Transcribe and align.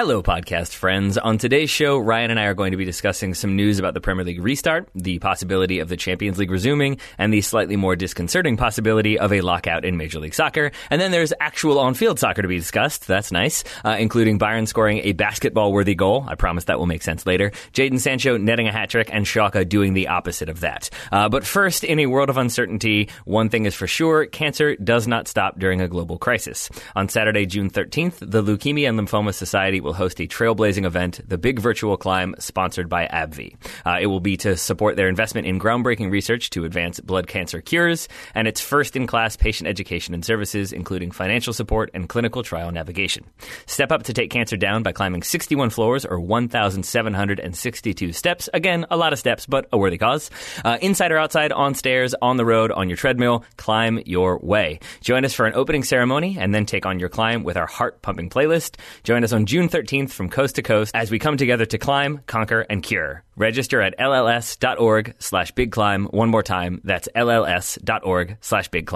Hello, 0.00 0.22
podcast 0.22 0.72
friends. 0.72 1.18
On 1.18 1.36
today's 1.36 1.68
show, 1.68 1.98
Ryan 1.98 2.30
and 2.30 2.40
I 2.40 2.44
are 2.44 2.54
going 2.54 2.70
to 2.70 2.78
be 2.78 2.86
discussing 2.86 3.34
some 3.34 3.54
news 3.54 3.78
about 3.78 3.92
the 3.92 4.00
Premier 4.00 4.24
League 4.24 4.42
restart, 4.42 4.88
the 4.94 5.18
possibility 5.18 5.78
of 5.78 5.90
the 5.90 5.96
Champions 5.98 6.38
League 6.38 6.50
resuming, 6.50 6.96
and 7.18 7.34
the 7.34 7.42
slightly 7.42 7.76
more 7.76 7.96
disconcerting 7.96 8.56
possibility 8.56 9.18
of 9.18 9.30
a 9.30 9.42
lockout 9.42 9.84
in 9.84 9.98
Major 9.98 10.18
League 10.18 10.32
Soccer. 10.32 10.72
And 10.88 11.02
then 11.02 11.10
there's 11.10 11.34
actual 11.38 11.78
on 11.78 11.92
field 11.92 12.18
soccer 12.18 12.40
to 12.40 12.48
be 12.48 12.56
discussed. 12.56 13.08
That's 13.08 13.30
nice, 13.30 13.62
uh, 13.84 13.96
including 13.98 14.38
Bayern 14.38 14.66
scoring 14.66 15.00
a 15.04 15.12
basketball 15.12 15.70
worthy 15.70 15.94
goal. 15.94 16.24
I 16.26 16.34
promise 16.34 16.64
that 16.64 16.78
will 16.78 16.86
make 16.86 17.02
sense 17.02 17.26
later. 17.26 17.50
Jadon 17.74 18.00
Sancho 18.00 18.38
netting 18.38 18.68
a 18.68 18.72
hat 18.72 18.88
trick, 18.88 19.10
and 19.12 19.26
Schalke 19.26 19.68
doing 19.68 19.92
the 19.92 20.08
opposite 20.08 20.48
of 20.48 20.60
that. 20.60 20.88
Uh, 21.12 21.28
but 21.28 21.44
first, 21.44 21.84
in 21.84 21.98
a 21.98 22.06
world 22.06 22.30
of 22.30 22.38
uncertainty, 22.38 23.10
one 23.26 23.50
thing 23.50 23.66
is 23.66 23.74
for 23.74 23.86
sure 23.86 24.24
cancer 24.24 24.76
does 24.76 25.06
not 25.06 25.28
stop 25.28 25.58
during 25.58 25.82
a 25.82 25.88
global 25.88 26.16
crisis. 26.16 26.70
On 26.96 27.06
Saturday, 27.06 27.44
June 27.44 27.68
13th, 27.68 28.16
the 28.20 28.42
Leukemia 28.42 28.88
and 28.88 28.98
Lymphoma 28.98 29.34
Society 29.34 29.82
will 29.82 29.89
host 29.92 30.20
a 30.20 30.26
trailblazing 30.26 30.84
event, 30.84 31.20
the 31.26 31.38
Big 31.38 31.58
Virtual 31.58 31.96
Climb, 31.96 32.34
sponsored 32.38 32.88
by 32.88 33.06
AbbVie. 33.06 33.56
Uh, 33.84 33.98
it 34.00 34.06
will 34.06 34.20
be 34.20 34.36
to 34.38 34.56
support 34.56 34.96
their 34.96 35.08
investment 35.08 35.46
in 35.46 35.58
groundbreaking 35.58 36.10
research 36.10 36.50
to 36.50 36.64
advance 36.64 37.00
blood 37.00 37.26
cancer 37.26 37.60
cures 37.60 38.08
and 38.34 38.46
its 38.46 38.60
first 38.60 38.96
in 38.96 39.06
class 39.06 39.36
patient 39.36 39.68
education 39.68 40.14
and 40.14 40.24
services, 40.24 40.72
including 40.72 41.10
financial 41.10 41.52
support 41.52 41.90
and 41.94 42.08
clinical 42.08 42.42
trial 42.42 42.70
navigation. 42.70 43.24
Step 43.66 43.92
up 43.92 44.04
to 44.04 44.12
take 44.12 44.30
cancer 44.30 44.56
down 44.56 44.82
by 44.82 44.92
climbing 44.92 45.22
61 45.22 45.70
floors 45.70 46.04
or 46.04 46.20
1,762 46.20 48.12
steps. 48.12 48.48
Again, 48.54 48.86
a 48.90 48.96
lot 48.96 49.12
of 49.12 49.18
steps, 49.18 49.46
but 49.46 49.66
a 49.72 49.78
worthy 49.78 49.98
cause. 49.98 50.30
Uh, 50.64 50.78
inside 50.80 51.12
or 51.12 51.18
outside, 51.18 51.52
on 51.52 51.74
stairs, 51.74 52.14
on 52.22 52.36
the 52.36 52.44
road, 52.44 52.70
on 52.70 52.88
your 52.88 52.96
treadmill, 52.96 53.44
climb 53.56 53.98
your 54.06 54.38
way. 54.38 54.80
Join 55.00 55.24
us 55.24 55.34
for 55.34 55.46
an 55.46 55.54
opening 55.54 55.82
ceremony 55.82 56.36
and 56.38 56.54
then 56.54 56.66
take 56.66 56.86
on 56.86 56.98
your 56.98 57.08
climb 57.08 57.42
with 57.42 57.56
our 57.56 57.66
heart 57.66 58.02
pumping 58.02 58.30
playlist. 58.30 58.76
Join 59.04 59.24
us 59.24 59.32
on 59.32 59.46
June 59.46 59.68
13th 59.68 59.79
from 60.12 60.28
coast 60.28 60.56
to 60.56 60.62
coast 60.62 60.94
as 60.94 61.10
we 61.10 61.18
come 61.18 61.36
together 61.36 61.66
to 61.66 61.78
climb, 61.78 62.20
conquer, 62.26 62.60
and 62.68 62.82
cure. 62.82 63.22
Register 63.36 63.80
at 63.80 63.98
lls.org 63.98 65.14
slash 65.18 65.52
big 65.52 65.72
climb. 65.72 66.06
One 66.06 66.30
more 66.30 66.42
time, 66.42 66.80
that's 66.84 67.08
lls.org 67.14 68.36
slash 68.40 68.68
big 68.68 68.86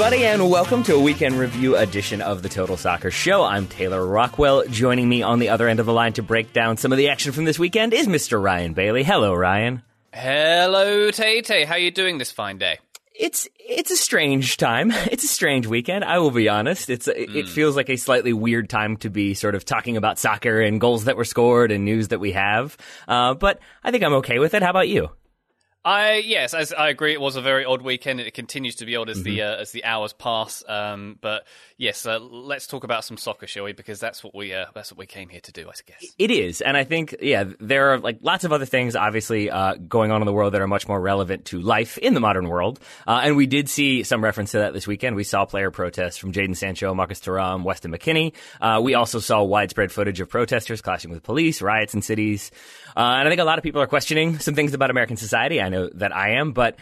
everybody, 0.00 0.26
and 0.26 0.48
welcome 0.48 0.84
to 0.84 0.94
a 0.94 1.00
weekend 1.00 1.36
review 1.36 1.76
edition 1.76 2.22
of 2.22 2.40
the 2.40 2.48
Total 2.48 2.76
Soccer 2.76 3.10
Show. 3.10 3.42
I'm 3.42 3.66
Taylor 3.66 4.06
Rockwell. 4.06 4.62
Joining 4.68 5.08
me 5.08 5.22
on 5.22 5.40
the 5.40 5.48
other 5.48 5.66
end 5.66 5.80
of 5.80 5.86
the 5.86 5.92
line 5.92 6.12
to 6.12 6.22
break 6.22 6.52
down 6.52 6.76
some 6.76 6.92
of 6.92 6.98
the 6.98 7.08
action 7.08 7.32
from 7.32 7.44
this 7.46 7.58
weekend 7.58 7.92
is 7.92 8.06
Mr. 8.06 8.40
Ryan 8.40 8.74
Bailey. 8.74 9.02
Hello, 9.02 9.34
Ryan. 9.34 9.82
Hello, 10.14 11.10
Tay 11.10 11.42
Tay. 11.42 11.64
How 11.64 11.74
you 11.74 11.90
doing 11.90 12.18
this 12.18 12.30
fine 12.30 12.58
day? 12.58 12.78
It's 13.12 13.48
it's 13.58 13.90
a 13.90 13.96
strange 13.96 14.56
time. 14.56 14.92
It's 15.10 15.24
a 15.24 15.26
strange 15.28 15.66
weekend. 15.66 16.04
I 16.04 16.20
will 16.20 16.30
be 16.30 16.48
honest. 16.48 16.90
It's 16.90 17.08
it, 17.08 17.34
it 17.34 17.48
feels 17.48 17.74
like 17.74 17.90
a 17.90 17.96
slightly 17.96 18.32
weird 18.32 18.70
time 18.70 18.98
to 18.98 19.10
be 19.10 19.34
sort 19.34 19.56
of 19.56 19.64
talking 19.64 19.96
about 19.96 20.20
soccer 20.20 20.60
and 20.60 20.80
goals 20.80 21.06
that 21.06 21.16
were 21.16 21.24
scored 21.24 21.72
and 21.72 21.84
news 21.84 22.08
that 22.08 22.20
we 22.20 22.30
have. 22.32 22.76
Uh, 23.08 23.34
but 23.34 23.58
I 23.82 23.90
think 23.90 24.04
I'm 24.04 24.14
okay 24.14 24.38
with 24.38 24.54
it. 24.54 24.62
How 24.62 24.70
about 24.70 24.86
you? 24.86 25.10
I 25.88 26.16
yes, 26.16 26.52
as 26.52 26.74
I 26.74 26.90
agree, 26.90 27.14
it 27.14 27.20
was 27.20 27.36
a 27.36 27.40
very 27.40 27.64
odd 27.64 27.80
weekend, 27.80 28.20
and 28.20 28.26
it 28.26 28.34
continues 28.34 28.74
to 28.76 28.84
be 28.84 28.94
odd 28.94 29.08
as 29.08 29.22
the 29.22 29.40
uh, 29.40 29.56
as 29.56 29.72
the 29.72 29.84
hours 29.84 30.12
pass. 30.12 30.62
Um, 30.68 31.16
but 31.18 31.46
yes, 31.78 32.04
uh, 32.04 32.18
let's 32.18 32.66
talk 32.66 32.84
about 32.84 33.06
some 33.06 33.16
soccer, 33.16 33.46
shall 33.46 33.64
we? 33.64 33.72
Because 33.72 33.98
that's 33.98 34.22
what 34.22 34.34
we 34.34 34.52
uh, 34.52 34.66
that's 34.74 34.92
what 34.92 34.98
we 34.98 35.06
came 35.06 35.30
here 35.30 35.40
to 35.40 35.50
do, 35.50 35.66
I 35.66 35.72
guess. 35.86 36.04
It 36.18 36.30
is, 36.30 36.60
and 36.60 36.76
I 36.76 36.84
think 36.84 37.16
yeah, 37.22 37.44
there 37.58 37.94
are 37.94 37.98
like 38.00 38.18
lots 38.20 38.44
of 38.44 38.52
other 38.52 38.66
things 38.66 38.96
obviously 38.96 39.50
uh, 39.50 39.76
going 39.76 40.12
on 40.12 40.20
in 40.20 40.26
the 40.26 40.32
world 40.34 40.52
that 40.52 40.60
are 40.60 40.66
much 40.66 40.86
more 40.86 41.00
relevant 41.00 41.46
to 41.46 41.58
life 41.58 41.96
in 41.96 42.12
the 42.12 42.20
modern 42.20 42.50
world, 42.50 42.80
uh, 43.06 43.22
and 43.24 43.34
we 43.34 43.46
did 43.46 43.70
see 43.70 44.02
some 44.02 44.22
reference 44.22 44.50
to 44.50 44.58
that 44.58 44.74
this 44.74 44.86
weekend. 44.86 45.16
We 45.16 45.24
saw 45.24 45.46
player 45.46 45.70
protests 45.70 46.18
from 46.18 46.32
Jadon 46.32 46.54
Sancho, 46.54 46.92
Marcus 46.92 47.18
Thuram, 47.18 47.62
Weston 47.62 47.92
McKennie. 47.92 48.34
Uh, 48.60 48.82
we 48.82 48.92
also 48.92 49.20
saw 49.20 49.42
widespread 49.42 49.90
footage 49.90 50.20
of 50.20 50.28
protesters 50.28 50.82
clashing 50.82 51.10
with 51.10 51.22
police, 51.22 51.62
riots 51.62 51.94
in 51.94 52.02
cities, 52.02 52.50
uh, 52.94 53.00
and 53.00 53.26
I 53.26 53.30
think 53.30 53.40
a 53.40 53.44
lot 53.44 53.56
of 53.56 53.64
people 53.64 53.80
are 53.80 53.86
questioning 53.86 54.38
some 54.38 54.54
things 54.54 54.74
about 54.74 54.90
American 54.90 55.16
society. 55.16 55.62
I 55.62 55.70
know 55.70 55.77
that 55.94 56.14
I 56.14 56.38
am, 56.40 56.52
but. 56.52 56.76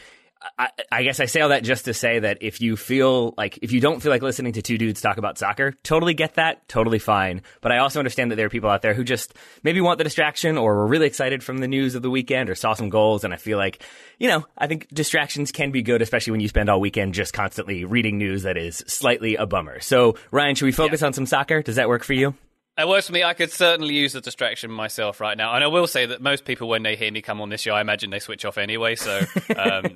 I, 0.59 0.69
I 0.93 1.03
guess 1.03 1.19
I 1.19 1.25
say 1.25 1.41
all 1.41 1.49
that 1.49 1.65
just 1.65 1.87
to 1.87 1.95
say 1.95 2.21
that 2.21 2.39
if 2.41 2.61
you 2.61 2.77
feel 2.77 3.35
like 3.37 3.59
if 3.63 3.73
you 3.73 3.81
don't 3.81 4.01
feel 4.01 4.13
like 4.13 4.23
listening 4.23 4.53
to 4.53 4.63
two 4.63 4.79
dudes 4.79 5.01
talk 5.01 5.17
about 5.17 5.39
soccer, 5.39 5.73
totally 5.83 6.15
get 6.15 6.35
that, 6.35 6.69
totally 6.69 6.99
fine. 6.99 7.43
But 7.63 7.73
I 7.73 7.79
also 7.79 7.99
understand 7.99 8.31
that 8.31 8.37
there 8.37 8.47
are 8.47 8.51
people 8.51 8.71
out 8.71 8.83
there 8.83 8.95
who 8.95 9.03
just 9.03 9.35
maybe 9.65 9.81
want 9.81 9.99
the 9.99 10.05
distraction 10.05 10.57
or 10.57 10.77
were 10.77 10.87
really 10.87 11.07
excited 11.07 11.43
from 11.43 11.59
the 11.59 11.67
news 11.67 11.95
of 11.95 12.03
the 12.03 12.11
weekend 12.11 12.49
or 12.49 12.55
saw 12.55 12.75
some 12.75 12.91
goals. 12.91 13.25
And 13.25 13.35
I 13.35 13.39
feel 13.39 13.59
like, 13.59 13.83
you 14.19 14.29
know, 14.29 14.47
I 14.57 14.67
think 14.69 14.89
distractions 14.93 15.51
can 15.51 15.73
be 15.73 15.83
good, 15.83 16.01
especially 16.03 16.33
when 16.33 16.41
you 16.41 16.49
spend 16.49 16.69
all 16.69 16.81
weekend 16.81 17.15
just 17.15 17.33
constantly 17.33 17.85
reading 17.85 18.19
news 18.19 18.45
that 18.45 18.57
is 18.57 18.85
slightly 18.87 19.37
a 19.37 19.47
bummer. 19.47 19.81
So 19.81 20.17
Ryan, 20.31 20.55
should 20.55 20.67
we 20.67 20.73
focus 20.73 21.03
on 21.03 21.13
some 21.13 21.27
soccer? 21.27 21.63
Does 21.63 21.77
that 21.77 21.89
work 21.89 22.05
for 22.05 22.13
you? 22.13 22.35
It 22.79 22.87
works 22.87 23.07
for 23.07 23.15
me. 23.15 23.25
I 23.25 23.33
could 23.33 23.51
certainly 23.51 23.95
use 23.95 24.13
the 24.13 24.21
distraction 24.21 24.71
myself 24.71 25.19
right 25.19 25.37
now, 25.37 25.55
and 25.55 25.65
I 25.65 25.69
will 25.69 25.87
say 25.87 26.07
that 26.07 26.21
most 26.21 26.45
people, 26.45 26.69
when 26.69 26.83
they 26.83 26.95
hear 26.95 27.11
me 27.11 27.23
come 27.23 27.41
on 27.41 27.49
this 27.49 27.63
show, 27.63 27.73
I 27.73 27.81
imagine 27.81 28.11
they 28.11 28.19
switch 28.19 28.45
off 28.45 28.59
anyway. 28.59 28.97
So 28.97 29.19
um, 29.19 29.27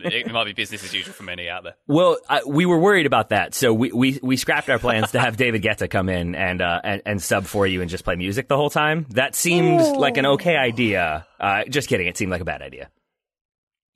it 0.04 0.32
might 0.32 0.44
be 0.44 0.54
business 0.54 0.82
as 0.82 0.94
usual 0.94 1.12
for 1.12 1.24
many 1.24 1.48
out 1.48 1.64
there. 1.64 1.74
Well, 1.86 2.16
I, 2.26 2.42
we 2.46 2.64
were 2.64 2.78
worried 2.78 3.04
about 3.04 3.28
that, 3.30 3.54
so 3.54 3.74
we, 3.74 3.92
we, 3.92 4.18
we 4.22 4.36
scrapped 4.38 4.70
our 4.70 4.78
plans 4.78 5.12
to 5.12 5.20
have 5.20 5.36
David 5.36 5.62
Guetta 5.62 5.90
come 5.90 6.08
in 6.08 6.34
and, 6.34 6.62
uh, 6.62 6.80
and 6.82 7.02
and 7.04 7.22
sub 7.22 7.44
for 7.44 7.66
you 7.66 7.82
and 7.82 7.90
just 7.90 8.04
play 8.04 8.16
music 8.16 8.48
the 8.48 8.56
whole 8.56 8.70
time. 8.70 9.06
That 9.10 9.34
seemed 9.34 9.80
like 9.96 10.16
an 10.16 10.24
okay 10.26 10.56
idea. 10.56 11.26
Uh, 11.38 11.64
just 11.64 11.88
kidding, 11.88 12.06
it 12.06 12.16
seemed 12.16 12.30
like 12.30 12.40
a 12.40 12.46
bad 12.46 12.62
idea. 12.62 12.88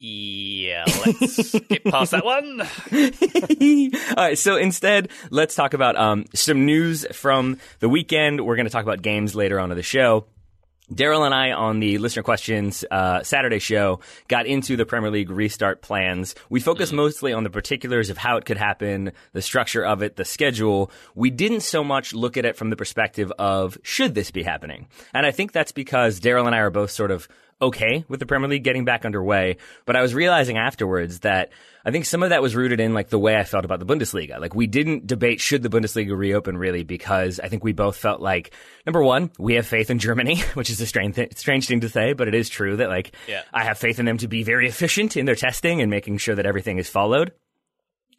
Yeah, 0.01 0.85
let's 1.07 1.59
get 1.61 1.85
past 1.85 2.11
that 2.11 2.25
one. 2.25 2.61
All 4.17 4.25
right, 4.25 4.39
so 4.39 4.57
instead, 4.57 5.09
let's 5.31 5.55
talk 5.55 5.73
about 5.73 5.97
um, 5.97 6.27
some 6.35 6.67
news 6.67 7.07
from 7.13 7.59
the 7.79 7.89
weekend. 7.89 8.45
We're 8.45 8.57
going 8.57 8.67
to 8.67 8.73
talk 8.73 8.83
about 8.83 9.03
games 9.03 9.35
later 9.35 9.59
on 9.59 9.71
in 9.71 9.77
the 9.77 9.83
show. 9.83 10.27
Daryl 10.93 11.25
and 11.25 11.35
I 11.35 11.53
on 11.53 11.81
the 11.81 11.97
listener 11.97 12.23
questions 12.23 12.85
uh, 12.91 13.23
Saturday 13.23 13.59
show 13.59 14.01
got 14.29 14.45
into 14.47 14.77
the 14.77 14.85
Premier 14.85 15.11
League 15.11 15.31
restart 15.31 15.81
plans. 15.81 16.35
We 16.51 16.61
focused 16.61 16.93
mostly 16.93 17.33
on 17.33 17.43
the 17.43 17.49
particulars 17.49 18.11
of 18.11 18.19
how 18.19 18.37
it 18.37 18.45
could 18.45 18.59
happen, 18.59 19.13
the 19.33 19.41
structure 19.41 19.83
of 19.83 20.03
it, 20.03 20.17
the 20.17 20.27
schedule. 20.27 20.91
We 21.15 21.31
didn't 21.31 21.63
so 21.63 21.83
much 21.83 22.13
look 22.13 22.37
at 22.37 22.45
it 22.45 22.57
from 22.57 22.69
the 22.69 22.77
perspective 22.77 23.33
of 23.39 23.79
should 23.83 24.15
this 24.15 24.31
be 24.31 24.43
happening, 24.43 24.89
and 25.15 25.25
I 25.25 25.31
think 25.31 25.53
that's 25.53 25.73
because 25.73 26.21
Daryl 26.21 26.45
and 26.45 26.55
I 26.55 26.59
are 26.59 26.71
both 26.71 26.91
sort 26.91 27.11
of 27.11 27.29
okay 27.65 28.05
with 28.09 28.21
the 28.21 28.27
Premier 28.27 28.49
League 28.49 28.65
getting 28.65 28.85
back 28.85 29.05
underway. 29.05 29.57
But 29.85 29.97
I 29.97 30.03
was 30.03 30.15
realizing 30.15 30.57
afterwards 30.59 31.21
that 31.21 31.51
I 31.87 31.91
think 31.91 32.07
some 32.07 32.23
of 32.23 32.31
that 32.31 32.41
was 32.41 32.57
rooted 32.57 32.81
in 32.81 32.95
like 32.95 33.11
the 33.11 33.19
way 33.19 33.37
I 33.37 33.45
felt 33.45 33.65
about 33.67 33.79
the 33.79 33.87
Bundesliga. 33.87 34.41
Like 34.41 34.55
we 34.55 34.67
didn't 34.67 35.07
debate 35.07 35.41
should 35.41 35.63
the 35.63 35.69
Bundesliga 35.69 36.17
reopen 36.17 36.57
really 36.57 36.83
because 36.83 37.41
I 37.41 37.49
think 37.49 37.63
we 37.63 37.73
both 37.73 37.97
felt 37.97 38.21
like 38.21 38.53
number 38.87 39.03
one, 39.03 39.31
we 39.39 39.55
have 39.55 39.67
faith 39.67 39.91
in 39.91 39.99
Germany, 39.99 40.39
which 40.55 40.71
is 40.71 40.81
a 40.81 40.87
strange 40.87 41.17
th- 41.17 41.37
strange 41.37 41.67
thing 41.69 41.81
to 41.81 41.89
say, 41.89 42.13
but 42.15 42.29
it 42.29 42.35
is 42.35 42.49
true 42.49 42.77
that 42.77 42.89
like 42.89 43.15
Yeah. 43.29 43.43
I 43.53 43.65
have 43.65 43.79
faith 43.79 43.99
in 43.99 44.07
them 44.07 44.19
to 44.19 44.29
be 44.29 44.43
very 44.45 44.67
efficient 44.69 45.17
in 45.17 45.27
their 45.27 45.35
testing 45.37 45.81
and 45.81 45.91
making 45.91 46.19
sure 46.19 46.35
that 46.35 46.47
everything 46.47 46.79
is 46.79 46.89
followed. 46.89 47.33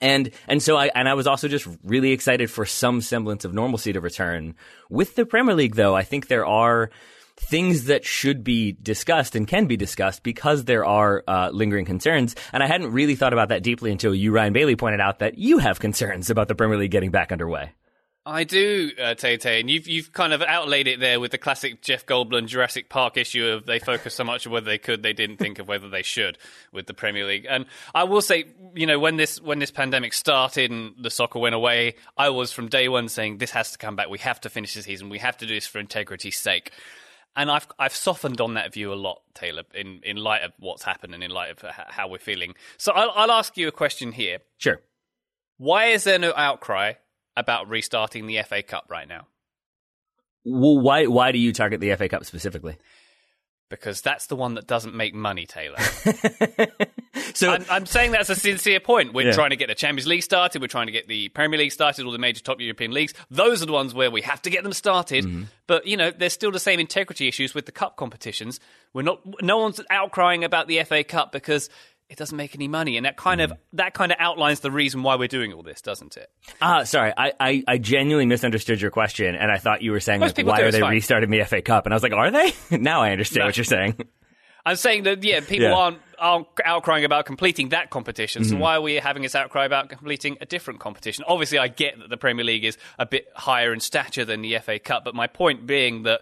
And 0.01 0.29
and 0.47 0.61
so 0.61 0.75
I 0.75 0.91
and 0.93 1.07
I 1.07 1.13
was 1.13 1.25
also 1.25 1.47
just 1.47 1.67
really 1.83 2.11
excited 2.11 2.51
for 2.51 2.65
some 2.65 2.99
semblance 3.01 3.45
of 3.45 3.53
normalcy 3.53 3.93
to 3.93 4.01
return. 4.01 4.55
With 4.89 5.15
the 5.15 5.25
Premier 5.25 5.55
League 5.55 5.75
though, 5.75 5.95
I 5.95 6.03
think 6.03 6.27
there 6.27 6.45
are 6.45 6.89
things 7.37 7.85
that 7.85 8.05
should 8.05 8.43
be 8.43 8.71
discussed 8.71 9.35
and 9.35 9.47
can 9.47 9.65
be 9.65 9.77
discussed 9.77 10.23
because 10.23 10.65
there 10.65 10.85
are 10.85 11.23
uh, 11.27 11.49
lingering 11.51 11.85
concerns. 11.85 12.35
And 12.53 12.63
I 12.63 12.67
hadn't 12.67 12.91
really 12.91 13.15
thought 13.15 13.33
about 13.33 13.49
that 13.49 13.63
deeply 13.63 13.91
until 13.91 14.15
you, 14.15 14.31
Ryan 14.31 14.53
Bailey, 14.53 14.75
pointed 14.75 15.01
out 15.01 15.19
that 15.19 15.37
you 15.37 15.57
have 15.57 15.79
concerns 15.79 16.29
about 16.29 16.47
the 16.47 16.55
Premier 16.55 16.77
League 16.77 16.91
getting 16.91 17.11
back 17.11 17.31
underway. 17.31 17.71
I 18.27 18.43
do, 18.43 18.89
uh, 18.99 19.13
Tay, 19.13 19.59
and 19.59 19.69
you've 19.69 19.87
you've 19.87 20.11
kind 20.11 20.33
of 20.33 20.41
outlaid 20.41 20.87
it 20.87 20.99
there 20.99 21.19
with 21.19 21.29
the 21.29 21.37
classic 21.37 21.83
Jeff 21.83 22.07
Goldblum 22.07 22.47
Jurassic 22.47 22.89
Park 22.89 23.17
issue 23.17 23.45
of 23.45 23.67
they 23.67 23.77
focus 23.77 24.15
so 24.15 24.23
much 24.23 24.47
on 24.47 24.51
whether 24.51 24.65
they 24.65 24.79
could, 24.79 25.03
they 25.03 25.13
didn't 25.13 25.37
think 25.37 25.59
of 25.59 25.67
whether 25.67 25.89
they 25.89 26.01
should 26.01 26.39
with 26.71 26.87
the 26.87 26.95
Premier 26.95 27.27
League. 27.27 27.45
And 27.47 27.67
I 27.93 28.05
will 28.05 28.21
say, 28.21 28.45
you 28.73 28.87
know, 28.87 28.97
when 28.97 29.17
this 29.17 29.39
when 29.39 29.59
this 29.59 29.69
pandemic 29.69 30.11
started 30.11 30.71
and 30.71 30.95
the 30.97 31.11
soccer 31.11 31.37
went 31.37 31.53
away, 31.53 31.97
I 32.17 32.29
was 32.29 32.51
from 32.51 32.67
day 32.67 32.89
one 32.89 33.09
saying 33.09 33.37
this 33.37 33.51
has 33.51 33.73
to 33.73 33.77
come 33.77 33.95
back. 33.95 34.09
We 34.09 34.17
have 34.17 34.41
to 34.41 34.49
finish 34.49 34.73
the 34.73 34.81
season. 34.81 35.09
We 35.09 35.19
have 35.19 35.37
to 35.37 35.45
do 35.45 35.53
this 35.53 35.67
for 35.67 35.77
integrity's 35.77 36.39
sake. 36.39 36.71
And 37.35 37.51
I've 37.51 37.67
I've 37.77 37.95
softened 37.95 38.39
on 38.39 38.53
that 38.53 38.73
view 38.73 38.93
a 38.93 38.95
lot, 38.95 39.21
Taylor, 39.33 39.63
in, 39.73 39.99
in 40.03 40.17
light 40.17 40.43
of 40.43 40.53
what's 40.57 40.83
happened 40.83 41.13
and 41.13 41.23
in 41.23 41.31
light 41.31 41.51
of 41.51 41.59
how 41.69 42.07
we're 42.07 42.17
feeling. 42.17 42.53
So 42.77 42.93
I'll, 42.93 43.11
I'll 43.13 43.31
ask 43.31 43.57
you 43.57 43.67
a 43.67 43.73
question 43.73 44.11
here. 44.11 44.39
Sure. 44.57 44.79
Why 45.57 45.87
is 45.87 46.05
there 46.05 46.19
no 46.19 46.33
outcry 46.35 46.93
about 47.35 47.69
restarting 47.69 48.27
the 48.27 48.41
FA 48.43 48.63
Cup 48.63 48.85
right 48.89 49.07
now? 49.07 49.27
Well, 50.45 50.79
why 50.79 51.07
why 51.07 51.31
do 51.31 51.39
you 51.39 51.51
target 51.51 51.81
the 51.81 51.93
FA 51.95 52.07
Cup 52.07 52.25
specifically? 52.25 52.77
Because 53.69 54.01
that's 54.01 54.27
the 54.27 54.35
one 54.35 54.55
that 54.55 54.67
doesn't 54.67 54.95
make 54.95 55.13
money, 55.13 55.45
Taylor. 55.45 55.77
So 57.33 57.49
I'm, 57.49 57.65
I'm 57.69 57.85
saying 57.85 58.11
that's 58.11 58.29
a 58.29 58.35
sincere 58.35 58.79
point. 58.79 59.13
We're 59.13 59.27
Yeah. 59.27 59.33
trying 59.33 59.49
to 59.49 59.55
get 59.57 59.67
the 59.67 59.75
Champions 59.75 60.07
League 60.07 60.23
started. 60.23 60.61
We're 60.61 60.67
trying 60.67 60.85
to 60.87 60.91
get 60.93 61.07
the 61.07 61.27
Premier 61.29 61.59
League 61.59 61.71
started. 61.71 62.05
All 62.05 62.11
the 62.11 62.17
major 62.17 62.41
top 62.41 62.61
European 62.61 62.91
leagues. 62.91 63.13
Those 63.29 63.61
are 63.61 63.65
the 63.65 63.73
ones 63.73 63.93
where 63.93 64.09
we 64.11 64.21
have 64.21 64.41
to 64.43 64.49
get 64.49 64.63
them 64.63 64.71
started. 64.73 65.25
Mm-hmm. 65.25 65.43
But 65.67 65.85
you 65.85 65.97
know, 65.97 66.11
there's 66.11 66.33
still 66.33 66.51
the 66.51 66.59
same 66.59 66.79
integrity 66.79 67.27
issues 67.27 67.53
with 67.53 67.65
the 67.65 67.71
cup 67.73 67.97
competitions. 67.97 68.59
We're 68.93 69.01
not. 69.01 69.19
No 69.41 69.57
one's 69.57 69.81
outcrying 69.91 70.45
about 70.45 70.67
the 70.67 70.81
FA 70.83 71.03
Cup 71.03 71.31
because 71.33 71.69
it 72.09 72.17
doesn't 72.17 72.37
make 72.37 72.53
any 72.55 72.67
money, 72.67 72.97
and 72.97 73.05
that 73.05 73.17
kind 73.17 73.41
of 73.41 73.49
Mm-hmm. 73.51 73.77
that 73.77 73.93
kind 73.93 74.11
of 74.11 74.17
outlines 74.19 74.59
the 74.59 74.71
reason 74.71 75.01
why 75.03 75.15
we're 75.15 75.27
doing 75.27 75.51
all 75.53 75.63
this, 75.63 75.81
doesn't 75.81 76.17
it? 76.17 76.29
Ah, 76.61 76.83
sorry. 76.83 77.11
I, 77.17 77.33
I, 77.39 77.63
I 77.67 77.77
genuinely 77.77 78.25
misunderstood 78.27 78.79
your 78.81 78.91
question, 78.91 79.33
and 79.35 79.51
I 79.51 79.57
thought 79.57 79.81
you 79.81 79.91
were 79.91 79.99
saying, 79.99 80.21
like, 80.21 80.37
why 80.37 80.57
do, 80.59 80.65
are 80.67 80.71
they 80.71 80.79
fine. 80.81 80.91
restarting 80.91 81.29
the 81.31 81.43
FA 81.43 81.61
Cup? 81.61 81.85
And 81.85 81.93
I 81.93 81.95
was 81.95 82.03
like, 82.03 82.13
are 82.13 82.29
they? 82.31 82.53
now 82.77 83.01
I 83.01 83.11
understand 83.11 83.39
No. 83.41 83.45
what 83.47 83.57
you're 83.57 83.63
saying. 83.63 83.97
I'm 84.67 84.77
saying 84.77 85.03
that 85.03 85.23
yeah, 85.23 85.41
people 85.41 85.67
Yeah. 85.67 85.73
aren't 85.75 85.99
aren't 86.17 86.47
outcrying 86.65 87.03
about 87.05 87.25
completing 87.25 87.69
that 87.69 87.89
competition. 87.91 88.41
Mm-hmm. 88.41 88.51
So 88.51 88.57
why 88.57 88.75
are 88.77 88.81
we 88.81 88.95
having 88.95 89.21
this 89.21 89.35
outcry 89.35 89.65
about 89.65 89.89
completing 89.89 90.37
a 90.41 90.45
different 90.47 90.79
competition? 90.79 91.23
Obviously, 91.27 91.59
I 91.59 91.67
get 91.67 91.99
that 91.99 92.09
the 92.09 92.17
Premier 92.17 92.43
League 92.45 92.63
is 92.63 92.77
a 92.97 93.05
bit 93.05 93.27
higher 93.35 93.73
in 93.73 93.79
stature 93.79 94.25
than 94.25 94.41
the 94.41 94.57
FA 94.59 94.79
Cup, 94.79 95.03
but 95.05 95.13
my 95.13 95.27
point 95.27 95.67
being 95.67 96.03
that 96.03 96.21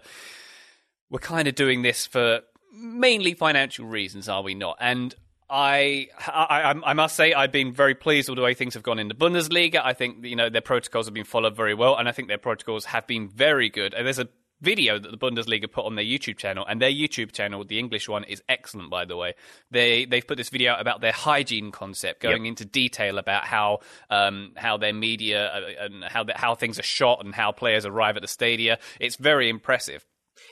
we're 1.08 1.20
kind 1.20 1.46
of 1.48 1.54
doing 1.54 1.82
this 1.82 2.06
for 2.06 2.40
mainly 2.76 3.32
financial 3.34 3.86
reasons, 3.86 4.28
are 4.28 4.42
we 4.42 4.54
not? 4.54 4.76
And 4.80 5.14
I, 5.48 6.08
I, 6.26 6.74
I 6.84 6.92
must 6.94 7.16
say, 7.16 7.34
I've 7.34 7.52
been 7.52 7.72
very 7.72 7.94
pleased 7.94 8.28
with 8.28 8.36
the 8.36 8.42
way 8.42 8.54
things 8.54 8.74
have 8.74 8.82
gone 8.82 8.98
in 8.98 9.08
the 9.08 9.14
Bundesliga. 9.14 9.80
I 9.84 9.92
think 9.92 10.24
you 10.24 10.36
know 10.36 10.48
their 10.48 10.62
protocols 10.62 11.06
have 11.06 11.14
been 11.14 11.24
followed 11.24 11.54
very 11.54 11.74
well, 11.74 11.96
and 11.96 12.08
I 12.08 12.12
think 12.12 12.28
their 12.28 12.38
protocols 12.38 12.86
have 12.86 13.06
been 13.06 13.28
very 13.28 13.68
good. 13.68 13.94
And 13.94 14.06
there's 14.06 14.18
a 14.18 14.28
video 14.62 14.98
that 14.98 15.10
the 15.10 15.18
Bundesliga 15.18 15.70
put 15.70 15.84
on 15.84 15.96
their 15.96 16.04
YouTube 16.04 16.38
channel, 16.38 16.64
and 16.66 16.80
their 16.80 16.90
YouTube 16.90 17.32
channel, 17.32 17.62
the 17.64 17.78
English 17.78 18.08
one, 18.08 18.24
is 18.24 18.42
excellent. 18.48 18.90
By 18.90 19.04
the 19.04 19.16
way, 19.16 19.34
they 19.70 20.06
they've 20.06 20.26
put 20.26 20.38
this 20.38 20.48
video 20.48 20.72
out 20.72 20.80
about 20.80 21.02
their 21.02 21.12
hygiene 21.12 21.70
concept, 21.70 22.22
going 22.22 22.46
into 22.46 22.64
detail 22.64 23.18
about 23.18 23.44
how 23.44 23.80
um, 24.08 24.52
how 24.56 24.78
their 24.78 24.94
media 24.94 25.46
uh, 25.46 25.84
and 25.84 26.04
how 26.04 26.24
the, 26.24 26.32
how 26.34 26.54
things 26.54 26.78
are 26.78 26.84
shot 26.84 27.22
and 27.22 27.34
how 27.34 27.52
players 27.52 27.84
arrive 27.84 28.16
at 28.16 28.22
the 28.22 28.28
stadia. 28.28 28.78
It's 28.98 29.16
very 29.16 29.50
impressive. 29.50 30.06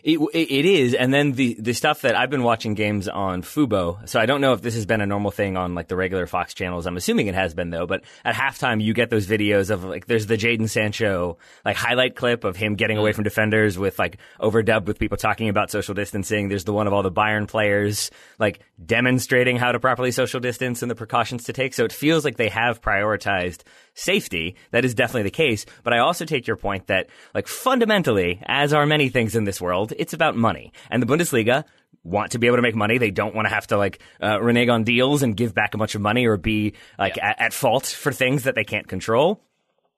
It, 0.05 0.19
it 0.35 0.65
is, 0.65 0.95
and 0.95 1.15
then 1.15 1.31
the 1.33 1.57
the 1.61 1.75
stuff 1.75 2.01
that 2.01 2.17
I've 2.17 2.29
been 2.29 2.43
watching 2.43 2.75
games 2.75 3.07
on 3.07 3.43
Fubo. 3.43 4.09
So 4.09 4.19
I 4.19 4.27
don't 4.27 4.41
know 4.41 4.53
if 4.53 4.61
this 4.61 4.75
has 4.75 4.85
been 4.85 5.01
a 5.01 5.07
normal 5.07 5.31
thing 5.31 5.57
on 5.57 5.77
like 5.77 5.87
the 5.87 5.95
regular 5.95 6.27
Fox 6.27 6.55
channels. 6.55 6.87
I'm 6.87 6.97
assuming 6.97 7.29
it 7.29 7.37
has 7.37 7.55
been 7.55 7.71
though. 7.71 7.87
But 7.87 8.03
at 8.25 8.35
halftime, 8.35 8.83
you 8.83 8.95
get 8.95 9.11
those 9.11 9.29
videos 9.29 9.71
of 9.71 9.85
like 9.85 10.07
there's 10.07 10.27
the 10.27 10.37
Jadon 10.37 10.69
Sancho 10.69 11.39
like 11.65 11.77
highlight 11.77 12.17
clip 12.17 12.43
of 12.43 12.57
him 12.57 12.75
getting 12.75 12.99
away 12.99 13.13
mm. 13.13 13.15
from 13.15 13.23
defenders 13.23 13.79
with 13.79 13.97
like 14.01 14.19
overdubbed 14.41 14.87
with 14.87 14.99
people 14.99 15.17
talking 15.17 15.49
about 15.49 15.71
social 15.71 15.95
distancing. 15.95 16.49
There's 16.49 16.65
the 16.65 16.73
one 16.73 16.89
of 16.89 16.93
all 16.93 17.05
the 17.05 17.13
Bayern 17.13 17.47
players 17.47 18.11
like 18.41 18.59
demonstrating 18.85 19.57
how 19.57 19.71
to 19.71 19.79
properly 19.79 20.11
social 20.11 20.41
distance 20.41 20.83
and 20.83 20.91
the 20.91 20.97
precautions 20.97 21.45
to 21.45 21.53
take. 21.53 21.75
So 21.75 21.85
it 21.85 21.93
feels 21.93 22.25
like 22.25 22.37
they 22.37 22.49
have 22.49 22.83
prioritized 22.83 23.63
safety. 23.95 24.57
That 24.71 24.85
is 24.85 24.95
definitely 24.95 25.25
the 25.25 25.31
case. 25.31 25.67
But 25.83 25.93
I 25.93 25.99
also 25.99 26.25
take 26.25 26.47
your 26.47 26.57
point 26.57 26.87
that, 26.87 27.09
like, 27.35 27.47
fundamentally, 27.47 28.41
as 28.47 28.73
are 28.73 28.87
many 28.87 29.09
things 29.09 29.37
in 29.37 29.45
this 29.45 29.61
world, 29.61 29.93
it's 29.99 30.13
about 30.13 30.37
money. 30.37 30.73
And 30.91 31.03
the 31.03 31.07
Bundesliga 31.07 31.65
want 32.05 32.33
to 32.33 32.39
be 32.39 32.47
able 32.49 32.57
to 32.57 32.63
make 32.63 32.75
money. 32.75 32.99
They 32.99 33.11
don't 33.11 33.35
want 33.35 33.47
to 33.47 33.55
have 33.55 33.67
to, 33.69 33.77
like, 33.79 34.01
uh, 34.23 34.41
renege 34.41 34.69
on 34.69 34.85
deals 34.85 35.23
and 35.23 35.37
give 35.37 35.55
back 35.55 35.75
a 35.75 35.79
bunch 35.79 35.95
of 35.95 36.01
money 36.01 36.27
or 36.27 36.37
be, 36.37 36.75
like, 36.99 37.17
Yeah. 37.17 37.31
at, 37.31 37.41
at 37.41 37.53
fault 37.53 37.87
for 37.87 38.13
things 38.13 38.45
that 38.45 38.55
they 38.55 38.65
can't 38.65 38.89
control. 38.89 39.45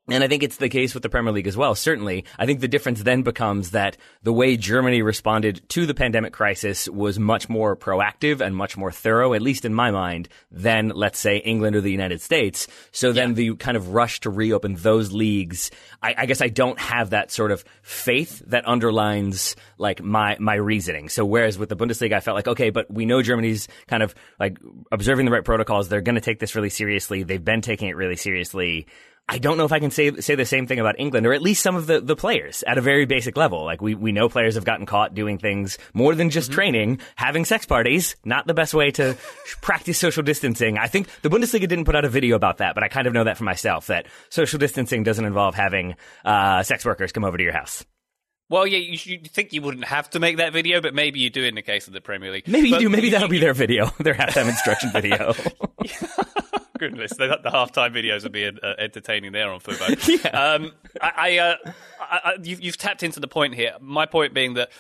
And 0.07 0.23
I 0.23 0.29
think 0.29 0.43
it's 0.43 0.59
the 0.59 0.69
case 0.69 0.93
with 0.93 1.03
the 1.03 1.09
Premier 1.09 1.33
League 1.33 1.47
as 1.47 1.57
well. 1.57 1.75
Certainly, 1.75 2.27
I 2.39 2.45
think 2.45 2.61
the 2.61 2.69
difference 2.69 3.03
then 3.03 3.23
becomes 3.23 3.71
that 3.71 3.97
the 4.23 4.35
way 4.35 4.59
Germany 4.59 5.01
responded 5.01 5.67
to 5.71 5.87
the 5.87 5.95
pandemic 5.95 6.35
crisis 6.35 6.91
was 6.91 7.19
much 7.19 7.49
more 7.49 7.75
proactive 7.75 8.43
and 8.43 8.55
much 8.55 8.77
more 8.77 8.93
thorough, 8.93 9.33
at 9.33 9.41
least 9.41 9.65
in 9.65 9.73
my 9.73 9.91
mind, 9.91 10.29
than, 10.51 10.91
let's 10.91 11.19
say, 11.19 11.39
England 11.39 11.75
or 11.75 11.81
the 11.81 11.91
United 11.91 12.21
States. 12.21 12.69
So 12.93 13.13
then 13.13 13.33
the 13.33 13.57
kind 13.57 13.79
of 13.79 13.95
rush 13.95 14.21
to 14.21 14.31
reopen 14.31 14.75
those 14.75 15.11
leagues, 15.11 15.71
I, 16.03 16.15
I 16.19 16.27
guess 16.27 16.43
I 16.43 16.49
don't 16.49 16.79
have 16.79 17.11
that 17.11 17.31
sort 17.31 17.51
of 17.51 17.65
faith 17.81 18.43
that 18.49 18.69
underlines 18.69 19.57
like 19.79 20.03
my, 20.03 20.37
my 20.39 20.57
reasoning. 20.57 21.09
So 21.09 21.25
whereas 21.25 21.57
with 21.57 21.71
the 21.71 21.77
Bundesliga, 21.77 22.13
I 22.13 22.21
felt 22.21 22.35
like, 22.35 22.49
okay, 22.49 22.69
but 22.69 22.93
we 22.93 23.07
know 23.07 23.23
Germany's 23.23 23.69
kind 23.87 24.03
of 24.03 24.15
like 24.39 24.59
observing 24.93 25.25
the 25.25 25.33
right 25.33 25.45
protocols. 25.45 25.89
They're 25.89 26.03
going 26.03 26.17
to 26.17 26.21
take 26.21 26.41
this 26.41 26.55
really 26.55 26.69
seriously. 26.69 27.23
They've 27.23 27.43
been 27.43 27.63
taking 27.63 27.89
it 27.89 27.97
really 27.97 28.17
seriously. 28.17 28.87
I 29.27 29.39
don't 29.39 29.57
know 29.57 29.65
if 29.65 29.73
I 29.73 29.79
can 29.79 29.91
say 29.91 30.13
say 30.17 30.35
the 30.35 30.45
same 30.45 30.67
thing 30.67 30.79
about 30.79 30.99
England, 30.99 31.27
or 31.27 31.33
at 31.33 31.41
least 31.41 31.63
some 31.63 31.77
of 31.77 31.87
the, 31.87 32.01
the 32.01 32.15
players 32.15 32.63
at 32.67 32.77
a 32.77 32.83
very 32.83 33.07
basic 33.07 33.37
level. 33.37 33.65
Like 33.65 33.81
we, 33.81 33.95
we 33.95 34.13
know 34.13 34.29
players 34.29 34.55
have 34.55 34.65
gotten 34.65 34.85
caught 34.85 35.15
doing 35.15 35.39
things 35.39 35.79
more 35.95 36.15
than 36.15 36.29
just 36.29 36.53
training, 36.53 37.01
having 37.17 37.47
sex 37.47 37.65
parties, 37.65 38.17
not 38.25 38.47
the 38.47 38.55
best 38.55 38.75
way 38.75 38.91
to 38.93 39.17
practice 39.63 39.99
social 39.99 40.23
distancing. 40.23 40.77
I 40.77 40.89
think 40.89 41.09
the 41.23 41.31
Bundesliga 41.31 41.67
didn't 41.67 41.87
put 41.87 41.97
out 41.97 42.05
a 42.05 42.11
video 42.11 42.37
about 42.37 42.59
that, 42.59 42.75
but 42.75 42.85
I 42.85 42.89
kind 42.89 43.07
of 43.07 43.15
know 43.15 43.25
that 43.25 43.39
for 43.39 43.45
myself 43.45 43.87
that 43.87 44.07
social 44.29 44.59
distancing 44.59 45.05
doesn't 45.05 45.25
involve 45.25 45.55
having 45.55 45.97
uh, 46.25 46.63
sex 46.63 46.85
workers 46.85 47.11
come 47.11 47.25
over 47.25 47.39
to 47.39 47.43
your 47.43 47.55
house. 47.55 47.85
Well, 48.51 48.67
yeah, 48.67 48.79
you, 48.79 48.99
you 49.05 49.19
think 49.21 49.55
you 49.55 49.63
wouldn't 49.63 49.87
have 49.87 50.11
to 50.11 50.21
make 50.21 50.37
that 50.37 50.53
video, 50.53 50.83
but 50.83 50.95
maybe 50.95 51.19
you 51.19 51.31
do 51.31 51.45
in 51.45 51.55
the 51.55 51.63
case 51.63 51.87
of 51.87 51.95
the 51.95 52.03
Premier 52.03 52.31
League. 52.31 52.47
Maybe 52.47 52.69
you 52.69 52.79
do. 52.79 52.89
Maybe 52.91 53.11
that'll 53.11 53.29
be 53.29 53.39
their 53.39 53.55
video, 53.55 53.87
their 53.99 54.15
halftime 54.15 54.49
instruction 54.49 54.91
video. 54.93 55.35
Goodness, 56.91 57.13
the, 57.13 57.39
the 57.43 57.51
halftime 57.51 57.95
videos 57.95 58.27
are 58.27 58.31
being 58.31 58.59
uh, 58.63 58.75
entertaining 58.79 59.33
there 59.33 59.51
on 59.51 59.59
Fubo. 59.59 60.35
um, 60.35 60.73
I, 61.01 61.13
I, 61.17 61.39
uh, 61.39 61.57
I, 61.99 62.21
I, 62.25 62.37
you've, 62.43 62.61
you've 62.61 62.77
tapped 62.77 63.03
into 63.03 63.21
the 63.21 63.27
point 63.27 63.55
here. 63.55 63.73
My 63.81 64.05
point 64.05 64.35
being 64.35 64.53
that 64.55 64.71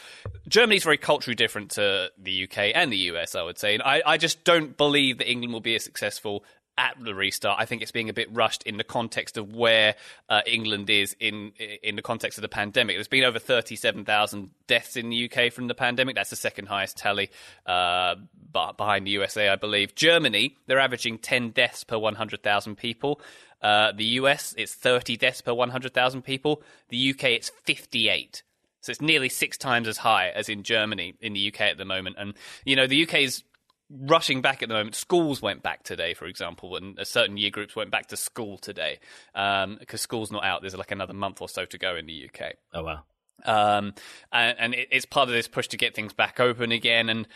Germany's 0.46 0.84
very 0.84 0.98
culturally 0.98 1.34
different 1.34 1.70
to 1.72 2.10
the 2.18 2.44
UK 2.44 2.72
and 2.74 2.92
the 2.92 2.98
US, 3.12 3.34
I 3.34 3.42
would 3.42 3.58
say. 3.58 3.72
And 3.72 3.82
I, 3.82 4.02
I 4.04 4.18
just 4.18 4.44
don't 4.44 4.76
believe 4.76 5.16
that 5.16 5.30
England 5.30 5.54
will 5.54 5.62
be 5.62 5.74
as 5.76 5.82
successful 5.82 6.44
at 6.76 6.96
the 7.00 7.14
restart. 7.14 7.60
I 7.60 7.66
think 7.66 7.82
it's 7.82 7.92
being 7.92 8.08
a 8.08 8.12
bit 8.12 8.28
rushed 8.34 8.62
in 8.64 8.76
the 8.76 8.84
context 8.84 9.36
of 9.36 9.54
where 9.54 9.94
uh, 10.28 10.42
England 10.46 10.90
is 10.90 11.14
in 11.20 11.52
in 11.82 11.96
the 11.96 12.02
context 12.02 12.38
of 12.38 12.42
the 12.42 12.48
pandemic. 12.48 12.96
There's 12.96 13.08
been 13.08 13.24
over 13.24 13.38
37,000 13.38 14.50
deaths 14.66 14.96
in 14.96 15.10
the 15.10 15.30
UK 15.30 15.52
from 15.52 15.68
the 15.68 15.74
pandemic. 15.74 16.14
That's 16.16 16.30
the 16.30 16.36
second 16.36 16.66
highest 16.66 16.96
tally 16.96 17.30
uh, 17.66 18.16
behind 18.76 19.06
the 19.06 19.12
USA, 19.12 19.48
I 19.48 19.56
believe. 19.56 19.94
Germany, 19.94 20.56
they're 20.66 20.80
averaging 20.80 21.18
10 21.18 21.50
deaths 21.50 21.84
per 21.84 21.98
100,000 21.98 22.76
people. 22.76 23.20
Uh, 23.62 23.92
the 23.92 24.04
US, 24.04 24.54
it's 24.58 24.74
30 24.74 25.16
deaths 25.16 25.40
per 25.40 25.54
100,000 25.54 26.22
people. 26.22 26.62
The 26.88 27.10
UK, 27.10 27.24
it's 27.24 27.50
58. 27.64 28.42
So 28.80 28.90
it's 28.90 29.00
nearly 29.00 29.30
six 29.30 29.56
times 29.56 29.88
as 29.88 29.96
high 29.96 30.28
as 30.28 30.50
in 30.50 30.62
Germany, 30.62 31.14
in 31.22 31.32
the 31.32 31.48
UK 31.48 31.62
at 31.62 31.78
the 31.78 31.86
moment. 31.86 32.16
And, 32.18 32.34
you 32.66 32.76
know, 32.76 32.86
the 32.86 33.04
UK 33.04 33.14
is 33.20 33.42
rushing 33.90 34.40
back 34.42 34.62
at 34.62 34.68
the 34.68 34.74
moment. 34.74 34.94
Schools 34.94 35.40
went 35.42 35.62
back 35.62 35.82
today, 35.82 36.14
for 36.14 36.26
example, 36.26 36.76
and 36.76 36.98
certain 37.04 37.36
year 37.36 37.50
groups 37.50 37.76
went 37.76 37.90
back 37.90 38.06
to 38.08 38.16
school 38.16 38.58
today 38.58 38.98
because 39.34 40.00
school's 40.00 40.32
not 40.32 40.44
out. 40.44 40.60
There's 40.62 40.76
like 40.76 40.90
another 40.90 41.14
month 41.14 41.40
or 41.40 41.48
so 41.48 41.64
to 41.64 41.78
go 41.78 41.96
in 41.96 42.06
the 42.06 42.28
UK. 42.32 42.52
oh 42.72 42.82
wow. 42.82 43.02
Um, 43.44 43.92
and, 44.32 44.56
and 44.58 44.74
it- 44.74 44.88
it's 44.90 45.06
part 45.06 45.28
of 45.28 45.34
this 45.34 45.48
push 45.48 45.68
to 45.68 45.76
get 45.76 45.94
things 45.94 46.12
back 46.12 46.40
open 46.40 46.72
again. 46.72 47.08
And 47.08 47.26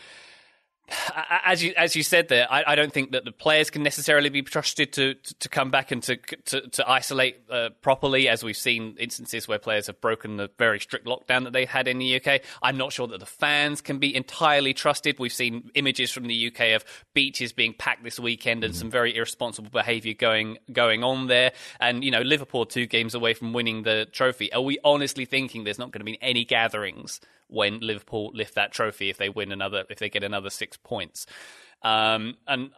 as 1.45 1.63
you 1.63 1.73
as 1.77 1.95
you 1.95 2.03
said 2.03 2.27
there, 2.29 2.51
I, 2.51 2.63
I 2.67 2.75
don't 2.75 2.91
think 2.91 3.11
that 3.11 3.25
the 3.25 3.31
players 3.31 3.69
can 3.69 3.83
necessarily 3.83 4.29
be 4.29 4.41
trusted 4.41 4.93
to 4.93 5.13
to, 5.15 5.33
to 5.35 5.49
come 5.49 5.71
back 5.71 5.91
and 5.91 6.01
to 6.03 6.17
to, 6.45 6.67
to 6.69 6.89
isolate 6.89 7.37
uh, 7.49 7.69
properly, 7.81 8.27
as 8.27 8.43
we've 8.43 8.57
seen 8.57 8.95
instances 8.99 9.47
where 9.47 9.59
players 9.59 9.87
have 9.87 9.99
broken 10.01 10.37
the 10.37 10.49
very 10.57 10.79
strict 10.79 11.05
lockdown 11.05 11.43
that 11.43 11.53
they 11.53 11.65
had 11.65 11.87
in 11.87 11.99
the 11.99 12.21
UK. 12.21 12.41
I'm 12.61 12.77
not 12.77 12.93
sure 12.93 13.07
that 13.07 13.19
the 13.19 13.25
fans 13.25 13.81
can 13.81 13.99
be 13.99 14.15
entirely 14.15 14.73
trusted. 14.73 15.19
We've 15.19 15.33
seen 15.33 15.71
images 15.75 16.11
from 16.11 16.27
the 16.27 16.47
UK 16.47 16.75
of 16.75 16.85
beaches 17.13 17.53
being 17.53 17.73
packed 17.73 18.03
this 18.03 18.19
weekend 18.19 18.63
and 18.63 18.75
some 18.75 18.89
very 18.89 19.15
irresponsible 19.15 19.69
behaviour 19.69 20.13
going 20.13 20.57
going 20.71 21.03
on 21.03 21.27
there. 21.27 21.51
And 21.79 22.03
you 22.03 22.11
know, 22.11 22.21
Liverpool 22.21 22.65
two 22.65 22.85
games 22.85 23.15
away 23.15 23.33
from 23.33 23.53
winning 23.53 23.83
the 23.83 24.07
trophy. 24.11 24.51
Are 24.53 24.61
we 24.61 24.77
honestly 24.83 25.25
thinking 25.25 25.63
there's 25.63 25.79
not 25.79 25.91
going 25.91 26.01
to 26.01 26.05
be 26.05 26.17
any 26.21 26.45
gatherings 26.45 27.19
when 27.49 27.79
Liverpool 27.81 28.31
lift 28.33 28.55
that 28.55 28.71
trophy 28.71 29.09
if 29.09 29.17
they 29.17 29.29
win 29.29 29.51
another 29.51 29.83
if 29.89 29.99
they 29.99 30.09
get 30.09 30.23
another 30.23 30.49
six 30.49 30.77
points? 30.77 31.25
Um, 31.81 32.35
and 32.47 32.71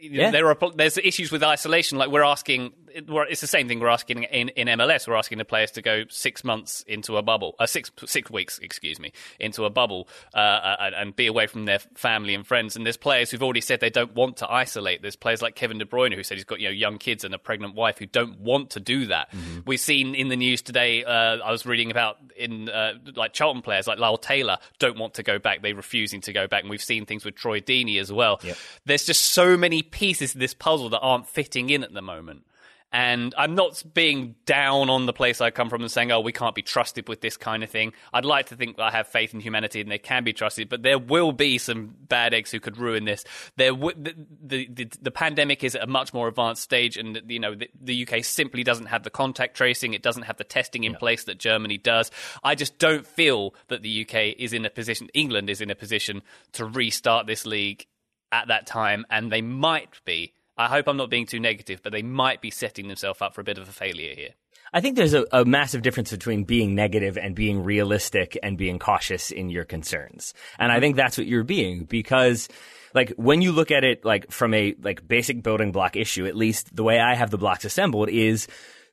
Yeah. 0.00 0.30
there 0.30 0.48
are 0.48 0.56
there's 0.74 0.98
issues 0.98 1.30
with 1.30 1.42
isolation. 1.42 1.96
Like 1.98 2.10
we're 2.10 2.24
asking, 2.24 2.72
it's 2.96 3.40
the 3.40 3.46
same 3.46 3.68
thing 3.68 3.80
we're 3.80 3.88
asking 3.88 4.24
in, 4.24 4.48
in 4.50 4.68
MLS. 4.78 5.06
We're 5.06 5.16
asking 5.16 5.38
the 5.38 5.44
players 5.44 5.70
to 5.72 5.82
go 5.82 6.04
six 6.08 6.44
months 6.44 6.82
into 6.86 7.16
a 7.16 7.22
bubble, 7.22 7.54
uh, 7.58 7.66
six 7.66 7.90
six 8.06 8.30
weeks, 8.30 8.58
excuse 8.58 8.98
me, 8.98 9.12
into 9.38 9.64
a 9.64 9.70
bubble 9.70 10.08
uh, 10.34 10.76
and, 10.80 10.94
and 10.94 11.16
be 11.16 11.26
away 11.26 11.46
from 11.46 11.66
their 11.66 11.78
family 11.78 12.34
and 12.34 12.46
friends. 12.46 12.76
And 12.76 12.86
there's 12.86 12.96
players 12.96 13.30
who've 13.30 13.42
already 13.42 13.60
said 13.60 13.80
they 13.80 13.90
don't 13.90 14.14
want 14.14 14.38
to 14.38 14.50
isolate. 14.50 15.02
There's 15.02 15.16
players 15.16 15.42
like 15.42 15.54
Kevin 15.54 15.78
De 15.78 15.84
Bruyne 15.84 16.14
who 16.14 16.22
said 16.22 16.36
he's 16.36 16.44
got 16.44 16.60
you 16.60 16.68
know 16.68 16.72
young 16.72 16.98
kids 16.98 17.24
and 17.24 17.34
a 17.34 17.38
pregnant 17.38 17.74
wife 17.74 17.98
who 17.98 18.06
don't 18.06 18.40
want 18.40 18.70
to 18.70 18.80
do 18.80 19.06
that. 19.06 19.28
We've 19.66 19.80
seen 19.80 20.14
in 20.14 20.28
the 20.28 20.36
news 20.36 20.62
today. 20.62 21.04
Uh, 21.04 21.38
I 21.38 21.50
was 21.50 21.66
reading 21.66 21.90
about 21.90 22.16
in 22.36 22.68
uh, 22.68 22.94
like 23.14 23.32
Charlton 23.32 23.62
players 23.62 23.86
like 23.86 23.98
Lyle 23.98 24.18
Taylor 24.18 24.58
don't 24.78 24.98
want 24.98 25.14
to 25.14 25.22
go 25.22 25.38
back. 25.38 25.62
They're 25.62 25.74
refusing 25.74 26.20
to 26.22 26.32
go 26.32 26.46
back, 26.46 26.62
and 26.62 26.70
we've 26.70 26.82
seen 26.82 27.06
things 27.06 27.24
with 27.24 27.34
Troy 27.34 27.60
Deeney 27.60 28.00
as 28.00 28.12
well. 28.12 28.40
There's 28.84 29.04
just 29.04 29.20
so 29.32 29.56
many 29.56 29.82
pieces 29.82 30.34
of 30.34 30.40
this 30.40 30.54
puzzle 30.54 30.88
that 30.90 31.00
aren't 31.00 31.28
fitting 31.28 31.70
in 31.70 31.82
at 31.84 31.92
the 31.92 32.02
moment. 32.02 32.44
And 32.92 33.34
I'm 33.36 33.54
not 33.54 33.82
being 33.94 34.36
down 34.46 34.88
on 34.90 35.06
the 35.06 35.12
place 35.12 35.40
I 35.40 35.50
come 35.50 35.68
from 35.68 35.82
and 35.82 35.90
saying, 35.90 36.12
oh, 36.12 36.20
we 36.20 36.32
can't 36.32 36.54
be 36.54 36.62
trusted 36.62 37.08
with 37.08 37.20
this 37.20 37.36
kind 37.36 37.64
of 37.64 37.70
thing. 37.70 37.92
I'd 38.12 38.24
like 38.24 38.46
to 38.46 38.56
think 38.56 38.76
that 38.76 38.84
I 38.84 38.90
have 38.92 39.08
faith 39.08 39.34
in 39.34 39.40
humanity 39.40 39.80
and 39.80 39.90
they 39.90 39.98
can 39.98 40.22
be 40.22 40.32
trusted, 40.32 40.68
but 40.68 40.82
there 40.82 40.98
will 40.98 41.32
be 41.32 41.58
some 41.58 41.94
bad 42.08 42.32
eggs 42.32 42.52
who 42.52 42.60
could 42.60 42.78
ruin 42.78 43.04
this. 43.04 43.24
There, 43.56 43.72
w- 43.72 43.96
the, 44.00 44.14
the, 44.40 44.68
the, 44.72 44.90
the, 45.02 45.10
pandemic 45.10 45.64
is 45.64 45.74
at 45.74 45.82
a 45.82 45.86
much 45.86 46.14
more 46.14 46.28
advanced 46.28 46.62
stage, 46.62 46.96
and 46.96 47.20
you 47.26 47.40
know 47.40 47.54
the, 47.54 47.68
the, 47.80 48.06
UK 48.06 48.24
simply 48.24 48.62
doesn't 48.62 48.86
have 48.86 49.02
the 49.02 49.10
contact 49.10 49.56
tracing. 49.56 49.92
It 49.92 50.02
doesn't 50.02 50.22
have 50.22 50.36
the 50.36 50.44
testing 50.44 50.84
in 50.84 50.92
yeah. 50.92 50.98
place 50.98 51.24
that 51.24 51.38
Germany 51.38 51.78
does. 51.78 52.10
I 52.44 52.54
just 52.54 52.78
don't 52.78 53.06
feel 53.06 53.54
that 53.68 53.82
the 53.82 54.06
UK 54.06 54.36
is 54.38 54.52
in 54.52 54.64
a 54.64 54.70
position, 54.70 55.08
England 55.12 55.50
is 55.50 55.60
in 55.60 55.70
a 55.70 55.74
position 55.74 56.22
to 56.52 56.64
restart 56.64 57.26
this 57.26 57.44
league 57.44 57.86
at 58.30 58.48
that 58.48 58.66
time, 58.66 59.06
and 59.10 59.32
they 59.32 59.42
might 59.42 60.00
be 60.04 60.32
I 60.56 60.68
hope 60.68 60.88
I'm 60.88 60.96
not 60.96 61.10
being 61.10 61.26
too 61.26 61.40
negative, 61.40 61.80
but 61.82 61.92
they 61.92 62.02
might 62.02 62.40
be 62.40 62.50
setting 62.50 62.88
themselves 62.88 63.20
up 63.20 63.34
for 63.34 63.40
a 63.40 63.44
bit 63.44 63.58
of 63.58 63.68
a 63.68 63.72
failure 63.72 64.14
here. 64.14 64.30
I 64.72 64.80
think 64.80 64.96
there's 64.96 65.14
a, 65.14 65.24
a, 65.32 65.44
massive 65.44 65.82
difference 65.82 66.10
between 66.10 66.44
being 66.44 66.74
negative 66.74 67.16
and 67.16 67.34
being 67.34 67.62
realistic 67.62 68.36
and 68.42 68.58
being 68.58 68.78
cautious 68.78 69.30
in 69.30 69.48
your 69.48 69.64
concerns. 69.64 70.34
And 70.58 70.72
I 70.72 70.80
think 70.80 70.96
that's 70.96 71.16
what 71.16 71.26
you're 71.26 71.44
being 71.44 71.84
because 71.84 72.48
like 72.92 73.10
when 73.16 73.42
you 73.42 73.52
look 73.52 73.70
at 73.70 73.84
it 73.84 74.04
like 74.04 74.30
from 74.30 74.54
a 74.54 74.74
like 74.82 75.06
basic 75.06 75.42
building 75.42 75.70
block 75.70 75.96
issue, 75.96 76.26
at 76.26 76.34
least 76.34 76.74
the 76.74 76.82
way 76.82 76.98
I 76.98 77.14
have 77.14 77.30
the 77.30 77.38
blocks 77.38 77.64
assembled 77.64 78.08
is 78.08 78.48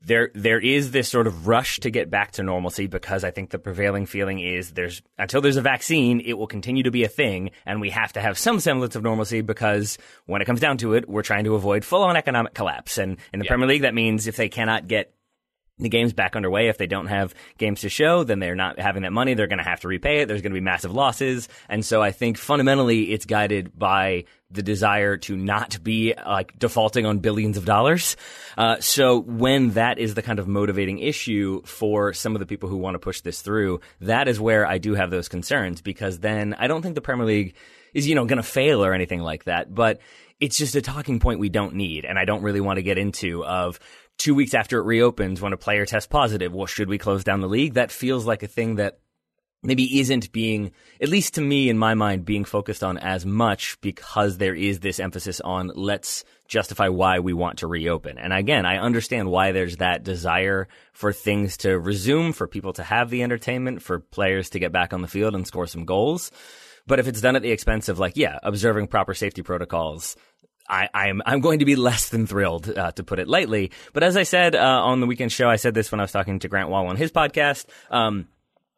there 0.05 0.29
there 0.33 0.59
is 0.59 0.91
this 0.91 1.09
sort 1.09 1.27
of 1.27 1.47
rush 1.47 1.79
to 1.81 1.89
get 1.89 2.09
back 2.09 2.31
to 2.33 2.43
normalcy 2.43 2.87
because 2.87 3.23
I 3.23 3.31
think 3.31 3.49
the 3.49 3.59
prevailing 3.59 4.05
feeling 4.05 4.39
is 4.39 4.71
there's 4.71 5.01
until 5.17 5.41
there's 5.41 5.57
a 5.57 5.61
vaccine, 5.61 6.21
it 6.21 6.33
will 6.33 6.47
continue 6.47 6.83
to 6.83 6.91
be 6.91 7.03
a 7.03 7.07
thing, 7.07 7.51
and 7.65 7.79
we 7.79 7.89
have 7.89 8.13
to 8.13 8.21
have 8.21 8.37
some 8.37 8.59
semblance 8.59 8.95
of 8.95 9.03
normalcy 9.03 9.41
because 9.41 9.97
when 10.25 10.41
it 10.41 10.45
comes 10.45 10.59
down 10.59 10.77
to 10.79 10.93
it, 10.93 11.07
we're 11.07 11.23
trying 11.23 11.45
to 11.45 11.55
avoid 11.55 11.85
full 11.85 12.03
on 12.03 12.17
economic 12.17 12.53
collapse. 12.53 12.97
And 12.97 13.17
in 13.31 13.39
the 13.39 13.45
yeah. 13.45 13.49
Premier 13.49 13.67
League, 13.67 13.83
that 13.83 13.93
means 13.93 14.27
if 14.27 14.35
they 14.35 14.49
cannot 14.49 14.87
get 14.87 15.13
the 15.79 15.89
game's 15.89 16.13
back 16.13 16.35
underway. 16.35 16.67
If 16.67 16.77
they 16.77 16.87
don't 16.87 17.07
have 17.07 17.33
games 17.57 17.81
to 17.81 17.89
show, 17.89 18.23
then 18.23 18.39
they're 18.39 18.55
not 18.55 18.79
having 18.79 19.03
that 19.03 19.11
money. 19.11 19.33
They're 19.33 19.47
going 19.47 19.57
to 19.57 19.63
have 19.63 19.81
to 19.81 19.87
repay 19.87 20.21
it. 20.21 20.27
There's 20.27 20.41
going 20.41 20.51
to 20.51 20.59
be 20.59 20.63
massive 20.63 20.93
losses. 20.93 21.49
And 21.67 21.85
so 21.85 22.01
I 22.01 22.11
think 22.11 22.37
fundamentally 22.37 23.11
it's 23.11 23.25
guided 23.25 23.77
by 23.77 24.25
the 24.53 24.63
desire 24.63 25.17
to 25.17 25.35
not 25.35 25.83
be 25.83 26.13
like 26.25 26.57
defaulting 26.57 27.05
on 27.05 27.19
billions 27.19 27.57
of 27.57 27.65
dollars. 27.65 28.15
Uh, 28.57 28.79
so 28.79 29.19
when 29.19 29.71
that 29.71 29.99
is 29.99 30.13
the 30.13 30.21
kind 30.21 30.39
of 30.39 30.47
motivating 30.47 30.99
issue 30.99 31.61
for 31.65 32.13
some 32.13 32.35
of 32.35 32.39
the 32.39 32.45
people 32.45 32.69
who 32.69 32.77
want 32.77 32.95
to 32.95 32.99
push 32.99 33.21
this 33.21 33.41
through, 33.41 33.79
that 34.01 34.27
is 34.27 34.39
where 34.39 34.65
I 34.65 34.77
do 34.77 34.95
have 34.95 35.11
those 35.11 35.27
concerns 35.27 35.81
because 35.81 36.19
then 36.19 36.53
I 36.53 36.67
don't 36.67 36.81
think 36.81 36.95
the 36.95 37.01
Premier 37.01 37.25
League 37.25 37.55
is, 37.93 38.07
you 38.07 38.15
know, 38.15 38.25
going 38.25 38.37
to 38.37 38.43
fail 38.43 38.83
or 38.83 38.93
anything 38.93 39.21
like 39.21 39.45
that. 39.45 39.73
But 39.73 39.99
it's 40.39 40.57
just 40.57 40.75
a 40.75 40.81
talking 40.81 41.19
point 41.19 41.39
we 41.39 41.49
don't 41.49 41.75
need. 41.75 42.05
And 42.05 42.19
I 42.19 42.25
don't 42.25 42.43
really 42.43 42.61
want 42.61 42.77
to 42.77 42.83
get 42.83 42.97
into 42.97 43.45
of, 43.45 43.79
two 44.17 44.35
weeks 44.35 44.53
after 44.53 44.79
it 44.79 44.83
reopens 44.83 45.41
when 45.41 45.53
a 45.53 45.57
player 45.57 45.85
tests 45.85 46.07
positive, 46.07 46.53
well, 46.53 46.67
should 46.67 46.89
we 46.89 46.97
close 46.97 47.23
down 47.23 47.41
the 47.41 47.49
league? 47.49 47.73
That 47.73 47.91
feels 47.91 48.25
like 48.25 48.43
a 48.43 48.47
thing 48.47 48.75
that 48.75 48.99
maybe 49.63 49.99
isn't 49.99 50.31
being, 50.31 50.71
at 51.01 51.09
least 51.09 51.35
to 51.35 51.41
me 51.41 51.69
in 51.69 51.77
my 51.77 51.93
mind, 51.93 52.25
being 52.25 52.45
focused 52.45 52.83
on 52.83 52.97
as 52.97 53.25
much 53.25 53.79
because 53.81 54.37
there 54.37 54.55
is 54.55 54.79
this 54.79 54.99
emphasis 54.99 55.41
on 55.41 55.71
let's 55.75 56.23
justify 56.47 56.89
why 56.89 57.19
we 57.19 57.33
want 57.33 57.59
to 57.59 57.67
reopen. 57.67 58.17
And 58.17 58.33
again, 58.33 58.65
I 58.65 58.77
understand 58.77 59.29
why 59.29 59.51
there's 59.51 59.77
that 59.77 60.03
desire 60.03 60.67
for 60.91 61.11
things 61.13 61.57
to 61.57 61.79
resume, 61.79 62.33
for 62.33 62.47
people 62.47 62.73
to 62.73 62.83
have 62.83 63.09
the 63.09 63.23
entertainment, 63.23 63.81
for 63.81 63.99
players 63.99 64.51
to 64.51 64.59
get 64.59 64.71
back 64.71 64.93
on 64.93 65.01
the 65.01 65.07
field 65.07 65.35
and 65.35 65.47
score 65.47 65.67
some 65.67 65.85
goals. 65.85 66.31
But 66.85 66.99
if 66.99 67.07
it's 67.07 67.21
done 67.21 67.35
at 67.35 67.41
the 67.41 67.51
expense 67.51 67.89
of 67.89 67.97
like, 67.97 68.17
yeah, 68.17 68.39
observing 68.43 68.87
proper 68.87 69.13
safety 69.13 69.41
protocols, 69.41 70.17
I, 70.67 70.89
I'm 70.93 71.21
I'm 71.25 71.41
going 71.41 71.59
to 71.59 71.65
be 71.65 71.75
less 71.75 72.09
than 72.09 72.25
thrilled, 72.25 72.69
uh, 72.69 72.91
to 72.93 73.03
put 73.03 73.19
it 73.19 73.27
lightly. 73.27 73.71
But 73.91 74.03
as 74.03 74.15
I 74.15 74.23
said 74.23 74.55
uh, 74.55 74.59
on 74.59 74.99
the 74.99 75.07
weekend 75.07 75.31
show, 75.31 75.49
I 75.49 75.57
said 75.57 75.73
this 75.73 75.91
when 75.91 75.99
I 75.99 76.03
was 76.03 76.11
talking 76.11 76.39
to 76.39 76.47
Grant 76.47 76.69
Wahl 76.69 76.87
on 76.87 76.95
his 76.95 77.11
podcast. 77.11 77.65
Um, 77.89 78.27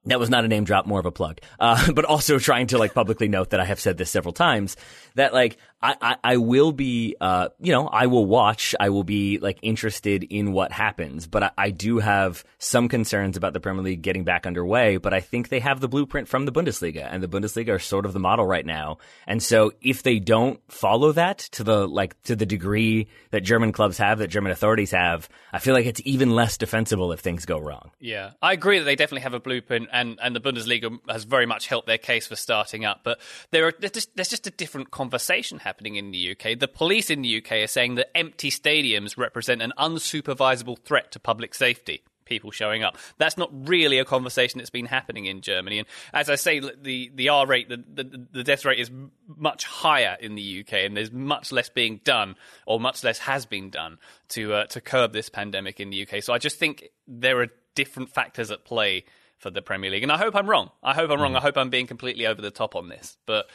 that 0.06 0.20
was 0.20 0.30
not 0.30 0.46
a 0.46 0.48
name 0.48 0.64
drop, 0.64 0.86
more 0.86 1.00
of 1.00 1.06
a 1.06 1.12
plug. 1.12 1.40
Uh, 1.60 1.92
but 1.96 2.06
also 2.06 2.40
trying 2.40 2.68
to 2.68 2.78
like 2.78 2.94
publicly 2.94 3.28
note 3.28 3.52
that 3.52 3.60
I 3.60 3.66
have 3.66 3.80
said 3.80 3.98
this 3.98 4.10
several 4.10 4.34
times 4.34 4.76
that 5.16 5.34
like 5.34 5.58
I, 5.82 5.96
I, 6.02 6.16
I 6.24 6.38
will 6.38 6.72
be, 6.72 7.16
uh, 7.22 7.50
you 7.60 7.72
know, 7.72 7.88
I 7.88 8.08
will 8.08 8.26
watch. 8.26 8.74
I 8.80 8.90
will 8.90 9.04
be 9.04 9.38
like 9.38 9.60
interested 9.62 10.24
in 10.24 10.52
what 10.52 10.72
happens, 10.72 11.28
but 11.28 11.44
I, 11.44 11.52
I, 11.58 11.70
do 11.70 12.00
have 12.00 12.44
some 12.58 12.88
concerns 12.90 13.38
about 13.38 13.54
the 13.54 13.60
Premier 13.60 13.84
League 13.84 14.02
getting 14.02 14.24
back 14.24 14.48
underway. 14.48 14.98
But 14.98 15.14
I 15.14 15.20
think 15.20 15.50
they 15.50 15.60
have 15.60 15.82
the 15.82 15.88
blueprint 15.88 16.28
from 16.28 16.46
the 16.46 16.52
Bundesliga, 16.52 17.08
and 17.12 17.22
the 17.22 17.28
Bundesliga 17.28 17.70
are 17.70 17.80
sort 17.80 18.06
of 18.06 18.14
the 18.14 18.20
model 18.20 18.48
right 18.48 18.66
now. 18.66 18.98
And 19.28 19.44
so 19.44 19.74
if 19.82 20.02
they 20.02 20.20
don't 20.20 20.60
follow 20.72 21.12
that 21.12 21.40
to 21.52 21.64
the 21.64 21.88
like 21.88 22.20
to 22.24 22.36
the 22.36 22.46
degree 22.46 23.08
that 23.32 23.42
German 23.42 23.72
clubs 23.72 23.98
have, 23.98 24.20
that 24.20 24.30
German 24.30 24.52
authorities 24.52 24.92
have, 24.92 25.30
I 25.54 25.60
feel 25.60 25.74
like 25.74 25.86
it's 25.86 26.02
even 26.04 26.32
less 26.32 26.58
defensible 26.58 27.12
if 27.12 27.20
things 27.20 27.46
go 27.46 27.60
wrong. 27.60 27.92
Yeah, 28.00 28.32
I 28.42 28.54
agree 28.54 28.80
that 28.80 28.86
they 28.86 28.96
definitely 28.96 29.22
have 29.22 29.36
a 29.36 29.40
blueprint, 29.40 29.90
and 29.92 30.18
and 30.22 30.36
the 30.36 30.42
Bundesliga 30.42 30.98
has 31.08 31.26
very 31.26 31.46
much 31.46 31.68
helped 31.68 31.88
their 31.88 32.00
case 32.00 32.26
for 32.26 32.36
starting 32.36 32.86
up. 32.86 33.02
But 33.04 33.20
there 33.52 33.68
are 33.68 33.74
there's 33.78 33.92
just, 33.92 34.16
there's 34.16 34.30
just 34.30 34.48
a 34.48 34.52
different 34.52 34.90
conversation 34.90 35.05
happening 35.12 35.76
happening 35.76 35.96
in 35.96 36.12
the 36.12 36.32
UK. 36.32 36.60
The 36.60 36.68
police 36.68 37.10
in 37.10 37.22
the 37.22 37.38
UK 37.38 37.52
are 37.64 37.68
saying 37.68 37.96
that 37.96 38.16
empty 38.16 38.50
stadiums 38.50 39.18
represent 39.18 39.62
an 39.62 39.74
unsupervisable 39.78 40.80
threat 40.80 41.12
to 41.12 41.20
public 41.20 41.54
safety 41.54 42.04
people 42.26 42.50
showing 42.50 42.84
up. 42.84 42.98
That's 43.20 43.38
not 43.38 43.52
really 43.68 44.00
a 44.00 44.06
conversation 44.06 44.58
that's 44.58 44.72
been 44.72 44.88
happening 44.88 45.26
in 45.26 45.42
Germany. 45.42 45.78
And 45.80 45.88
as 46.12 46.28
I 46.28 46.36
say, 46.36 46.60
the, 46.60 47.12
the 47.14 47.30
R 47.30 47.46
rate, 47.46 47.70
the, 47.70 47.78
the, 47.78 48.28
the, 48.32 48.44
death 48.44 48.66
rate 48.66 48.80
is 48.80 48.90
much 49.28 49.66
higher 49.66 50.18
in 50.20 50.34
the 50.34 50.62
UK, 50.62 50.74
and 50.86 50.98
there's 50.98 51.12
much 51.12 51.52
less 51.52 51.70
being 51.70 52.02
done, 52.04 52.36
or 52.66 52.80
much 52.80 53.04
less 53.04 53.20
has 53.20 53.46
been 53.46 53.70
done 53.70 54.00
to 54.30 54.54
uh, 54.54 54.66
to 54.68 54.82
curb 54.82 55.14
this 55.14 55.30
pandemic 55.30 55.80
in 55.80 55.92
the 55.92 56.08
UK. 56.08 56.24
So 56.24 56.34
I 56.34 56.40
just 56.40 56.58
think 56.58 56.90
there 57.08 57.42
are 57.42 57.50
different 57.76 58.10
factors 58.10 58.50
at 58.50 58.66
play 58.66 59.06
for 59.38 59.52
the 59.52 59.62
Premier 59.62 59.92
League, 59.92 60.04
and 60.04 60.12
I 60.12 60.18
hope 60.18 60.36
I'm 60.36 60.50
wrong. 60.50 60.72
I 60.82 60.96
hope 60.96 61.12
I'm 61.12 61.22
wrong. 61.22 61.34
Mm. 61.34 61.38
I 61.38 61.42
hope 61.42 61.58
I'm 61.58 61.70
being 61.70 61.86
completely 61.86 62.26
over 62.26 62.42
the 62.42 62.52
top 62.52 62.76
on 62.76 62.90
this, 62.90 63.18
but. 63.28 63.48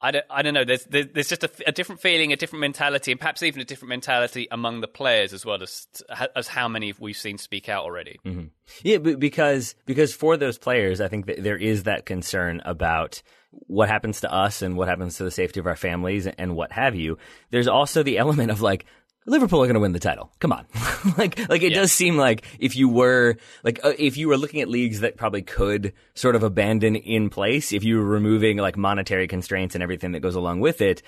I 0.00 0.12
don't, 0.12 0.24
I 0.30 0.42
don't 0.42 0.54
know. 0.54 0.64
There's, 0.64 0.84
there's 0.84 1.28
just 1.28 1.42
a, 1.42 1.50
a, 1.66 1.72
different 1.72 2.00
feeling, 2.00 2.32
a 2.32 2.36
different 2.36 2.60
mentality, 2.60 3.10
and 3.10 3.20
perhaps 3.20 3.42
even 3.42 3.60
a 3.60 3.64
different 3.64 3.90
mentality 3.90 4.46
among 4.50 4.80
the 4.80 4.86
players 4.86 5.32
as 5.32 5.44
well 5.44 5.60
as 5.62 5.88
as 6.36 6.46
how 6.46 6.68
many 6.68 6.94
we've 7.00 7.16
seen 7.16 7.36
speak 7.36 7.68
out 7.68 7.84
already. 7.84 8.20
Mm-hmm. 8.24 8.46
Yeah, 8.82 8.98
because 8.98 9.74
because 9.86 10.14
for 10.14 10.36
those 10.36 10.56
players, 10.56 11.00
I 11.00 11.08
think 11.08 11.26
that 11.26 11.42
there 11.42 11.56
is 11.56 11.84
that 11.84 12.06
concern 12.06 12.62
about 12.64 13.22
what 13.50 13.88
happens 13.88 14.20
to 14.20 14.32
us 14.32 14.62
and 14.62 14.76
what 14.76 14.88
happens 14.88 15.16
to 15.16 15.24
the 15.24 15.30
safety 15.30 15.58
of 15.58 15.66
our 15.66 15.76
families 15.76 16.26
and 16.26 16.54
what 16.54 16.70
have 16.72 16.94
you. 16.94 17.18
There's 17.50 17.68
also 17.68 18.02
the 18.02 18.18
element 18.18 18.50
of 18.50 18.60
like, 18.60 18.84
Liverpool 19.28 19.62
are 19.62 19.66
going 19.66 19.74
to 19.74 19.80
win 19.80 19.92
the 19.92 19.98
title. 19.98 20.32
Come 20.40 20.52
on. 20.52 20.66
like, 21.18 21.48
like 21.48 21.62
it 21.62 21.72
yeah. 21.72 21.80
does 21.80 21.92
seem 21.92 22.16
like 22.16 22.44
if 22.58 22.76
you 22.76 22.88
were, 22.88 23.36
like, 23.62 23.84
uh, 23.84 23.92
if 23.98 24.16
you 24.16 24.28
were 24.28 24.36
looking 24.36 24.60
at 24.60 24.68
leagues 24.68 25.00
that 25.00 25.16
probably 25.16 25.42
could 25.42 25.92
sort 26.14 26.36
of 26.36 26.42
abandon 26.42 26.96
in 26.96 27.30
place, 27.30 27.72
if 27.72 27.84
you 27.84 27.98
were 27.98 28.04
removing 28.04 28.56
like 28.58 28.76
monetary 28.76 29.28
constraints 29.28 29.74
and 29.74 29.82
everything 29.82 30.12
that 30.12 30.20
goes 30.20 30.34
along 30.34 30.60
with 30.60 30.80
it, 30.80 31.02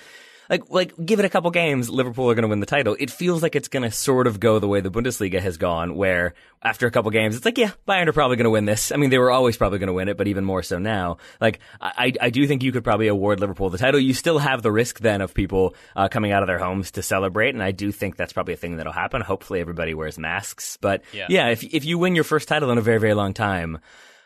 like 0.51 0.69
like 0.69 0.93
give 1.03 1.21
it 1.21 1.25
a 1.25 1.29
couple 1.29 1.51
games, 1.53 1.89
Liverpool 1.89 2.29
are 2.29 2.35
going 2.35 2.43
to 2.43 2.49
win 2.49 2.59
the 2.59 2.67
title. 2.67 2.97
It 2.99 3.11
feels 3.11 3.41
like 3.41 3.55
it's 3.55 3.69
going 3.69 3.85
to 3.85 3.91
sort 3.93 4.27
of 4.27 4.41
go 4.41 4.59
the 4.59 4.67
way 4.67 4.81
the 4.81 4.91
Bundesliga 4.91 5.41
has 5.41 5.57
gone, 5.57 5.95
where 5.95 6.35
after 6.61 6.89
a 6.89 6.91
couple 6.91 7.11
games, 7.13 7.37
it's 7.37 7.45
like, 7.45 7.57
yeah, 7.57 7.71
Bayern 7.89 8.09
are 8.09 8.13
probably 8.13 8.37
going 8.37 8.45
to 8.45 8.51
win 8.51 8.65
this. 8.65 8.91
I 8.91 8.97
mean, 8.97 9.11
they 9.11 9.19
were 9.19 9.31
always 9.31 9.57
probably 9.57 9.79
going 9.79 9.87
to 9.87 9.93
win 9.93 10.09
it, 10.09 10.17
but 10.17 10.27
even 10.27 10.45
more 10.45 10.65
so 10.65 10.79
now. 10.79 11.19
Like, 11.41 11.61
I 11.81 12.13
I 12.21 12.31
do 12.31 12.47
think 12.49 12.65
you 12.65 12.73
could 12.73 12.83
probably 12.83 13.07
award 13.07 13.39
Liverpool 13.39 13.71
the 13.71 13.79
title. 13.79 14.01
You 14.01 14.13
still 14.13 14.41
have 14.41 14.63
the 14.63 14.73
risk 14.73 14.99
then 14.99 15.21
of 15.21 15.33
people 15.33 15.77
uh, 15.95 16.09
coming 16.09 16.33
out 16.33 16.43
of 16.43 16.49
their 16.49 16.59
homes 16.59 16.91
to 16.93 17.03
celebrate, 17.03 17.55
and 17.55 17.63
I 17.63 17.71
do 17.71 17.93
think 17.93 18.17
that's 18.17 18.33
probably 18.33 18.55
a 18.55 18.59
thing 18.59 18.77
that'll 18.77 18.93
happen. 18.93 19.23
Hopefully, 19.23 19.61
everybody 19.61 19.95
wears 19.95 20.19
masks. 20.19 20.77
But 20.81 21.05
yeah, 21.13 21.27
yeah 21.31 21.49
if 21.51 21.63
if 21.63 21.85
you 21.85 21.97
win 21.97 22.17
your 22.17 22.25
first 22.25 22.49
title 22.49 22.71
in 22.73 22.79
a 22.79 22.83
very 22.83 22.99
very 22.99 23.15
long 23.15 23.35
time. 23.35 23.79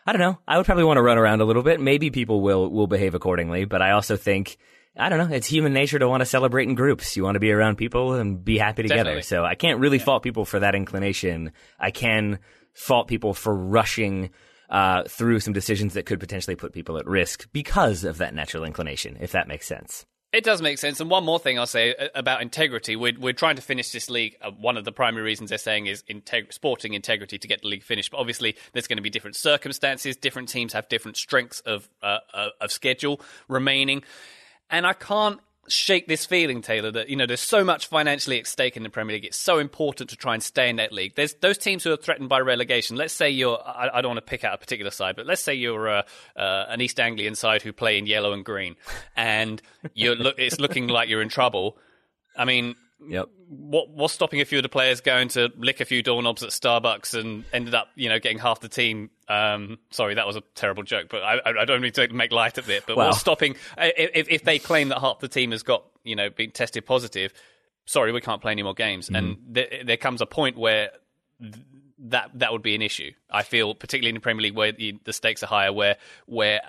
I 0.07 0.11
don't 0.11 0.21
know. 0.21 0.37
I 0.47 0.57
would 0.57 0.67
probably 0.67 0.83
want 0.83 0.97
to 0.97 1.01
run 1.01 1.17
around 1.17 1.41
a 1.41 1.45
little 1.45 1.63
bit. 1.63 1.79
Maybe 1.79 2.11
people 2.11 2.41
will 2.41 2.69
will 2.69 2.87
behave 2.87 3.15
accordingly, 3.15 3.65
but 3.65 3.81
I 3.81 3.91
also 3.91 4.17
think 4.17 4.57
I 4.97 5.09
don't 5.09 5.19
know. 5.19 5.35
It's 5.35 5.47
human 5.47 5.73
nature 5.73 5.99
to 5.99 6.07
want 6.07 6.21
to 6.21 6.25
celebrate 6.25 6.69
in 6.69 6.75
groups. 6.75 7.17
You 7.17 7.23
want 7.23 7.35
to 7.35 7.39
be 7.39 7.51
around 7.51 7.77
people 7.77 8.13
and 8.13 8.43
be 8.43 8.57
happy 8.57 8.83
together. 8.83 9.03
Definitely. 9.03 9.21
So 9.23 9.43
I 9.43 9.55
can't 9.55 9.79
really 9.79 9.97
yeah. 9.97 10.05
fault 10.05 10.23
people 10.23 10.45
for 10.45 10.59
that 10.59 10.73
inclination. 10.75 11.51
I 11.79 11.91
can 11.91 12.39
fault 12.73 13.07
people 13.07 13.33
for 13.33 13.53
rushing 13.53 14.29
uh, 14.69 15.03
through 15.03 15.39
some 15.41 15.53
decisions 15.53 15.93
that 15.93 16.05
could 16.05 16.19
potentially 16.19 16.55
put 16.55 16.73
people 16.73 16.97
at 16.97 17.05
risk 17.05 17.47
because 17.51 18.03
of 18.03 18.19
that 18.19 18.33
natural 18.33 18.63
inclination, 18.63 19.17
if 19.19 19.33
that 19.33 19.47
makes 19.47 19.67
sense. 19.67 20.05
It 20.35 20.43
does 20.43 20.61
make 20.61 20.79
sense. 20.79 20.99
And 20.99 21.09
one 21.09 21.23
more 21.23 21.39
thing 21.39 21.57
I'll 21.57 21.65
say 21.65 21.95
uh, 21.95 22.07
about 22.13 22.41
integrity. 22.41 22.97
We're, 22.97 23.17
we're 23.17 23.31
trying 23.31 23.55
to 23.55 23.61
finish 23.61 23.91
this 23.91 24.09
league. 24.09 24.35
Uh, 24.41 24.51
one 24.51 24.75
of 24.75 24.83
the 24.83 24.91
primary 24.91 25.23
reasons 25.23 25.49
they're 25.49 25.57
saying 25.57 25.85
is 25.85 26.03
integ- 26.09 26.51
sporting 26.51 26.93
integrity 26.93 27.37
to 27.37 27.47
get 27.47 27.61
the 27.61 27.69
league 27.69 27.83
finished. 27.83 28.11
But 28.11 28.17
obviously, 28.17 28.57
there's 28.73 28.87
going 28.87 28.97
to 28.97 29.03
be 29.03 29.09
different 29.09 29.37
circumstances. 29.37 30.17
Different 30.17 30.49
teams 30.49 30.73
have 30.73 30.89
different 30.89 31.15
strengths 31.15 31.61
of, 31.61 31.87
uh, 32.03 32.17
uh 32.33 32.49
of 32.59 32.71
schedule 32.71 33.21
remaining. 33.47 34.03
And 34.69 34.85
I 34.85 34.93
can't 34.93 35.39
shake 35.67 36.07
this 36.07 36.25
feeling, 36.25 36.61
Taylor, 36.61 36.91
that 36.91 37.09
you 37.09 37.15
know 37.15 37.25
there's 37.25 37.41
so 37.41 37.63
much 37.63 37.87
financially 37.87 38.39
at 38.39 38.47
stake 38.47 38.77
in 38.77 38.83
the 38.83 38.89
Premier 38.89 39.15
League. 39.15 39.25
It's 39.25 39.37
so 39.37 39.59
important 39.59 40.09
to 40.11 40.15
try 40.15 40.33
and 40.33 40.43
stay 40.43 40.69
in 40.69 40.75
that 40.77 40.91
league. 40.91 41.15
There's 41.15 41.33
those 41.35 41.57
teams 41.57 41.83
who 41.83 41.91
are 41.91 41.97
threatened 41.97 42.29
by 42.29 42.39
relegation. 42.39 42.95
Let's 42.97 43.13
say 43.13 43.29
you're, 43.29 43.59
I, 43.65 43.89
I 43.93 44.01
don't 44.01 44.09
want 44.09 44.25
to 44.25 44.29
pick 44.29 44.43
out 44.43 44.53
a 44.53 44.57
particular 44.57 44.91
side, 44.91 45.15
but 45.15 45.25
let's 45.25 45.43
say 45.43 45.53
you're 45.53 45.89
uh, 45.89 46.01
uh, 46.35 46.65
an 46.69 46.81
East 46.81 46.99
Anglian 46.99 47.35
side 47.35 47.61
who 47.61 47.73
play 47.73 47.97
in 47.97 48.05
yellow 48.05 48.33
and 48.33 48.45
green, 48.45 48.75
and 49.15 49.61
you're 49.93 50.15
look, 50.15 50.35
it's 50.37 50.59
looking 50.59 50.87
like 50.87 51.09
you're 51.09 51.21
in 51.21 51.29
trouble. 51.29 51.77
I 52.37 52.45
mean, 52.45 52.75
Yep. 53.07 53.29
What 53.47 53.89
what's 53.89 54.13
stopping 54.13 54.41
a 54.41 54.45
few 54.45 54.59
of 54.59 54.63
the 54.63 54.69
players 54.69 55.01
going 55.01 55.27
to 55.29 55.51
lick 55.57 55.79
a 55.79 55.85
few 55.85 56.01
doorknobs 56.01 56.43
at 56.43 56.49
Starbucks 56.49 57.19
and 57.19 57.43
ended 57.53 57.75
up, 57.75 57.89
you 57.95 58.09
know, 58.09 58.19
getting 58.19 58.39
half 58.39 58.59
the 58.59 58.69
team? 58.69 59.09
Um, 59.27 59.77
sorry, 59.91 60.15
that 60.15 60.25
was 60.25 60.35
a 60.35 60.41
terrible 60.55 60.83
joke, 60.83 61.07
but 61.09 61.23
I, 61.23 61.61
I 61.61 61.65
don't 61.65 61.81
mean 61.81 61.91
to 61.93 62.07
make 62.13 62.31
light 62.31 62.57
of 62.57 62.69
it. 62.69 62.83
But 62.87 62.97
what's 62.97 63.19
stopping 63.19 63.55
if, 63.77 64.27
if 64.29 64.43
they 64.43 64.59
claim 64.59 64.89
that 64.89 64.99
half 64.99 65.19
the 65.19 65.27
team 65.27 65.51
has 65.51 65.63
got, 65.63 65.85
you 66.03 66.15
know, 66.15 66.29
been 66.29 66.51
tested 66.51 66.85
positive? 66.85 67.33
Sorry, 67.85 68.11
we 68.11 68.21
can't 68.21 68.41
play 68.41 68.51
any 68.51 68.63
more 68.63 68.73
games, 68.73 69.09
and 69.09 69.37
there, 69.47 69.67
there 69.85 69.97
comes 69.97 70.21
a 70.21 70.25
point 70.25 70.57
where 70.57 70.89
th- 71.39 71.55
that 71.99 72.31
that 72.35 72.51
would 72.51 72.63
be 72.63 72.73
an 72.75 72.81
issue. 72.81 73.11
I 73.29 73.43
feel, 73.43 73.75
particularly 73.75 74.09
in 74.09 74.15
the 74.15 74.21
Premier 74.21 74.41
League, 74.41 74.55
where 74.55 74.71
the, 74.71 74.99
the 75.03 75.13
stakes 75.13 75.43
are 75.43 75.47
higher, 75.47 75.71
where 75.71 75.97
where 76.25 76.61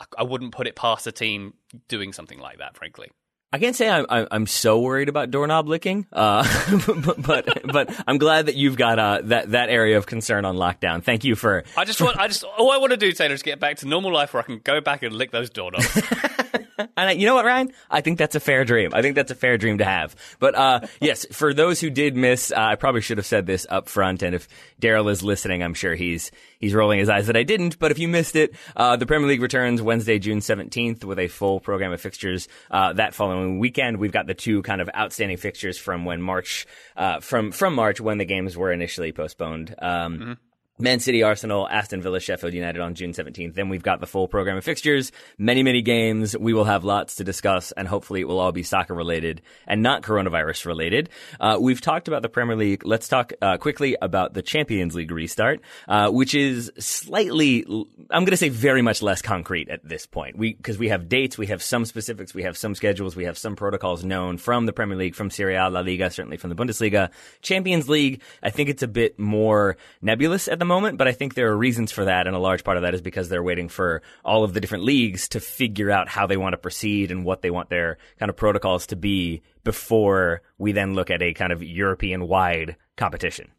I, 0.00 0.04
I 0.18 0.22
wouldn't 0.24 0.52
put 0.52 0.66
it 0.66 0.74
past 0.74 1.06
a 1.06 1.12
team 1.12 1.54
doing 1.88 2.12
something 2.12 2.40
like 2.40 2.58
that. 2.58 2.76
Frankly. 2.76 3.10
I 3.52 3.58
can't 3.58 3.76
say 3.76 3.88
I'm 3.88 4.06
I'm 4.08 4.46
so 4.46 4.80
worried 4.80 5.08
about 5.08 5.30
doorknob 5.30 5.68
licking, 5.68 6.06
uh, 6.12 6.46
but, 6.96 7.22
but 7.22 7.72
but 7.72 8.04
I'm 8.06 8.18
glad 8.18 8.46
that 8.46 8.56
you've 8.56 8.76
got 8.76 8.98
uh, 8.98 9.20
that 9.24 9.52
that 9.52 9.70
area 9.70 9.96
of 9.98 10.06
concern 10.06 10.44
on 10.44 10.56
lockdown. 10.56 11.02
Thank 11.02 11.24
you 11.24 11.36
for 11.36 11.62
I 11.76 11.84
just 11.84 12.00
want, 12.00 12.18
I 12.18 12.26
just, 12.26 12.42
all 12.42 12.72
I 12.72 12.78
want 12.78 12.90
to 12.90 12.96
do, 12.96 13.12
Taylor, 13.12 13.34
is 13.34 13.42
get 13.42 13.60
back 13.60 13.78
to 13.78 13.88
normal 13.88 14.12
life 14.12 14.34
where 14.34 14.42
I 14.42 14.46
can 14.46 14.58
go 14.58 14.80
back 14.80 15.02
and 15.02 15.14
lick 15.14 15.30
those 15.30 15.48
doorknobs. 15.50 15.86
And 16.96 17.10
I, 17.10 17.12
you 17.12 17.26
know 17.26 17.34
what, 17.34 17.44
Ryan? 17.44 17.72
I 17.90 18.00
think 18.00 18.18
that's 18.18 18.34
a 18.34 18.40
fair 18.40 18.64
dream. 18.64 18.90
I 18.94 19.02
think 19.02 19.14
that's 19.14 19.30
a 19.30 19.34
fair 19.34 19.58
dream 19.58 19.78
to 19.78 19.84
have. 19.84 20.14
But 20.38 20.54
uh, 20.54 20.80
yes, 21.00 21.26
for 21.32 21.54
those 21.54 21.80
who 21.80 21.90
did 21.90 22.16
miss, 22.16 22.52
uh, 22.52 22.56
I 22.56 22.74
probably 22.76 23.00
should 23.00 23.18
have 23.18 23.26
said 23.26 23.46
this 23.46 23.66
up 23.68 23.88
front. 23.88 24.22
And 24.22 24.34
if 24.34 24.48
Daryl 24.80 25.10
is 25.10 25.22
listening, 25.22 25.62
I'm 25.62 25.74
sure 25.74 25.94
he's 25.94 26.30
he's 26.58 26.74
rolling 26.74 26.98
his 26.98 27.08
eyes 27.08 27.26
that 27.26 27.36
I 27.36 27.42
didn't. 27.42 27.78
But 27.78 27.90
if 27.90 27.98
you 27.98 28.08
missed 28.08 28.36
it, 28.36 28.54
uh, 28.76 28.96
the 28.96 29.06
Premier 29.06 29.28
League 29.28 29.42
returns 29.42 29.82
Wednesday, 29.82 30.18
June 30.18 30.40
17th, 30.40 31.04
with 31.04 31.18
a 31.18 31.28
full 31.28 31.60
program 31.60 31.92
of 31.92 32.00
fixtures. 32.00 32.48
Uh, 32.70 32.92
that 32.94 33.14
following 33.14 33.58
weekend, 33.58 33.98
we've 33.98 34.12
got 34.12 34.26
the 34.26 34.34
two 34.34 34.62
kind 34.62 34.80
of 34.80 34.90
outstanding 34.96 35.36
fixtures 35.36 35.78
from 35.78 36.04
when 36.04 36.20
March, 36.20 36.66
uh, 36.96 37.20
from 37.20 37.52
from 37.52 37.74
March 37.74 38.00
when 38.00 38.18
the 38.18 38.24
games 38.24 38.56
were 38.56 38.72
initially 38.72 39.12
postponed. 39.12 39.74
Um, 39.78 40.38
Man 40.78 41.00
City, 41.00 41.22
Arsenal, 41.22 41.66
Aston 41.66 42.02
Villa, 42.02 42.20
Sheffield 42.20 42.52
United 42.52 42.82
on 42.82 42.94
June 42.94 43.12
17th. 43.12 43.54
Then 43.54 43.70
we've 43.70 43.82
got 43.82 43.98
the 44.00 44.06
full 44.06 44.28
program 44.28 44.58
of 44.58 44.64
fixtures, 44.64 45.10
many, 45.38 45.62
many 45.62 45.80
games. 45.80 46.36
We 46.36 46.52
will 46.52 46.64
have 46.64 46.84
lots 46.84 47.14
to 47.14 47.24
discuss, 47.24 47.72
and 47.72 47.88
hopefully 47.88 48.20
it 48.20 48.28
will 48.28 48.38
all 48.38 48.52
be 48.52 48.62
soccer 48.62 48.92
related 48.92 49.40
and 49.66 49.82
not 49.82 50.02
coronavirus 50.02 50.66
related. 50.66 51.08
Uh, 51.40 51.56
we've 51.58 51.80
talked 51.80 52.08
about 52.08 52.20
the 52.20 52.28
Premier 52.28 52.56
League. 52.56 52.84
Let's 52.84 53.08
talk 53.08 53.32
uh, 53.40 53.56
quickly 53.56 53.96
about 54.02 54.34
the 54.34 54.42
Champions 54.42 54.94
League 54.94 55.10
restart, 55.10 55.62
uh, 55.88 56.10
which 56.10 56.34
is 56.34 56.70
slightly, 56.78 57.64
I'm 58.10 58.24
going 58.24 58.26
to 58.26 58.36
say 58.36 58.50
very 58.50 58.82
much 58.82 59.00
less 59.00 59.22
concrete 59.22 59.70
at 59.70 59.82
this 59.82 60.04
point. 60.04 60.36
We, 60.36 60.52
because 60.52 60.76
we 60.76 60.90
have 60.90 61.08
dates, 61.08 61.38
we 61.38 61.46
have 61.46 61.62
some 61.62 61.86
specifics, 61.86 62.34
we 62.34 62.42
have 62.42 62.58
some 62.58 62.74
schedules, 62.74 63.16
we 63.16 63.24
have 63.24 63.38
some 63.38 63.56
protocols 63.56 64.04
known 64.04 64.36
from 64.36 64.66
the 64.66 64.74
Premier 64.74 64.98
League, 64.98 65.14
from 65.14 65.30
Serie 65.30 65.54
A, 65.54 65.70
La 65.70 65.80
Liga, 65.80 66.10
certainly 66.10 66.36
from 66.36 66.50
the 66.50 66.56
Bundesliga. 66.56 67.10
Champions 67.40 67.88
League, 67.88 68.20
I 68.42 68.50
think 68.50 68.68
it's 68.68 68.82
a 68.82 68.88
bit 68.88 69.18
more 69.18 69.78
nebulous 70.02 70.48
at 70.48 70.58
the 70.58 70.65
moment, 70.66 70.98
but 70.98 71.08
I 71.08 71.12
think 71.12 71.34
there 71.34 71.50
are 71.50 71.56
reasons 71.56 71.92
for 71.92 72.04
that, 72.04 72.26
and 72.26 72.36
a 72.36 72.40
large 72.40 72.64
part 72.64 72.76
of 72.76 72.82
that 72.82 72.94
is 72.94 73.00
because 73.00 73.28
they're 73.28 73.42
waiting 73.42 73.68
for 73.68 74.02
all 74.24 74.44
of 74.44 74.52
the 74.52 74.60
different 74.60 74.84
leagues 74.84 75.28
to 75.30 75.40
figure 75.40 75.90
out 75.90 76.08
how 76.08 76.26
they 76.26 76.36
want 76.36 76.52
to 76.52 76.58
proceed 76.58 77.10
and 77.10 77.24
what 77.24 77.42
they 77.42 77.50
want 77.50 77.70
their 77.70 77.98
kind 78.18 78.28
of 78.28 78.36
protocols 78.36 78.86
to 78.88 78.96
be 78.96 79.42
before 79.64 80.42
we 80.58 80.72
then 80.72 80.94
look 80.94 81.10
at 81.10 81.22
a 81.22 81.32
kind 81.32 81.52
of 81.52 81.62
European 81.62 82.28
wide 82.28 82.76
competition. 82.96 83.50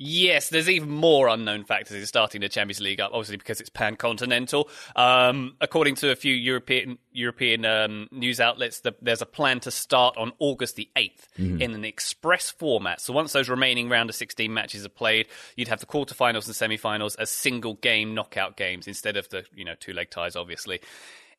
Yes, 0.00 0.48
there's 0.48 0.68
even 0.68 0.90
more 0.90 1.26
unknown 1.26 1.64
factors 1.64 1.96
in 1.96 2.06
starting 2.06 2.40
the 2.40 2.48
Champions 2.48 2.80
League 2.80 3.00
up, 3.00 3.10
obviously 3.12 3.36
because 3.36 3.60
it's 3.60 3.68
pan-continental. 3.68 4.70
Um, 4.94 5.56
according 5.60 5.96
to 5.96 6.12
a 6.12 6.14
few 6.16 6.32
European 6.32 6.98
European 7.12 7.64
um, 7.64 8.08
news 8.12 8.38
outlets, 8.38 8.78
the, 8.80 8.94
there's 9.02 9.22
a 9.22 9.26
plan 9.26 9.58
to 9.60 9.72
start 9.72 10.16
on 10.16 10.30
August 10.38 10.76
the 10.76 10.88
8th 10.94 11.26
in 11.60 11.74
an 11.74 11.84
express 11.84 12.48
format. 12.48 13.00
So 13.00 13.12
once 13.12 13.32
those 13.32 13.48
remaining 13.48 13.88
round 13.88 14.08
of 14.08 14.14
16 14.14 14.54
matches 14.54 14.86
are 14.86 14.88
played, 14.88 15.26
you'd 15.56 15.66
have 15.66 15.80
the 15.80 15.86
quarterfinals 15.86 16.46
and 16.46 16.54
semi-finals 16.54 17.16
as 17.16 17.28
single 17.28 17.74
game 17.74 18.14
knockout 18.14 18.56
games 18.56 18.86
instead 18.86 19.16
of 19.16 19.28
the 19.30 19.46
you 19.52 19.64
know 19.64 19.74
two 19.80 19.92
leg 19.92 20.10
ties, 20.10 20.36
obviously. 20.36 20.80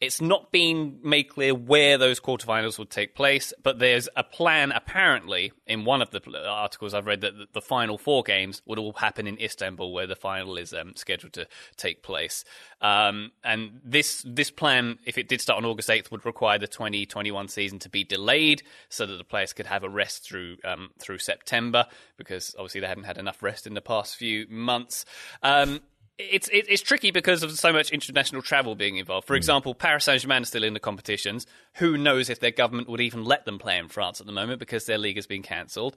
It's 0.01 0.21
not 0.21 0.49
been 0.49 0.99
made 1.03 1.25
clear 1.25 1.53
where 1.53 1.97
those 1.97 2.21
quarterfinals 2.21 2.79
would 2.79 2.89
take 2.89 3.15
place, 3.15 3.51
but 3.61 3.79
there's 3.79 4.07
a 4.15 4.23
plan 4.23 4.71
apparently 4.71 5.51
in 5.67 5.83
one 5.83 6.01
of 6.01 6.11
the 6.11 6.21
articles 6.47 6.93
I've 6.93 7.05
read 7.05 7.19
that 7.21 7.51
the- 7.51 7.59
final 7.61 7.97
four 7.97 8.23
games 8.23 8.61
would 8.65 8.79
all 8.79 8.93
happen 8.93 9.27
in 9.27 9.37
Istanbul, 9.37 9.91
where 9.91 10.07
the 10.07 10.15
final 10.15 10.57
is 10.57 10.73
um, 10.73 10.93
scheduled 10.95 11.33
to 11.33 11.47
take 11.75 12.01
place. 12.01 12.45
Um, 12.81 13.31
and 13.43 13.81
this 13.83 14.23
this 14.25 14.49
plan, 14.49 14.97
if 15.05 15.17
it 15.17 15.27
did 15.27 15.41
start 15.41 15.57
on 15.57 15.65
August 15.65 15.89
8th, 15.89 16.09
would 16.12 16.25
require 16.25 16.57
the 16.57 16.67
2021 16.67 17.49
season 17.49 17.77
to 17.79 17.89
be 17.89 18.05
delayed 18.05 18.63
so 18.88 19.05
that 19.05 19.17
the 19.17 19.23
players 19.25 19.51
could 19.51 19.65
have 19.65 19.83
a 19.83 19.89
rest 19.89 20.23
through 20.23 20.55
um, 20.63 20.91
through 20.97 21.17
September, 21.19 21.85
because 22.17 22.55
obviously 22.57 22.79
they 22.79 22.88
hadn't 22.88 23.03
had 23.03 23.17
enough 23.17 23.43
rest 23.43 23.67
in 23.67 23.73
the 23.73 23.81
past 23.81 24.15
few 24.15 24.47
months. 24.49 25.03
Um, 25.43 25.81
it's 26.19 26.49
it's 26.51 26.82
tricky 26.82 27.12
because 27.12 27.43
of 27.43 27.51
so 27.58 27.71
much 27.71 27.91
international 27.91 28.41
travel 28.41 28.75
being 28.75 28.97
involved. 28.97 29.25
For 29.25 29.36
example, 29.36 29.73
Paris 29.73 30.03
Saint 30.03 30.21
Germain 30.21 30.41
is 30.41 30.49
still 30.49 30.65
in 30.65 30.73
the 30.73 30.79
competitions. 30.79 31.47
Who 31.75 31.97
knows 31.97 32.29
if 32.29 32.41
their 32.41 32.51
government 32.51 32.89
would 32.89 32.99
even 32.99 33.23
let 33.23 33.45
them 33.45 33.58
play 33.58 33.77
in 33.77 33.88
France 33.88 34.19
at 34.19 34.25
the 34.25 34.34
moment 34.34 34.60
because 34.60 34.86
their 34.86 34.97
league 34.97 35.15
has 35.15 35.27
been 35.27 35.43
cancelled. 35.43 35.95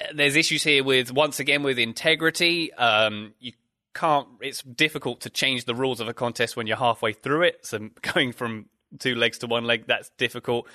Uh, 0.00 0.06
There's 0.14 0.36
issues 0.36 0.62
here 0.62 0.84
with 0.84 1.12
once 1.12 1.40
again 1.40 1.64
with 1.64 1.78
integrity. 1.78 2.72
Um, 2.74 3.34
you 3.40 3.52
can't. 3.94 4.28
It's 4.40 4.62
difficult 4.62 5.22
to 5.22 5.30
change 5.30 5.64
the 5.64 5.74
rules 5.74 6.00
of 6.00 6.06
a 6.06 6.14
contest 6.14 6.56
when 6.56 6.68
you're 6.68 6.76
halfway 6.76 7.12
through 7.12 7.42
it. 7.42 7.66
So 7.66 7.90
going 8.14 8.32
from 8.32 8.66
two 9.00 9.16
legs 9.16 9.38
to 9.38 9.48
one 9.48 9.64
leg 9.64 9.86
that's 9.88 10.10
difficult. 10.18 10.68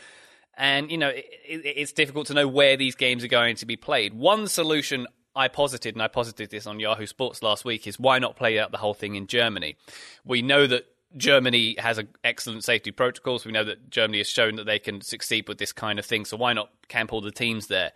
And 0.58 0.92
you 0.92 0.98
know 0.98 1.08
it, 1.08 1.26
it, 1.48 1.62
it's 1.64 1.94
difficult 1.94 2.28
to 2.28 2.34
know 2.34 2.50
where 2.50 2.76
these 2.76 2.96
games 2.96 3.24
are 3.24 3.30
going 3.30 3.56
to 3.58 3.66
be 3.66 3.78
played. 3.78 4.14
One 4.14 4.48
solution 4.48 5.08
I 5.36 5.48
posited, 5.48 5.96
and 5.96 6.02
I 6.02 6.08
posited 6.08 6.50
this 6.50 6.67
on 6.67 6.80
Yahoo 6.80 7.06
Sports 7.06 7.41
last 7.41 7.63
week, 7.63 7.88
is 7.88 8.00
why 8.00 8.20
not 8.20 8.36
play 8.36 8.60
out 8.60 8.72
the 8.72 8.78
whole 8.78 8.94
thing 8.94 9.15
in 9.15 9.28
Germany? 9.28 9.78
We 10.26 10.41
know 10.41 10.67
that 10.67 10.86
Germany 11.17 11.76
has 11.78 11.98
a 11.98 12.08
excellent 12.24 12.63
safety 12.63 12.91
protocols. 12.91 13.46
We 13.46 13.52
know 13.52 13.63
that 13.63 13.89
Germany 13.89 14.20
has 14.20 14.28
shown 14.28 14.56
that 14.56 14.65
they 14.65 14.80
can 14.80 15.02
succeed 15.02 15.48
with 15.48 15.58
this 15.58 15.74
kind 15.74 16.00
of 16.00 16.06
thing. 16.06 16.26
So 16.26 16.38
why 16.38 16.54
not 16.54 16.70
camp 16.88 17.13
all 17.13 17.22
the 17.22 17.32
teams 17.32 17.67
there? 17.67 17.91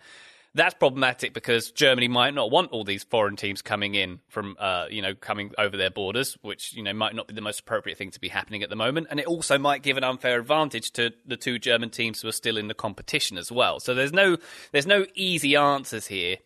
That's 0.54 0.74
problematic 0.74 1.34
because 1.34 1.70
Germany 1.70 2.08
might 2.08 2.32
not 2.32 2.50
want 2.50 2.72
all 2.72 2.82
these 2.82 3.04
foreign 3.04 3.36
teams 3.36 3.60
coming 3.60 3.94
in 3.94 4.20
from, 4.28 4.56
uh, 4.58 4.86
you 4.90 5.02
know, 5.02 5.14
coming 5.14 5.52
over 5.58 5.76
their 5.76 5.90
borders, 5.90 6.38
which 6.40 6.72
you 6.72 6.82
know 6.82 6.94
might 6.94 7.14
not 7.14 7.26
be 7.26 7.34
the 7.34 7.42
most 7.42 7.60
appropriate 7.60 7.98
thing 7.98 8.10
to 8.12 8.20
be 8.20 8.28
happening 8.28 8.62
at 8.62 8.70
the 8.70 8.76
moment, 8.76 9.08
and 9.10 9.20
it 9.20 9.26
also 9.26 9.58
might 9.58 9.82
give 9.82 9.98
an 9.98 10.04
unfair 10.04 10.40
advantage 10.40 10.92
to 10.92 11.12
the 11.26 11.36
two 11.36 11.58
German 11.58 11.90
teams 11.90 12.22
who 12.22 12.28
are 12.28 12.32
still 12.32 12.56
in 12.56 12.68
the 12.68 12.74
competition 12.74 13.36
as 13.36 13.52
well. 13.52 13.80
So 13.80 13.92
there's 13.92 14.14
no 14.14 14.38
there's 14.72 14.86
no 14.86 15.04
easy 15.14 15.56
answers 15.56 16.06
here, 16.06 16.38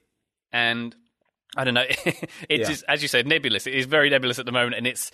and 0.52 0.94
I 1.56 1.64
don't 1.64 1.74
know. 1.74 1.84
it's 2.48 2.68
just 2.68 2.84
as 2.88 3.02
you 3.02 3.08
said, 3.08 3.26
nebulous. 3.26 3.66
It 3.66 3.74
is 3.74 3.86
very 3.86 4.10
nebulous 4.10 4.38
at 4.38 4.46
the 4.46 4.52
moment, 4.52 4.76
and 4.76 4.86
it's. 4.86 5.10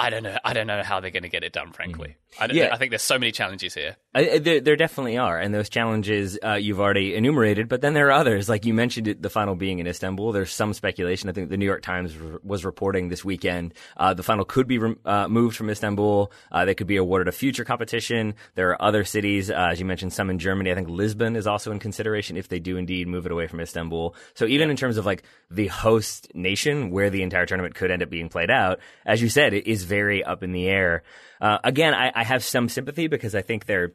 I 0.00 0.10
don't 0.10 0.22
know. 0.22 0.36
I 0.44 0.52
don't 0.52 0.66
know 0.68 0.82
how 0.82 1.00
they're 1.00 1.10
going 1.10 1.24
to 1.24 1.28
get 1.28 1.42
it 1.42 1.52
done. 1.52 1.72
Frankly, 1.72 2.16
I, 2.38 2.46
don't, 2.46 2.56
Yeah. 2.56 2.68
I 2.72 2.76
think 2.78 2.90
there's 2.90 3.02
so 3.02 3.18
many 3.18 3.32
challenges 3.32 3.74
here. 3.74 3.96
I, 4.14 4.30
I- 4.30 4.38
there, 4.38 4.60
there 4.60 4.76
definitely 4.76 5.18
are, 5.18 5.38
and 5.38 5.52
those 5.52 5.68
challenges 5.68 6.38
uh, 6.44 6.54
you've 6.54 6.78
already 6.80 7.16
enumerated. 7.16 7.68
But 7.68 7.80
then 7.80 7.94
there 7.94 8.06
are 8.08 8.12
others, 8.12 8.48
like 8.48 8.64
you 8.64 8.74
mentioned, 8.74 9.08
it, 9.08 9.22
the 9.22 9.30
final 9.30 9.56
being 9.56 9.80
in 9.80 9.86
Istanbul. 9.88 10.30
There's 10.32 10.52
some 10.52 10.72
speculation. 10.72 11.28
I 11.28 11.32
think 11.32 11.50
the 11.50 11.56
New 11.56 11.66
York 11.66 11.82
Times 11.82 12.14
r- 12.16 12.38
was 12.44 12.64
reporting 12.64 13.08
this 13.08 13.24
weekend 13.24 13.74
uh, 13.96 14.14
the 14.14 14.22
final 14.22 14.44
could 14.44 14.68
be 14.68 14.78
rem- 14.78 15.00
uh, 15.04 15.26
moved 15.28 15.56
from 15.56 15.68
Istanbul. 15.70 16.30
Uh, 16.52 16.64
they 16.64 16.74
could 16.74 16.86
be 16.86 16.96
awarded 16.96 17.26
a 17.28 17.32
future 17.32 17.64
competition. 17.64 18.34
There 18.54 18.70
are 18.70 18.80
other 18.82 19.02
cities, 19.04 19.50
uh, 19.50 19.54
as 19.72 19.80
you 19.80 19.84
mentioned, 19.86 20.12
some 20.12 20.30
in 20.30 20.38
Germany. 20.38 20.70
I 20.70 20.74
think 20.76 20.88
Lisbon 20.88 21.34
is 21.34 21.46
also 21.46 21.72
in 21.72 21.78
consideration 21.80 22.36
if 22.36 22.48
they 22.48 22.60
do 22.60 22.76
indeed 22.76 23.08
move 23.08 23.26
it 23.26 23.32
away 23.32 23.46
from 23.48 23.60
Istanbul. 23.60 24.14
So 24.34 24.46
even 24.46 24.70
in 24.70 24.76
terms 24.76 24.96
of 24.96 25.06
like 25.06 25.24
the 25.50 25.66
host 25.66 26.28
nation 26.34 26.90
where 26.90 27.10
the 27.10 27.22
entire 27.22 27.46
tournament 27.46 27.74
could 27.74 27.90
end 27.90 28.02
up 28.02 28.10
being 28.10 28.28
played 28.28 28.50
out, 28.50 28.78
as 29.04 29.20
you 29.20 29.28
said, 29.28 29.54
it 29.54 29.66
is 29.66 29.84
very 29.88 30.22
up 30.22 30.42
in 30.42 30.52
the 30.52 30.68
air. 30.68 31.02
Uh, 31.40 31.58
again, 31.64 31.94
I, 31.94 32.12
I 32.14 32.24
have 32.24 32.44
some 32.44 32.68
sympathy 32.68 33.08
because 33.08 33.34
I 33.34 33.42
think 33.42 33.66
they're 33.66 33.92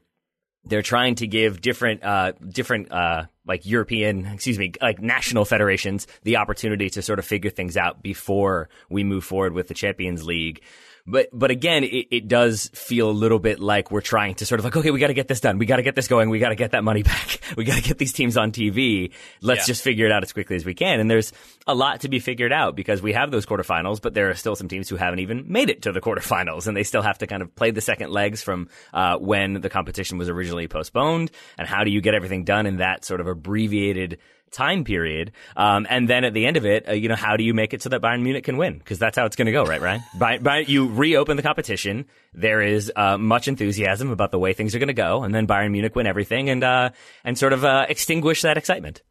they're 0.65 0.81
trying 0.81 1.15
to 1.15 1.27
give 1.27 1.61
different 1.61 2.03
uh 2.03 2.31
different 2.47 2.91
uh 2.91 3.25
like 3.45 3.65
European 3.65 4.25
excuse 4.25 4.57
me 4.57 4.71
like 4.81 5.01
national 5.01 5.45
federations 5.45 6.07
the 6.23 6.37
opportunity 6.37 6.89
to 6.89 7.01
sort 7.01 7.19
of 7.19 7.25
figure 7.25 7.49
things 7.49 7.75
out 7.75 8.01
before 8.01 8.69
we 8.89 9.03
move 9.03 9.23
forward 9.25 9.53
with 9.53 9.67
the 9.67 9.73
Champions 9.73 10.25
League. 10.25 10.61
But 11.05 11.27
but 11.33 11.51
again, 11.51 11.83
it, 11.83 12.07
it 12.11 12.27
does 12.29 12.69
feel 12.73 13.09
a 13.09 13.11
little 13.11 13.39
bit 13.39 13.59
like 13.59 13.91
we're 13.91 13.99
trying 13.99 14.35
to 14.35 14.45
sort 14.45 14.59
of 14.59 14.65
like, 14.65 14.77
okay, 14.77 14.89
we 14.89 14.99
got 15.01 15.07
to 15.07 15.13
get 15.13 15.27
this 15.27 15.41
done. 15.41 15.57
We 15.57 15.65
got 15.65 15.75
to 15.75 15.81
get 15.83 15.95
this 15.95 16.07
going. 16.07 16.29
We 16.29 16.39
got 16.39 16.49
to 16.49 16.55
get 16.55 16.71
that 16.71 16.83
money 16.83 17.03
back. 17.13 17.39
We 17.57 17.65
got 17.65 17.75
to 17.75 17.81
get 17.81 17.97
these 17.97 18.13
teams 18.13 18.37
on 18.37 18.51
TV. 18.53 19.11
Let's 19.41 19.61
Yeah. 19.61 19.65
just 19.73 19.83
figure 19.83 20.05
it 20.05 20.13
out 20.13 20.23
as 20.23 20.31
quickly 20.31 20.55
as 20.55 20.65
we 20.65 20.73
can. 20.73 21.01
And 21.01 21.11
there's 21.11 21.33
a 21.67 21.75
lot 21.75 22.01
to 22.01 22.07
be 22.09 22.19
figured 22.19 22.53
out 22.53 22.75
because 22.77 23.01
we 23.01 23.11
have 23.13 23.31
those 23.31 23.45
quarterfinals, 23.45 24.01
but 24.01 24.13
there 24.13 24.29
are 24.29 24.33
still 24.35 24.55
some 24.55 24.69
teams 24.69 24.87
who 24.87 24.95
haven't 24.95 25.19
even 25.19 25.45
made 25.51 25.69
it 25.69 25.81
to 25.81 25.91
the 25.91 25.99
quarterfinals, 26.01 26.67
and 26.67 26.77
they 26.77 26.83
still 26.83 27.01
have 27.01 27.17
to 27.17 27.27
kind 27.27 27.41
of 27.41 27.53
play 27.53 27.71
the 27.71 27.81
second 27.81 28.09
legs 28.11 28.41
from 28.41 28.69
uh, 28.93 29.17
when 29.17 29.59
the 29.59 29.69
competition 29.69 30.17
was 30.17 30.29
originally 30.29 30.69
postponed. 30.69 31.31
And 31.57 31.67
how 31.67 31.83
do 31.83 31.91
you 31.91 31.99
get 31.99 32.13
everything 32.15 32.45
done 32.45 32.65
in 32.65 32.77
that 32.77 33.03
sort 33.03 33.19
of 33.19 33.27
abbreviated 33.27 34.19
time 34.53 34.83
period. 34.83 35.31
Um, 35.57 35.85
and 35.89 36.09
then 36.09 36.23
at 36.23 36.33
the 36.33 36.45
end 36.45 36.57
of 36.57 36.65
it, 36.65 36.87
uh, 36.87 36.93
you 36.93 37.09
know, 37.09 37.15
how 37.15 37.35
do 37.35 37.43
you 37.43 37.53
make 37.53 37.73
it 37.73 37.81
so 37.81 37.89
that 37.89 38.01
Bayern 38.01 38.21
Munich 38.21 38.43
can 38.43 38.57
win? 38.57 38.77
Because 38.77 38.99
that's 38.99 39.17
how 39.17 39.25
it's 39.25 39.35
going 39.35 39.47
to 39.47 39.51
go, 39.51 39.65
right, 39.65 39.81
Ryan? 39.81 40.03
by, 40.17 40.37
by, 40.37 40.59
you 40.59 40.87
reopen 40.87 41.37
the 41.37 41.43
competition. 41.43 42.05
There 42.33 42.61
is 42.61 42.91
uh, 42.95 43.17
much 43.17 43.47
enthusiasm 43.47 44.11
about 44.11 44.31
the 44.31 44.39
way 44.39 44.53
things 44.53 44.75
are 44.75 44.79
going 44.79 44.87
to 44.87 44.93
go, 44.93 45.23
and 45.23 45.33
then 45.33 45.47
Bayern 45.47 45.71
Munich 45.71 45.95
win 45.95 46.07
everything 46.07 46.49
and 46.49 46.63
uh, 46.63 46.89
and 47.23 47.37
sort 47.37 47.53
of 47.53 47.63
uh, 47.63 47.85
extinguish 47.89 48.41
that 48.41 48.57
excitement. 48.57 49.01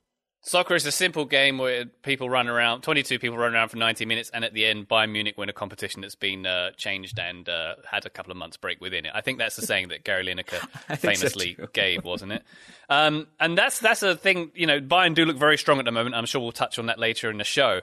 Soccer 0.45 0.75
is 0.75 0.85
a 0.87 0.91
simple 0.91 1.25
game 1.25 1.57
where 1.57 1.85
people 1.85 2.29
run 2.29 2.49
around, 2.49 2.83
22 2.83 3.21
people 3.21 3.39
run 3.39 3.55
around 3.55 3.69
for 3.69 3.77
90 3.77 4.05
minutes, 4.07 4.29
and 4.35 4.45
at 4.45 4.53
the 4.53 4.65
end, 4.65 4.89
Bayern 4.89 5.13
Munich 5.13 5.39
win 5.39 5.49
a 5.49 5.53
competition 5.53 6.01
that's 6.01 6.17
been 6.17 6.47
uh, 6.47 6.73
changed 6.73 7.21
and 7.21 7.49
uh, 7.49 7.77
had 7.89 8.07
a 8.07 8.11
couple 8.11 8.33
of 8.33 8.37
months 8.37 8.57
break 8.57 8.81
within 8.81 9.07
it. 9.07 9.13
I 9.15 9.21
think 9.21 9.39
that's 9.39 9.55
the 9.55 9.63
saying 9.63 9.89
that 9.89 10.03
Gary 10.03 10.27
Lineker 10.27 10.59
famously 10.99 11.55
so 11.57 11.69
gave, 11.73 12.03
wasn't 12.03 12.33
it? 12.33 12.43
Um, 12.89 13.29
and 13.39 13.57
that's 13.57 13.79
that's 13.79 14.03
a 14.03 14.17
thing. 14.17 14.51
You 14.57 14.67
know, 14.67 14.81
Bayern 14.81 15.15
do 15.15 15.25
look 15.25 15.37
very 15.37 15.57
strong 15.57 15.79
at 15.79 15.85
the 15.85 15.93
moment. 15.93 16.17
I'm 16.17 16.27
sure 16.27 16.41
we'll 16.41 16.51
touch 16.51 16.77
on 16.77 16.87
that 16.87 16.99
later 16.99 17.31
in 17.31 17.39
the 17.39 17.45
show. 17.45 17.83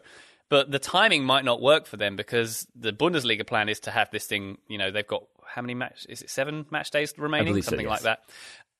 But 0.49 0.69
the 0.69 0.79
timing 0.79 1.23
might 1.23 1.45
not 1.45 1.61
work 1.61 1.85
for 1.85 1.95
them 1.95 2.17
because 2.17 2.67
the 2.75 2.91
Bundesliga 2.91 3.47
plan 3.47 3.69
is 3.69 3.79
to 3.81 3.91
have 3.91 4.11
this 4.11 4.25
thing. 4.25 4.57
You 4.67 4.79
know, 4.79 4.91
they've 4.91 5.07
got 5.07 5.23
how 5.45 5.61
many 5.61 5.75
match? 5.75 6.05
Is 6.09 6.21
it 6.21 6.29
seven 6.29 6.65
match 6.71 6.91
days 6.91 7.13
remaining? 7.17 7.61
Something 7.61 7.85
so, 7.85 7.89
yes. 7.89 7.89
like 7.89 8.01
that. 8.01 8.19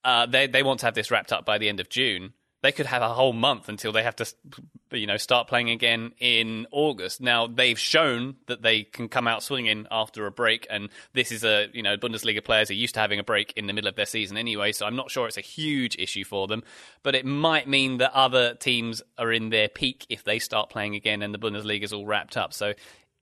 Uh, 0.04 0.26
they 0.26 0.48
they 0.48 0.64
want 0.64 0.82
to 0.82 0.86
have 0.88 0.96
this 0.96 1.12
wrapped 1.12 1.32
up 1.32 1.46
by 1.46 1.58
the 1.60 1.70
end 1.70 1.80
of 1.80 1.88
June 1.88 2.34
they 2.62 2.72
could 2.72 2.86
have 2.86 3.02
a 3.02 3.10
whole 3.10 3.34
month 3.34 3.70
until 3.70 3.92
they 3.92 4.04
have 4.04 4.16
to, 4.18 4.26
you 4.92 5.08
know, 5.08 5.18
start 5.18 5.48
playing 5.48 5.70
again 5.70 6.12
in 6.20 6.68
August. 6.72 7.22
Now 7.22 7.48
they've 7.48 7.80
shown 7.80 8.36
that 8.48 8.62
they 8.62 8.84
can 8.84 9.08
come 9.08 9.28
out 9.28 9.44
swinging 9.44 9.88
after 9.90 10.26
a 10.26 10.32
break, 10.32 10.68
and 10.70 10.90
this 11.14 11.32
is 11.32 11.44
a, 11.44 11.68
you 11.74 11.84
know, 11.84 11.96
Bundesliga 11.98 12.44
players 12.44 12.70
are 12.70 12.76
used 12.76 12.96
to 12.96 13.00
having 13.00 13.20
a 13.20 13.24
break 13.24 13.54
in 13.56 13.68
the 13.68 13.74
middle 13.74 13.88
of 13.88 13.96
their 13.96 14.06
season 14.06 14.38
anyway. 14.38 14.72
So 14.72 14.86
I'm 14.86 14.96
not 14.96 15.10
sure 15.10 15.28
it's 15.28 15.38
a 15.38 15.42
huge 15.42 15.96
issue 15.98 16.24
for 16.24 16.48
them, 16.48 16.64
but 17.04 17.16
it 17.16 17.26
might 17.26 17.68
mean 17.68 17.98
that 18.00 18.14
other 18.14 18.56
teams 18.56 19.02
are 19.18 19.32
in 19.32 19.50
their 19.50 19.70
peak 19.70 20.06
if 20.10 20.24
they 20.24 20.40
start 20.40 20.70
playing 20.70 20.96
again 20.96 21.22
and 21.22 21.34
the 21.34 21.40
Bundesliga 21.40 21.84
is 21.84 21.94
all 21.94 22.06
wrapped 22.06 22.36
up. 22.36 22.54
So 22.54 22.74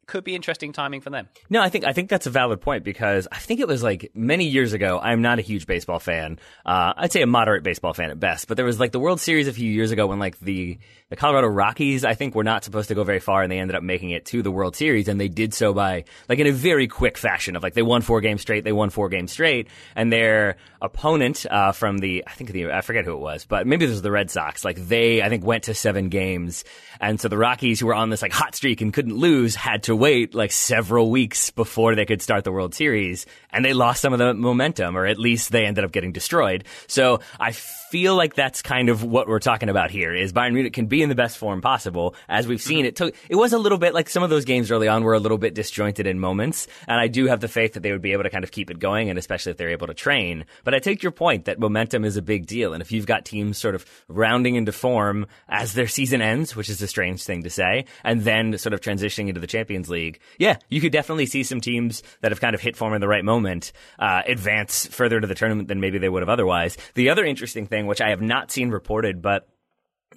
could 0.07 0.23
be 0.23 0.35
interesting 0.35 0.71
timing 0.71 1.01
for 1.01 1.09
them. 1.09 1.27
No, 1.49 1.61
I 1.61 1.69
think 1.69 1.85
I 1.85 1.93
think 1.93 2.09
that's 2.09 2.25
a 2.25 2.29
valid 2.29 2.61
point 2.61 2.83
because 2.83 3.27
I 3.31 3.37
think 3.37 3.59
it 3.59 3.67
was 3.67 3.83
like 3.83 4.11
many 4.15 4.45
years 4.45 4.73
ago. 4.73 4.99
I'm 5.01 5.21
not 5.21 5.37
a 5.37 5.41
huge 5.41 5.67
baseball 5.67 5.99
fan. 5.99 6.39
Uh, 6.65 6.93
I'd 6.95 7.11
say 7.11 7.21
a 7.21 7.27
moderate 7.27 7.63
baseball 7.63 7.93
fan 7.93 8.09
at 8.09 8.19
best. 8.19 8.47
But 8.47 8.57
there 8.57 8.65
was 8.65 8.79
like 8.79 8.91
the 8.91 8.99
World 8.99 9.19
Series 9.19 9.47
a 9.47 9.53
few 9.53 9.69
years 9.69 9.91
ago 9.91 10.07
when 10.07 10.17
like 10.17 10.39
the 10.39 10.79
the 11.09 11.15
Colorado 11.15 11.47
Rockies, 11.47 12.03
I 12.03 12.15
think, 12.15 12.35
were 12.35 12.43
not 12.43 12.63
supposed 12.63 12.89
to 12.89 12.95
go 12.95 13.03
very 13.03 13.19
far, 13.19 13.41
and 13.41 13.51
they 13.51 13.59
ended 13.59 13.75
up 13.75 13.83
making 13.83 14.09
it 14.09 14.25
to 14.27 14.41
the 14.41 14.51
World 14.51 14.75
Series, 14.75 15.07
and 15.07 15.19
they 15.19 15.29
did 15.29 15.53
so 15.53 15.73
by 15.73 16.05
like 16.29 16.39
in 16.39 16.47
a 16.47 16.51
very 16.51 16.87
quick 16.87 17.17
fashion 17.17 17.55
of 17.55 17.63
like 17.63 17.73
they 17.73 17.81
won 17.81 18.01
four 18.01 18.21
games 18.21 18.41
straight, 18.41 18.63
they 18.63 18.71
won 18.71 18.89
four 18.89 19.09
games 19.09 19.31
straight, 19.31 19.67
and 19.95 20.11
their 20.11 20.57
opponent 20.81 21.45
uh, 21.49 21.71
from 21.73 21.97
the 21.97 22.23
I 22.25 22.31
think 22.31 22.51
the 22.51 22.71
I 22.71 22.81
forget 22.81 23.05
who 23.05 23.13
it 23.13 23.19
was, 23.19 23.45
but 23.45 23.67
maybe 23.67 23.85
this 23.85 23.93
was 23.93 24.01
the 24.01 24.11
Red 24.11 24.31
Sox. 24.31 24.63
Like 24.63 24.77
they 24.77 25.21
I 25.21 25.29
think 25.29 25.45
went 25.45 25.65
to 25.65 25.73
seven 25.73 26.09
games, 26.09 26.63
and 27.01 27.19
so 27.19 27.27
the 27.27 27.37
Rockies 27.37 27.81
who 27.81 27.87
were 27.87 27.93
on 27.93 28.09
this 28.09 28.21
like 28.21 28.31
hot 28.31 28.55
streak 28.55 28.81
and 28.81 28.93
couldn't 28.93 29.15
lose 29.15 29.55
had 29.55 29.83
to 29.83 29.96
wait 29.97 30.33
like 30.33 30.51
several 30.51 31.09
weeks 31.11 31.49
before 31.51 31.95
they 31.95 32.05
could 32.05 32.21
start 32.21 32.43
the 32.43 32.51
World 32.51 32.75
Series, 32.75 33.25
and 33.51 33.65
they 33.65 33.73
lost 33.73 34.01
some 34.01 34.13
of 34.13 34.19
the 34.19 34.33
momentum, 34.33 34.97
or 34.97 35.05
at 35.05 35.19
least 35.19 35.51
they 35.51 35.65
ended 35.65 35.83
up 35.83 35.91
getting 35.91 36.11
destroyed. 36.11 36.63
So 36.87 37.19
I 37.39 37.51
feel 37.89 38.15
like 38.15 38.35
that's 38.35 38.61
kind 38.61 38.89
of 38.89 39.03
what 39.03 39.27
we're 39.27 39.39
talking 39.39 39.69
about 39.69 39.91
here: 39.91 40.13
is 40.13 40.33
Bayern 40.33 40.53
Munich 40.53 40.73
can 40.73 40.87
be 40.87 41.01
in 41.01 41.09
the 41.09 41.15
best 41.15 41.37
form 41.37 41.61
possible. 41.61 42.15
As 42.27 42.47
we've 42.47 42.61
seen, 42.61 42.85
it 42.85 42.95
took 42.95 43.15
it 43.29 43.35
was 43.35 43.53
a 43.53 43.57
little 43.57 43.77
bit 43.77 43.93
like 43.93 44.09
some 44.09 44.23
of 44.23 44.29
those 44.29 44.45
games 44.45 44.71
early 44.71 44.87
on 44.87 45.03
were 45.03 45.13
a 45.13 45.19
little 45.19 45.37
bit 45.37 45.53
disjointed 45.53 46.07
in 46.07 46.19
moments, 46.19 46.67
and 46.87 46.99
I 46.99 47.07
do 47.07 47.27
have 47.27 47.39
the 47.39 47.47
faith 47.47 47.73
that 47.73 47.83
they 47.83 47.91
would 47.91 48.01
be 48.01 48.13
able 48.13 48.23
to 48.23 48.29
kind 48.29 48.43
of 48.43 48.51
keep 48.51 48.69
it 48.69 48.79
going, 48.79 49.09
and 49.09 49.17
especially 49.17 49.51
if 49.51 49.57
they're 49.57 49.69
able 49.69 49.87
to 49.87 49.93
train. 49.93 50.45
But 50.63 50.73
I 50.73 50.79
take 50.79 51.03
your 51.03 51.11
point 51.11 51.45
that 51.45 51.59
momentum 51.59 52.05
is 52.05 52.17
a 52.17 52.21
big 52.21 52.45
deal, 52.45 52.73
and 52.73 52.81
if 52.81 52.91
you've 52.91 53.05
got 53.05 53.25
teams 53.25 53.57
sort 53.57 53.75
of 53.75 53.85
rounding 54.07 54.55
into 54.55 54.71
form 54.71 55.27
as 55.47 55.73
their 55.73 55.87
season 55.87 56.21
ends, 56.21 56.55
which 56.55 56.69
is 56.69 56.81
a 56.81 56.87
strange 56.87 57.23
thing 57.23 57.43
to 57.43 57.49
say, 57.49 57.85
and 58.03 58.21
then 58.21 58.57
sort 58.57 58.73
of 58.73 58.81
transitioning 58.81 59.29
into 59.29 59.39
the 59.39 59.47
Champions 59.47 59.89
League, 59.89 60.19
yeah, 60.37 60.57
you 60.69 60.81
could 60.81 60.91
definitely 60.91 61.25
see 61.25 61.43
some 61.43 61.61
teams 61.61 62.03
that 62.21 62.31
have 62.31 62.41
kind 62.41 62.55
of 62.55 62.61
hit 62.61 62.75
form 62.75 62.93
in 62.93 63.01
the 63.01 63.07
right 63.07 63.23
moment 63.23 63.71
uh, 63.99 64.21
advance 64.25 64.85
further 64.87 65.19
to 65.19 65.27
the 65.27 65.35
tournament 65.35 65.67
than 65.67 65.79
maybe 65.79 65.97
they 65.97 66.09
would 66.09 66.21
have 66.21 66.29
otherwise. 66.29 66.77
The 66.95 67.09
other 67.09 67.23
interesting 67.23 67.65
thing, 67.65 67.76
which 67.85 68.01
I 68.01 68.09
have 68.09 68.21
not 68.21 68.51
seen 68.51 68.69
reported, 68.69 69.21
but 69.21 69.47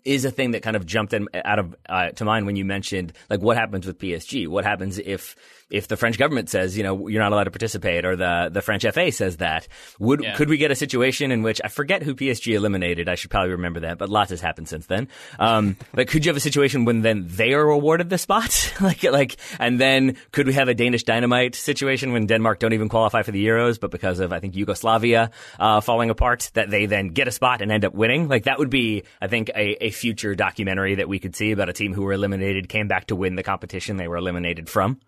is 0.04 0.24
a 0.24 0.30
thing 0.30 0.52
that 0.52 0.62
kind 0.62 0.76
of 0.76 0.86
jumped 0.86 1.12
in, 1.12 1.28
out 1.34 1.58
of 1.58 1.74
uh, 1.88 2.10
to 2.10 2.24
mind 2.24 2.46
when 2.46 2.56
you 2.56 2.64
mentioned 2.64 3.12
like 3.28 3.40
what 3.40 3.56
happens 3.56 3.86
with 3.86 3.98
PSG. 3.98 4.48
What 4.48 4.64
happens 4.64 4.98
if 4.98 5.36
if 5.70 5.86
the 5.86 5.96
French 5.96 6.18
government 6.18 6.50
says, 6.50 6.76
you 6.76 6.82
know, 6.82 7.06
you're 7.08 7.22
not 7.22 7.32
allowed 7.32 7.44
to 7.44 7.50
participate, 7.50 8.04
or 8.04 8.16
the 8.16 8.50
the 8.52 8.60
French 8.60 8.84
FA 8.84 9.12
says 9.12 9.38
that, 9.38 9.68
would 9.98 10.22
yeah. 10.22 10.34
could 10.34 10.48
we 10.48 10.56
get 10.56 10.70
a 10.70 10.74
situation 10.74 11.30
in 11.30 11.42
which 11.42 11.60
I 11.64 11.68
forget 11.68 12.02
who 12.02 12.14
PSG 12.14 12.54
eliminated? 12.54 13.08
I 13.08 13.14
should 13.14 13.30
probably 13.30 13.52
remember 13.52 13.80
that, 13.80 13.98
but 13.98 14.08
lots 14.08 14.30
has 14.30 14.40
happened 14.40 14.68
since 14.68 14.86
then. 14.86 15.08
Um, 15.38 15.76
but 15.94 16.08
could 16.08 16.24
you 16.24 16.30
have 16.30 16.36
a 16.36 16.40
situation 16.40 16.84
when 16.84 17.02
then 17.02 17.26
they 17.28 17.54
are 17.54 17.68
awarded 17.68 18.10
the 18.10 18.18
spot, 18.18 18.74
like 18.80 19.02
like, 19.04 19.36
and 19.58 19.80
then 19.80 20.16
could 20.32 20.46
we 20.46 20.54
have 20.54 20.68
a 20.68 20.74
Danish 20.74 21.04
dynamite 21.04 21.54
situation 21.54 22.12
when 22.12 22.26
Denmark 22.26 22.58
don't 22.58 22.72
even 22.72 22.88
qualify 22.88 23.22
for 23.22 23.30
the 23.30 23.44
Euros, 23.46 23.78
but 23.78 23.90
because 23.90 24.18
of 24.18 24.32
I 24.32 24.40
think 24.40 24.56
Yugoslavia 24.56 25.30
uh, 25.58 25.80
falling 25.80 26.10
apart, 26.10 26.50
that 26.54 26.70
they 26.70 26.86
then 26.86 27.08
get 27.08 27.28
a 27.28 27.32
spot 27.32 27.62
and 27.62 27.70
end 27.70 27.84
up 27.84 27.94
winning? 27.94 28.28
Like 28.28 28.44
that 28.44 28.58
would 28.58 28.70
be, 28.70 29.04
I 29.20 29.28
think, 29.28 29.50
a, 29.50 29.86
a 29.86 29.89
future 29.90 30.34
documentary 30.34 30.96
that 30.96 31.08
we 31.08 31.18
could 31.18 31.36
see 31.36 31.52
about 31.52 31.68
a 31.68 31.72
team 31.72 31.92
who 31.92 32.02
were 32.02 32.12
eliminated, 32.12 32.68
came 32.68 32.88
back 32.88 33.06
to 33.06 33.16
win 33.16 33.36
the 33.36 33.42
competition 33.42 33.96
they 33.96 34.08
were 34.08 34.16
eliminated 34.16 34.68
from. 34.68 35.00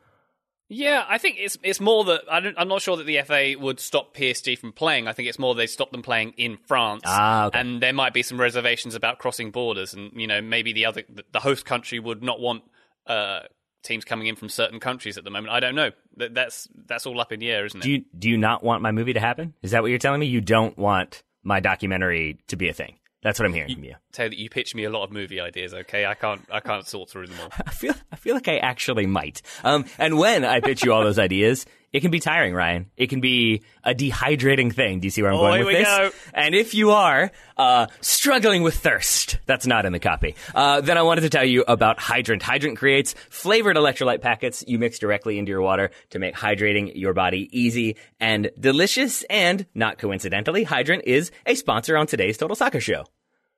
Yeah, 0.69 1.05
I 1.07 1.19
think 1.19 1.37
it's 1.39 1.59
it's 1.63 1.81
more 1.81 2.05
that 2.05 2.23
I 2.31 2.39
am 2.57 2.69
not 2.69 2.81
sure 2.81 2.97
that 2.97 3.05
the 3.05 3.21
FA 3.23 3.55
would 3.59 3.79
stop 3.79 4.17
PSG 4.17 4.59
from 4.59 4.73
playing. 4.73 5.07
I 5.07 5.13
think 5.13 5.29
it's 5.29 5.39
more 5.39 5.55
they 5.55 5.67
stop 5.67 5.93
them 5.93 6.01
playing 6.01 6.33
in 6.39 6.57
France, 6.67 7.03
ah, 7.05 7.47
okay. 7.47 7.61
and 7.61 7.83
there 7.83 7.93
might 7.93 8.15
be 8.15 8.23
some 8.23 8.41
reservations 8.41 8.95
about 8.95 9.19
crossing 9.19 9.51
borders, 9.51 9.93
and 9.93 10.13
you 10.15 10.27
know 10.27 10.41
maybe 10.41 10.73
the 10.73 10.87
other 10.87 11.03
the 11.31 11.41
host 11.41 11.67
country 11.67 11.99
would 11.99 12.23
not 12.23 12.41
want 12.41 12.63
uh, 13.07 13.41
teams 13.83 14.07
coming 14.07 14.29
in 14.29 14.37
from 14.37 14.49
certain 14.49 14.81
countries 14.81 15.19
at 15.19 15.25
the 15.25 15.31
moment. 15.31 15.53
I 15.53 15.61
don't 15.61 15.75
know. 15.75 15.91
That's 16.17 16.69
that's 16.87 17.05
all 17.05 17.21
up 17.21 17.33
in 17.33 17.41
the 17.41 17.51
air, 17.51 17.67
isn't 17.67 17.81
it? 17.81 17.83
Do 17.83 17.91
you 17.91 18.05
do 18.19 18.31
you 18.31 18.39
not 18.39 18.65
want 18.65 18.81
my 18.81 18.93
movie 18.93 19.13
to 19.13 19.21
happen? 19.21 19.53
Is 19.61 19.73
that 19.73 19.83
what 19.83 19.89
you're 19.89 19.99
telling 19.99 20.21
me? 20.21 20.27
You 20.27 20.41
don't 20.41 20.79
want 20.79 21.23
my 21.43 21.61
documentary 21.61 22.39
to 22.49 22.57
be 22.57 22.71
a 22.71 22.73
thing? 22.73 22.97
That's 23.23 23.39
what 23.39 23.47
I'm 23.47 23.55
hearing 23.55 23.71
you, 23.71 23.77
from 23.77 23.85
you. 23.85 23.95
Taylor, 24.11 24.35
you 24.35 24.51
pitch 24.51 24.75
me 24.75 24.85
a 24.85 24.91
lot 24.91 25.05
of 25.05 25.13
movie 25.13 25.41
ideas. 25.41 25.73
Okay, 25.73 26.05
I 26.05 26.15
can't, 26.15 26.43
I 26.51 26.61
can't 26.61 26.87
sort 26.87 27.09
through 27.09 27.29
them 27.29 27.37
all. 27.41 27.49
I 27.67 27.71
feel, 27.71 27.95
I 28.11 28.17
feel 28.17 28.35
like 28.35 28.49
I 28.49 28.59
actually 28.59 29.07
might. 29.07 29.43
Um, 29.63 29.85
and 29.99 30.19
when 30.19 30.45
I 30.45 30.61
pitch 30.61 30.85
you 30.85 30.93
all 30.93 31.05
those 31.05 31.19
ideas, 31.21 31.65
it 31.93 32.01
can 32.01 32.11
be 32.11 32.21
tiring, 32.21 32.55
Ryan. 32.55 32.91
It 32.97 33.09
can 33.09 33.21
be 33.21 33.63
a 33.85 33.95
dehydrating 33.95 34.75
thing. 34.75 35.01
Do 35.01 35.07
you 35.07 35.11
see 35.11 35.23
where 35.23 35.31
I'm 35.31 35.39
oh, 35.39 35.43
going 35.43 35.65
with 35.65 35.77
this? 35.77 35.87
Go. 35.87 36.11
And 36.33 36.55
if 36.55 36.75
you 36.75 36.93
are 36.93 37.31
uh, 37.57 37.89
struggling 38.01 38.63
with 38.63 38.75
thirst, 38.77 39.39
that's 39.45 39.67
not 39.67 39.85
in 39.85 39.93
the 39.93 39.99
copy. 39.99 40.35
Uh, 40.55 40.81
then 40.81 40.97
I 40.97 41.03
wanted 41.03 41.23
to 41.23 41.29
tell 41.29 41.45
you 41.45 41.65
about 41.69 41.99
Hydrant. 41.99 42.43
Hydrant 42.43 42.79
creates 42.79 43.15
flavored 43.29 43.77
electrolyte 43.77 44.23
packets 44.23 44.65
you 44.67 44.79
mix 44.79 44.99
directly 44.99 45.39
into 45.39 45.51
your 45.51 45.63
water 45.63 45.91
to 46.11 46.19
make 46.19 46.35
hydrating 46.35 46.93
your 46.95 47.13
body 47.13 47.49
easy 47.53 47.97
and 48.19 48.51
delicious. 48.59 49.23
And 49.25 49.67
not 49.75 49.99
coincidentally, 49.99 50.65
Hydrant 50.65 51.05
is 51.07 51.31
a 51.45 51.55
sponsor 51.55 51.97
on 51.99 52.07
today's 52.07 52.39
Total 52.39 52.57
Soccer 52.57 52.81
Show. 52.81 53.05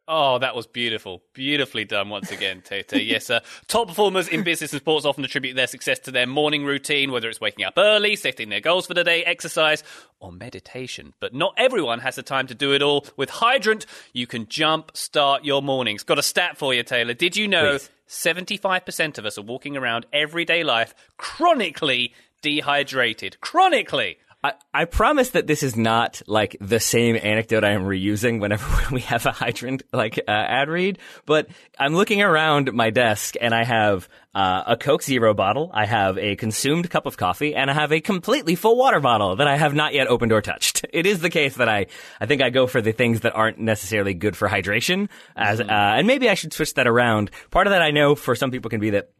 Oh, 0.06 0.38
that 0.38 0.54
was 0.54 0.66
beautiful. 0.66 1.22
Beautifully 1.32 1.86
done 1.86 2.10
once 2.10 2.30
again, 2.30 2.60
Tay 2.62 2.82
Tay. 2.82 3.00
yes, 3.02 3.24
sir. 3.26 3.40
Top 3.68 3.88
performers 3.88 4.28
in 4.28 4.42
business 4.42 4.72
and 4.74 4.82
sports 4.82 5.06
often 5.06 5.24
attribute 5.24 5.56
their 5.56 5.66
success 5.66 5.98
to 6.00 6.10
their 6.10 6.26
morning 6.26 6.64
routine, 6.66 7.10
whether 7.10 7.30
it's 7.30 7.40
waking 7.40 7.64
up 7.64 7.74
early, 7.78 8.14
setting 8.14 8.50
their 8.50 8.60
goals 8.60 8.86
for 8.86 8.92
the 8.92 9.02
day, 9.02 9.24
exercise, 9.24 9.82
or 10.20 10.30
meditation. 10.30 11.14
But 11.20 11.32
not 11.32 11.54
everyone 11.56 12.00
has 12.00 12.16
the 12.16 12.22
time 12.22 12.46
to 12.48 12.54
do 12.54 12.74
it 12.74 12.82
all. 12.82 13.06
With 13.16 13.30
Hydrant, 13.30 13.86
you 14.12 14.26
can 14.26 14.46
jump 14.46 14.94
start 14.94 15.44
your 15.44 15.62
mornings. 15.62 16.02
Got 16.02 16.18
a 16.18 16.22
stat 16.22 16.58
for 16.58 16.74
you, 16.74 16.82
Taylor. 16.82 17.14
Did 17.14 17.34
you 17.36 17.48
know 17.48 17.78
Please. 17.78 17.90
75% 18.06 19.16
of 19.16 19.24
us 19.24 19.38
are 19.38 19.42
walking 19.42 19.74
around 19.74 20.04
everyday 20.12 20.64
life 20.64 20.94
chronically 21.16 22.12
dehydrated? 22.42 23.40
Chronically. 23.40 24.18
I, 24.44 24.52
I 24.74 24.84
promise 24.84 25.30
that 25.30 25.46
this 25.46 25.62
is 25.62 25.74
not 25.74 26.20
like 26.26 26.58
the 26.60 26.78
same 26.78 27.16
anecdote 27.16 27.64
I 27.64 27.70
am 27.70 27.84
reusing 27.84 28.40
whenever 28.40 28.66
we 28.94 29.00
have 29.00 29.24
a 29.24 29.32
hydrant 29.32 29.84
like 29.90 30.18
uh, 30.18 30.30
ad 30.30 30.68
read, 30.68 30.98
but 31.24 31.48
I'm 31.78 31.94
looking 31.94 32.20
around 32.20 32.74
my 32.74 32.90
desk 32.90 33.36
and 33.40 33.54
I 33.54 33.64
have 33.64 34.06
uh, 34.34 34.64
a 34.66 34.76
Coke 34.76 35.02
Zero 35.02 35.32
bottle, 35.32 35.70
I 35.72 35.86
have 35.86 36.18
a 36.18 36.36
consumed 36.36 36.90
cup 36.90 37.06
of 37.06 37.16
coffee, 37.16 37.54
and 37.54 37.70
I 37.70 37.74
have 37.74 37.90
a 37.90 38.00
completely 38.00 38.54
full 38.54 38.76
water 38.76 39.00
bottle 39.00 39.36
that 39.36 39.46
I 39.46 39.56
have 39.56 39.74
not 39.74 39.94
yet 39.94 40.08
opened 40.08 40.32
or 40.32 40.42
touched. 40.42 40.84
It 40.94 41.06
is 41.06 41.18
the 41.18 41.30
case 41.30 41.56
that 41.56 41.68
I, 41.68 41.86
I 42.20 42.26
think 42.26 42.40
I 42.40 42.50
go 42.50 42.68
for 42.68 42.80
the 42.80 42.92
things 42.92 43.20
that 43.20 43.34
aren't 43.34 43.58
necessarily 43.58 44.14
good 44.14 44.36
for 44.36 44.48
hydration, 44.48 45.08
as 45.34 45.58
mm-hmm. 45.58 45.68
uh, 45.68 45.98
and 45.98 46.06
maybe 46.06 46.28
I 46.28 46.34
should 46.34 46.52
switch 46.52 46.74
that 46.74 46.86
around. 46.86 47.32
Part 47.50 47.66
of 47.66 47.72
that 47.72 47.82
I 47.82 47.90
know 47.90 48.14
for 48.14 48.36
some 48.36 48.52
people 48.52 48.70
can 48.70 48.78
be 48.78 48.90
that 48.90 49.10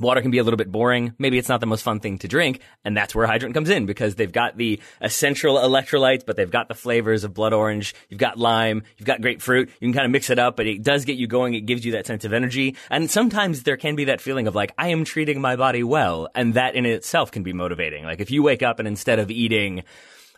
Water 0.00 0.22
can 0.22 0.30
be 0.30 0.38
a 0.38 0.44
little 0.44 0.56
bit 0.56 0.72
boring. 0.72 1.14
Maybe 1.18 1.38
it's 1.38 1.48
not 1.48 1.60
the 1.60 1.66
most 1.66 1.82
fun 1.82 2.00
thing 2.00 2.18
to 2.18 2.28
drink. 2.28 2.60
And 2.84 2.96
that's 2.96 3.14
where 3.14 3.26
hydrant 3.26 3.54
comes 3.54 3.70
in 3.70 3.86
because 3.86 4.14
they've 4.14 4.32
got 4.32 4.56
the 4.56 4.80
essential 5.00 5.56
electrolytes, 5.56 6.24
but 6.24 6.36
they've 6.36 6.50
got 6.50 6.68
the 6.68 6.74
flavors 6.74 7.24
of 7.24 7.34
blood 7.34 7.52
orange. 7.52 7.94
You've 8.08 8.20
got 8.20 8.38
lime. 8.38 8.82
You've 8.96 9.06
got 9.06 9.20
grapefruit. 9.20 9.68
You 9.80 9.88
can 9.88 9.92
kind 9.92 10.06
of 10.06 10.10
mix 10.10 10.30
it 10.30 10.38
up, 10.38 10.56
but 10.56 10.66
it 10.66 10.82
does 10.82 11.04
get 11.04 11.16
you 11.16 11.26
going. 11.26 11.54
It 11.54 11.62
gives 11.62 11.84
you 11.84 11.92
that 11.92 12.06
sense 12.06 12.24
of 12.24 12.32
energy. 12.32 12.76
And 12.90 13.10
sometimes 13.10 13.62
there 13.62 13.76
can 13.76 13.96
be 13.96 14.06
that 14.06 14.20
feeling 14.20 14.46
of 14.46 14.54
like, 14.54 14.72
I 14.78 14.88
am 14.88 15.04
treating 15.04 15.40
my 15.40 15.56
body 15.56 15.82
well. 15.82 16.28
And 16.34 16.54
that 16.54 16.74
in 16.74 16.86
itself 16.86 17.30
can 17.30 17.42
be 17.42 17.52
motivating. 17.52 18.04
Like 18.04 18.20
if 18.20 18.30
you 18.30 18.42
wake 18.42 18.62
up 18.62 18.78
and 18.78 18.88
instead 18.88 19.18
of 19.18 19.30
eating, 19.30 19.84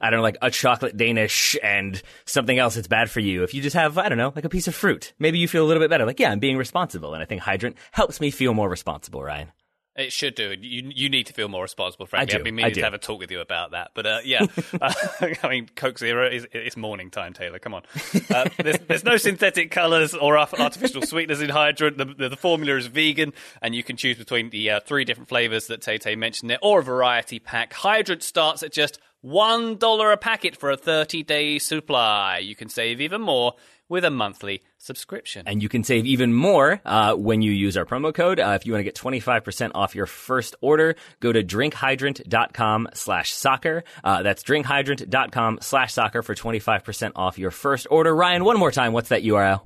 I 0.02 0.10
don't 0.10 0.18
know, 0.18 0.22
like 0.22 0.38
a 0.42 0.50
chocolate 0.50 0.96
Danish 0.96 1.56
and 1.62 2.02
something 2.24 2.58
else 2.58 2.74
that's 2.74 2.88
bad 2.88 3.08
for 3.08 3.20
you. 3.20 3.44
If 3.44 3.54
you 3.54 3.62
just 3.62 3.76
have, 3.76 3.96
I 3.98 4.08
don't 4.08 4.18
know, 4.18 4.32
like 4.34 4.44
a 4.44 4.48
piece 4.48 4.66
of 4.66 4.74
fruit, 4.74 5.12
maybe 5.18 5.38
you 5.38 5.46
feel 5.46 5.64
a 5.64 5.68
little 5.68 5.82
bit 5.82 5.90
better. 5.90 6.04
Like, 6.04 6.18
yeah, 6.18 6.32
I'm 6.32 6.40
being 6.40 6.56
responsible. 6.56 7.14
And 7.14 7.22
I 7.22 7.26
think 7.26 7.40
Hydrant 7.40 7.76
helps 7.92 8.20
me 8.20 8.30
feel 8.32 8.52
more 8.52 8.68
responsible, 8.68 9.22
Ryan. 9.22 9.52
It 9.94 10.10
should 10.10 10.34
do. 10.34 10.54
You 10.58 10.90
you 10.94 11.10
need 11.10 11.26
to 11.26 11.34
feel 11.34 11.48
more 11.48 11.60
responsible, 11.60 12.06
frankly. 12.06 12.32
I 12.32 12.36
do. 12.36 12.38
I've 12.38 12.44
been 12.44 12.54
meaning 12.54 12.70
I 12.70 12.74
do. 12.74 12.80
to 12.80 12.84
have 12.86 12.94
a 12.94 12.98
talk 12.98 13.18
with 13.18 13.30
you 13.30 13.40
about 13.40 13.72
that. 13.72 13.90
But 13.94 14.06
uh, 14.06 14.18
yeah, 14.24 14.46
uh, 14.80 14.92
I 15.42 15.48
mean, 15.50 15.68
Coke 15.76 15.98
Zero 15.98 16.26
is 16.26 16.46
it's 16.50 16.78
morning 16.78 17.10
time, 17.10 17.34
Taylor. 17.34 17.58
Come 17.58 17.74
on. 17.74 17.82
Uh, 18.30 18.48
there's, 18.58 18.78
there's 18.88 19.04
no 19.04 19.18
synthetic 19.18 19.70
colours 19.70 20.14
or 20.14 20.38
artificial 20.38 21.02
sweeteners 21.02 21.42
in 21.42 21.50
Hydrant. 21.50 21.98
The, 21.98 22.06
the, 22.06 22.28
the 22.30 22.36
formula 22.36 22.78
is 22.78 22.86
vegan, 22.86 23.34
and 23.60 23.74
you 23.74 23.82
can 23.82 23.98
choose 23.98 24.16
between 24.16 24.48
the 24.48 24.70
uh, 24.70 24.80
three 24.80 25.04
different 25.04 25.28
flavours 25.28 25.66
that 25.66 25.82
Tay 25.82 25.98
Tay 25.98 26.16
mentioned 26.16 26.48
there, 26.48 26.58
or 26.62 26.80
a 26.80 26.82
variety 26.82 27.38
pack. 27.38 27.74
Hydrant 27.74 28.22
starts 28.22 28.62
at 28.62 28.72
just 28.72 28.98
one 29.22 29.76
dollar 29.76 30.12
a 30.12 30.16
packet 30.16 30.56
for 30.56 30.70
a 30.70 30.76
30 30.76 31.22
day 31.22 31.58
supply. 31.58 32.38
You 32.38 32.54
can 32.54 32.68
save 32.68 33.00
even 33.00 33.22
more 33.22 33.54
with 33.88 34.04
a 34.04 34.10
monthly 34.10 34.62
subscription. 34.78 35.46
And 35.46 35.62
you 35.62 35.68
can 35.68 35.84
save 35.84 36.06
even 36.06 36.32
more 36.32 36.80
uh, 36.84 37.14
when 37.14 37.42
you 37.42 37.52
use 37.52 37.76
our 37.76 37.84
promo 37.84 38.12
code. 38.14 38.40
Uh, 38.40 38.56
if 38.58 38.66
you 38.66 38.72
want 38.72 38.80
to 38.80 38.84
get 38.84 38.94
25% 38.94 39.72
off 39.74 39.94
your 39.94 40.06
first 40.06 40.56
order, 40.60 40.94
go 41.20 41.30
to 41.30 41.44
drinkhydrant.com 41.44 42.88
slash 42.94 43.32
soccer. 43.32 43.84
Uh, 44.02 44.22
that's 44.22 44.42
drinkhydrant.com 44.44 45.58
slash 45.60 45.92
soccer 45.92 46.22
for 46.22 46.34
25% 46.34 47.12
off 47.16 47.38
your 47.38 47.50
first 47.50 47.86
order. 47.90 48.14
Ryan, 48.14 48.44
one 48.44 48.58
more 48.58 48.72
time, 48.72 48.92
what's 48.92 49.10
that 49.10 49.24
URL? 49.24 49.62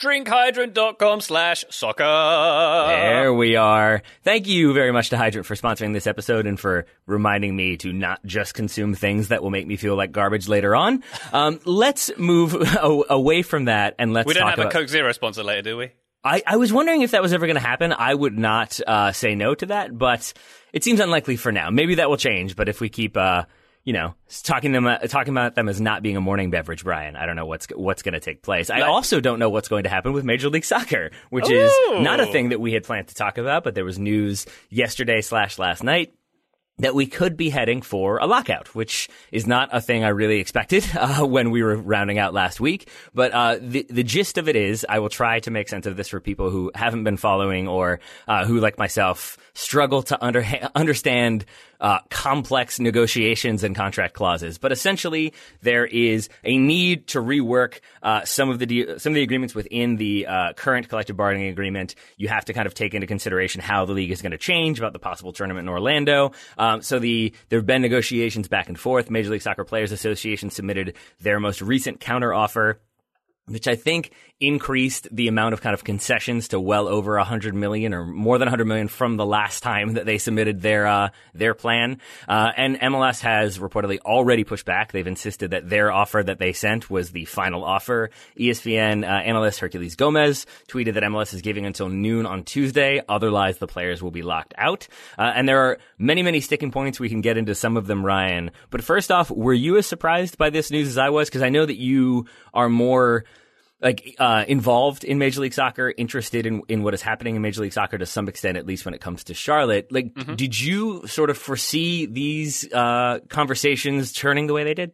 drinkhydrant.com 0.00 1.20
slash 1.20 1.64
soccer. 1.70 2.02
There 2.88 3.32
we 3.34 3.56
are. 3.56 4.02
Thank 4.24 4.46
you 4.48 4.72
very 4.72 4.92
much 4.92 5.10
to 5.10 5.16
Hydrant 5.16 5.46
for 5.46 5.54
sponsoring 5.54 5.92
this 5.92 6.06
episode 6.06 6.46
and 6.46 6.58
for 6.58 6.86
reminding 7.06 7.54
me 7.54 7.76
to 7.78 7.92
not 7.92 8.24
just 8.24 8.54
consume 8.54 8.94
things 8.94 9.28
that 9.28 9.42
will 9.42 9.50
make 9.50 9.66
me 9.66 9.76
feel 9.76 9.96
like 9.96 10.12
garbage 10.12 10.48
later 10.48 10.74
on. 10.74 11.02
Um, 11.32 11.60
let's 11.64 12.10
move 12.18 12.54
a- 12.54 13.02
away 13.10 13.42
from 13.42 13.66
that 13.66 13.94
and 13.98 14.12
let's 14.12 14.26
We 14.26 14.34
don't 14.34 14.48
have 14.48 14.58
about. 14.58 14.72
a 14.74 14.76
Coke 14.78 14.88
Zero 14.88 15.12
sponsor 15.12 15.42
later, 15.44 15.62
do 15.62 15.76
we? 15.76 15.90
I, 16.22 16.42
I 16.46 16.56
was 16.56 16.72
wondering 16.72 17.00
if 17.02 17.12
that 17.12 17.22
was 17.22 17.32
ever 17.32 17.46
going 17.46 17.56
to 17.56 17.62
happen. 17.62 17.92
I 17.94 18.14
would 18.14 18.38
not 18.38 18.78
uh, 18.86 19.12
say 19.12 19.34
no 19.34 19.54
to 19.54 19.66
that, 19.66 19.96
but 19.96 20.32
it 20.72 20.84
seems 20.84 21.00
unlikely 21.00 21.36
for 21.36 21.50
now. 21.50 21.70
Maybe 21.70 21.94
that 21.96 22.10
will 22.10 22.18
change. 22.18 22.56
But 22.56 22.68
if 22.68 22.78
we 22.80 22.90
keep, 22.90 23.16
uh, 23.16 23.44
you 23.84 23.92
know, 23.92 24.14
talking 24.42 24.72
them 24.72 24.86
uh, 24.86 24.98
talking 24.98 25.32
about 25.32 25.54
them 25.54 25.68
as 25.68 25.80
not 25.80 26.02
being 26.02 26.16
a 26.16 26.20
morning 26.20 26.50
beverage, 26.50 26.84
Brian, 26.84 27.16
I 27.16 27.26
don't 27.26 27.36
know 27.36 27.46
what's 27.46 27.66
what's 27.74 28.02
going 28.02 28.14
to 28.14 28.20
take 28.20 28.42
place. 28.42 28.70
I 28.70 28.82
also 28.82 29.20
don't 29.20 29.38
know 29.38 29.50
what's 29.50 29.68
going 29.68 29.84
to 29.84 29.90
happen 29.90 30.12
with 30.12 30.24
Major 30.24 30.50
League 30.50 30.64
Soccer, 30.64 31.10
which 31.30 31.48
Ooh. 31.48 31.54
is 31.54 32.02
not 32.02 32.20
a 32.20 32.26
thing 32.26 32.50
that 32.50 32.60
we 32.60 32.72
had 32.72 32.84
planned 32.84 33.08
to 33.08 33.14
talk 33.14 33.38
about. 33.38 33.64
But 33.64 33.74
there 33.74 33.84
was 33.84 33.98
news 33.98 34.46
yesterday 34.68 35.22
slash 35.22 35.58
last 35.58 35.82
night 35.82 36.14
that 36.80 36.94
we 36.94 37.06
could 37.06 37.36
be 37.36 37.50
heading 37.50 37.82
for 37.82 38.18
a 38.18 38.26
lockout, 38.26 38.74
which 38.74 39.08
is 39.30 39.46
not 39.46 39.68
a 39.72 39.80
thing 39.80 40.02
I 40.02 40.08
really 40.08 40.40
expected 40.40 40.84
uh, 40.98 41.26
when 41.26 41.50
we 41.50 41.62
were 41.62 41.76
rounding 41.76 42.18
out 42.18 42.34
last 42.34 42.60
week. 42.60 42.88
But 43.14 43.32
uh, 43.32 43.58
the 43.60 43.86
the 43.88 44.02
gist 44.02 44.38
of 44.38 44.48
it 44.48 44.56
is, 44.56 44.84
I 44.88 44.98
will 44.98 45.08
try 45.08 45.40
to 45.40 45.50
make 45.50 45.68
sense 45.68 45.86
of 45.86 45.96
this 45.96 46.08
for 46.08 46.20
people 46.20 46.50
who 46.50 46.70
haven't 46.74 47.04
been 47.04 47.16
following 47.16 47.68
or 47.68 48.00
uh, 48.26 48.44
who, 48.44 48.60
like 48.60 48.78
myself, 48.78 49.38
struggle 49.54 50.02
to 50.04 50.22
under- 50.22 50.44
understand 50.74 51.44
uh, 51.80 52.00
complex 52.10 52.78
negotiations 52.78 53.64
and 53.64 53.74
contract 53.74 54.14
clauses. 54.14 54.58
But 54.58 54.72
essentially, 54.72 55.32
there 55.62 55.86
is 55.86 56.28
a 56.44 56.58
need 56.58 57.08
to 57.08 57.20
rework 57.20 57.80
uh, 58.02 58.24
some 58.24 58.50
of 58.50 58.58
the 58.58 58.66
de- 58.66 58.98
some 58.98 59.12
of 59.12 59.14
the 59.14 59.22
agreements 59.22 59.54
within 59.54 59.96
the 59.96 60.26
uh, 60.26 60.52
current 60.54 60.88
collective 60.88 61.16
bargaining 61.16 61.48
agreement. 61.48 61.94
You 62.16 62.28
have 62.28 62.44
to 62.46 62.52
kind 62.52 62.66
of 62.66 62.74
take 62.74 62.94
into 62.94 63.06
consideration 63.06 63.60
how 63.60 63.84
the 63.84 63.92
league 63.92 64.10
is 64.10 64.22
going 64.22 64.32
to 64.32 64.38
change 64.38 64.78
about 64.78 64.92
the 64.92 64.98
possible 64.98 65.32
tournament 65.32 65.66
in 65.66 65.68
Orlando. 65.68 66.32
Um, 66.58 66.82
so 66.82 66.98
the 66.98 67.34
there 67.48 67.58
have 67.58 67.66
been 67.66 67.82
negotiations 67.82 68.48
back 68.48 68.68
and 68.68 68.78
forth. 68.78 69.10
Major 69.10 69.30
League 69.30 69.42
Soccer 69.42 69.64
Players 69.64 69.92
Association 69.92 70.50
submitted 70.50 70.96
their 71.20 71.40
most 71.40 71.62
recent 71.62 72.00
counter 72.00 72.32
offer 72.34 72.80
which 73.46 73.66
I 73.66 73.74
think 73.74 74.12
increased 74.40 75.06
the 75.14 75.28
amount 75.28 75.52
of 75.52 75.60
kind 75.60 75.74
of 75.74 75.84
concessions 75.84 76.48
to 76.48 76.58
well 76.58 76.88
over 76.88 77.16
100 77.16 77.54
million 77.54 77.92
or 77.92 78.06
more 78.06 78.38
than 78.38 78.46
100 78.46 78.64
million 78.64 78.88
from 78.88 79.16
the 79.16 79.26
last 79.26 79.62
time 79.62 79.94
that 79.94 80.06
they 80.06 80.16
submitted 80.16 80.62
their 80.62 80.86
uh, 80.86 81.10
their 81.34 81.52
plan. 81.54 82.00
Uh, 82.26 82.50
and 82.56 82.80
MLS 82.80 83.20
has 83.20 83.58
reportedly 83.58 83.98
already 83.98 84.44
pushed 84.44 84.64
back. 84.64 84.92
They've 84.92 85.06
insisted 85.06 85.50
that 85.50 85.68
their 85.68 85.92
offer 85.92 86.22
that 86.22 86.38
they 86.38 86.52
sent 86.52 86.88
was 86.88 87.12
the 87.12 87.26
final 87.26 87.64
offer. 87.64 88.10
ESPN 88.38 89.02
uh, 89.02 89.06
analyst 89.06 89.60
Hercules 89.60 89.94
Gomez 89.94 90.46
tweeted 90.68 90.94
that 90.94 91.02
MLS 91.02 91.34
is 91.34 91.42
giving 91.42 91.66
until 91.66 91.90
noon 91.90 92.24
on 92.24 92.44
Tuesday. 92.44 93.02
Otherwise, 93.08 93.58
the 93.58 93.66
players 93.66 94.02
will 94.02 94.10
be 94.10 94.22
locked 94.22 94.54
out. 94.56 94.88
Uh, 95.18 95.32
and 95.34 95.46
there 95.46 95.60
are 95.66 95.78
many, 95.98 96.22
many 96.22 96.40
sticking 96.40 96.70
points. 96.70 96.98
We 96.98 97.10
can 97.10 97.20
get 97.20 97.36
into 97.36 97.54
some 97.54 97.76
of 97.76 97.86
them, 97.86 98.04
Ryan. 98.04 98.52
But 98.70 98.82
first 98.82 99.12
off, 99.12 99.30
were 99.30 99.52
you 99.52 99.76
as 99.76 99.86
surprised 99.86 100.38
by 100.38 100.48
this 100.48 100.70
news 100.70 100.88
as 100.88 100.96
I 100.96 101.10
was? 101.10 101.28
Because 101.28 101.42
I 101.42 101.50
know 101.50 101.66
that 101.66 101.76
you 101.76 102.26
are 102.54 102.70
more 102.70 103.24
like 103.82 104.16
uh, 104.18 104.44
involved 104.46 105.04
in 105.04 105.18
Major 105.18 105.40
League 105.40 105.54
Soccer, 105.54 105.92
interested 105.96 106.46
in, 106.46 106.62
in 106.68 106.82
what 106.82 106.94
is 106.94 107.02
happening 107.02 107.36
in 107.36 107.42
Major 107.42 107.62
League 107.62 107.72
Soccer 107.72 107.98
to 107.98 108.06
some 108.06 108.28
extent, 108.28 108.56
at 108.58 108.66
least 108.66 108.84
when 108.84 108.94
it 108.94 109.00
comes 109.00 109.24
to 109.24 109.34
Charlotte. 109.34 109.90
Like, 109.90 110.14
did 110.36 110.60
you 110.60 111.06
sort 111.06 111.30
of 111.30 111.38
foresee 111.38 112.06
these 112.06 112.70
uh, 112.72 113.20
conversations 113.28 114.12
turning 114.12 114.46
the 114.46 114.52
way 114.52 114.64
they 114.64 114.74
did? 114.74 114.92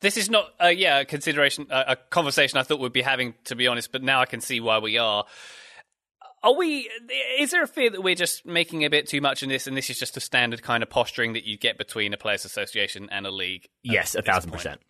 This 0.00 0.16
is 0.16 0.28
not, 0.28 0.46
uh, 0.62 0.66
yeah, 0.66 1.00
a 1.00 1.04
consideration, 1.04 1.68
uh, 1.70 1.84
a 1.88 1.96
conversation 1.96 2.58
I 2.58 2.62
thought 2.62 2.80
we'd 2.80 2.92
be 2.92 3.02
having, 3.02 3.34
to 3.44 3.54
be 3.54 3.68
honest. 3.68 3.90
But 3.90 4.02
now 4.02 4.20
I 4.20 4.26
can 4.26 4.40
see 4.40 4.60
why 4.60 4.78
we 4.78 4.98
are. 4.98 5.24
Are 6.42 6.54
we? 6.54 6.90
Is 7.38 7.52
there 7.52 7.62
a 7.62 7.66
fear 7.66 7.88
that 7.88 8.02
we're 8.02 8.14
just 8.14 8.44
making 8.44 8.84
a 8.84 8.90
bit 8.90 9.08
too 9.08 9.22
much 9.22 9.42
in 9.42 9.48
this, 9.48 9.66
and 9.66 9.74
this 9.74 9.88
is 9.88 9.98
just 9.98 10.16
a 10.18 10.20
standard 10.20 10.62
kind 10.62 10.82
of 10.82 10.90
posturing 10.90 11.32
that 11.32 11.44
you 11.44 11.56
get 11.56 11.78
between 11.78 12.12
a 12.12 12.18
players' 12.18 12.44
association 12.44 13.08
and 13.10 13.26
a 13.26 13.30
league? 13.30 13.66
Yes, 13.82 14.14
a 14.14 14.20
thousand 14.20 14.50
percent. 14.50 14.82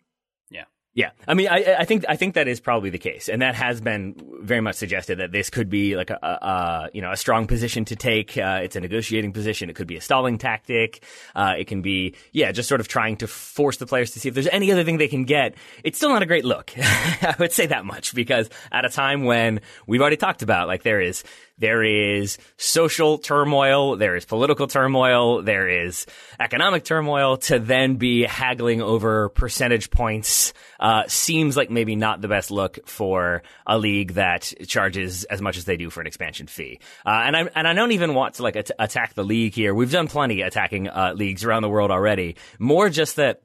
Yeah. 0.95 1.11
I 1.27 1.33
mean, 1.33 1.49
I, 1.49 1.75
I 1.79 1.83
think 1.85 2.05
I 2.07 2.15
think 2.15 2.35
that 2.35 2.47
is 2.47 2.61
probably 2.61 2.89
the 2.89 2.97
case, 2.97 3.27
and 3.27 3.41
that 3.41 3.53
has 3.53 3.81
been 3.81 4.15
very 4.41 4.61
much 4.61 4.75
suggested 4.77 5.17
that 5.17 5.33
this 5.33 5.49
could 5.49 5.69
be 5.69 5.97
like 5.97 6.09
a, 6.09 6.15
a, 6.23 6.89
you 6.93 7.01
know 7.01 7.11
a 7.11 7.17
strong 7.17 7.47
position 7.47 7.83
to 7.85 7.97
take. 7.97 8.37
Uh, 8.37 8.61
it's 8.63 8.77
a 8.77 8.79
negotiating 8.79 9.33
position. 9.33 9.69
It 9.69 9.75
could 9.75 9.87
be 9.87 9.97
a 9.97 10.01
stalling 10.01 10.37
tactic. 10.37 11.03
Uh, 11.35 11.55
it 11.57 11.67
can 11.67 11.81
be 11.81 12.15
yeah, 12.31 12.53
just 12.53 12.69
sort 12.69 12.79
of 12.79 12.87
trying 12.87 13.17
to 13.17 13.27
force 13.27 13.75
the 13.75 13.85
players 13.85 14.11
to 14.11 14.21
see 14.21 14.29
if 14.29 14.35
there's 14.35 14.47
any 14.47 14.71
other 14.71 14.85
thing 14.85 14.97
they 14.97 15.09
can 15.09 15.25
get. 15.25 15.55
It's 15.83 15.97
still 15.97 16.11
not 16.11 16.23
a 16.23 16.25
great 16.25 16.45
look. 16.45 16.71
I 16.77 17.35
would 17.39 17.51
say 17.51 17.65
that 17.65 17.83
much 17.83 18.15
because 18.15 18.49
at 18.71 18.85
a 18.85 18.89
time 18.89 19.25
when 19.25 19.59
we've 19.87 19.99
already 19.99 20.15
talked 20.15 20.43
about 20.43 20.69
like 20.69 20.83
there 20.83 21.01
is 21.01 21.25
there 21.57 21.83
is 21.83 22.37
social 22.57 23.17
turmoil, 23.17 23.95
there 23.95 24.15
is 24.15 24.25
political 24.25 24.67
turmoil, 24.67 25.41
there 25.41 25.67
is 25.67 26.05
economic 26.39 26.85
turmoil. 26.85 27.37
To 27.37 27.59
then 27.59 27.95
be 27.95 28.23
haggling 28.23 28.81
over 28.81 29.29
percentage 29.29 29.89
points 29.89 30.53
seems 31.07 31.57
like 31.57 31.69
maybe 31.69 31.95
not 31.95 32.21
the 32.21 32.27
best 32.27 32.51
look 32.51 32.87
for 32.87 33.43
a 33.65 33.77
league 33.77 34.13
that 34.13 34.53
charges 34.67 35.23
as 35.25 35.41
much 35.41 35.57
as 35.57 35.65
they 35.65 35.77
do 35.77 35.89
for 35.89 36.01
an 36.01 36.07
expansion 36.07 36.47
fee. 36.47 36.79
Uh, 37.05 37.23
and 37.25 37.35
I 37.35 37.49
and 37.55 37.67
I 37.67 37.73
don't 37.73 37.91
even 37.91 38.13
want 38.13 38.35
to 38.35 38.43
like 38.43 38.55
at- 38.55 38.71
attack 38.77 39.13
the 39.13 39.23
league 39.23 39.53
here. 39.53 39.73
We've 39.73 39.91
done 39.91 40.07
plenty 40.07 40.41
attacking 40.41 40.87
uh, 40.87 41.13
leagues 41.15 41.43
around 41.43 41.63
the 41.63 41.69
world 41.69 41.91
already. 41.91 42.35
More 42.59 42.89
just 42.89 43.15
that 43.15 43.41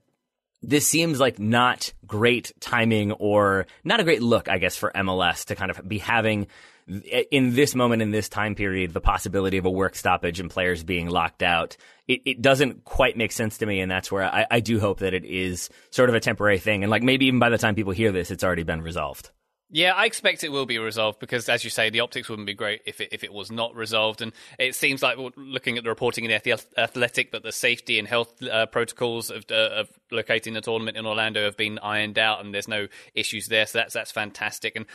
this 0.63 0.87
seems 0.87 1.19
like 1.21 1.39
not 1.39 1.93
great 2.07 2.53
timing 2.61 3.13
or 3.13 3.67
not 3.85 4.01
a 4.01 4.05
great 4.05 4.23
look, 4.23 4.49
I 4.49 4.59
guess, 4.59 4.77
for 4.77 4.93
MLS 4.95 5.47
to 5.47 5.55
kind 5.55 5.71
of 5.71 5.87
be 5.89 5.99
having 5.99 6.49
in 6.87 7.55
this 7.55 7.75
moment 7.75 8.03
in 8.03 8.11
this 8.11 8.29
time 8.29 8.55
period 8.55 8.93
the 8.93 9.01
possibility 9.01 9.59
of 9.59 9.65
a 9.65 9.71
work 9.71 9.95
stoppage 9.95 10.41
and 10.41 10.51
players 10.51 10.83
being 10.83 11.09
locked 11.09 11.43
out. 11.43 11.77
It, 12.09 12.23
it 12.25 12.43
doesn't 12.43 12.85
quite 12.85 13.17
make 13.17 13.33
sense 13.33 13.59
to 13.59 13.67
me, 13.67 13.81
and 13.81 13.91
that's 13.91 14.11
where 14.11 14.25
I, 14.25 14.47
I 14.51 14.61
do 14.61 14.81
hope 14.81 14.99
that 15.01 15.15
it 15.15 15.25
is 15.25 15.71
sort 15.91 16.09
of 16.09 16.15
a 16.15 16.21
temporary 16.21 16.59
thing, 16.59 16.83
and 16.83 16.91
like 16.91 17.03
maybe 17.03 17.27
even 17.27 17.39
by 17.39 17.51
the 17.51 17.59
time 17.59 17.75
people 17.75 17.93
hear 17.93 18.13
this, 18.13 18.31
it's 18.31 18.45
already 18.45 18.65
been 18.65 18.83
resolved. 18.83 19.31
Yeah, 19.73 19.93
I 19.95 20.07
expect 20.07 20.43
it 20.43 20.51
will 20.51 20.67
be 20.67 20.79
resolved 20.79 21.21
because, 21.21 21.49
as 21.49 21.63
you 21.63 21.71
say, 21.71 21.91
the 21.91 22.01
optics 22.01 22.29
wouldn't 22.29 22.47
be 22.47 22.55
great 22.55 22.81
if 22.87 23.01
it, 23.01 23.11
if 23.13 23.23
it 23.23 23.33
was 23.33 23.53
not 23.53 23.77
resolved. 23.77 24.21
And 24.21 24.33
it 24.59 24.75
seems 24.75 25.01
like, 25.01 25.17
looking 25.37 25.79
at 25.79 25.85
the 25.85 25.91
reporting 25.91 26.25
in 26.25 26.31
the 26.31 26.61
Athletic, 26.77 27.31
that 27.31 27.45
the 27.45 27.53
safety 27.53 28.01
and 28.01 28.09
health 28.09 28.43
uh, 28.43 28.67
protocols 28.67 29.31
of, 29.31 29.45
uh, 29.49 29.55
of 29.55 29.89
locating 30.11 30.55
the 30.55 30.61
tournament 30.61 30.97
in 30.97 31.07
Orlando 31.07 31.45
have 31.45 31.57
been 31.57 31.79
ironed 31.79 32.19
out, 32.19 32.45
and 32.45 32.53
there's 32.53 32.67
no 32.67 32.89
issues 33.15 33.47
there. 33.47 33.65
So 33.65 33.79
that's 33.79 33.95
that's 33.95 34.11
fantastic, 34.11 34.75
and 34.75 34.87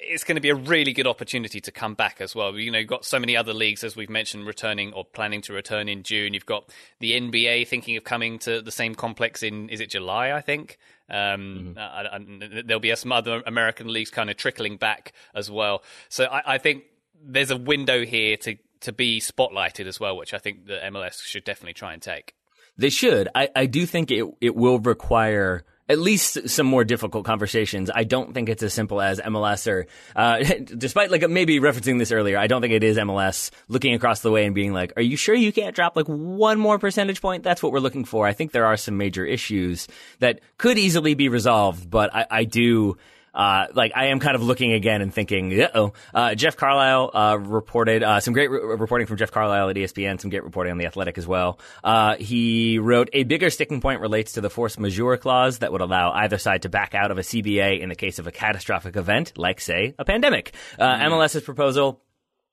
it's 0.00 0.24
going 0.24 0.36
to 0.36 0.40
be 0.40 0.50
a 0.50 0.54
really 0.54 0.92
good 0.92 1.06
opportunity 1.06 1.60
to 1.60 1.70
come 1.70 1.94
back 1.94 2.20
as 2.20 2.34
well. 2.34 2.56
You 2.58 2.70
know, 2.70 2.78
you've 2.78 2.88
got 2.88 3.04
so 3.04 3.18
many 3.18 3.36
other 3.36 3.52
leagues, 3.52 3.84
as 3.84 3.96
we've 3.96 4.10
mentioned, 4.10 4.46
returning 4.46 4.92
or 4.92 5.04
planning 5.04 5.42
to 5.42 5.52
return 5.52 5.88
in 5.88 6.02
June. 6.02 6.34
You've 6.34 6.46
got 6.46 6.70
the 7.00 7.12
NBA 7.12 7.68
thinking 7.68 7.96
of 7.96 8.04
coming 8.04 8.38
to 8.40 8.62
the 8.62 8.72
same 8.72 8.94
complex 8.94 9.42
in 9.42 9.68
is 9.68 9.80
it 9.80 9.90
July? 9.90 10.32
I 10.32 10.40
think. 10.40 10.78
Um, 11.10 11.74
I, 11.78 12.06
I, 12.12 12.18
there'll 12.64 12.80
be 12.80 12.94
some 12.96 13.12
other 13.12 13.42
American 13.46 13.92
leagues 13.92 14.10
kind 14.10 14.30
of 14.30 14.36
trickling 14.36 14.78
back 14.78 15.12
as 15.34 15.50
well. 15.50 15.82
So 16.08 16.24
I, 16.24 16.54
I 16.54 16.58
think 16.58 16.84
there's 17.22 17.50
a 17.50 17.56
window 17.56 18.04
here 18.04 18.36
to 18.38 18.56
to 18.80 18.92
be 18.92 19.20
spotlighted 19.20 19.86
as 19.86 19.98
well, 19.98 20.16
which 20.16 20.34
I 20.34 20.38
think 20.38 20.66
the 20.66 20.78
MLS 20.84 21.22
should 21.22 21.44
definitely 21.44 21.74
try 21.74 21.94
and 21.94 22.02
take. 22.02 22.34
They 22.76 22.90
should. 22.90 23.28
I, 23.34 23.48
I 23.54 23.66
do 23.66 23.86
think 23.86 24.10
it 24.10 24.26
it 24.40 24.54
will 24.54 24.78
require 24.78 25.64
at 25.88 25.98
least 25.98 26.48
some 26.48 26.66
more 26.66 26.82
difficult 26.84 27.26
conversations. 27.26 27.90
I 27.94 28.04
don't 28.04 28.32
think 28.32 28.48
it's 28.48 28.62
as 28.62 28.72
simple 28.72 29.00
as 29.00 29.20
MLS 29.20 29.70
or, 29.70 29.86
uh, 30.16 30.38
despite 30.78 31.10
like 31.10 31.28
maybe 31.28 31.60
referencing 31.60 31.98
this 31.98 32.10
earlier, 32.10 32.38
I 32.38 32.46
don't 32.46 32.62
think 32.62 32.72
it 32.72 32.82
is 32.82 32.96
MLS 32.96 33.50
looking 33.68 33.94
across 33.94 34.20
the 34.20 34.30
way 34.30 34.46
and 34.46 34.54
being 34.54 34.72
like, 34.72 34.94
are 34.96 35.02
you 35.02 35.16
sure 35.16 35.34
you 35.34 35.52
can't 35.52 35.74
drop 35.76 35.94
like 35.94 36.06
one 36.06 36.58
more 36.58 36.78
percentage 36.78 37.20
point? 37.20 37.42
That's 37.42 37.62
what 37.62 37.72
we're 37.72 37.80
looking 37.80 38.04
for. 38.04 38.26
I 38.26 38.32
think 38.32 38.52
there 38.52 38.66
are 38.66 38.76
some 38.76 38.96
major 38.96 39.26
issues 39.26 39.86
that 40.20 40.40
could 40.56 40.78
easily 40.78 41.14
be 41.14 41.28
resolved, 41.28 41.90
but 41.90 42.14
I, 42.14 42.26
I 42.30 42.44
do, 42.44 42.96
uh, 43.34 43.66
like 43.74 43.92
I 43.94 44.06
am 44.06 44.20
kind 44.20 44.34
of 44.34 44.42
looking 44.42 44.72
again 44.72 45.02
and 45.02 45.12
thinking, 45.12 45.60
uh-oh. 45.60 45.92
Uh, 46.12 46.34
Jeff 46.34 46.56
Carlisle 46.56 47.10
uh, 47.14 47.36
reported 47.38 48.02
uh, 48.02 48.20
some 48.20 48.34
great 48.34 48.50
re- 48.50 48.60
reporting 48.76 49.06
from 49.06 49.16
Jeff 49.16 49.30
Carlisle 49.30 49.70
at 49.70 49.76
ESPN, 49.76 50.20
some 50.20 50.30
great 50.30 50.44
reporting 50.44 50.72
on 50.72 50.78
the 50.78 50.86
Athletic 50.86 51.18
as 51.18 51.26
well. 51.26 51.58
Uh, 51.82 52.16
he 52.16 52.78
wrote 52.78 53.08
a 53.12 53.24
bigger 53.24 53.50
sticking 53.50 53.80
point 53.80 54.00
relates 54.00 54.32
to 54.32 54.40
the 54.40 54.50
force 54.50 54.78
majeure 54.78 55.16
clause 55.16 55.58
that 55.58 55.72
would 55.72 55.80
allow 55.80 56.12
either 56.12 56.38
side 56.38 56.62
to 56.62 56.68
back 56.68 56.94
out 56.94 57.10
of 57.10 57.18
a 57.18 57.22
CBA 57.22 57.80
in 57.80 57.88
the 57.88 57.94
case 57.94 58.18
of 58.18 58.26
a 58.26 58.32
catastrophic 58.32 58.96
event, 58.96 59.32
like 59.36 59.60
say 59.60 59.94
a 59.98 60.04
pandemic. 60.04 60.54
Uh, 60.78 60.94
mm. 60.94 61.10
MLS's 61.10 61.42
proposal 61.42 62.00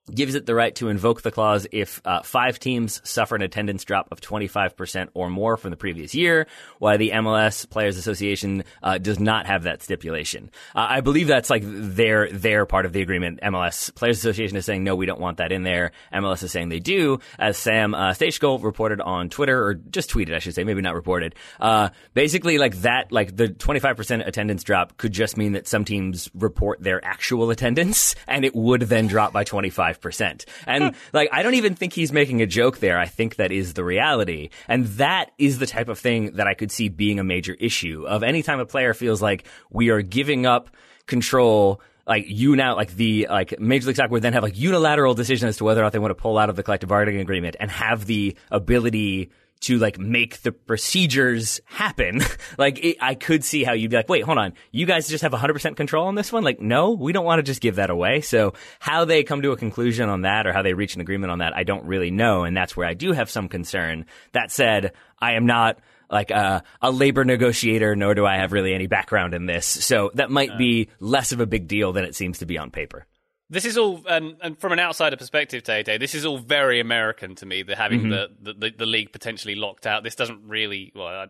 gives 0.09 0.35
it 0.35 0.45
the 0.45 0.55
right 0.55 0.73
to 0.75 0.89
invoke 0.89 1.21
the 1.21 1.31
clause 1.31 1.67
if 1.71 2.01
uh, 2.05 2.21
five 2.23 2.59
teams 2.59 3.01
suffer 3.03 3.35
an 3.35 3.41
attendance 3.41 3.83
drop 3.83 4.07
of 4.11 4.19
25% 4.19 5.09
or 5.13 5.29
more 5.29 5.57
from 5.57 5.71
the 5.71 5.77
previous 5.77 6.15
year, 6.15 6.47
while 6.79 6.97
the 6.97 7.11
MLS 7.11 7.69
Players 7.69 7.97
Association 7.97 8.63
uh, 8.81 8.97
does 8.97 9.19
not 9.19 9.45
have 9.45 9.63
that 9.63 9.81
stipulation. 9.81 10.49
Uh, 10.75 10.87
I 10.89 11.01
believe 11.01 11.27
that's 11.27 11.49
like 11.49 11.63
their 11.65 12.29
their 12.31 12.65
part 12.65 12.85
of 12.85 12.93
the 12.93 13.01
agreement. 13.01 13.41
MLS 13.41 13.93
Players 13.93 14.17
Association 14.17 14.57
is 14.57 14.65
saying 14.65 14.83
no, 14.83 14.95
we 14.95 15.05
don't 15.05 15.19
want 15.19 15.37
that 15.37 15.51
in 15.51 15.63
there. 15.63 15.91
MLS 16.13 16.43
is 16.43 16.51
saying 16.51 16.69
they 16.69 16.79
do. 16.79 17.19
As 17.37 17.57
Sam 17.57 17.93
uh, 17.93 18.11
Stejskal 18.11 18.63
reported 18.63 19.01
on 19.01 19.29
Twitter, 19.29 19.63
or 19.63 19.75
just 19.75 20.09
tweeted, 20.09 20.33
I 20.33 20.39
should 20.39 20.55
say, 20.55 20.63
maybe 20.63 20.81
not 20.81 20.95
reported. 20.95 21.35
Uh, 21.59 21.89
basically, 22.13 22.57
like 22.57 22.75
that, 22.81 23.11
like 23.11 23.35
the 23.35 23.49
25% 23.49 24.27
attendance 24.27 24.63
drop 24.63 24.97
could 24.97 25.11
just 25.11 25.37
mean 25.37 25.53
that 25.53 25.67
some 25.67 25.85
teams 25.85 26.29
report 26.33 26.81
their 26.81 27.03
actual 27.05 27.51
attendance, 27.51 28.15
and 28.27 28.43
it 28.43 28.55
would 28.55 28.81
then 28.81 29.07
drop 29.07 29.31
by 29.31 29.43
25 29.43 29.90
5%. 29.93 30.45
And 30.67 30.95
like, 31.13 31.29
I 31.31 31.43
don't 31.43 31.55
even 31.55 31.75
think 31.75 31.93
he's 31.93 32.11
making 32.11 32.41
a 32.41 32.45
joke 32.45 32.79
there. 32.79 32.99
I 32.99 33.05
think 33.05 33.35
that 33.35 33.51
is 33.51 33.73
the 33.73 33.83
reality. 33.83 34.49
And 34.67 34.85
that 34.85 35.31
is 35.37 35.59
the 35.59 35.67
type 35.67 35.87
of 35.87 35.99
thing 35.99 36.33
that 36.33 36.47
I 36.47 36.53
could 36.53 36.71
see 36.71 36.89
being 36.89 37.19
a 37.19 37.23
major 37.23 37.53
issue 37.53 38.05
of 38.07 38.23
any 38.23 38.43
time 38.43 38.59
a 38.59 38.65
player 38.65 38.93
feels 38.93 39.21
like 39.21 39.45
we 39.69 39.89
are 39.89 40.01
giving 40.01 40.45
up 40.45 40.69
control 41.07 41.81
like 42.07 42.25
you 42.27 42.55
now 42.55 42.75
like 42.75 42.95
the 42.95 43.27
like 43.29 43.59
Major 43.59 43.87
League 43.87 43.95
Soccer 43.95 44.11
would 44.11 44.23
then 44.23 44.33
have 44.33 44.43
like 44.43 44.57
unilateral 44.57 45.13
decision 45.13 45.47
as 45.47 45.57
to 45.57 45.63
whether 45.63 45.81
or 45.81 45.83
not 45.83 45.91
they 45.91 45.99
want 45.99 46.11
to 46.11 46.15
pull 46.15 46.37
out 46.37 46.49
of 46.49 46.55
the 46.55 46.63
collective 46.63 46.89
bargaining 46.89 47.21
agreement 47.21 47.55
and 47.59 47.69
have 47.69 48.05
the 48.05 48.35
ability 48.49 49.29
to 49.61 49.77
like 49.77 49.97
make 49.97 50.41
the 50.41 50.51
procedures 50.51 51.61
happen. 51.65 52.21
like 52.57 52.83
it, 52.83 52.97
I 52.99 53.15
could 53.15 53.43
see 53.43 53.63
how 53.63 53.73
you'd 53.73 53.91
be 53.91 53.97
like, 53.97 54.09
wait, 54.09 54.23
hold 54.23 54.37
on, 54.37 54.53
you 54.71 54.85
guys 54.85 55.07
just 55.07 55.21
have 55.21 55.31
100% 55.31 55.75
control 55.75 56.07
on 56.07 56.15
this 56.15 56.31
one? 56.31 56.43
Like, 56.43 56.59
no, 56.59 56.91
we 56.91 57.13
don't 57.13 57.25
want 57.25 57.39
to 57.39 57.43
just 57.43 57.61
give 57.61 57.75
that 57.75 57.89
away. 57.89 58.21
So 58.21 58.53
how 58.79 59.05
they 59.05 59.23
come 59.23 59.41
to 59.43 59.51
a 59.51 59.57
conclusion 59.57 60.09
on 60.09 60.21
that 60.21 60.47
or 60.47 60.53
how 60.53 60.61
they 60.61 60.73
reach 60.73 60.95
an 60.95 61.01
agreement 61.01 61.31
on 61.31 61.39
that, 61.39 61.55
I 61.55 61.63
don't 61.63 61.85
really 61.85 62.11
know. 62.11 62.43
And 62.43 62.55
that's 62.57 62.75
where 62.75 62.87
I 62.87 62.93
do 62.93 63.11
have 63.11 63.29
some 63.29 63.47
concern. 63.47 64.05
That 64.33 64.51
said, 64.51 64.93
I 65.19 65.33
am 65.33 65.45
not 65.45 65.79
like 66.09 66.31
a, 66.31 66.63
a 66.81 66.91
labor 66.91 67.23
negotiator, 67.23 67.95
nor 67.95 68.13
do 68.13 68.25
I 68.25 68.37
have 68.37 68.51
really 68.51 68.73
any 68.73 68.87
background 68.87 69.33
in 69.33 69.45
this. 69.45 69.65
So 69.65 70.11
that 70.15 70.29
might 70.29 70.51
uh. 70.51 70.57
be 70.57 70.89
less 70.99 71.31
of 71.31 71.39
a 71.39 71.45
big 71.45 71.67
deal 71.67 71.93
than 71.93 72.03
it 72.03 72.15
seems 72.15 72.39
to 72.39 72.45
be 72.45 72.57
on 72.57 72.71
paper. 72.71 73.05
This 73.51 73.65
is 73.65 73.77
all, 73.77 74.01
and, 74.07 74.37
and 74.41 74.57
from 74.57 74.71
an 74.71 74.79
outsider 74.79 75.17
perspective, 75.17 75.61
Tay 75.63 75.83
Tay, 75.83 75.97
this 75.97 76.15
is 76.15 76.25
all 76.25 76.37
very 76.37 76.79
American 76.79 77.35
to 77.35 77.45
me. 77.45 77.63
The 77.63 77.75
having 77.75 78.03
mm-hmm. 78.03 78.33
the, 78.43 78.53
the, 78.53 78.71
the 78.77 78.85
league 78.85 79.11
potentially 79.11 79.55
locked 79.55 79.85
out. 79.85 80.05
This 80.05 80.15
doesn't 80.15 80.47
really, 80.47 80.93
well, 80.95 81.27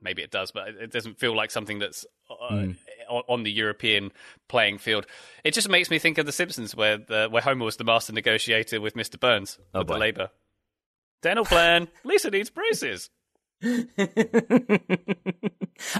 maybe 0.00 0.22
it 0.22 0.30
does, 0.30 0.52
but 0.52 0.68
it 0.68 0.92
doesn't 0.92 1.18
feel 1.18 1.34
like 1.34 1.50
something 1.50 1.80
that's 1.80 2.06
uh, 2.30 2.52
mm. 2.52 2.76
on, 3.10 3.42
the 3.42 3.50
European 3.50 4.12
playing 4.46 4.78
field. 4.78 5.06
It 5.42 5.54
just 5.54 5.68
makes 5.68 5.90
me 5.90 5.98
think 5.98 6.18
of 6.18 6.26
The 6.26 6.30
Simpsons, 6.30 6.76
where 6.76 6.98
the, 6.98 7.26
where 7.28 7.42
Homer 7.42 7.64
was 7.64 7.78
the 7.78 7.84
master 7.84 8.12
negotiator 8.12 8.80
with 8.80 8.94
Mr. 8.94 9.18
Burns 9.18 9.58
oh, 9.74 9.80
with 9.80 9.88
boy. 9.88 9.94
the 9.94 10.00
Labour. 10.00 10.30
Dental 11.20 11.44
plan. 11.44 11.88
Lisa 12.04 12.30
needs 12.30 12.48
braces. 12.48 13.10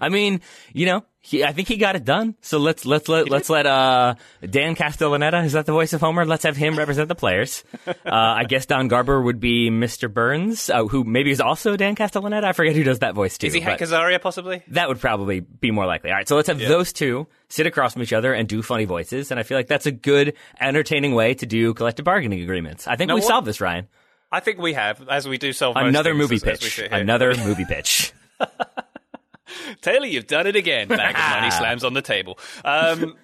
I 0.00 0.08
mean, 0.10 0.40
you 0.72 0.86
know, 0.86 1.04
he, 1.20 1.42
I 1.42 1.52
think 1.52 1.68
he 1.68 1.76
got 1.76 1.96
it 1.96 2.04
done. 2.04 2.34
So 2.40 2.58
let's 2.58 2.84
let's 2.84 3.08
let 3.08 3.30
let's 3.30 3.48
let 3.48 3.66
uh, 3.66 4.14
Dan 4.48 4.76
Castellaneta 4.76 5.44
is 5.44 5.52
that 5.52 5.66
the 5.66 5.72
voice 5.72 5.92
of 5.92 6.00
Homer? 6.00 6.24
Let's 6.24 6.44
have 6.44 6.56
him 6.56 6.76
represent 6.76 7.08
the 7.08 7.14
players. 7.14 7.64
Uh, 7.86 7.92
I 8.04 8.44
guess 8.44 8.66
Don 8.66 8.88
Garber 8.88 9.20
would 9.20 9.40
be 9.40 9.70
Mr. 9.70 10.12
Burns, 10.12 10.70
uh, 10.70 10.84
who 10.84 11.02
maybe 11.02 11.30
is 11.30 11.40
also 11.40 11.76
Dan 11.76 11.96
Castellaneta. 11.96 12.44
I 12.44 12.52
forget 12.52 12.76
who 12.76 12.84
does 12.84 13.00
that 13.00 13.14
voice 13.14 13.38
too. 13.38 13.48
Is 13.48 13.54
he 13.54 13.60
Hank 13.60 13.80
Azaria 13.80 14.20
possibly? 14.20 14.62
That 14.68 14.88
would 14.88 15.00
probably 15.00 15.40
be 15.40 15.70
more 15.70 15.86
likely. 15.86 16.10
All 16.10 16.16
right, 16.16 16.28
so 16.28 16.36
let's 16.36 16.48
have 16.48 16.60
yeah. 16.60 16.68
those 16.68 16.92
two 16.92 17.26
sit 17.48 17.66
across 17.66 17.94
from 17.94 18.02
each 18.02 18.12
other 18.12 18.32
and 18.32 18.48
do 18.48 18.62
funny 18.62 18.84
voices, 18.84 19.30
and 19.30 19.40
I 19.40 19.42
feel 19.42 19.56
like 19.58 19.66
that's 19.66 19.86
a 19.86 19.92
good, 19.92 20.34
entertaining 20.60 21.14
way 21.14 21.34
to 21.34 21.46
do 21.46 21.74
collective 21.74 22.04
bargaining 22.04 22.42
agreements. 22.42 22.86
I 22.86 22.96
think 22.96 23.08
now, 23.08 23.14
we 23.14 23.20
what, 23.22 23.28
solved 23.28 23.46
this, 23.46 23.60
Ryan. 23.60 23.88
I 24.36 24.40
think 24.40 24.58
we 24.58 24.74
have, 24.74 25.08
as 25.08 25.26
we 25.26 25.38
do 25.38 25.54
solve 25.54 25.76
another 25.78 26.12
movie 26.12 26.34
as, 26.34 26.42
pitch. 26.42 26.78
As 26.78 26.92
another 26.92 27.34
movie 27.36 27.64
pitch. 27.64 28.12
Taylor, 29.80 30.04
you've 30.04 30.26
done 30.26 30.46
it 30.46 30.56
again. 30.56 30.88
Bag 30.88 31.14
of 31.14 31.40
money 31.40 31.50
slams 31.56 31.84
on 31.84 31.94
the 31.94 32.02
table. 32.02 32.38
Um, 32.62 33.16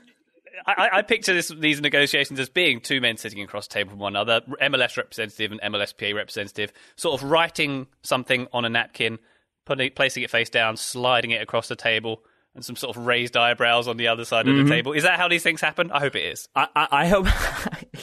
I, 0.67 0.89
I, 0.91 1.03
picture 1.03 1.35
this, 1.35 1.49
these 1.49 1.83
negotiations 1.83 2.41
as 2.41 2.49
being 2.49 2.81
two 2.81 3.03
men 3.03 3.19
sitting 3.19 3.43
across 3.43 3.67
the 3.67 3.75
table 3.75 3.91
from 3.91 3.99
one 3.99 4.17
another, 4.17 4.41
MLS 4.63 4.97
representative 4.97 5.53
and 5.53 5.61
MLSPA 5.61 6.15
representative, 6.15 6.73
sort 6.97 7.21
of 7.21 7.29
writing 7.29 7.89
something 8.03 8.47
on 8.55 8.65
a 8.65 8.71
napkin, 8.71 9.19
putting, 9.67 9.91
placing 9.93 10.23
it 10.23 10.31
face 10.31 10.49
down, 10.49 10.79
sliding 10.79 11.33
it 11.33 11.43
across 11.43 11.69
the 11.69 11.77
table, 11.77 12.23
and 12.55 12.65
some 12.65 12.77
sort 12.77 12.97
of 12.97 13.07
raised 13.07 13.37
eyebrows 13.37 13.89
on 13.89 13.97
the 13.97 14.09
other 14.09 14.25
side 14.25 14.47
mm-hmm. 14.47 14.51
of 14.51 14.57
the 14.57 14.63
mm-hmm. 14.65 14.73
table. 14.73 14.93
Is 14.93 15.05
that 15.05 15.19
how 15.19 15.29
these 15.29 15.43
things 15.43 15.61
happen? 15.61 15.91
I 15.91 16.01
hope 16.01 16.17
it 16.17 16.25
is. 16.25 16.49
I, 16.55 16.69
I, 16.77 16.89
I 16.91 17.07
hope 17.07 17.27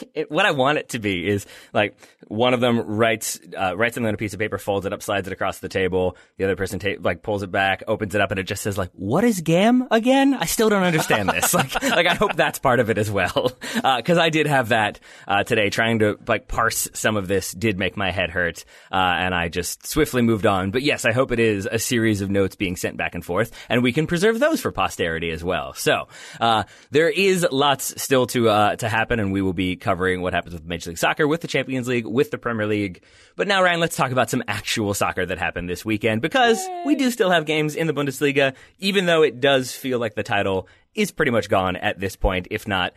it, 0.14 0.30
what 0.30 0.46
I 0.46 0.50
want 0.50 0.78
it 0.78 0.90
to 0.90 0.98
be 0.98 1.28
is 1.28 1.46
like 1.72 1.96
one 2.26 2.54
of 2.54 2.60
them 2.60 2.80
writes 2.80 3.40
uh, 3.56 3.76
writes 3.76 3.94
something 3.94 4.08
on 4.08 4.14
a 4.14 4.18
piece 4.18 4.32
of 4.32 4.40
paper, 4.40 4.58
folds 4.58 4.86
it 4.86 4.92
up, 4.92 5.02
slides 5.02 5.28
it 5.28 5.32
across 5.32 5.60
the 5.60 5.68
table. 5.68 6.16
The 6.36 6.44
other 6.44 6.56
person 6.56 6.78
ta- 6.78 6.96
like 7.00 7.22
pulls 7.22 7.42
it 7.42 7.50
back, 7.50 7.84
opens 7.86 8.14
it 8.14 8.20
up, 8.20 8.30
and 8.30 8.40
it 8.40 8.44
just 8.44 8.62
says 8.62 8.76
like, 8.76 8.90
"What 8.92 9.24
is 9.24 9.40
GAM 9.40 9.86
again?" 9.90 10.34
I 10.34 10.46
still 10.46 10.68
don't 10.68 10.82
understand 10.82 11.28
this. 11.28 11.54
like, 11.54 11.80
like 11.82 12.06
I 12.06 12.14
hope 12.14 12.34
that's 12.34 12.58
part 12.58 12.80
of 12.80 12.90
it 12.90 12.98
as 12.98 13.10
well, 13.10 13.52
because 13.74 14.18
uh, 14.18 14.22
I 14.22 14.30
did 14.30 14.46
have 14.46 14.70
that 14.70 14.98
uh, 15.28 15.44
today. 15.44 15.70
Trying 15.70 16.00
to 16.00 16.18
like 16.26 16.48
parse 16.48 16.88
some 16.92 17.16
of 17.16 17.28
this 17.28 17.52
did 17.52 17.78
make 17.78 17.96
my 17.96 18.10
head 18.10 18.30
hurt, 18.30 18.64
uh, 18.90 18.96
and 18.96 19.34
I 19.34 19.48
just 19.48 19.86
swiftly 19.86 20.22
moved 20.22 20.46
on. 20.46 20.72
But 20.72 20.82
yes, 20.82 21.04
I 21.04 21.12
hope 21.12 21.30
it 21.30 21.38
is 21.38 21.68
a 21.70 21.78
series 21.78 22.20
of 22.20 22.30
notes 22.30 22.56
being 22.56 22.76
sent 22.76 22.96
back 22.96 23.14
and 23.14 23.24
forth, 23.24 23.52
and 23.68 23.82
we 23.82 23.92
can 23.92 24.06
preserve 24.08 24.39
those 24.40 24.60
for 24.60 24.72
posterity 24.72 25.30
as 25.30 25.44
well. 25.44 25.74
So 25.74 26.08
uh, 26.40 26.64
there 26.90 27.08
is 27.08 27.46
lots 27.50 28.02
still 28.02 28.26
to 28.28 28.48
uh, 28.48 28.76
to 28.76 28.88
happen, 28.88 29.20
and 29.20 29.32
we 29.32 29.42
will 29.42 29.52
be 29.52 29.76
covering 29.76 30.20
what 30.20 30.32
happens 30.32 30.54
with 30.54 30.64
Major 30.64 30.90
League 30.90 30.98
Soccer, 30.98 31.28
with 31.28 31.40
the 31.40 31.48
Champions 31.48 31.88
League, 31.88 32.06
with 32.06 32.30
the 32.30 32.38
Premier 32.38 32.66
League. 32.66 33.02
But 33.36 33.46
now, 33.48 33.62
Ryan, 33.62 33.80
let's 33.80 33.96
talk 33.96 34.10
about 34.10 34.30
some 34.30 34.42
actual 34.48 34.94
soccer 34.94 35.24
that 35.24 35.38
happened 35.38 35.68
this 35.68 35.84
weekend 35.84 36.22
because 36.22 36.66
Yay. 36.66 36.82
we 36.86 36.96
do 36.96 37.10
still 37.10 37.30
have 37.30 37.46
games 37.46 37.76
in 37.76 37.86
the 37.86 37.92
Bundesliga, 37.92 38.54
even 38.78 39.06
though 39.06 39.22
it 39.22 39.40
does 39.40 39.72
feel 39.72 39.98
like 39.98 40.14
the 40.14 40.22
title 40.22 40.68
is 40.94 41.12
pretty 41.12 41.30
much 41.30 41.48
gone 41.48 41.76
at 41.76 42.00
this 42.00 42.16
point, 42.16 42.48
if 42.50 42.66
not 42.66 42.92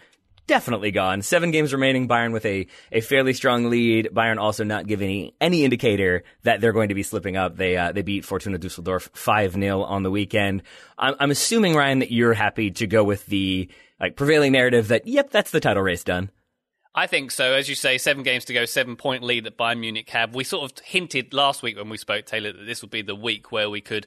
definitely 0.47 0.91
gone. 0.91 1.21
Seven 1.21 1.51
games 1.51 1.73
remaining. 1.73 2.07
Bayern 2.07 2.33
with 2.33 2.45
a, 2.45 2.67
a 2.91 3.01
fairly 3.01 3.33
strong 3.33 3.69
lead. 3.69 4.09
Bayern 4.13 4.39
also 4.39 4.63
not 4.63 4.87
giving 4.87 5.31
any, 5.39 5.63
indicator 5.63 6.23
that 6.43 6.61
they're 6.61 6.73
going 6.73 6.89
to 6.89 6.95
be 6.95 7.03
slipping 7.03 7.37
up. 7.37 7.55
They 7.55 7.77
uh, 7.77 7.91
they 7.91 8.01
beat 8.01 8.25
Fortuna 8.25 8.57
Dusseldorf 8.57 9.09
five 9.13 9.53
0 9.53 9.83
on 9.83 10.03
the 10.03 10.11
weekend. 10.11 10.63
I'm, 10.97 11.15
I'm 11.19 11.31
assuming 11.31 11.75
Ryan 11.75 11.99
that 11.99 12.11
you're 12.11 12.33
happy 12.33 12.71
to 12.71 12.87
go 12.87 13.03
with 13.03 13.25
the 13.27 13.69
like 13.99 14.15
prevailing 14.15 14.51
narrative 14.51 14.89
that 14.89 15.07
yep, 15.07 15.31
that's 15.31 15.51
the 15.51 15.59
title 15.59 15.83
race 15.83 16.03
done. 16.03 16.29
I 16.95 17.07
think 17.07 17.31
so. 17.31 17.53
As 17.53 17.67
you 17.67 17.75
say, 17.75 17.97
seven 17.97 18.21
games 18.21 18.45
to 18.45 18.53
go, 18.53 18.65
seven 18.65 18.95
point 18.95 19.23
lead 19.23 19.45
that 19.45 19.57
Bayern 19.57 19.79
Munich 19.79 20.09
have. 20.11 20.35
We 20.35 20.43
sort 20.43 20.71
of 20.71 20.85
hinted 20.85 21.33
last 21.33 21.63
week 21.63 21.77
when 21.77 21.89
we 21.89 21.97
spoke, 21.97 22.25
Taylor, 22.25 22.53
that 22.53 22.65
this 22.65 22.81
would 22.81 22.91
be 22.91 23.01
the 23.01 23.15
week 23.15 23.51
where 23.51 23.69
we 23.69 23.81
could 23.81 24.05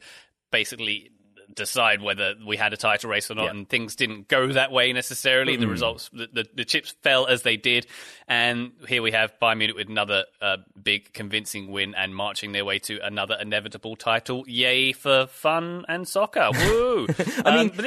basically 0.52 1.10
decide 1.54 2.02
whether 2.02 2.34
we 2.46 2.56
had 2.56 2.72
a 2.72 2.76
title 2.76 3.10
race 3.10 3.30
or 3.30 3.34
not, 3.34 3.44
yeah. 3.44 3.50
and 3.50 3.68
things 3.68 3.96
didn't 3.96 4.28
go 4.28 4.52
that 4.52 4.72
way 4.72 4.92
necessarily. 4.92 5.52
Mm-hmm. 5.52 5.62
The 5.62 5.68
results, 5.68 6.10
the, 6.12 6.28
the, 6.32 6.46
the, 6.54 6.64
chips 6.64 6.94
fell 7.02 7.26
as 7.26 7.42
they 7.42 7.56
did, 7.56 7.86
and 8.28 8.72
here 8.88 9.02
we 9.02 9.12
have 9.12 9.32
Bayern 9.40 9.58
Munich 9.58 9.76
with 9.76 9.88
another 9.88 10.24
uh, 10.40 10.58
big, 10.80 11.12
convincing 11.12 11.70
win 11.70 11.94
and 11.94 12.14
marching 12.14 12.52
their 12.52 12.64
way 12.64 12.78
to 12.80 12.98
another 13.04 13.36
inevitable 13.40 13.96
title. 13.96 14.44
Yay 14.46 14.92
for 14.92 15.26
fun 15.26 15.84
and 15.88 16.06
soccer! 16.06 16.50
Woo! 16.54 17.06
I 17.44 17.56
mean, 17.56 17.72
um, 17.78 17.86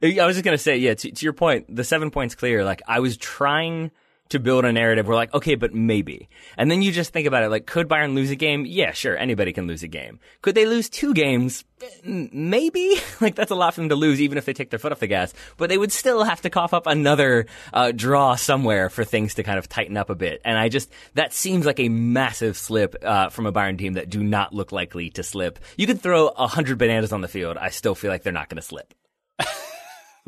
it, 0.00 0.18
I 0.18 0.26
was 0.26 0.36
just 0.36 0.44
gonna 0.44 0.58
say, 0.58 0.76
yeah. 0.76 0.94
To, 0.94 1.10
to 1.10 1.24
your 1.24 1.32
point, 1.32 1.74
the 1.74 1.84
seven 1.84 2.10
points 2.10 2.34
clear. 2.34 2.64
Like 2.64 2.82
I 2.86 3.00
was 3.00 3.16
trying 3.16 3.90
to 4.30 4.38
build 4.38 4.64
a 4.64 4.72
narrative. 4.72 5.06
We're 5.06 5.14
like, 5.14 5.32
okay, 5.34 5.54
but 5.54 5.74
maybe. 5.74 6.28
And 6.56 6.70
then 6.70 6.82
you 6.82 6.92
just 6.92 7.12
think 7.12 7.26
about 7.26 7.42
it 7.42 7.48
like, 7.48 7.66
could 7.66 7.88
Bayern 7.88 8.14
lose 8.14 8.30
a 8.30 8.36
game? 8.36 8.64
Yeah, 8.66 8.92
sure. 8.92 9.16
Anybody 9.16 9.52
can 9.52 9.66
lose 9.66 9.82
a 9.82 9.88
game. 9.88 10.18
Could 10.42 10.54
they 10.54 10.66
lose 10.66 10.88
two 10.88 11.14
games? 11.14 11.64
Maybe. 12.04 12.96
like, 13.20 13.34
that's 13.34 13.50
a 13.50 13.54
lot 13.54 13.74
for 13.74 13.80
them 13.80 13.90
to 13.90 13.96
lose, 13.96 14.20
even 14.20 14.38
if 14.38 14.44
they 14.44 14.52
take 14.52 14.70
their 14.70 14.78
foot 14.78 14.92
off 14.92 15.00
the 15.00 15.06
gas. 15.06 15.32
But 15.56 15.68
they 15.68 15.78
would 15.78 15.92
still 15.92 16.24
have 16.24 16.40
to 16.42 16.50
cough 16.50 16.74
up 16.74 16.86
another 16.86 17.46
uh, 17.72 17.92
draw 17.92 18.34
somewhere 18.34 18.90
for 18.90 19.04
things 19.04 19.34
to 19.34 19.42
kind 19.42 19.58
of 19.58 19.68
tighten 19.68 19.96
up 19.96 20.10
a 20.10 20.14
bit. 20.14 20.40
And 20.44 20.58
I 20.58 20.68
just, 20.68 20.90
that 21.14 21.32
seems 21.32 21.66
like 21.66 21.80
a 21.80 21.88
massive 21.88 22.56
slip 22.56 22.96
uh, 23.02 23.28
from 23.30 23.46
a 23.46 23.52
Bayern 23.52 23.78
team 23.78 23.94
that 23.94 24.10
do 24.10 24.22
not 24.22 24.52
look 24.52 24.72
likely 24.72 25.10
to 25.10 25.22
slip. 25.22 25.58
You 25.76 25.86
could 25.86 26.00
throw 26.00 26.28
a 26.28 26.46
hundred 26.46 26.78
bananas 26.78 27.12
on 27.12 27.20
the 27.20 27.28
field. 27.28 27.56
I 27.56 27.70
still 27.70 27.94
feel 27.94 28.10
like 28.10 28.22
they're 28.22 28.32
not 28.32 28.48
going 28.48 28.56
to 28.56 28.62
slip. 28.62 28.94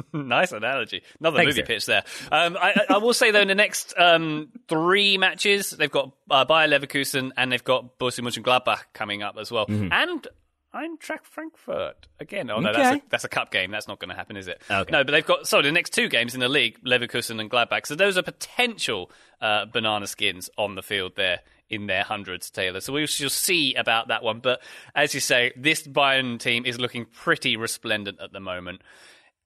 nice 0.13 0.53
analogy. 0.53 1.03
Another 1.21 1.39
Thanks, 1.39 1.57
movie 1.57 1.63
sir. 1.63 1.67
pitch 1.67 1.87
there. 1.87 2.05
Um, 2.31 2.57
I, 2.57 2.85
I 2.91 2.99
will 2.99 3.15
say 3.15 3.31
though, 3.31 3.41
in 3.41 3.49
the 3.49 3.55
next 3.55 3.95
um, 3.99 4.49
three 4.69 5.19
matches, 5.19 5.71
they've 5.71 5.91
got 5.91 6.13
uh, 6.31 6.45
Bayer 6.45 6.69
Leverkusen 6.69 7.31
and 7.37 7.53
they've 7.53 7.65
got 7.65 7.99
Borussia 7.99 8.21
Mönchengladbach 8.21 8.81
coming 8.93 9.23
up 9.23 9.37
as 9.39 9.51
well, 9.51 9.67
and 9.69 10.27
Eintracht 10.75 11.25
Frankfurt 11.25 12.09
again. 12.21 12.51
Oh 12.51 12.61
no, 12.61 12.73
that's 12.73 12.97
a, 12.99 13.03
that's 13.09 13.25
a 13.25 13.29
cup 13.29 13.51
game. 13.51 13.71
That's 13.71 13.89
not 13.89 13.99
going 13.99 14.11
to 14.11 14.15
happen, 14.15 14.37
is 14.37 14.49
it? 14.49 14.61
Okay. 14.71 14.93
No, 14.93 15.03
but 15.03 15.13
they've 15.13 15.27
got 15.27 15.47
sorry 15.47 15.65
the 15.65 15.73
next 15.73 15.93
two 15.93 16.09
games 16.09 16.35
in 16.35 16.41
the 16.41 16.49
league, 16.49 16.79
Leverkusen 16.85 17.41
and 17.41 17.51
Gladbach. 17.51 17.87
So 17.87 17.95
those 17.95 18.19
are 18.19 18.23
potential 18.23 19.11
uh, 19.41 19.65
banana 19.67 20.07
skins 20.07 20.51
on 20.59 20.75
the 20.75 20.83
field 20.83 21.13
there. 21.17 21.41
In 21.71 21.87
their 21.87 22.03
hundreds, 22.03 22.49
Taylor. 22.49 22.81
So 22.81 22.95
we 22.95 23.07
shall 23.07 23.29
see 23.29 23.75
about 23.75 24.09
that 24.09 24.23
one. 24.23 24.41
But 24.41 24.63
as 24.95 25.13
you 25.13 25.21
say, 25.21 25.53
this 25.55 25.87
Bayern 25.87 26.39
team 26.39 26.65
is 26.65 26.81
looking 26.81 27.05
pretty 27.05 27.59
resplendent 27.59 28.21
at 28.23 28.33
the 28.33 28.41
moment 28.41 28.81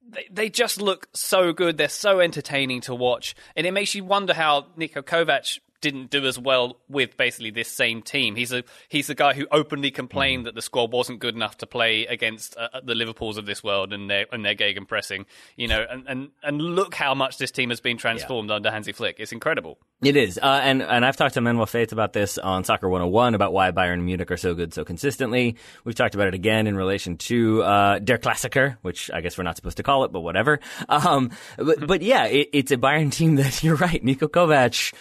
they, 0.08 0.26
they 0.30 0.48
just 0.48 0.80
look 0.80 1.08
so 1.14 1.52
good. 1.52 1.78
They're 1.78 1.88
so 1.88 2.20
entertaining 2.20 2.80
to 2.82 2.94
watch, 2.94 3.34
and 3.56 3.66
it 3.66 3.72
makes 3.72 3.94
you 3.94 4.04
wonder 4.04 4.34
how 4.34 4.66
Niko 4.78 5.02
Kovac 5.02 5.58
didn't 5.82 6.08
do 6.08 6.24
as 6.26 6.38
well 6.38 6.78
with 6.88 7.16
basically 7.18 7.50
this 7.50 7.68
same 7.68 8.00
team. 8.00 8.36
He's 8.36 8.52
a 8.52 8.64
he's 8.88 9.08
the 9.08 9.14
guy 9.14 9.34
who 9.34 9.46
openly 9.52 9.90
complained 9.90 10.46
that 10.46 10.54
the 10.54 10.62
squad 10.62 10.92
wasn't 10.92 11.18
good 11.20 11.34
enough 11.34 11.58
to 11.58 11.66
play 11.66 12.06
against 12.06 12.56
uh, 12.56 12.80
the 12.82 12.94
Liverpools 12.94 13.36
of 13.36 13.44
this 13.44 13.62
world 13.62 13.92
and 13.92 14.08
their 14.08 14.26
and 14.32 14.44
their 14.44 14.54
gegenpressing. 14.54 15.26
You 15.56 15.68
know, 15.68 15.84
and, 15.90 16.06
and 16.08 16.30
and 16.42 16.62
look 16.62 16.94
how 16.94 17.14
much 17.14 17.36
this 17.36 17.50
team 17.50 17.68
has 17.68 17.80
been 17.80 17.98
transformed 17.98 18.50
under 18.50 18.70
Hansi 18.70 18.92
Flick. 18.92 19.16
It's 19.18 19.32
incredible. 19.32 19.78
It 20.02 20.16
is, 20.16 20.38
uh, 20.38 20.60
and 20.62 20.82
and 20.82 21.04
I've 21.04 21.16
talked 21.16 21.34
to 21.34 21.40
Manuel 21.40 21.66
Veth 21.66 21.92
about 21.92 22.12
this 22.12 22.38
on 22.38 22.64
Soccer 22.64 22.88
101 22.88 23.34
about 23.34 23.52
why 23.52 23.70
Bayern 23.70 23.94
and 23.94 24.06
Munich 24.06 24.30
are 24.30 24.36
so 24.36 24.54
good 24.54 24.72
so 24.72 24.84
consistently. 24.84 25.56
We've 25.84 25.94
talked 25.94 26.14
about 26.14 26.28
it 26.28 26.34
again 26.34 26.66
in 26.66 26.76
relation 26.76 27.16
to 27.18 27.62
uh, 27.62 27.98
Der 27.98 28.18
Klassiker, 28.18 28.76
which 28.82 29.10
I 29.12 29.20
guess 29.20 29.36
we're 29.36 29.44
not 29.44 29.56
supposed 29.56 29.76
to 29.76 29.82
call 29.82 30.04
it, 30.04 30.12
but 30.12 30.20
whatever. 30.20 30.60
Um, 30.88 31.30
but, 31.56 31.86
but 31.86 32.02
yeah, 32.02 32.26
it, 32.26 32.50
it's 32.52 32.70
a 32.70 32.76
Bayern 32.76 33.10
team 33.10 33.36
that 33.36 33.62
you're 33.64 33.76
right, 33.76 34.04
Niko 34.04 34.28
Kovac. 34.28 34.92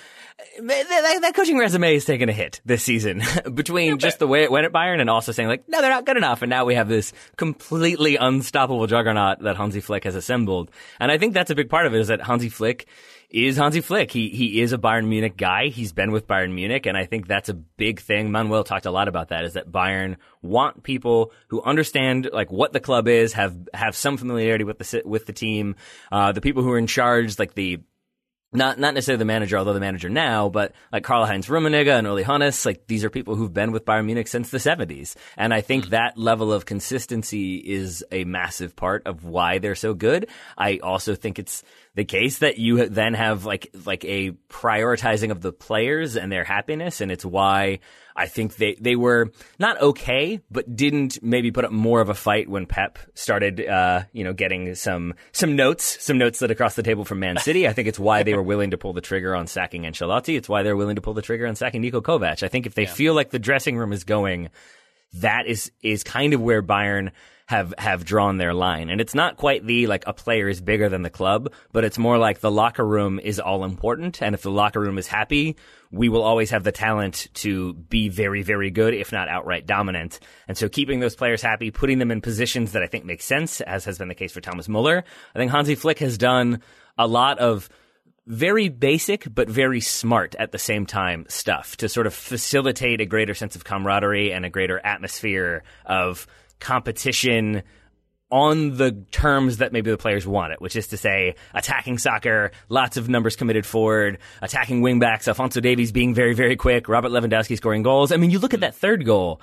That, 0.59 1.19
that, 1.21 1.35
coaching 1.35 1.57
resume 1.57 1.95
is 1.95 2.05
taking 2.05 2.29
a 2.29 2.33
hit 2.33 2.61
this 2.65 2.83
season 2.83 3.21
between 3.53 3.97
just 3.97 4.19
the 4.19 4.27
way 4.27 4.43
it 4.43 4.51
went 4.51 4.65
at 4.65 4.71
Bayern 4.71 4.99
and 4.99 5.09
also 5.09 5.31
saying 5.31 5.49
like, 5.49 5.67
no, 5.67 5.81
they're 5.81 5.89
not 5.89 6.05
good 6.05 6.17
enough. 6.17 6.41
And 6.41 6.49
now 6.49 6.65
we 6.65 6.75
have 6.75 6.87
this 6.87 7.13
completely 7.37 8.15
unstoppable 8.15 8.87
juggernaut 8.87 9.39
that 9.39 9.57
Hansi 9.57 9.81
Flick 9.81 10.03
has 10.03 10.15
assembled. 10.15 10.71
And 10.99 11.11
I 11.11 11.17
think 11.17 11.33
that's 11.33 11.51
a 11.51 11.55
big 11.55 11.69
part 11.69 11.85
of 11.85 11.93
it 11.93 11.99
is 11.99 12.07
that 12.07 12.21
Hansi 12.21 12.49
Flick 12.49 12.87
is 13.31 13.57
Hansi 13.57 13.81
Flick. 13.81 14.11
He 14.11 14.29
he 14.29 14.61
is 14.61 14.73
a 14.73 14.77
Bayern 14.77 15.07
Munich 15.07 15.37
guy. 15.37 15.67
He's 15.67 15.93
been 15.93 16.11
with 16.11 16.27
Bayern 16.27 16.53
Munich, 16.53 16.85
and 16.85 16.97
I 16.97 17.05
think 17.05 17.27
that's 17.27 17.49
a 17.49 17.53
big 17.53 18.01
thing. 18.01 18.31
Manuel 18.31 18.63
talked 18.63 18.85
a 18.85 18.91
lot 18.91 19.07
about 19.07 19.29
that. 19.29 19.45
Is 19.45 19.53
that 19.53 19.71
Bayern 19.71 20.17
want 20.41 20.83
people 20.83 21.31
who 21.47 21.61
understand 21.61 22.29
like 22.31 22.51
what 22.51 22.73
the 22.73 22.79
club 22.79 23.07
is, 23.07 23.33
have 23.33 23.55
have 23.73 23.95
some 23.95 24.17
familiarity 24.17 24.63
with 24.63 24.77
the 24.79 25.01
with 25.05 25.25
the 25.25 25.33
team, 25.33 25.75
uh, 26.11 26.33
the 26.33 26.41
people 26.41 26.61
who 26.61 26.71
are 26.71 26.77
in 26.77 26.87
charge, 26.87 27.39
like 27.39 27.53
the 27.53 27.79
not 28.53 28.77
not 28.79 28.93
necessarily 28.93 29.19
the 29.19 29.25
manager, 29.25 29.57
although 29.57 29.73
the 29.73 29.79
manager 29.79 30.09
now, 30.09 30.49
but 30.49 30.73
like 30.91 31.03
Karl 31.03 31.25
Heinz 31.25 31.47
Rummenigge 31.47 31.87
and 31.87 32.05
Uli 32.05 32.23
Hoeneß, 32.23 32.65
like 32.65 32.85
these 32.87 33.05
are 33.05 33.09
people 33.09 33.35
who've 33.35 33.53
been 33.53 33.71
with 33.71 33.85
Bayern 33.85 34.05
Munich 34.05 34.27
since 34.27 34.49
the 34.49 34.57
70s. 34.57 35.15
And 35.37 35.53
I 35.53 35.61
think 35.61 35.85
hmm. 35.85 35.91
that 35.91 36.17
level 36.17 36.51
of 36.51 36.65
consistency 36.65 37.57
is 37.57 38.03
a 38.11 38.25
massive 38.25 38.75
part 38.75 39.03
of 39.05 39.23
why 39.23 39.59
they're 39.59 39.75
so 39.75 39.93
good. 39.93 40.27
I 40.57 40.79
also 40.83 41.15
think 41.15 41.39
it's 41.39 41.63
the 41.95 42.05
case 42.05 42.39
that 42.39 42.57
you 42.57 42.87
then 42.87 43.13
have 43.13 43.45
like 43.45 43.67
like 43.85 44.05
a 44.05 44.31
prioritizing 44.49 45.31
of 45.31 45.41
the 45.41 45.51
players 45.51 46.15
and 46.15 46.31
their 46.31 46.45
happiness, 46.45 47.01
and 47.01 47.11
it's 47.11 47.25
why 47.25 47.79
I 48.15 48.27
think 48.27 48.55
they 48.55 48.75
they 48.79 48.95
were 48.95 49.31
not 49.59 49.81
okay, 49.81 50.41
but 50.49 50.73
didn't 50.73 51.21
maybe 51.21 51.51
put 51.51 51.65
up 51.65 51.71
more 51.71 51.99
of 51.99 52.07
a 52.07 52.13
fight 52.13 52.47
when 52.49 52.65
Pep 52.65 52.97
started, 53.13 53.65
uh, 53.65 54.03
you 54.13 54.23
know, 54.23 54.31
getting 54.33 54.73
some 54.75 55.15
some 55.33 55.57
notes, 55.57 55.97
some 56.03 56.17
notes 56.17 56.39
that 56.39 56.49
across 56.49 56.75
the 56.75 56.83
table 56.83 57.03
from 57.03 57.19
Man 57.19 57.37
City. 57.41 57.67
I 57.67 57.73
think 57.73 57.89
it's 57.89 57.99
why 57.99 58.23
they 58.23 58.35
were 58.35 58.43
willing 58.43 58.71
to 58.71 58.77
pull 58.77 58.93
the 58.93 59.01
trigger 59.01 59.35
on 59.35 59.47
sacking 59.47 59.83
Ancelotti. 59.83 60.37
It's 60.37 60.47
why 60.47 60.63
they're 60.63 60.77
willing 60.77 60.95
to 60.95 61.01
pull 61.01 61.13
the 61.13 61.21
trigger 61.21 61.45
on 61.45 61.55
sacking 61.55 61.81
Niko 61.81 62.01
Kovac. 62.01 62.43
I 62.43 62.47
think 62.47 62.65
if 62.65 62.73
they 62.73 62.85
feel 62.85 63.13
like 63.13 63.31
the 63.31 63.39
dressing 63.39 63.77
room 63.77 63.91
is 63.91 64.05
going, 64.05 64.49
that 65.15 65.45
is 65.45 65.71
is 65.81 66.03
kind 66.03 66.33
of 66.33 66.41
where 66.41 66.63
Bayern 66.63 67.11
have 67.47 67.73
have 67.77 68.05
drawn 68.05 68.37
their 68.37 68.53
line. 68.53 68.89
And 68.89 69.01
it's 69.01 69.15
not 69.15 69.37
quite 69.37 69.65
the 69.65 69.87
like 69.87 70.03
a 70.07 70.13
player 70.13 70.47
is 70.47 70.61
bigger 70.61 70.89
than 70.89 71.01
the 71.01 71.09
club, 71.09 71.51
but 71.71 71.83
it's 71.83 71.97
more 71.97 72.17
like 72.17 72.39
the 72.39 72.51
locker 72.51 72.85
room 72.85 73.19
is 73.19 73.39
all 73.39 73.63
important. 73.63 74.21
And 74.21 74.35
if 74.35 74.41
the 74.41 74.51
locker 74.51 74.79
room 74.79 74.97
is 74.97 75.07
happy, 75.07 75.57
we 75.91 76.09
will 76.09 76.23
always 76.23 76.51
have 76.51 76.63
the 76.63 76.71
talent 76.71 77.27
to 77.35 77.73
be 77.73 78.09
very, 78.09 78.43
very 78.43 78.71
good, 78.71 78.93
if 78.93 79.11
not 79.11 79.27
outright 79.27 79.65
dominant. 79.65 80.19
And 80.47 80.57
so 80.57 80.69
keeping 80.69 80.99
those 80.99 81.15
players 81.15 81.41
happy, 81.41 81.71
putting 81.71 81.99
them 81.99 82.11
in 82.11 82.21
positions 82.21 82.71
that 82.71 82.83
I 82.83 82.87
think 82.87 83.05
make 83.05 83.21
sense, 83.21 83.61
as 83.61 83.85
has 83.85 83.97
been 83.97 84.07
the 84.07 84.15
case 84.15 84.31
for 84.31 84.41
Thomas 84.41 84.69
Muller. 84.69 85.03
I 85.35 85.39
think 85.39 85.51
Hansi 85.51 85.75
Flick 85.75 85.99
has 85.99 86.17
done 86.17 86.61
a 86.97 87.07
lot 87.07 87.39
of 87.39 87.69
very 88.27 88.69
basic 88.69 89.27
but 89.33 89.49
very 89.49 89.81
smart 89.81 90.35
at 90.35 90.51
the 90.51 90.59
same 90.59 90.85
time 90.85 91.25
stuff 91.27 91.75
to 91.77 91.89
sort 91.89 92.07
of 92.07 92.13
facilitate 92.13 93.01
a 93.01 93.05
greater 93.05 93.33
sense 93.33 93.55
of 93.55 93.63
camaraderie 93.63 94.31
and 94.31 94.45
a 94.45 94.49
greater 94.49 94.79
atmosphere 94.83 95.63
of 95.85 96.27
competition 96.61 97.63
on 98.31 98.77
the 98.77 98.93
terms 99.11 99.57
that 99.57 99.73
maybe 99.73 99.91
the 99.91 99.97
players 99.97 100.25
want 100.25 100.53
it, 100.53 100.61
which 100.61 100.75
is 100.77 100.87
to 100.87 100.97
say 100.97 101.35
attacking 101.53 101.97
soccer, 101.97 102.51
lots 102.69 102.95
of 102.95 103.09
numbers 103.09 103.35
committed 103.35 103.65
forward, 103.65 104.17
attacking 104.41 104.81
wingbacks, 104.81 105.27
Alphonso 105.27 105.59
Davies 105.59 105.91
being 105.91 106.13
very, 106.13 106.33
very 106.33 106.55
quick, 106.55 106.87
Robert 106.87 107.11
Lewandowski 107.11 107.57
scoring 107.57 107.83
goals. 107.83 108.11
I 108.11 108.17
mean, 108.17 108.31
you 108.31 108.39
look 108.39 108.53
at 108.53 108.61
that 108.61 108.73
third 108.73 109.05
goal. 109.05 109.41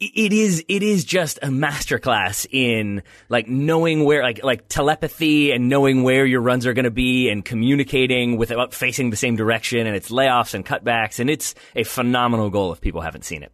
It 0.00 0.32
is, 0.32 0.64
it 0.66 0.82
is 0.82 1.04
just 1.04 1.38
a 1.42 1.48
masterclass 1.48 2.46
in 2.50 3.02
like 3.28 3.46
knowing 3.46 4.02
where, 4.02 4.22
like, 4.22 4.42
like 4.42 4.66
telepathy 4.66 5.52
and 5.52 5.68
knowing 5.68 6.02
where 6.02 6.24
your 6.24 6.40
runs 6.40 6.66
are 6.66 6.72
going 6.72 6.86
to 6.86 6.90
be 6.90 7.28
and 7.28 7.44
communicating 7.44 8.36
without 8.36 8.58
uh, 8.58 8.66
facing 8.70 9.10
the 9.10 9.16
same 9.16 9.36
direction. 9.36 9.86
And 9.86 9.94
it's 9.94 10.10
layoffs 10.10 10.54
and 10.54 10.66
cutbacks. 10.66 11.20
And 11.20 11.30
it's 11.30 11.54
a 11.76 11.84
phenomenal 11.84 12.50
goal 12.50 12.72
if 12.72 12.80
people 12.80 13.02
haven't 13.02 13.24
seen 13.24 13.44
it. 13.44 13.52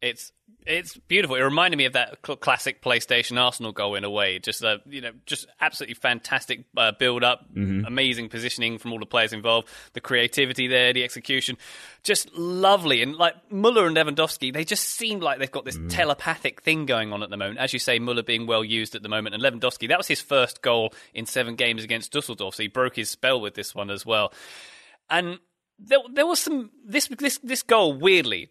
It's 0.00 0.32
it's 0.68 0.96
beautiful. 0.96 1.34
It 1.36 1.40
reminded 1.40 1.78
me 1.78 1.86
of 1.86 1.94
that 1.94 2.18
cl- 2.24 2.36
classic 2.36 2.82
PlayStation 2.82 3.40
Arsenal 3.40 3.72
goal 3.72 3.94
in 3.94 4.04
a 4.04 4.10
way. 4.10 4.38
Just 4.38 4.62
uh, 4.62 4.78
you 4.86 5.00
know, 5.00 5.12
just 5.24 5.46
absolutely 5.60 5.94
fantastic 5.94 6.64
uh, 6.76 6.92
build 6.92 7.24
up, 7.24 7.46
amazing 7.86 8.28
positioning 8.28 8.76
from 8.76 8.92
all 8.92 8.98
the 8.98 9.06
players 9.06 9.32
involved, 9.32 9.68
the 9.94 10.00
creativity 10.00 10.68
there, 10.68 10.92
the 10.92 11.04
execution, 11.04 11.56
just 12.02 12.32
lovely. 12.34 13.02
And 13.02 13.16
like 13.16 13.34
Muller 13.50 13.86
and 13.86 13.96
Lewandowski, 13.96 14.52
they 14.52 14.64
just 14.64 14.84
seem 14.84 15.20
like 15.20 15.38
they've 15.38 15.50
got 15.50 15.64
this 15.64 15.78
telepathic 15.88 16.62
thing 16.62 16.84
going 16.84 17.12
on 17.12 17.22
at 17.22 17.30
the 17.30 17.36
moment. 17.38 17.58
As 17.58 17.72
you 17.72 17.78
say, 17.78 17.98
Muller 17.98 18.22
being 18.22 18.46
well 18.46 18.62
used 18.62 18.94
at 18.94 19.02
the 19.02 19.08
moment, 19.08 19.34
and 19.34 19.42
Lewandowski, 19.42 19.88
that 19.88 19.98
was 19.98 20.06
his 20.06 20.20
first 20.20 20.60
goal 20.60 20.92
in 21.14 21.24
seven 21.24 21.56
games 21.56 21.82
against 21.82 22.12
Dusseldorf, 22.12 22.54
so 22.54 22.62
he 22.62 22.68
broke 22.68 22.94
his 22.94 23.08
spell 23.08 23.40
with 23.40 23.54
this 23.54 23.74
one 23.74 23.90
as 23.90 24.04
well. 24.04 24.32
And 25.08 25.38
there, 25.78 25.98
there 26.12 26.26
was 26.26 26.40
some 26.40 26.70
this 26.84 27.08
this 27.08 27.38
this 27.38 27.62
goal 27.62 27.94
weirdly, 27.94 28.50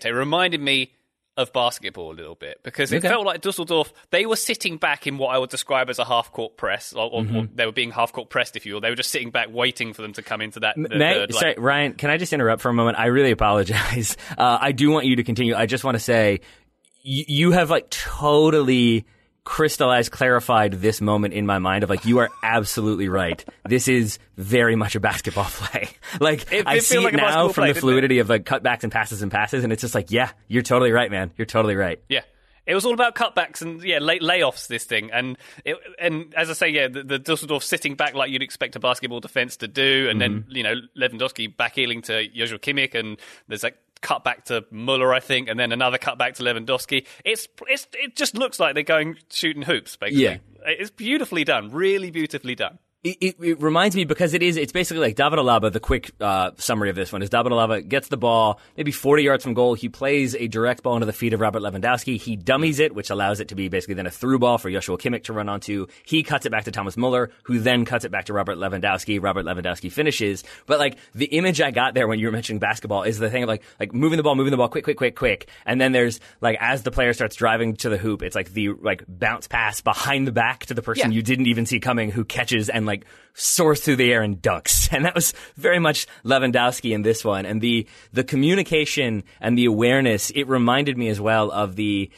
Tay 0.00 0.10
reminded 0.10 0.60
me 0.60 0.92
of 1.36 1.52
basketball 1.52 2.12
a 2.12 2.14
little 2.14 2.34
bit 2.34 2.62
because 2.62 2.90
it 2.92 2.98
Okay. 2.98 3.08
felt 3.08 3.26
like 3.26 3.42
Dusseldorf 3.42 3.92
they 4.10 4.24
were 4.24 4.36
sitting 4.36 4.78
back 4.78 5.06
in 5.06 5.18
what 5.18 5.28
I 5.34 5.38
would 5.38 5.50
describe 5.50 5.90
as 5.90 5.98
a 5.98 6.04
half 6.04 6.32
court 6.32 6.56
press, 6.56 6.92
or, 6.94 7.10
or, 7.10 7.20
or 7.34 7.48
they 7.54 7.66
were 7.66 7.72
being 7.72 7.90
half 7.90 8.12
court 8.12 8.30
pressed, 8.30 8.56
if 8.56 8.64
you 8.64 8.72
will. 8.74 8.80
They 8.80 8.88
were 8.90 8.96
just 8.96 9.10
sitting 9.10 9.30
back 9.30 9.48
waiting 9.52 9.92
for 9.92 10.02
them 10.02 10.12
to 10.14 10.22
come 10.22 10.40
into 10.40 10.60
that. 10.60 10.76
the 10.76 10.96
May, 10.96 11.20
like- 11.20 11.32
sorry, 11.34 11.54
Ryan, 11.58 11.92
can 11.92 12.08
I 12.10 12.16
just 12.16 12.32
interrupt 12.32 12.62
for 12.62 12.70
a 12.70 12.72
moment? 12.74 12.98
I 12.98 13.06
really 13.06 13.30
apologize. 13.32 14.16
Uh, 14.38 14.58
I 14.60 14.72
do 14.72 14.90
want 14.90 15.06
you 15.06 15.16
to 15.16 15.24
continue. 15.24 15.54
I 15.54 15.66
just 15.66 15.82
want 15.84 15.94
to 15.94 15.98
say 15.98 16.40
y- 17.04 17.24
you 17.28 17.52
have 17.52 17.70
like 17.70 17.88
totally 17.90 19.06
crystallized, 19.46 20.10
clarified 20.10 20.72
this 20.72 21.00
moment 21.00 21.32
in 21.32 21.46
my 21.46 21.58
mind 21.58 21.84
of 21.84 21.88
like, 21.88 22.04
you 22.04 22.18
are 22.18 22.28
absolutely 22.42 23.08
right. 23.08 23.42
This 23.64 23.88
is 23.88 24.18
very 24.36 24.76
much 24.76 24.94
a 24.96 25.00
basketball 25.00 25.44
play. 25.48 25.88
like, 26.20 26.52
It- 26.52 26.66
I 26.66 26.76
it 26.76 26.82
see 26.82 26.96
feels 26.96 27.04
it 27.06 27.14
like 27.14 27.14
now 27.14 27.48
from 27.48 27.62
play, 27.62 27.72
the 27.72 27.80
fluidity 27.80 28.18
of 28.18 28.28
like 28.28 28.44
cutbacks 28.44 28.82
and 28.82 28.92
passes 28.92 29.22
and 29.22 29.32
passes. 29.32 29.64
And 29.64 29.72
it's 29.72 29.80
just 29.80 29.94
like, 29.94 30.10
yeah, 30.10 30.30
you're 30.48 30.62
totally 30.62 30.90
right, 30.92 31.10
man. 31.10 31.30
You're 31.38 31.46
totally 31.46 31.76
right. 31.76 32.02
Yeah. 32.08 32.22
It 32.66 32.74
was 32.74 32.84
all 32.84 32.94
about 32.94 33.14
cutbacks 33.14 33.62
and 33.62 33.80
yeah, 33.84 34.00
lay, 34.00 34.18
layoffs. 34.18 34.66
This 34.66 34.82
thing, 34.82 35.12
and 35.12 35.38
it, 35.64 35.76
and 36.00 36.34
as 36.34 36.50
I 36.50 36.52
say, 36.52 36.68
yeah, 36.70 36.88
the, 36.88 37.04
the 37.04 37.18
Dusseldorf 37.20 37.62
sitting 37.62 37.94
back 37.94 38.14
like 38.14 38.32
you'd 38.32 38.42
expect 38.42 38.74
a 38.74 38.80
basketball 38.80 39.20
defense 39.20 39.58
to 39.58 39.68
do, 39.68 40.08
and 40.10 40.20
then 40.20 40.40
mm-hmm. 40.40 40.50
you 40.50 40.64
know 40.64 40.74
Lewandowski 40.98 41.56
back 41.56 41.76
heeling 41.76 42.02
to 42.02 42.26
Joshua 42.26 42.58
Kimmich, 42.58 42.96
and 42.96 43.18
there's 43.46 43.62
like 43.62 43.78
cut 44.00 44.24
back 44.24 44.46
to 44.46 44.64
Muller, 44.70 45.12
I 45.12 45.20
think, 45.20 45.48
and 45.48 45.58
then 45.58 45.72
another 45.72 45.98
cut 45.98 46.18
back 46.18 46.34
to 46.34 46.42
Lewandowski. 46.42 47.06
It's 47.24 47.48
it's 47.68 47.86
it 47.94 48.16
just 48.16 48.36
looks 48.36 48.60
like 48.60 48.74
they're 48.74 48.82
going 48.82 49.16
shooting 49.30 49.62
hoops, 49.62 49.96
basically. 49.96 50.24
Yeah. 50.24 50.38
It's 50.66 50.90
beautifully 50.90 51.44
done, 51.44 51.70
really 51.70 52.10
beautifully 52.10 52.54
done. 52.56 52.78
It, 53.06 53.18
it, 53.20 53.36
it, 53.40 53.62
reminds 53.62 53.94
me 53.94 54.04
because 54.04 54.34
it 54.34 54.42
is, 54.42 54.56
it's 54.56 54.72
basically 54.72 55.00
like 55.00 55.14
David 55.14 55.38
Alaba. 55.38 55.72
The 55.72 55.78
quick 55.78 56.10
uh, 56.20 56.50
summary 56.56 56.90
of 56.90 56.96
this 56.96 57.12
one 57.12 57.22
is 57.22 57.30
David 57.30 57.52
Alaba 57.52 57.86
gets 57.86 58.08
the 58.08 58.16
ball 58.16 58.58
maybe 58.76 58.90
40 58.90 59.22
yards 59.22 59.44
from 59.44 59.54
goal. 59.54 59.74
He 59.74 59.88
plays 59.88 60.34
a 60.34 60.48
direct 60.48 60.82
ball 60.82 60.94
into 60.96 61.06
the 61.06 61.12
feet 61.12 61.32
of 61.32 61.40
Robert 61.40 61.60
Lewandowski. 61.62 62.20
He 62.20 62.34
dummies 62.34 62.80
it, 62.80 62.96
which 62.96 63.10
allows 63.10 63.38
it 63.38 63.48
to 63.48 63.54
be 63.54 63.68
basically 63.68 63.94
then 63.94 64.08
a 64.08 64.10
through 64.10 64.40
ball 64.40 64.58
for 64.58 64.72
Joshua 64.72 64.98
Kimmich 64.98 65.22
to 65.24 65.32
run 65.32 65.48
onto. 65.48 65.86
He 66.04 66.24
cuts 66.24 66.46
it 66.46 66.50
back 66.50 66.64
to 66.64 66.72
Thomas 66.72 66.96
Muller, 66.96 67.30
who 67.44 67.60
then 67.60 67.84
cuts 67.84 68.04
it 68.04 68.10
back 68.10 68.24
to 68.24 68.32
Robert 68.32 68.58
Lewandowski. 68.58 69.22
Robert 69.22 69.46
Lewandowski 69.46 69.92
finishes. 69.92 70.42
But 70.66 70.80
like 70.80 70.98
the 71.14 71.26
image 71.26 71.60
I 71.60 71.70
got 71.70 71.94
there 71.94 72.08
when 72.08 72.18
you 72.18 72.26
were 72.26 72.32
mentioning 72.32 72.58
basketball 72.58 73.04
is 73.04 73.20
the 73.20 73.30
thing 73.30 73.44
of 73.44 73.48
like, 73.48 73.62
like 73.78 73.94
moving 73.94 74.16
the 74.16 74.24
ball, 74.24 74.34
moving 74.34 74.50
the 74.50 74.56
ball 74.56 74.68
quick, 74.68 74.82
quick, 74.82 74.96
quick, 74.96 75.14
quick. 75.14 75.48
And 75.64 75.80
then 75.80 75.92
there's 75.92 76.18
like, 76.40 76.56
as 76.60 76.82
the 76.82 76.90
player 76.90 77.12
starts 77.12 77.36
driving 77.36 77.76
to 77.76 77.88
the 77.88 77.98
hoop, 77.98 78.22
it's 78.24 78.34
like 78.34 78.52
the 78.52 78.70
like 78.70 79.04
bounce 79.06 79.46
pass 79.46 79.80
behind 79.80 80.26
the 80.26 80.32
back 80.32 80.66
to 80.66 80.74
the 80.74 80.82
person 80.82 81.12
Yeah. 81.12 81.14
you 81.14 81.22
didn't 81.22 81.46
even 81.46 81.66
see 81.66 81.78
coming 81.78 82.10
who 82.10 82.24
catches 82.24 82.68
and 82.68 82.84
like 82.84 82.95
soars 83.34 83.80
through 83.80 83.96
the 83.96 84.12
air 84.12 84.22
and 84.22 84.40
ducks. 84.40 84.88
And 84.92 85.04
that 85.04 85.14
was 85.14 85.34
very 85.56 85.78
much 85.78 86.06
Lewandowski 86.24 86.94
in 86.94 87.02
this 87.02 87.24
one. 87.24 87.44
And 87.44 87.60
the, 87.60 87.86
the 88.12 88.24
communication 88.24 89.24
and 89.40 89.58
the 89.58 89.66
awareness, 89.66 90.30
it 90.30 90.44
reminded 90.44 90.96
me 90.96 91.08
as 91.08 91.20
well 91.20 91.50
of 91.50 91.76
the, 91.76 92.10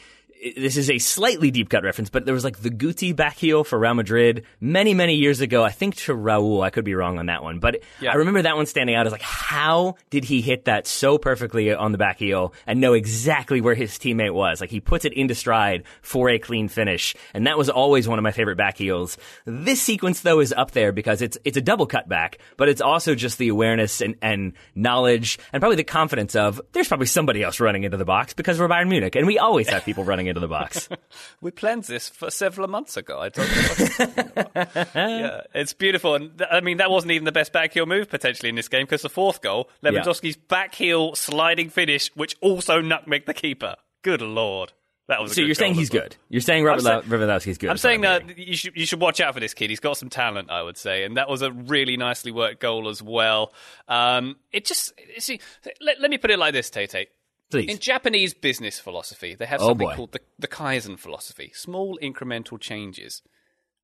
this 0.55 0.77
is 0.77 0.89
a 0.89 0.99
slightly 0.99 1.51
deep 1.51 1.69
cut 1.69 1.83
reference, 1.83 2.09
but 2.09 2.23
there 2.25 2.33
was 2.33 2.43
like 2.45 2.59
the 2.59 2.69
Guti 2.69 3.13
back 3.13 3.37
heel 3.37 3.63
for 3.65 3.77
Real 3.77 3.93
Madrid 3.93 4.45
many, 4.61 4.93
many 4.93 5.15
years 5.15 5.41
ago. 5.41 5.63
I 5.65 5.71
think 5.71 5.95
to 5.97 6.13
Raul. 6.13 6.63
I 6.63 6.69
could 6.69 6.85
be 6.85 6.95
wrong 6.95 7.19
on 7.19 7.25
that 7.25 7.43
one, 7.43 7.59
but 7.59 7.81
Yeah. 7.99 8.11
I 8.11 8.15
remember 8.15 8.41
that 8.43 8.55
one 8.55 8.65
standing 8.65 8.95
out 8.95 9.05
as 9.05 9.11
like, 9.11 9.21
how 9.21 9.95
did 10.09 10.23
he 10.23 10.39
hit 10.39 10.65
that 10.65 10.87
so 10.87 11.17
perfectly 11.17 11.73
on 11.73 11.91
the 11.91 11.97
back 11.97 12.19
heel 12.19 12.53
and 12.65 12.79
know 12.79 12.93
exactly 12.93 13.59
where 13.59 13.75
his 13.75 13.91
teammate 13.97 14.33
was? 14.33 14.61
Like 14.61 14.69
he 14.69 14.79
puts 14.79 15.03
it 15.03 15.11
into 15.13 15.35
stride 15.35 15.83
for 16.01 16.29
a 16.29 16.39
clean 16.39 16.69
finish. 16.69 17.15
And 17.33 17.45
that 17.45 17.57
was 17.57 17.69
always 17.69 18.07
one 18.07 18.17
of 18.17 18.23
my 18.23 18.31
favorite 18.31 18.55
back 18.55 18.77
heels. 18.77 19.17
This 19.45 19.81
sequence 19.81 20.21
though 20.21 20.39
is 20.39 20.53
up 20.53 20.71
there 20.71 20.93
because 20.93 21.21
it's, 21.21 21.37
it's 21.43 21.57
a 21.57 21.61
double 21.61 21.85
cut 21.85 22.07
back, 22.07 22.37
but 22.55 22.69
it's 22.69 22.81
also 22.81 23.13
just 23.13 23.39
the 23.39 23.49
awareness 23.49 23.99
and, 23.99 24.15
and 24.21 24.53
knowledge 24.73 25.37
and 25.51 25.61
probably 25.61 25.75
the 25.75 25.83
confidence 25.83 26.33
of 26.35 26.61
there's 26.71 26.87
probably 26.87 27.07
somebody 27.07 27.43
else 27.43 27.59
running 27.59 27.83
into 27.83 27.97
the 27.97 28.05
box 28.05 28.33
because 28.33 28.57
we're 28.57 28.69
Bayern 28.69 28.87
Munich 28.87 29.17
and 29.17 29.27
we 29.27 29.37
always 29.37 29.67
have 29.67 29.83
people 29.83 30.05
running 30.05 30.28
into 30.29 30.39
the 30.39 30.47
box. 30.47 30.87
We 31.41 31.51
planned 31.51 31.83
this 31.85 32.09
for 32.09 32.29
several 32.29 32.67
months 32.67 32.97
ago. 32.97 33.19
I 33.19 33.29
told 33.29 33.47
you. 33.49 33.55
What 33.55 33.79
I 33.79 33.83
was 33.83 33.95
talking 33.97 34.31
about. 34.31 34.95
yeah, 34.95 35.41
it's 35.53 35.73
beautiful, 35.73 36.15
and 36.15 36.37
th- 36.37 36.49
I 36.51 36.61
mean 36.61 36.77
that 36.77 36.91
wasn't 36.91 37.11
even 37.11 37.25
the 37.25 37.31
best 37.31 37.51
back 37.53 37.73
heel 37.73 37.85
move 37.85 38.09
potentially 38.09 38.49
in 38.49 38.55
this 38.55 38.67
game 38.67 38.83
because 38.83 39.01
the 39.01 39.09
fourth 39.09 39.41
goal, 39.41 39.69
Lewandowski's 39.83 40.35
back 40.37 40.75
heel 40.75 41.15
sliding 41.15 41.69
finish, 41.69 42.09
which 42.15 42.35
also 42.41 42.81
nutmegged 42.81 43.25
the 43.25 43.33
keeper. 43.33 43.75
Good 44.01 44.21
lord, 44.21 44.73
that 45.09 45.21
was. 45.21 45.33
So 45.33 45.41
you're 45.41 45.55
saying 45.55 45.73
he's 45.73 45.91
well. 45.91 46.03
good. 46.03 46.15
You're 46.29 46.41
saying 46.41 46.63
Robert 46.63 46.83
Lewandowski's 47.07 47.57
good. 47.57 47.71
I'm 47.71 47.77
saying 47.77 48.03
hearing. 48.03 48.27
that 48.27 48.37
you 48.37 48.55
should 48.55 48.75
you 48.75 48.85
should 48.85 49.01
watch 49.01 49.19
out 49.19 49.33
for 49.33 49.39
this 49.39 49.53
kid. 49.55 49.71
He's 49.71 49.79
got 49.79 49.97
some 49.97 50.09
talent, 50.09 50.51
I 50.51 50.61
would 50.61 50.77
say, 50.77 51.03
and 51.03 51.17
that 51.17 51.27
was 51.27 51.41
a 51.41 51.51
really 51.51 51.97
nicely 51.97 52.31
worked 52.31 52.59
goal 52.59 52.89
as 52.89 53.01
well. 53.01 53.51
Um, 53.87 54.35
it 54.51 54.65
just 54.65 54.93
see, 55.17 55.39
let, 55.81 55.99
let 55.99 56.11
me 56.11 56.17
put 56.19 56.29
it 56.29 56.37
like 56.37 56.53
this, 56.53 56.69
Tate. 56.69 57.09
Please. 57.49 57.69
In 57.69 57.79
Japanese 57.79 58.33
business 58.33 58.79
philosophy, 58.79 59.33
they 59.35 59.45
have 59.45 59.61
Oh, 59.61 59.69
something 59.69 59.87
boy. 59.87 59.95
called 59.95 60.11
the, 60.11 60.19
the 60.37 60.47
Kaizen 60.47 60.99
philosophy 60.99 61.51
small 61.55 61.97
incremental 62.01 62.59
changes. 62.59 63.21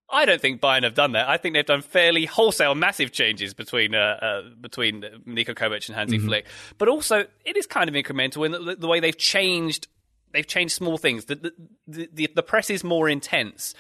I 0.08 0.26
don't 0.26 0.40
think 0.40 0.62
Bayern 0.62 0.84
have 0.84 0.94
done 0.94 1.14
that. 1.14 1.28
I 1.28 1.38
think 1.38 1.56
they've 1.56 1.66
done 1.66 1.82
fairly 1.82 2.26
wholesale, 2.26 2.76
massive 2.76 3.12
changes 3.12 3.56
between 3.56 3.96
uh, 3.96 4.18
uh, 4.22 4.42
between 4.62 5.02
Niko 5.28 5.56
Kovac 5.56 5.88
and 5.88 5.96
Hansi 5.98 6.18
Mm-hmm. 6.20 6.28
Flick. 6.28 6.46
But 6.78 6.90
also, 6.90 7.26
it 7.44 7.58
is 7.58 7.66
kind 7.66 7.90
of 7.90 7.96
incremental 7.96 8.46
in 8.46 8.52
the, 8.52 8.76
the 8.76 8.88
way 8.88 9.00
they've 9.00 9.18
changed. 9.18 9.88
They've 10.32 10.46
changed 10.46 10.76
small 10.76 11.00
things. 11.00 11.26
The 11.26 11.52
the, 11.88 12.10
the, 12.14 12.30
the 12.36 12.44
press 12.44 12.70
is 12.70 12.84
more 12.84 13.10
intense. 13.10 13.74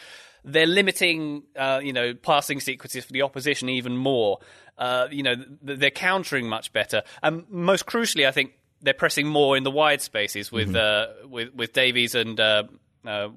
They're 0.43 0.65
limiting, 0.67 1.43
uh, 1.55 1.81
you 1.83 1.93
know, 1.93 2.13
passing 2.15 2.59
sequences 2.59 3.05
for 3.05 3.13
the 3.13 3.21
opposition 3.21 3.69
even 3.69 3.95
more. 3.95 4.39
Uh, 4.79 5.07
you 5.11 5.21
know, 5.23 5.35
they're 5.61 5.89
countering 5.91 6.47
much 6.49 6.73
better. 6.73 7.03
And 7.21 7.45
most 7.49 7.85
crucially, 7.85 8.27
I 8.27 8.31
think 8.31 8.51
they're 8.85 8.93
pressing 8.93 9.27
more 9.27 9.57
in 9.57 9.63
the 9.63 9.71
wide 9.71 10.01
spaces 10.01 10.51
with 10.51 10.69
Mm-hmm. 10.69 11.25
uh, 11.25 11.27
with 11.29 11.53
with 11.53 11.73
Davies 11.73 12.15
and 12.15 12.39
uh, 12.39 12.63
uh, 13.05 13.29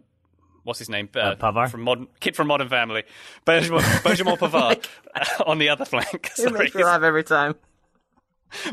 what's 0.62 0.78
his 0.78 0.88
name? 0.88 1.08
Uh, 1.14 1.34
Pavard? 1.34 1.70
from 1.70 1.82
modern 1.82 2.06
kid 2.20 2.36
from 2.36 2.46
Modern 2.46 2.68
Family, 2.68 3.02
Benjamin, 3.44 3.82
Benjamin 4.04 4.36
Pavard 4.38 4.86
on 5.46 5.58
the 5.58 5.70
other 5.70 5.84
flank. 5.84 6.30
Sorry, 6.34 6.70
every 6.76 7.24
time. 7.24 7.54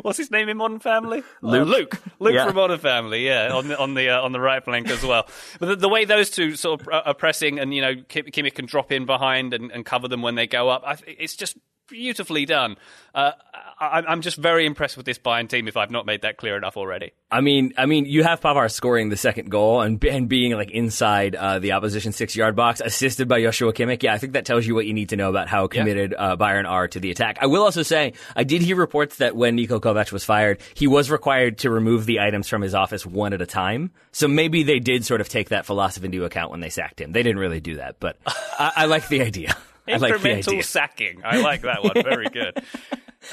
what's 0.04 0.18
his 0.18 0.32
name 0.32 0.48
in 0.48 0.56
Modern 0.58 0.80
Family? 0.80 1.22
Luke. 1.42 1.68
Uh, 1.68 1.72
Luke. 1.72 2.02
Luke 2.20 2.34
Yeah. 2.34 2.46
from 2.46 2.56
Modern 2.56 2.80
Family. 2.80 3.26
Yeah, 3.26 3.52
on 3.54 3.68
the 3.68 3.78
on 3.78 3.94
the 3.94 4.10
uh, 4.10 4.22
on 4.22 4.32
the 4.32 4.40
right 4.40 4.64
flank 4.64 4.90
as 4.90 5.04
well. 5.04 5.28
But 5.60 5.66
the, 5.68 5.76
the 5.76 5.90
way 5.90 6.06
those 6.06 6.30
two 6.30 6.56
sort 6.56 6.82
of 6.82 6.88
are 6.88 7.02
are 7.08 7.14
pressing, 7.14 7.60
and 7.60 7.74
you 7.74 7.82
know, 7.82 7.94
Kim- 8.08 8.26
Kimmich 8.28 8.54
can 8.56 8.66
drop 8.68 8.92
in 8.92 9.06
behind 9.06 9.54
and, 9.54 9.72
and 9.72 9.86
cover 9.86 10.08
them 10.08 10.22
when 10.22 10.36
they 10.36 10.48
go 10.48 10.70
up. 10.70 10.84
I, 10.86 10.96
th- 10.96 11.18
it's 11.20 11.36
just 11.36 11.58
beautifully 11.88 12.46
done. 12.46 12.76
Uh, 13.14 13.32
I, 13.80 14.04
I'm 14.08 14.22
just 14.22 14.38
very 14.38 14.66
impressed 14.66 14.98
with 14.98 15.06
this 15.06 15.18
Bayern 15.18 15.50
team. 15.50 15.68
If 15.68 15.78
I've 15.78 15.92
not 15.92 16.06
made 16.06 16.22
that 16.22 16.38
clear 16.38 16.58
enough 16.58 16.78
already. 16.78 17.12
I 17.30 17.42
mean, 17.42 17.74
I 17.78 17.86
mean, 17.86 18.06
you 18.06 18.24
have 18.24 18.40
Pavard 18.42 18.72
scoring 18.72 19.10
the 19.10 19.18
second 19.18 19.50
goal 19.50 19.82
and, 19.82 20.04
and 20.06 20.30
being 20.30 20.54
like 20.54 20.72
inside 20.72 21.36
uh, 21.36 21.60
the 21.60 21.74
opposition 21.74 22.12
six 22.12 22.36
yard 22.36 22.56
box, 22.56 22.82
assisted 22.82 23.28
by 23.28 23.42
Joshua 23.42 23.74
Kimmich. 23.74 24.04
Yeah, 24.04 24.14
I 24.14 24.18
think 24.18 24.34
that 24.34 24.46
tells 24.46 24.66
you 24.66 24.76
what 24.76 24.86
you 24.86 24.94
need 24.94 25.10
to 25.10 25.16
know 25.16 25.30
about 25.30 25.48
how 25.48 25.68
committed 25.68 26.14
uh, 26.18 26.38
Bayern 26.38 26.68
are 26.68 26.88
to 26.88 27.00
the 27.00 27.12
attack. 27.12 27.38
I 27.42 27.48
will 27.48 27.64
also 27.64 27.84
say, 27.84 28.14
I 28.36 28.44
did 28.44 28.62
hear 28.62 28.76
reports 28.76 29.18
that 29.18 29.36
when 29.36 29.58
Niko 29.58 29.80
Kovac 29.80 30.12
was 30.12 30.24
fired, 30.24 30.60
he 30.74 30.88
was 30.88 31.12
required 31.12 31.60
to 31.60 31.70
remove 31.70 32.06
the 32.06 32.22
items 32.22 32.48
from 32.48 32.62
his 32.62 32.74
office 32.74 33.06
one 33.06 33.34
at 33.34 33.42
a 33.42 33.46
time. 33.46 33.92
So 34.12 34.28
maybe 34.28 34.64
they 34.64 34.80
did 34.80 35.06
sort 35.06 35.22
of 35.22 35.30
take 35.30 35.50
that 35.50 35.66
philosophy 35.66 36.06
into 36.06 36.24
account 36.24 36.52
when 36.52 36.62
they 36.62 36.70
sacked 36.70 37.02
him. 37.02 37.12
They 37.12 37.24
didn't 37.24 37.40
really 37.40 37.60
do 37.60 37.76
that, 37.76 38.00
but 38.00 38.18
I, 38.26 38.72
I 38.76 38.86
like 38.86 39.08
the 39.10 39.22
idea. 39.22 39.56
I 39.88 39.98
like 39.98 40.14
Incremental 40.16 40.64
sacking. 40.64 41.22
I 41.24 41.40
like 41.42 41.62
that 41.62 41.84
one. 41.84 41.94
Very 42.04 42.28
good. 42.30 42.58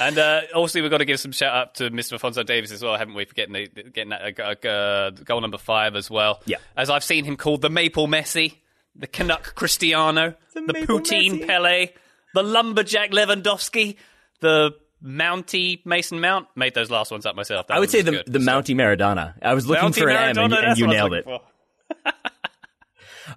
And 0.01 0.19
uh, 0.19 0.43
also, 0.55 0.81
we've 0.81 0.91
got 0.91 0.99
to 0.99 1.05
give 1.05 1.21
some 1.21 1.33
shout 1.33 1.55
out 1.55 1.75
to 1.77 1.91
Mr. 1.91 2.13
Alphonso 2.15 2.43
Davies 2.43 2.73
as 2.73 2.83
well, 2.83 2.97
haven't 2.97 3.15
we? 3.15 3.25
For 3.25 3.35
getting, 3.35 3.53
the, 3.53 3.67
getting 3.69 4.11
that 4.11 4.39
uh, 4.41 4.69
uh, 4.69 5.11
goal 5.11 5.41
number 5.41 5.59
five 5.59 5.97
as 5.97 6.11
well. 6.11 6.41
Yeah. 6.47 6.59
As 6.77 6.91
I've 6.91 7.05
seen 7.05 7.25
him 7.25 7.37
called 7.37 7.61
the 7.63 7.71
Maple 7.71 8.07
Messi, 8.07 8.57
the 8.97 9.07
Canuck 9.07 9.55
Cristiano, 9.55 10.35
the, 10.55 10.61
Maple 10.73 11.01
Poutine 11.01 11.41
Messi. 11.41 11.47
Pele, 11.47 11.89
the 12.35 12.43
Lumberjack 12.43 13.11
Lewandowski, 13.13 13.97
the 14.41 14.73
Mountie 15.05 15.85
Mason 15.85 16.21
Mount. 16.21 16.47
Made 16.57 16.75
those 16.75 16.91
last 16.91 17.11
ones 17.11 17.27
up 17.27 17.35
myself. 17.37 17.67
That 17.67 17.77
I 17.77 17.81
would 17.81 17.91
say 17.91 18.03
the 18.03 18.13
good. 18.13 18.33
the 18.33 18.41
So- 18.41 18.47
Mountie 18.51 18.75
Maradona. 18.75 19.35
I 19.43 19.53
was 19.55 19.67
looking 19.67 19.89
Mountie 19.91 19.99
for 20.01 20.09
an 20.09 20.37
M 20.39 20.45
and, 20.45 20.53
you- 20.53 20.59
and 20.59 20.79
you 20.79 20.87
what 20.87 20.97
I 20.97 21.05
was 21.05 21.13
nailed 21.25 21.43
it. 22.07 22.13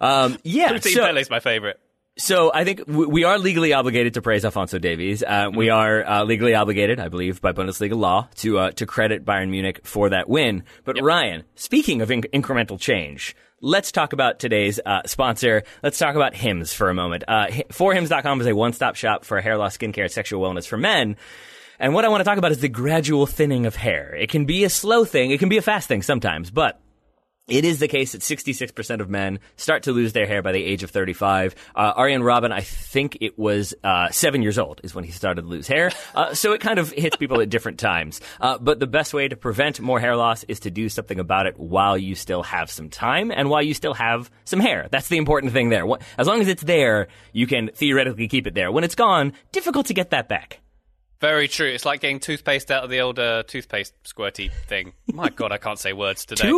Um, 0.02 0.38
yeah, 0.44 0.74
Poutine 0.74 0.94
so- 0.94 1.06
Pele's 1.06 1.30
my 1.30 1.40
favorite. 1.40 1.80
So 2.18 2.50
I 2.54 2.64
think 2.64 2.84
we 2.88 3.26
are 3.26 3.38
legally 3.38 3.74
obligated 3.74 4.14
to 4.14 4.22
praise 4.22 4.46
Alphonso 4.46 4.80
Davies. 4.80 5.22
Uh, 5.22 5.50
we 5.54 5.70
are 5.70 6.06
uh, 6.06 6.24
legally 6.24 6.56
obligated, 6.56 6.98
I 6.98 7.10
believe, 7.10 7.42
by 7.42 7.52
Bundesliga 7.52 7.96
law 7.96 8.30
to 8.36 8.58
uh, 8.58 8.72
to 8.72 8.86
credit 8.86 9.26
Bayern 9.26 9.50
Munich 9.50 9.82
for 9.84 10.08
that 10.10 10.30
win. 10.30 10.64
But 10.86 11.02
Ryan, 11.02 11.44
speaking 11.56 12.02
of 12.02 12.08
inc- 12.08 12.30
incremental 12.32 12.80
change, 12.80 13.36
let's 13.60 13.92
talk 13.92 14.14
about 14.14 14.40
today's 14.40 14.80
uh, 14.86 15.02
sponsor. 15.06 15.64
Let's 15.84 16.00
talk 16.00 16.16
about 16.16 16.34
Hims 16.36 16.74
for 16.74 16.90
a 16.90 16.94
moment. 16.94 17.26
Uh, 17.28 17.48
hi- 17.52 17.66
forhims.com 17.70 18.40
is 18.40 18.48
a 18.48 18.56
one-stop 18.56 18.96
shop 18.96 19.26
for 19.26 19.42
hair 19.42 19.58
loss, 19.58 19.78
skincare, 19.78 20.04
and 20.04 20.12
sexual 20.12 20.42
wellness 20.42 20.66
for 20.66 20.78
men. 20.78 21.18
And 21.80 21.94
what 21.94 22.06
I 22.06 22.08
want 22.08 22.22
to 22.22 22.26
talk 22.26 22.38
about 22.38 22.54
is 22.54 22.60
the 22.62 22.70
gradual 22.70 23.26
thinning 23.26 23.66
of 23.66 23.76
hair. 23.76 24.16
It 24.16 24.30
can 24.30 24.46
be 24.46 24.64
a 24.64 24.70
slow 24.70 25.04
thing, 25.04 25.32
it 25.32 25.40
can 25.40 25.50
be 25.50 25.58
a 25.58 25.62
fast 25.62 25.90
thing 25.90 26.02
sometimes, 26.02 26.50
but 26.50 26.80
it 27.48 27.64
is 27.64 27.80
the 27.80 27.88
case 27.88 28.14
that 28.14 28.22
66% 28.22 29.02
of 29.02 29.10
men 29.10 29.40
start 29.56 29.84
to 29.84 29.92
lose 29.92 30.14
their 30.14 30.26
hair 30.26 30.42
by 30.42 30.52
the 30.52 30.64
age 30.64 30.82
of 30.82 30.90
35. 30.90 31.54
Uh, 31.76 31.94
Aryan 31.96 32.24
Robin, 32.24 32.52
I 32.52 32.62
think 32.62 33.20
it 33.22 33.38
was 33.38 33.76
uh, 33.84 34.10
seven 34.10 34.42
years 34.42 34.58
old 34.58 34.82
is 34.84 34.96
when 34.96 35.04
he 35.04 35.12
started 35.12 35.44
to 35.44 35.48
lose 35.48 35.68
hair. 35.68 35.92
Uh, 36.16 36.34
so 36.34 36.54
it 36.54 36.62
kind 36.62 36.80
of 36.80 36.92
hits 36.92 37.18
people 37.18 37.42
at 37.42 37.50
different 37.50 37.78
times. 37.78 38.22
Uh, 38.40 38.58
but 38.58 38.80
the 38.80 38.88
best 38.88 39.14
way 39.14 39.28
to 39.28 39.36
prevent 39.36 39.82
more 39.82 40.00
hair 40.00 40.16
loss 40.16 40.46
is 40.46 40.62
to 40.62 40.72
do 40.72 40.88
something 40.88 41.20
about 41.20 41.46
it 41.46 41.60
while 41.60 41.98
you 41.98 42.16
still 42.16 42.42
have 42.42 42.72
some 42.72 42.90
time 42.90 43.32
and 43.32 43.50
while 43.50 43.62
you 43.62 43.74
still 43.74 43.94
have 43.94 44.32
some 44.46 44.62
hair. 44.62 44.88
That's 44.92 45.10
the 45.10 45.18
important 45.18 45.52
thing 45.52 45.70
there. 45.70 45.86
As 46.18 46.28
long 46.28 46.40
as 46.40 46.48
it's 46.48 46.64
there, 46.64 47.08
you 47.34 47.48
can 47.48 47.70
theoretically 47.74 48.30
keep 48.30 48.48
it 48.48 48.54
there. 48.54 48.72
When 48.72 48.86
it's 48.86 48.96
gone, 48.96 49.34
difficult 49.52 49.88
to 49.88 49.94
get 49.94 50.12
that 50.12 50.30
back. 50.30 50.62
Very 51.20 51.48
true. 51.48 51.68
It's 51.68 51.86
like 51.86 52.02
getting 52.02 52.20
toothpaste 52.20 52.72
out 52.72 52.84
of 52.84 52.90
the 52.90 53.02
old 53.02 53.20
uh, 53.20 53.44
toothpaste 53.44 53.94
squirty 54.04 54.52
thing. 54.68 54.94
My 55.08 55.30
God, 55.36 55.52
I 55.52 55.58
can't 55.58 55.80
say 55.80 55.92
words 55.92 56.26
today. 56.26 56.54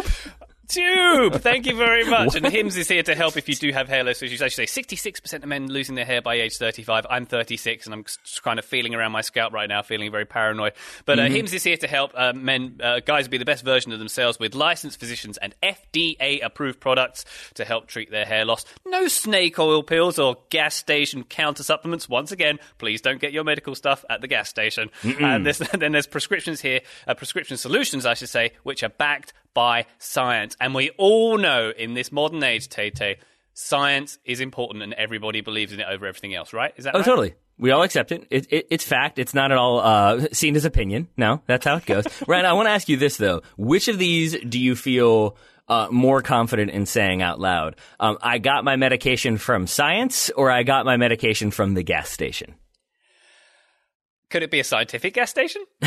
Tube. 0.68 1.42
Thank 1.42 1.66
you 1.66 1.76
very 1.76 2.04
much. 2.10 2.36
and 2.36 2.46
Hims 2.46 2.76
is 2.78 2.88
here 2.88 3.04
to 3.04 3.16
help 3.16 3.38
if 3.38 3.48
you 3.48 3.56
do 3.56 3.72
have 3.72 3.88
hair 3.88 4.04
loss 4.04 4.22
issues. 4.22 4.42
As 4.42 4.52
you 4.52 4.56
say, 4.56 4.66
sixty-six 4.66 5.20
percent 5.20 5.44
of 5.44 5.50
men 5.50 5.68
losing 5.68 5.96
their 5.96 6.06
hair 6.06 6.22
by 6.22 6.36
age 6.36 6.58
thirty-five. 6.58 7.06
I'm 7.10 7.26
thirty-six, 7.26 7.86
and 7.86 7.94
I'm 7.94 8.04
just 8.04 8.44
kind 8.44 8.60
of 8.60 8.66
feeling 8.66 8.94
around 8.94 9.12
my 9.12 9.22
scalp 9.22 9.54
right 9.54 9.70
now, 9.70 9.82
feeling 9.82 10.12
very 10.12 10.26
paranoid. 10.26 10.74
But 11.06 11.20
uh, 11.20 11.26
Hims 11.26 11.54
is 11.54 11.64
here 11.64 11.78
to 11.78 11.88
help 11.88 12.12
uh, 12.16 12.34
men, 12.34 12.80
uh, 12.84 13.00
guys, 13.00 13.28
be 13.28 13.38
the 13.38 13.46
best 13.46 13.64
version 13.64 13.92
of 13.92 14.00
themselves 14.00 14.40
with 14.40 14.56
licensed 14.56 15.00
physicians 15.00 15.38
and 15.38 15.56
FDA-approved 15.64 16.80
products 16.80 17.26
to 17.56 17.66
help 17.66 17.88
treat 17.88 18.12
their 18.12 18.26
hair 18.26 18.46
loss. 18.46 18.66
No 18.86 19.08
snake 19.08 19.58
oil 19.60 19.84
pills 19.84 20.20
or 20.20 20.38
gas 20.50 20.76
station 20.76 21.24
counter 21.24 21.64
supplements. 21.64 22.10
Once 22.10 22.32
again, 22.32 22.60
please 22.78 23.02
don't 23.02 23.20
get 23.22 23.32
your 23.32 23.44
medical 23.44 23.76
stuff 23.76 24.04
at 24.10 24.22
the 24.22 24.28
gas 24.28 24.50
station. 24.50 24.90
And 25.04 25.46
there's, 25.46 25.58
then 25.80 25.92
there's 25.92 26.08
prescriptions 26.08 26.62
here, 26.62 26.82
uh, 27.08 27.14
prescription 27.14 27.58
solutions, 27.58 28.06
I 28.06 28.14
should 28.14 28.30
say, 28.30 28.52
which 28.64 28.84
are 28.84 28.90
backed 28.90 29.34
by 29.58 29.88
science. 29.98 30.56
And 30.62 30.76
we 30.76 30.92
all 31.00 31.40
know 31.40 31.72
in 31.76 31.96
this 31.96 32.12
modern 32.12 32.44
age, 32.44 32.70
Tay 32.70 32.92
Tay, 32.92 33.18
science 33.56 34.20
is 34.24 34.40
important 34.40 34.84
and 34.84 34.94
everybody 34.94 35.42
believes 35.42 35.74
in 35.74 35.80
it 35.80 35.88
over 35.90 36.06
everything 36.06 36.36
else, 36.36 36.54
right? 36.54 36.72
Is 36.78 36.84
that 36.84 36.94
Oh, 36.94 37.00
right? 37.00 37.06
totally. 37.06 37.34
We 37.58 37.72
all 37.72 37.82
accept 37.82 38.12
it. 38.12 38.28
it, 38.30 38.46
it 38.54 38.68
it's 38.70 38.84
fact. 38.84 39.18
It's 39.18 39.34
not 39.34 39.52
at 39.52 39.58
all 39.58 39.80
uh, 39.80 40.28
seen 40.32 40.56
as 40.56 40.64
opinion. 40.64 41.08
No, 41.18 41.42
that's 41.48 41.66
how 41.66 41.78
it 41.78 41.88
goes. 41.88 42.06
Ryan, 42.28 42.46
I 42.46 42.54
want 42.54 42.68
to 42.68 42.72
ask 42.72 42.88
you 42.88 42.98
this 42.98 43.18
though: 43.18 43.42
Which 43.58 43.88
of 43.88 43.98
these 43.98 44.38
do 44.48 44.60
you 44.60 44.76
feel 44.76 45.36
uh, 45.68 45.88
more 45.90 46.22
confident 46.22 46.70
in 46.70 46.86
saying 46.86 47.24
out 47.24 47.40
loud? 47.40 47.78
Um, 48.00 48.20
I 48.22 48.38
got 48.38 48.64
my 48.64 48.76
medication 48.76 49.40
from 49.40 49.66
science, 49.66 50.30
or 50.30 50.52
I 50.52 50.62
got 50.62 50.86
my 50.86 50.98
medication 50.98 51.50
from 51.50 51.74
the 51.74 51.82
gas 51.82 52.12
station. 52.12 52.54
Could 54.30 54.44
it 54.44 54.52
be 54.52 54.60
a 54.60 54.64
scientific 54.64 55.14
gas 55.14 55.30
station? 55.30 55.64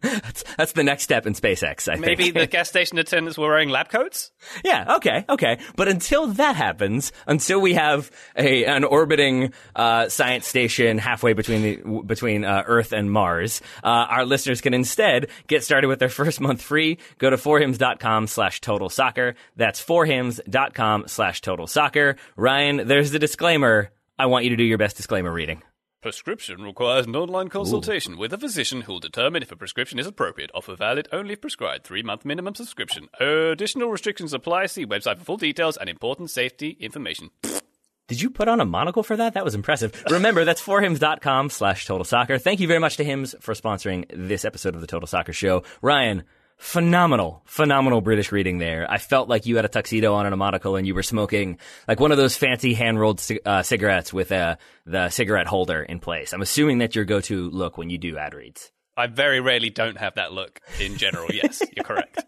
that's, 0.00 0.44
that's 0.56 0.72
the 0.72 0.82
next 0.82 1.04
step 1.04 1.24
in 1.24 1.34
SpaceX, 1.34 1.88
I 1.88 1.92
think. 1.92 2.00
Maybe 2.00 2.24
think. 2.24 2.34
the 2.34 2.46
gas 2.50 2.68
station 2.68 2.98
attendants 2.98 3.38
were 3.38 3.46
wearing 3.46 3.68
lab 3.68 3.90
coats? 3.90 4.32
yeah, 4.64 4.96
okay, 4.96 5.24
okay. 5.28 5.60
But 5.76 5.86
until 5.86 6.26
that 6.28 6.56
happens, 6.56 7.12
until 7.28 7.60
we 7.60 7.74
have 7.74 8.10
a 8.36 8.64
an 8.64 8.82
orbiting 8.82 9.52
uh, 9.76 10.08
science 10.08 10.48
station 10.48 10.98
halfway 10.98 11.32
between 11.32 11.62
the 11.62 12.02
between 12.02 12.44
uh, 12.44 12.64
Earth 12.66 12.92
and 12.92 13.10
Mars, 13.10 13.60
uh, 13.84 13.86
our 13.86 14.24
listeners 14.24 14.60
can 14.60 14.74
instead 14.74 15.28
get 15.46 15.62
started 15.62 15.86
with 15.86 16.00
their 16.00 16.08
first 16.08 16.40
month 16.40 16.60
free. 16.60 16.98
Go 17.18 17.30
to 17.30 17.36
forhims.com 17.36 18.26
slash 18.26 18.60
total 18.60 18.88
soccer. 18.88 19.36
That's 19.54 19.80
forhims.com 19.84 21.04
slash 21.06 21.40
total 21.40 21.68
soccer. 21.68 22.16
Ryan, 22.36 22.88
there's 22.88 23.12
the 23.12 23.20
disclaimer. 23.20 23.90
I 24.18 24.26
want 24.26 24.44
you 24.44 24.50
to 24.50 24.56
do 24.56 24.64
your 24.64 24.76
best 24.76 24.96
disclaimer 24.96 25.32
reading. 25.32 25.62
Prescription 26.02 26.62
requires 26.62 27.04
an 27.04 27.14
online 27.14 27.48
consultation 27.48 28.16
with 28.16 28.32
a 28.32 28.38
physician 28.38 28.80
who 28.80 28.92
will 28.92 29.00
determine 29.00 29.42
if 29.42 29.52
a 29.52 29.56
prescription 29.56 29.98
is 29.98 30.06
appropriate. 30.06 30.50
Offer 30.54 30.74
valid 30.74 31.08
only 31.12 31.34
if 31.34 31.42
prescribed. 31.42 31.84
Three 31.84 32.02
month 32.02 32.24
minimum 32.24 32.54
subscription. 32.54 33.10
Additional 33.20 33.90
restrictions 33.90 34.32
apply. 34.32 34.64
See 34.66 34.86
website 34.86 35.18
for 35.18 35.24
full 35.24 35.36
details 35.36 35.76
and 35.76 35.90
important 35.90 36.30
safety 36.30 36.70
information. 36.80 37.28
Did 38.08 38.22
you 38.22 38.30
put 38.30 38.48
on 38.48 38.60
a 38.60 38.64
monocle 38.64 39.02
for 39.02 39.14
that? 39.18 39.34
That 39.34 39.44
was 39.44 39.54
impressive. 39.54 40.02
Remember, 40.10 40.46
that's 40.46 40.62
forhims.com 40.62 41.50
slash 41.50 41.84
total 41.84 42.04
soccer. 42.04 42.38
Thank 42.38 42.60
you 42.60 42.66
very 42.66 42.80
much 42.80 42.96
to 42.96 43.04
Hims 43.04 43.34
for 43.40 43.52
sponsoring 43.52 44.06
this 44.08 44.46
episode 44.46 44.74
of 44.74 44.80
the 44.80 44.86
Total 44.86 45.06
Soccer 45.06 45.34
Show. 45.34 45.64
Ryan, 45.82 46.24
phenomenal, 46.60 47.42
phenomenal 47.46 48.02
British 48.02 48.30
reading 48.30 48.58
there. 48.58 48.86
I 48.88 48.98
felt 48.98 49.28
like 49.28 49.46
you 49.46 49.56
had 49.56 49.64
a 49.64 49.68
tuxedo 49.68 50.14
on 50.14 50.26
and 50.26 50.34
a 50.34 50.36
monocle 50.36 50.76
and 50.76 50.86
you 50.86 50.94
were 50.94 51.02
smoking 51.02 51.58
like 51.88 51.98
one 51.98 52.12
of 52.12 52.18
those 52.18 52.36
fancy 52.36 52.74
hand 52.74 53.00
rolled 53.00 53.26
uh, 53.44 53.62
cigarettes 53.62 54.12
with 54.12 54.30
uh, 54.30 54.56
the 54.84 55.08
cigarette 55.08 55.46
holder 55.46 55.82
in 55.82 56.00
place. 56.00 56.32
I'm 56.32 56.42
assuming 56.42 56.78
that's 56.78 56.94
your 56.94 57.06
go 57.06 57.20
to 57.22 57.50
look 57.50 57.78
when 57.78 57.88
you 57.90 57.98
do 57.98 58.18
ad 58.18 58.34
reads. 58.34 58.70
I 58.96 59.06
very 59.06 59.40
rarely 59.40 59.70
don't 59.70 59.96
have 59.96 60.16
that 60.16 60.32
look 60.32 60.60
in 60.78 60.98
general. 60.98 61.30
Yes, 61.32 61.62
you're 61.74 61.84
correct. 61.84 62.22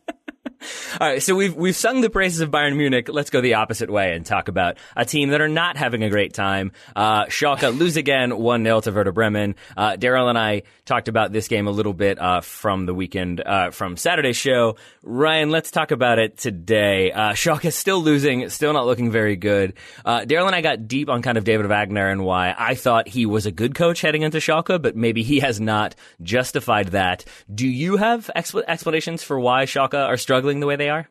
All 1.01 1.09
right, 1.09 1.23
so 1.23 1.35
we've 1.35 1.55
we've 1.55 1.77
sung 1.77 2.01
the 2.01 2.11
praises 2.11 2.41
of 2.41 2.51
Bayern 2.51 2.77
Munich. 2.77 3.09
Let's 3.09 3.31
go 3.31 3.41
the 3.41 3.55
opposite 3.55 3.91
way 3.91 4.15
and 4.15 4.25
talk 4.25 4.49
about 4.49 4.77
a 4.97 5.05
team 5.05 5.31
that 5.31 5.41
are 5.41 5.49
not 5.49 5.77
having 5.77 6.03
a 6.03 6.11
great 6.11 6.35
time. 6.35 6.73
Uh, 6.95 7.25
Schalke 7.27 7.77
lose 7.79 7.97
again, 7.97 8.37
one 8.37 8.65
0 8.65 8.81
to 8.83 8.93
Werder 8.93 9.13
Bremen. 9.13 9.55
Uh, 9.77 9.93
Daryl 9.93 10.29
and 10.29 10.39
I 10.39 10.63
talked 10.85 11.09
about 11.09 11.33
this 11.33 11.49
game 11.49 11.67
a 11.67 11.71
little 11.71 11.95
bit 11.95 12.21
uh, 12.21 12.41
from 12.41 12.87
the 12.87 12.95
weekend, 12.95 13.41
uh, 13.41 13.71
from 13.71 13.97
Saturday's 13.97 14.37
show. 14.37 14.77
Ryan, 15.03 15.51
let's 15.51 15.71
talk 15.71 15.91
about 15.91 16.19
it 16.19 16.39
today. 16.39 17.13
Uh, 17.13 17.33
Schalke 17.33 17.73
still 17.73 18.03
losing, 18.03 18.49
still 18.49 18.73
not 18.73 18.87
looking 18.87 19.11
very 19.11 19.37
good. 19.37 19.75
Uh, 20.05 20.21
Daryl 20.21 20.47
and 20.47 20.55
I 20.55 20.61
got 20.61 20.87
deep 20.89 21.09
on 21.09 21.23
kind 21.23 21.39
of 21.39 21.45
David 21.45 21.67
Wagner 21.67 22.09
and 22.09 22.25
why 22.25 22.55
I 22.57 22.75
thought 22.75 23.09
he 23.09 23.27
was 23.27 23.47
a 23.47 23.53
good 23.53 23.75
coach 23.75 24.01
heading 24.01 24.23
into 24.23 24.39
Schalke, 24.39 24.81
but 24.81 24.97
maybe 24.97 25.23
he 25.23 25.41
has 25.41 25.61
not 25.61 25.95
justified 26.23 26.89
that. 26.89 27.25
Do 27.53 27.67
you 27.67 27.97
have 27.97 28.31
expl- 28.37 28.65
explanations 28.67 29.23
for 29.23 29.39
why 29.41 29.65
Schalke 29.65 29.95
are 29.95 30.17
struggling 30.17 30.52
the 30.61 30.67
way 30.67 30.77
they 30.77 30.91
are? 30.91 31.09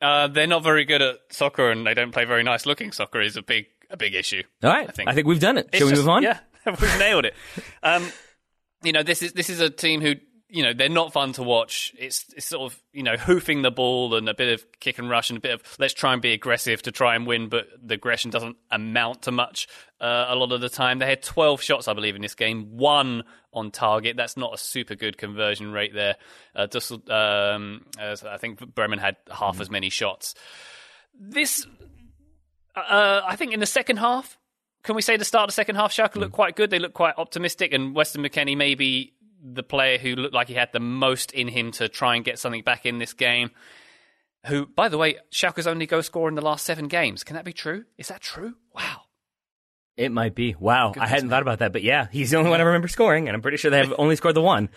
Uh, 0.00 0.26
they're 0.28 0.46
not 0.46 0.62
very 0.64 0.84
good 0.84 1.00
at 1.02 1.18
soccer, 1.30 1.70
and 1.70 1.86
they 1.86 1.94
don't 1.94 2.10
play 2.12 2.24
very 2.24 2.42
nice 2.42 2.66
looking 2.66 2.92
soccer. 2.92 3.20
Is 3.20 3.36
a 3.36 3.42
big 3.42 3.66
a 3.90 3.96
big 3.96 4.14
issue. 4.14 4.42
All 4.62 4.70
right, 4.70 4.88
I 4.88 4.92
think. 4.92 5.08
I 5.08 5.14
think 5.14 5.26
we've 5.26 5.40
done 5.40 5.58
it. 5.58 5.68
It's 5.72 5.78
Shall 5.78 5.86
we 5.86 5.92
just- 5.92 6.02
move 6.02 6.08
on? 6.08 6.22
Yeah, 6.22 6.38
we've 6.66 6.98
nailed 6.98 7.24
it. 7.24 7.34
Um, 7.82 8.10
you 8.82 8.92
know, 8.92 9.02
this 9.02 9.22
is 9.22 9.32
this 9.32 9.48
is 9.48 9.60
a 9.60 9.70
team 9.70 10.00
who 10.00 10.14
you 10.48 10.62
know 10.64 10.72
they're 10.72 10.88
not 10.88 11.12
fun 11.12 11.32
to 11.34 11.42
watch. 11.44 11.94
It's 11.98 12.24
it's 12.36 12.46
sort 12.46 12.72
of 12.72 12.82
you 12.92 13.04
know 13.04 13.16
hoofing 13.16 13.62
the 13.62 13.70
ball 13.70 14.14
and 14.16 14.28
a 14.28 14.34
bit 14.34 14.52
of 14.52 14.66
kick 14.80 14.98
and 14.98 15.08
rush 15.08 15.30
and 15.30 15.36
a 15.36 15.40
bit 15.40 15.54
of 15.54 15.62
let's 15.78 15.94
try 15.94 16.12
and 16.12 16.20
be 16.20 16.32
aggressive 16.32 16.82
to 16.82 16.90
try 16.92 17.14
and 17.14 17.24
win, 17.26 17.48
but 17.48 17.68
the 17.80 17.94
aggression 17.94 18.30
doesn't 18.32 18.56
amount 18.72 19.22
to 19.22 19.30
much 19.30 19.68
uh, 20.00 20.26
a 20.28 20.34
lot 20.34 20.50
of 20.50 20.60
the 20.60 20.68
time. 20.68 20.98
They 20.98 21.06
had 21.06 21.22
12 21.22 21.62
shots, 21.62 21.86
I 21.86 21.92
believe, 21.92 22.16
in 22.16 22.22
this 22.22 22.34
game, 22.34 22.76
one 22.76 23.22
on 23.52 23.70
target. 23.70 24.16
That's 24.16 24.36
not 24.36 24.54
a 24.54 24.58
super 24.58 24.94
good 24.94 25.18
conversion 25.18 25.72
rate 25.72 25.94
there. 25.94 26.16
Uh, 26.54 26.66
Dussel, 26.66 27.08
um, 27.10 27.84
I 27.98 28.36
think 28.38 28.74
Bremen 28.74 28.98
had 28.98 29.16
half 29.30 29.60
as 29.60 29.70
many 29.70 29.90
shots. 29.90 30.34
This, 31.18 31.66
uh, 32.74 33.20
I 33.24 33.36
think, 33.36 33.52
in 33.52 33.60
the 33.60 33.66
second 33.66 33.98
half, 33.98 34.38
can 34.82 34.96
we 34.96 35.02
say 35.02 35.16
the 35.16 35.24
start 35.24 35.44
of 35.44 35.48
the 35.48 35.54
second 35.54 35.76
half, 35.76 35.92
Schalke 35.92 36.16
looked 36.16 36.32
quite 36.32 36.56
good. 36.56 36.70
They 36.70 36.78
looked 36.78 36.94
quite 36.94 37.14
optimistic, 37.18 37.72
and 37.72 37.94
Weston 37.94 38.22
McKennie 38.22 38.56
maybe 38.56 39.14
the 39.44 39.62
player 39.62 39.98
who 39.98 40.14
looked 40.14 40.34
like 40.34 40.48
he 40.48 40.54
had 40.54 40.72
the 40.72 40.80
most 40.80 41.32
in 41.32 41.48
him 41.48 41.72
to 41.72 41.88
try 41.88 42.14
and 42.16 42.24
get 42.24 42.38
something 42.38 42.62
back 42.62 42.86
in 42.86 42.98
this 42.98 43.12
game. 43.12 43.50
Who, 44.46 44.66
by 44.66 44.88
the 44.88 44.98
way, 44.98 45.18
Schalke's 45.30 45.66
only 45.68 45.86
goal 45.86 46.02
scorer 46.02 46.28
in 46.28 46.34
the 46.34 46.42
last 46.42 46.64
seven 46.64 46.88
games. 46.88 47.22
Can 47.22 47.36
that 47.36 47.44
be 47.44 47.52
true? 47.52 47.84
Is 47.96 48.08
that 48.08 48.20
true? 48.20 48.54
Wow. 48.74 49.01
It 49.96 50.10
might 50.10 50.34
be. 50.34 50.54
Wow, 50.58 50.92
I 50.98 51.06
hadn't 51.06 51.26
me. 51.26 51.30
thought 51.30 51.42
about 51.42 51.58
that, 51.58 51.72
but 51.72 51.82
yeah, 51.82 52.08
he's 52.10 52.30
the 52.30 52.38
only 52.38 52.50
one 52.50 52.60
I 52.60 52.64
remember 52.64 52.88
scoring, 52.88 53.28
and 53.28 53.34
I'm 53.34 53.42
pretty 53.42 53.58
sure 53.58 53.70
they 53.70 53.78
have 53.78 53.94
only 53.98 54.16
scored 54.16 54.36
the 54.36 54.42
one. 54.42 54.70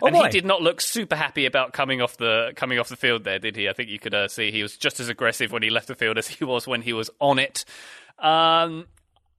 Oh 0.00 0.06
and 0.06 0.14
boy. 0.14 0.24
he 0.24 0.28
did 0.30 0.44
not 0.44 0.60
look 0.60 0.80
super 0.80 1.16
happy 1.16 1.46
about 1.46 1.72
coming 1.72 2.02
off 2.02 2.16
the 2.16 2.52
coming 2.54 2.78
off 2.78 2.88
the 2.88 2.96
field 2.96 3.24
there, 3.24 3.38
did 3.38 3.56
he? 3.56 3.68
I 3.68 3.72
think 3.72 3.88
you 3.88 3.98
could 3.98 4.14
uh, 4.14 4.28
see 4.28 4.50
he 4.50 4.62
was 4.62 4.76
just 4.76 5.00
as 5.00 5.08
aggressive 5.08 5.52
when 5.52 5.62
he 5.62 5.70
left 5.70 5.88
the 5.88 5.94
field 5.94 6.18
as 6.18 6.28
he 6.28 6.44
was 6.44 6.66
when 6.66 6.82
he 6.82 6.92
was 6.92 7.10
on 7.20 7.38
it. 7.38 7.64
Um, 8.18 8.86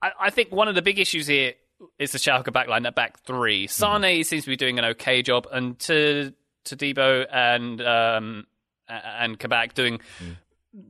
I, 0.02 0.12
I 0.20 0.30
think 0.30 0.52
one 0.52 0.68
of 0.68 0.76
the 0.76 0.82
big 0.82 1.00
issues 1.00 1.28
here 1.28 1.54
is 2.00 2.12
the 2.12 2.18
Schalke 2.18 2.46
backline, 2.46 2.84
that 2.84 2.96
back 2.96 3.20
three. 3.20 3.68
Mm-hmm. 3.68 4.04
Sane 4.04 4.24
seems 4.24 4.44
to 4.46 4.50
be 4.50 4.56
doing 4.56 4.80
an 4.80 4.86
okay 4.86 5.22
job, 5.22 5.48
and 5.52 5.78
to 5.80 6.34
Todibo 6.66 7.26
and 7.32 7.82
um, 7.82 8.48
and 8.88 9.38
Kabak 9.38 9.74
doing, 9.74 10.00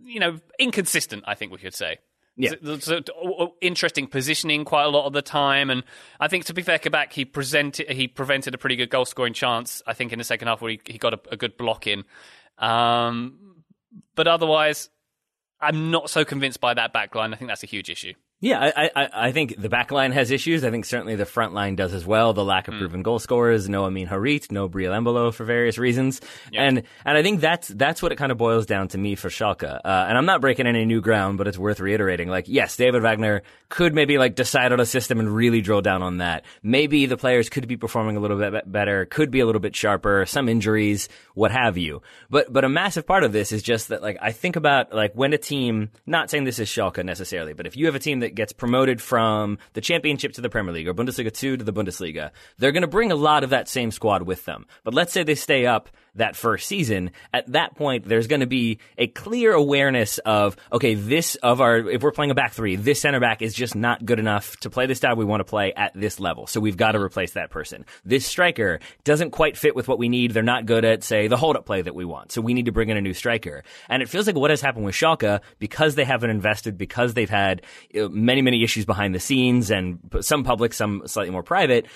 you 0.04 0.20
know, 0.20 0.40
inconsistent. 0.60 1.24
I 1.28 1.36
think 1.36 1.52
we 1.52 1.58
could 1.58 1.76
say. 1.76 1.98
Yeah. 2.38 2.52
So- 2.62 2.78
so- 2.80 3.56
interesting 3.62 4.08
positioning 4.08 4.64
quite 4.64 4.84
a 4.84 4.90
lot 4.90 5.06
of 5.08 5.14
the 5.14 5.22
time, 5.24 5.70
and 5.72 5.84
I 6.20 6.28
think 6.28 6.46
to 6.46 6.54
be 6.54 6.62
fair, 6.62 6.78
Kabak 6.78 7.12
he 7.14 7.26
presented 7.26 7.90
he 7.90 8.08
prevented 8.08 8.54
a 8.54 8.58
pretty 8.58 8.76
good 8.76 8.90
goal 8.92 9.06
scoring 9.06 9.34
chance. 9.34 9.82
I 9.88 9.94
think 9.94 10.14
in 10.14 10.20
the 10.20 10.24
second 10.24 10.48
half 10.48 10.62
where 10.62 10.72
he, 10.72 10.80
he 10.86 10.98
got 11.00 11.14
a, 11.16 11.20
a 11.32 11.38
good 11.38 11.58
block 11.58 11.88
in, 11.88 12.04
um, 12.60 13.64
but 14.16 14.28
otherwise, 14.28 14.90
I'm 15.60 15.90
not 15.90 16.10
so 16.12 16.24
convinced 16.24 16.62
by 16.62 16.76
that 16.76 16.94
back 16.94 17.16
line. 17.16 17.34
I 17.34 17.38
think 17.38 17.50
that's 17.50 17.64
a 17.64 17.68
huge 17.68 17.90
issue. 17.90 18.14
Yeah, 18.40 18.72
I, 18.76 18.92
I, 18.96 19.10
I 19.28 19.32
think 19.32 19.60
the 19.60 19.68
back 19.68 19.92
line 19.92 20.12
has 20.12 20.30
issues. 20.30 20.64
I 20.64 20.70
think 20.70 20.86
certainly 20.86 21.16
the 21.16 21.26
front 21.26 21.56
line 21.56 21.76
does 21.76 21.92
as 21.92 22.06
well. 22.06 22.34
The 22.34 22.44
lack 22.46 22.68
of 22.68 22.76
Hmm. 22.76 22.80
proven 22.82 23.02
goal 23.02 23.18
scorers, 23.18 23.68
no 23.68 23.86
Amine 23.86 24.08
Harit, 24.08 24.52
no 24.52 24.70
Breel 24.70 24.92
Embolo 24.92 25.34
for 25.34 25.44
various 25.44 25.80
reasons. 25.80 26.22
And 26.54 26.84
and 27.04 27.18
I 27.18 27.24
think 27.24 27.42
that's 27.42 27.68
that's 27.70 28.04
what 28.04 28.12
it 28.12 28.18
kind 28.18 28.32
of 28.32 28.38
boils 28.38 28.68
down 28.68 28.90
to 28.90 28.98
me 29.00 29.16
for 29.16 29.30
Schalke. 29.30 29.64
Uh, 29.64 29.80
and 30.08 30.16
I'm 30.16 30.28
not 30.28 30.40
breaking 30.42 30.68
any 30.68 30.86
new 30.86 31.02
ground, 31.02 31.40
but 31.40 31.48
it's 31.48 31.58
worth 31.58 31.80
reiterating. 31.80 32.28
Like, 32.28 32.46
yes, 32.48 32.76
David 32.78 33.02
Wagner 33.02 33.42
could 33.70 33.96
maybe 33.96 34.20
like 34.20 34.36
decide 34.36 34.72
on 34.72 34.80
a 34.80 34.86
system 34.86 35.20
and 35.20 35.34
really 35.36 35.62
drill 35.62 35.82
down 35.82 36.04
on 36.04 36.18
that. 36.18 36.46
Maybe 36.62 37.08
the 37.08 37.18
players 37.18 37.50
could 37.50 37.68
be 37.68 37.76
performing 37.76 38.18
a 38.18 38.20
little 38.20 38.38
bit 38.38 38.72
better, 38.72 39.06
could 39.06 39.32
be 39.32 39.40
a 39.40 39.48
little 39.48 39.62
bit 39.62 39.76
sharper, 39.76 40.28
some 40.28 40.48
injuries, 40.48 41.10
what 41.34 41.50
have 41.52 41.76
you. 41.76 42.04
But 42.30 42.54
but 42.54 42.64
a 42.64 42.70
massive 42.70 43.08
part 43.08 43.24
of 43.24 43.32
this 43.32 43.52
is 43.52 43.64
just 43.64 43.88
that 43.88 44.04
like 44.04 44.18
I 44.22 44.32
think 44.32 44.58
about 44.58 44.94
like 44.94 45.14
when 45.16 45.34
a 45.34 45.40
team, 45.40 45.90
not 46.06 46.30
saying 46.30 46.44
this 46.44 46.60
is 46.60 46.70
Schalke 46.70 47.04
necessarily, 47.04 47.54
but 47.54 47.66
if 47.66 47.76
you 47.76 47.88
have 47.88 47.96
a 47.96 48.00
team 48.00 48.20
that 48.20 48.27
gets 48.36 48.54
promoted 48.54 49.02
from 49.02 49.58
the 49.74 49.82
championship 49.82 50.34
to 50.34 50.42
the 50.42 50.50
Premier 50.50 50.74
League 50.74 50.88
or 50.88 50.94
Bundesliga 50.94 51.32
2 51.32 51.58
to 51.58 51.64
the 51.64 51.74
Bundesliga, 51.74 52.32
they're 52.58 52.72
going 52.72 52.82
to 52.82 52.88
bring 52.88 53.12
a 53.12 53.16
lot 53.16 53.44
of 53.44 53.50
that 53.52 53.68
same 53.68 53.92
squad 53.92 54.24
with 54.24 54.46
them. 54.46 54.66
But 54.84 54.94
let's 54.94 55.14
say 55.14 55.24
they 55.24 55.36
stay 55.36 55.66
up 55.66 55.90
that 56.18 56.36
first 56.36 56.68
season, 56.68 57.12
at 57.34 57.52
that 57.52 57.76
point 57.76 58.06
there's 58.06 58.28
going 58.28 58.42
to 58.42 58.48
be 58.48 58.80
a 58.98 59.08
clear 59.08 59.54
awareness 59.54 60.18
of 60.20 60.56
okay, 60.72 60.94
this 60.94 61.36
of 61.36 61.62
our 61.62 61.78
if 61.78 62.02
we're 62.02 62.12
playing 62.12 62.32
a 62.32 62.36
back 62.36 62.54
three, 62.54 62.76
this 62.76 63.02
center 63.02 63.20
back 63.20 63.42
is 63.42 63.54
just 63.54 63.76
not 63.76 64.06
good 64.06 64.20
enough 64.20 64.58
to 64.58 64.70
play 64.70 64.86
the 64.86 64.96
style 64.96 65.16
we 65.16 65.26
want 65.26 65.40
to 65.40 65.46
play 65.46 65.74
at 65.74 65.94
this 65.94 66.20
level. 66.20 66.48
So 66.48 66.60
we've 66.60 66.78
got 66.78 66.94
to 66.94 67.00
replace 67.00 67.34
that 67.34 67.50
person. 67.50 67.86
This 68.06 68.26
striker 68.26 68.80
doesn't 69.04 69.32
quite 69.32 69.58
fit 69.58 69.76
with 69.76 69.88
what 69.88 69.98
we 69.98 70.10
need. 70.10 70.32
They're 70.32 70.44
not 70.44 70.66
good 70.66 70.86
at 70.86 71.04
say 71.04 71.28
the 71.28 71.38
hold 71.38 71.56
up 71.56 71.66
play 71.66 71.82
that 71.82 71.96
we 71.96 72.06
want. 72.06 72.32
So 72.32 72.42
we 72.42 72.54
need 72.54 72.66
to 72.66 72.72
bring 72.72 72.90
in 72.90 72.98
a 72.98 73.02
new 73.02 73.14
striker. 73.14 73.64
And 73.90 74.04
it 74.04 74.10
feels 74.10 74.28
like 74.28 74.36
what 74.36 74.50
has 74.50 74.62
happened 74.62 74.86
with 74.86 74.96
Schalke 74.96 75.40
because 75.60 75.96
they 75.96 76.06
haven't 76.06 76.30
invested 76.30 76.78
because 76.78 77.14
they've 77.14 77.30
had 77.30 77.62
uh, 77.96 78.10
many 78.10 78.42
many 78.42 78.64
issues 78.64 78.86
behind 78.86 79.16
the 79.16 79.20
scenes 79.20 79.72
and 79.72 80.00
some 80.22 80.44
public, 80.44 80.74
some 80.74 81.04
slightly 81.06 81.32
more 81.32 81.44
private. 81.44 81.88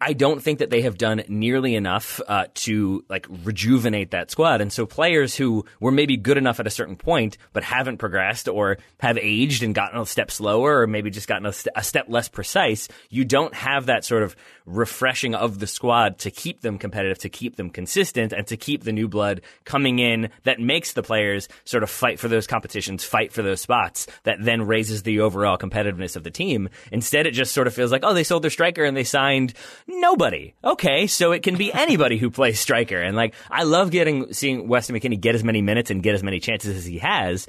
I 0.00 0.12
don't 0.12 0.40
think 0.40 0.60
that 0.60 0.70
they 0.70 0.82
have 0.82 0.96
done 0.96 1.24
nearly 1.28 1.74
enough 1.74 2.20
uh, 2.28 2.46
to 2.54 3.04
like 3.08 3.26
rejuvenate 3.42 4.12
that 4.12 4.30
squad. 4.30 4.60
And 4.60 4.72
so 4.72 4.86
players 4.86 5.34
who 5.34 5.64
were 5.80 5.90
maybe 5.90 6.16
good 6.16 6.36
enough 6.36 6.60
at 6.60 6.68
a 6.68 6.70
certain 6.70 6.94
point, 6.94 7.36
but 7.52 7.64
haven't 7.64 7.98
progressed 7.98 8.46
or 8.46 8.78
have 9.00 9.18
aged 9.18 9.64
and 9.64 9.74
gotten 9.74 10.00
a 10.00 10.06
step 10.06 10.30
slower 10.30 10.82
or 10.82 10.86
maybe 10.86 11.10
just 11.10 11.26
gotten 11.26 11.46
a, 11.46 11.52
st- 11.52 11.72
a 11.74 11.82
step 11.82 12.06
less 12.08 12.28
precise, 12.28 12.88
you 13.10 13.24
don't 13.24 13.54
have 13.54 13.86
that 13.86 14.04
sort 14.04 14.22
of 14.22 14.36
refreshing 14.66 15.34
of 15.34 15.58
the 15.58 15.66
squad 15.66 16.18
to 16.18 16.30
keep 16.30 16.60
them 16.60 16.78
competitive, 16.78 17.18
to 17.18 17.28
keep 17.28 17.56
them 17.56 17.70
consistent, 17.70 18.32
and 18.32 18.46
to 18.46 18.56
keep 18.56 18.84
the 18.84 18.92
new 18.92 19.08
blood 19.08 19.40
coming 19.64 19.98
in 19.98 20.30
that 20.44 20.60
makes 20.60 20.92
the 20.92 21.02
players 21.02 21.48
sort 21.64 21.82
of 21.82 21.90
fight 21.90 22.20
for 22.20 22.28
those 22.28 22.46
competitions, 22.46 23.02
fight 23.02 23.32
for 23.32 23.42
those 23.42 23.60
spots 23.60 24.06
that 24.22 24.36
then 24.40 24.62
raises 24.62 25.02
the 25.02 25.20
overall 25.20 25.58
competitiveness 25.58 26.14
of 26.14 26.22
the 26.22 26.30
team. 26.30 26.68
Instead, 26.92 27.26
it 27.26 27.32
just 27.32 27.52
sort 27.52 27.66
of 27.66 27.74
feels 27.74 27.90
like, 27.90 28.04
oh, 28.04 28.14
they 28.14 28.24
sold 28.24 28.44
their 28.44 28.50
striker 28.50 28.84
and 28.84 28.96
they 28.96 29.04
signed 29.04 29.54
nobody. 29.88 30.54
Okay, 30.62 31.06
so 31.06 31.32
it 31.32 31.42
can 31.42 31.56
be 31.56 31.72
anybody 31.72 32.18
who 32.18 32.30
plays 32.30 32.60
striker. 32.60 33.00
And 33.00 33.16
like, 33.16 33.34
I 33.50 33.64
love 33.64 33.90
getting, 33.90 34.32
seeing 34.32 34.68
Weston 34.68 34.94
McKennie 34.94 35.20
get 35.20 35.34
as 35.34 35.42
many 35.42 35.62
minutes 35.62 35.90
and 35.90 36.02
get 36.02 36.14
as 36.14 36.22
many 36.22 36.38
chances 36.38 36.76
as 36.76 36.84
he 36.84 36.98
has 36.98 37.48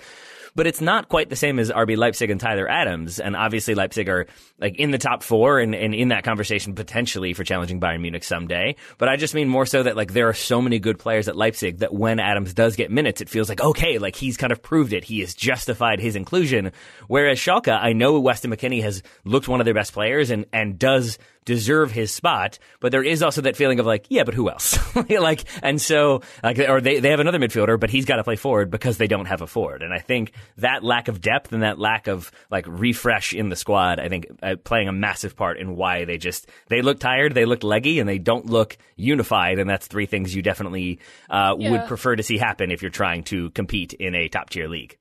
but 0.56 0.68
it's 0.68 0.82
not 0.82 1.10
quite 1.10 1.30
the 1.30 1.36
same 1.36 1.60
as 1.60 1.72
RB 1.72 1.98
Leipzig 1.98 2.30
and 2.30 2.40
Tyler 2.40 2.70
Adams. 2.70 3.20
And 3.20 3.36
obviously 3.36 3.76
Leipzig 3.76 4.10
are 4.10 4.28
like 4.60 4.78
in 4.78 4.92
the 4.92 4.98
top 4.98 5.24
four 5.24 5.60
and, 5.60 5.74
and 5.76 5.94
in 5.94 6.10
that 6.10 6.24
conversation 6.24 6.76
potentially 6.76 7.34
for 7.34 7.44
challenging 7.44 7.80
Bayern 7.80 8.02
Munich 8.02 8.24
someday. 8.24 8.76
But 8.98 9.10
I 9.10 9.16
just 9.16 9.34
mean 9.34 9.48
more 9.48 9.66
so 9.66 9.84
that 9.84 9.96
like 9.96 10.14
there 10.14 10.28
are 10.30 10.34
so 10.34 10.62
many 10.62 10.80
good 10.80 11.00
players 11.00 11.28
at 11.28 11.36
Leipzig 11.36 11.80
that 11.80 11.94
when 11.94 12.20
Adams 12.20 12.54
does 12.54 12.76
get 12.76 12.92
minutes, 12.92 13.22
it 13.22 13.30
feels 13.30 13.50
like, 13.50 13.62
okay, 13.62 14.00
like 14.00 14.16
he's 14.16 14.38
kind 14.38 14.52
of 14.52 14.62
proved 14.62 14.94
it. 14.94 15.04
He 15.04 15.22
has 15.22 15.34
justified 15.34 16.00
his 16.00 16.16
inclusion. 16.16 16.72
Whereas 17.08 17.40
Schalke, 17.40 17.72
I 17.72 17.94
know 17.94 18.20
Weston 18.20 18.52
McKennie 18.52 18.84
has 18.84 19.04
looked 19.24 19.48
one 19.48 19.62
of 19.62 19.66
their 19.66 19.74
best 19.74 19.94
players 19.94 20.30
and, 20.30 20.46
and 20.52 20.78
does 20.78 21.18
deserve 21.46 21.92
his 21.92 22.12
spot, 22.12 22.60
but 22.80 22.92
there 22.92 23.04
is 23.04 23.24
also 23.24 23.42
that 23.42 23.56
feeling 23.56 23.80
of 23.80 23.86
like, 23.86 24.06
yeah, 24.10 24.24
but 24.24 24.34
who 24.34 24.50
else? 24.50 24.78
like, 25.10 25.46
and 25.64 25.82
so, 25.82 26.22
like, 26.44 26.60
or 26.60 26.82
they, 26.82 27.00
they 27.00 27.10
have 27.10 27.20
another 27.20 27.40
midfielder, 27.40 27.80
but 27.80 27.90
he's 27.90 28.06
got 28.06 28.18
to 28.18 28.24
play 28.24 28.36
forward 28.36 28.70
because 28.70 28.98
they 28.98 29.08
don't 29.08 29.26
have 29.26 29.42
a 29.42 29.48
forward. 29.48 29.82
And 29.82 29.94
I 29.94 30.00
think 30.00 30.34
that 30.58 30.84
lack 30.84 31.08
of 31.08 31.22
depth 31.22 31.52
and 31.52 31.64
that 31.64 31.80
lack 31.80 32.08
of 32.08 32.32
like 32.52 32.66
refresh 32.68 33.34
in 33.34 33.50
the 33.50 33.56
squad, 33.56 34.00
I 34.00 34.10
think 34.10 34.28
uh, 34.44 34.56
playing 34.64 34.88
a 34.88 34.94
massive 34.94 35.36
part 35.36 35.58
in 35.58 35.76
why 35.76 36.06
they 36.06 36.18
just, 36.18 36.48
they 36.68 36.82
look 36.82 37.00
tired, 37.00 37.34
they 37.34 37.46
look 37.46 37.64
leggy, 37.64 38.00
and 38.00 38.08
they 38.08 38.20
don't 38.20 38.46
look 38.46 38.78
unified. 38.96 39.60
And 39.60 39.70
that's 39.70 39.88
three 39.88 40.06
things 40.06 40.36
you 40.36 40.42
definitely 40.42 41.00
uh, 41.30 41.56
yeah. 41.58 41.72
would 41.72 41.88
prefer 41.88 42.16
to 42.16 42.24
see 42.24 42.38
happen 42.38 42.72
if 42.72 42.82
you're 42.82 42.92
trying 42.92 43.24
to 43.26 43.50
compete 43.52 43.94
in 43.94 44.16
a 44.16 44.28
top 44.28 44.50
tier 44.50 44.68
league. 44.68 44.98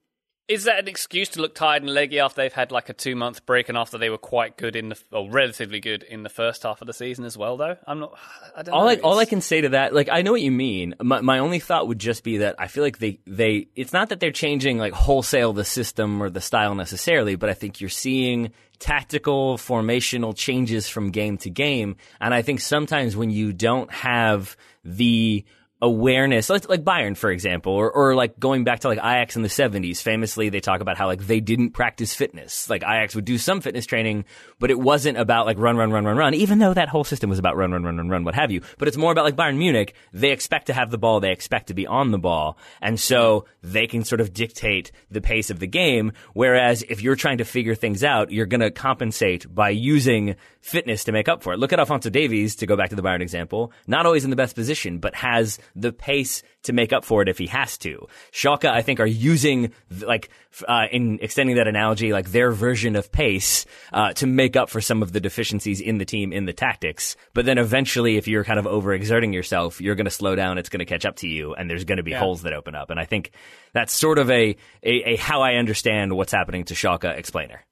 Is 0.49 0.65
that 0.65 0.79
an 0.79 0.89
excuse 0.89 1.29
to 1.31 1.43
look 1.43 1.55
tired 1.55 1.83
and 1.83 1.93
leggy 1.93 2.21
after 2.21 2.41
they've 2.41 2.53
had 2.53 2.73
like 2.73 2.89
a 2.89 2.95
two 2.95 3.15
month 3.15 3.45
break 3.45 3.69
and 3.69 3.77
after 3.77 3.99
they 3.99 4.09
were 4.09 4.17
quite 4.17 4.57
good 4.57 4.77
in 4.77 4.89
the 4.89 4.99
or 5.13 5.31
relatively 5.31 5.79
good 5.79 6.03
in 6.03 6.23
the 6.23 6.31
first 6.31 6.63
half 6.63 6.81
of 6.81 6.87
the 6.87 6.95
season 6.95 7.27
as 7.27 7.37
well? 7.37 7.59
Though 7.59 7.77
I'm 7.87 7.99
not. 8.01 8.19
I 8.57 8.63
don't 8.63 8.75
all 8.75 8.85
know. 8.85 8.91
I, 8.91 8.97
all 8.97 9.19
I 9.19 9.27
can 9.27 9.43
say 9.43 9.61
to 9.61 9.69
that, 9.71 9.93
like 9.93 10.09
I 10.11 10.23
know 10.23 10.33
what 10.33 10.41
you 10.41 10.51
mean. 10.51 10.95
My, 11.03 11.21
my 11.21 11.41
only 11.41 11.59
thought 11.59 11.87
would 11.89 11.99
just 11.99 12.25
be 12.25 12.39
that 12.39 12.55
I 12.59 12.67
feel 12.69 12.83
like 12.83 12.99
they 12.99 13.21
they 13.27 13.69
it's 13.77 13.93
not 13.93 14.09
that 14.09 14.21
they're 14.21 14.33
changing 14.33 14.79
like 14.79 14.95
wholesale 14.95 15.53
the 15.53 15.67
system 15.67 16.23
or 16.23 16.31
the 16.31 16.41
style 16.41 16.75
necessarily, 16.75 17.37
but 17.37 17.51
I 17.51 17.55
think 17.55 17.83
you're 17.83 17.91
seeing 17.91 18.53
tactical 18.79 19.59
formational 19.59 20.35
changes 20.35 20.89
from 20.89 21.11
game 21.11 21.37
to 21.39 21.51
game, 21.51 21.97
and 22.23 22.33
I 22.33 22.41
think 22.41 22.61
sometimes 22.61 23.17
when 23.17 23.29
you 23.29 23.53
don't 23.53 23.93
have 23.93 24.57
the 24.83 25.45
awareness, 25.81 26.51
like, 26.51 26.69
like 26.69 26.83
Bayern, 26.83 27.17
for 27.17 27.31
example, 27.31 27.73
or, 27.73 27.91
or 27.91 28.15
like 28.15 28.39
going 28.39 28.65
back 28.65 28.81
to 28.81 28.89
like 28.89 28.99
Ajax 28.99 29.37
in 29.37 29.43
the 29.43 29.49
70s. 29.49 30.03
Famously, 30.03 30.49
they 30.49 30.61
talk 30.61 30.81
about 30.81 30.97
how 30.97 31.07
like 31.07 31.27
they 31.27 31.41
didn't 31.41 31.71
practice 31.71 32.15
fitness. 32.15 32.69
Like 32.69 32.83
Ajax 32.83 33.15
would 33.15 33.25
do 33.25 33.39
some 33.39 33.61
fitness 33.61 33.87
training, 33.87 34.25
but 34.59 34.71
it 34.71 34.79
wasn't 34.79 35.19
about 35.19 35.47
like 35.47 35.59
run, 35.59 35.77
run, 35.77 35.91
run, 35.91 36.05
run, 36.05 36.17
run, 36.17 36.35
even 36.35 36.59
though 36.59 36.75
that 36.75 36.89
whole 36.89 37.05
system 37.05 37.31
was 37.31 37.39
about 37.39 37.57
run, 37.57 37.73
run, 37.73 37.85
run, 37.85 37.97
run, 37.97 38.09
run, 38.09 38.25
what 38.25 38.35
have 38.35 38.51
you. 38.51 38.61
But 38.79 38.89
it's 38.89 38.97
more 38.97 39.13
about 39.13 39.25
like 39.25 39.37
Bayern 39.37 39.57
Munich. 39.57 39.95
They 40.13 40.33
expect 40.33 40.67
to 40.67 40.73
have 40.73 40.91
the 40.91 40.99
ball. 40.99 41.21
They 41.21 41.33
expect 41.33 41.69
to 41.69 41.75
be 41.75 41.87
on 41.87 42.11
the 42.11 42.19
ball. 42.19 42.59
And 42.83 42.99
so 42.99 43.47
they 43.63 43.87
can 43.87 44.05
sort 44.05 44.21
of 44.21 44.33
dictate 44.33 44.91
the 45.11 45.21
pace 45.21 45.51
of 45.51 45.61
the 45.61 45.67
game. 45.67 46.13
Whereas 46.33 46.83
if 46.89 47.03
you're 47.03 47.17
trying 47.17 47.39
to 47.39 47.45
figure 47.45 47.75
things 47.75 48.03
out, 48.03 48.33
you're 48.33 48.47
going 48.47 48.61
to 48.61 48.71
compensate 48.71 49.53
by 49.53 49.71
using 49.71 50.37
fitness 50.61 51.05
to 51.05 51.13
make 51.13 51.29
up 51.29 51.43
for 51.43 51.53
it. 51.53 51.59
Look 51.59 51.73
at 51.73 51.79
Alphonso 51.79 52.11
Davies, 52.11 52.57
to 52.57 52.67
go 52.67 52.77
back 52.77 52.91
to 52.91 52.97
the 52.97 53.03
Bayern 53.03 53.23
example, 53.23 53.73
not 53.87 54.07
always 54.07 54.25
in 54.25 54.31
the 54.31 54.37
best 54.37 54.55
position, 54.55 54.99
but 54.99 55.15
has 55.15 55.59
the 55.75 55.93
pace 55.93 56.43
to 56.65 56.73
make 56.73 56.93
up 56.93 57.05
for 57.05 57.23
it 57.23 57.29
if 57.29 57.39
he 57.39 57.47
has 57.47 57.79
to. 57.79 58.07
Schalke, 58.33 58.69
I 58.69 58.83
think, 58.83 59.01
are 59.01 59.07
using 59.07 59.73
like 60.01 60.29
uh, 60.67 60.87
in 60.91 61.19
extending 61.23 61.57
that 61.57 61.69
analogy, 61.69 62.13
like 62.13 62.31
their 62.31 62.51
version 62.51 62.97
of 62.97 63.13
pace 63.13 63.67
uh, 63.93 64.13
to 64.15 64.27
make 64.27 64.57
up 64.57 64.69
for 64.69 64.81
some 64.81 65.03
of 65.03 65.13
the 65.13 65.21
deficiencies 65.21 65.81
in 65.81 65.99
the 65.99 66.05
team 66.05 66.33
in 66.33 66.45
the 66.45 66.53
tactics. 66.53 67.17
But 67.35 67.45
then 67.45 67.59
eventually, 67.59 68.17
if 68.17 68.29
you're 68.29 68.45
kind 68.45 68.59
of 68.59 68.67
overexerting 68.67 69.33
yourself, 69.33 69.81
you're 69.81 69.95
going 69.95 70.07
to 70.07 70.11
slow 70.11 70.35
down. 70.35 70.59
It's 70.59 70.69
going 70.69 70.81
to 70.81 70.85
catch 70.85 71.07
up 71.07 71.17
to 71.17 71.29
you, 71.29 71.55
and 71.55 71.71
there's 71.71 71.85
going 71.85 71.99
to 71.99 72.03
be 72.03 72.13
yeah. 72.13 72.19
holes 72.19 72.43
that 72.43 72.53
open 72.53 72.75
up. 72.75 72.91
And 72.91 72.99
I 72.99 73.05
think 73.05 73.31
that's 73.73 73.93
sort 73.93 74.19
of 74.19 74.31
a, 74.31 74.57
a, 74.83 75.13
a 75.13 75.17
how 75.17 75.43
I 75.43 75.55
understand 75.55 76.15
what's 76.17 76.33
happening 76.33 76.65
to 76.65 76.75
Schalke 76.75 77.17
explainer. 77.17 77.65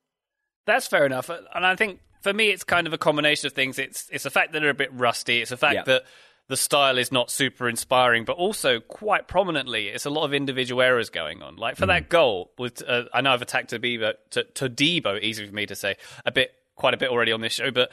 That's 0.67 0.87
fair 0.89 1.07
enough, 1.07 1.31
and 1.31 1.65
I 1.65 1.77
think 1.77 2.01
for 2.27 2.35
me, 2.35 2.51
it's 2.51 2.65
kind 2.65 2.89
of 2.89 2.93
a 2.93 2.99
combination 2.99 3.47
of 3.47 3.53
things. 3.53 3.79
It's 3.79 4.09
it's 4.11 4.25
the 4.25 4.31
fact 4.31 4.53
that 4.53 4.59
they're 4.59 4.71
a 4.71 4.75
bit 4.75 4.93
rusty. 4.93 5.41
It's 5.41 5.51
the 5.51 5.57
fact 5.57 5.75
yeah. 5.75 5.83
that 5.85 6.05
the 6.49 6.57
style 6.57 6.99
is 6.99 7.13
not 7.13 7.31
super 7.31 7.69
inspiring, 7.69 8.25
but 8.25 8.37
also 8.37 8.81
quite 8.81 9.29
prominently, 9.29 9.89
it's 9.89 10.07
a 10.07 10.11
lot 10.11 10.25
of 10.25 10.35
individual 10.35 10.83
errors 10.83 11.09
going 11.09 11.41
on. 11.41 11.55
Like 11.55 11.77
for 11.77 11.85
mm. 11.85 11.89
that 11.89 12.09
goal, 12.09 12.51
with 12.59 12.83
uh, 12.85 13.05
I 13.15 13.21
know 13.21 13.33
I've 13.33 13.43
attacked 13.43 13.71
Todibo, 13.71 14.15
to, 14.31 14.43
Todibo, 14.43 15.21
easy 15.23 15.47
for 15.47 15.55
me 15.55 15.67
to 15.67 15.77
say, 15.77 15.95
a 16.25 16.33
bit, 16.33 16.53
quite 16.75 16.95
a 16.95 16.97
bit 16.97 17.11
already 17.11 17.31
on 17.31 17.41
this 17.43 17.53
show, 17.53 17.71
but 17.71 17.93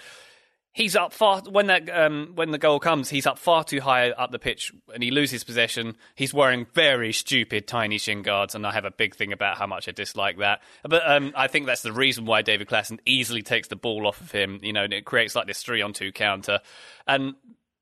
he's 0.74 0.96
up 0.96 1.14
far 1.14 1.42
when 1.42 1.68
that 1.68 1.90
um, 1.90 2.32
when 2.36 2.52
the 2.52 2.58
goal 2.58 2.80
comes. 2.80 3.10
He's 3.10 3.26
up 3.26 3.38
far 3.38 3.64
too 3.64 3.80
high 3.80 4.12
up 4.12 4.32
the 4.32 4.40
pitch, 4.40 4.74
and 4.94 5.02
he 5.02 5.12
loses 5.12 5.44
possession. 5.44 5.96
He's 6.16 6.34
wearing 6.34 6.66
very 6.74 7.14
stupid 7.14 7.68
tiny 7.68 7.98
shin 7.98 8.24
guards, 8.24 8.56
and 8.56 8.68
I 8.68 8.74
have 8.74 8.86
a 8.86 8.92
big 8.92 9.16
thing 9.16 9.32
about 9.32 9.58
how 9.58 9.68
much 9.68 9.88
I 9.88 9.92
dislike 9.92 10.40
that. 10.40 10.62
But 10.84 11.10
um, 11.10 11.32
I 11.36 11.48
think 11.48 11.68
that's 11.68 11.84
the 11.84 11.94
reason 11.94 12.26
why 12.26 12.42
David 12.42 12.68
Klaassen 12.68 13.00
easily 13.06 13.44
takes 13.44 13.70
the 13.70 13.76
ball 13.76 14.06
off 14.08 14.20
of 14.20 14.32
him. 14.32 14.60
You 14.62 14.74
know, 14.74 14.84
and 14.84 14.94
it 14.94 15.06
creates 15.06 15.36
like 15.36 15.48
this 15.48 15.62
three 15.64 15.82
on 15.82 15.94
two 15.94 16.12
counter, 16.12 16.60
and 17.08 17.36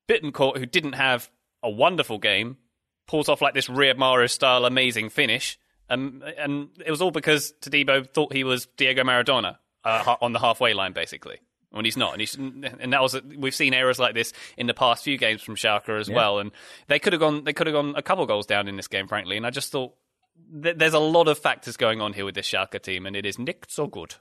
Bittencourt, 0.08 0.58
who 0.58 0.66
didn't 0.66 0.94
have 0.94 1.30
a 1.64 1.70
wonderful 1.70 2.20
game, 2.20 2.58
pulls 3.08 3.30
off 3.30 3.42
like 3.42 3.54
this 3.54 3.68
Riyad 3.68 3.98
Mahrez 3.98 4.32
style 4.32 4.66
amazing 4.66 5.10
finish. 5.10 5.58
Um, 5.90 6.24
and 6.38 6.70
it 6.86 6.90
was 6.90 7.02
all 7.02 7.12
because 7.12 7.54
Todibo 7.62 8.08
thought 8.08 8.32
he 8.32 8.46
was 8.46 8.68
Diego 8.78 9.04
Maradona 9.04 9.58
uh, 9.84 10.16
on 10.22 10.32
the 10.32 10.40
halfway 10.40 10.74
line, 10.74 10.94
basically. 10.94 11.40
When 11.72 11.86
he's 11.86 11.96
not, 11.96 12.12
and 12.12 12.20
he's, 12.20 12.36
and 12.36 12.92
that 12.92 13.02
was 13.02 13.20
we've 13.38 13.56
seen 13.56 13.74
errors 13.74 13.98
like 13.98 14.14
this 14.14 14.34
in 14.58 14.68
the 14.68 14.74
past 14.74 15.06
few 15.06 15.18
games 15.18 15.42
from 15.42 15.56
Schalke 15.56 15.98
as 16.00 16.10
yeah. 16.10 16.16
well, 16.16 16.40
and 16.40 16.52
they 16.88 17.00
could 17.00 17.14
have 17.14 17.22
gone 17.22 17.46
they 17.46 17.54
could 17.54 17.66
have 17.68 17.74
gone 17.74 17.94
a 17.96 18.02
couple 18.02 18.26
goals 18.26 18.46
down 18.46 18.68
in 18.68 18.76
this 18.76 18.90
game, 18.90 19.08
frankly. 19.08 19.38
And 19.38 19.48
I 19.48 19.52
just 19.52 19.72
thought 19.72 19.94
th- 20.62 20.76
there's 20.76 20.94
a 20.94 21.00
lot 21.00 21.30
of 21.30 21.38
factors 21.40 21.78
going 21.78 22.02
on 22.02 22.12
here 22.12 22.26
with 22.26 22.36
this 22.36 22.48
Schalke 22.48 22.82
team, 22.82 23.06
and 23.06 23.16
it 23.16 23.26
is 23.26 23.40
nicht 23.40 23.72
so 23.72 23.88
good 23.88 24.16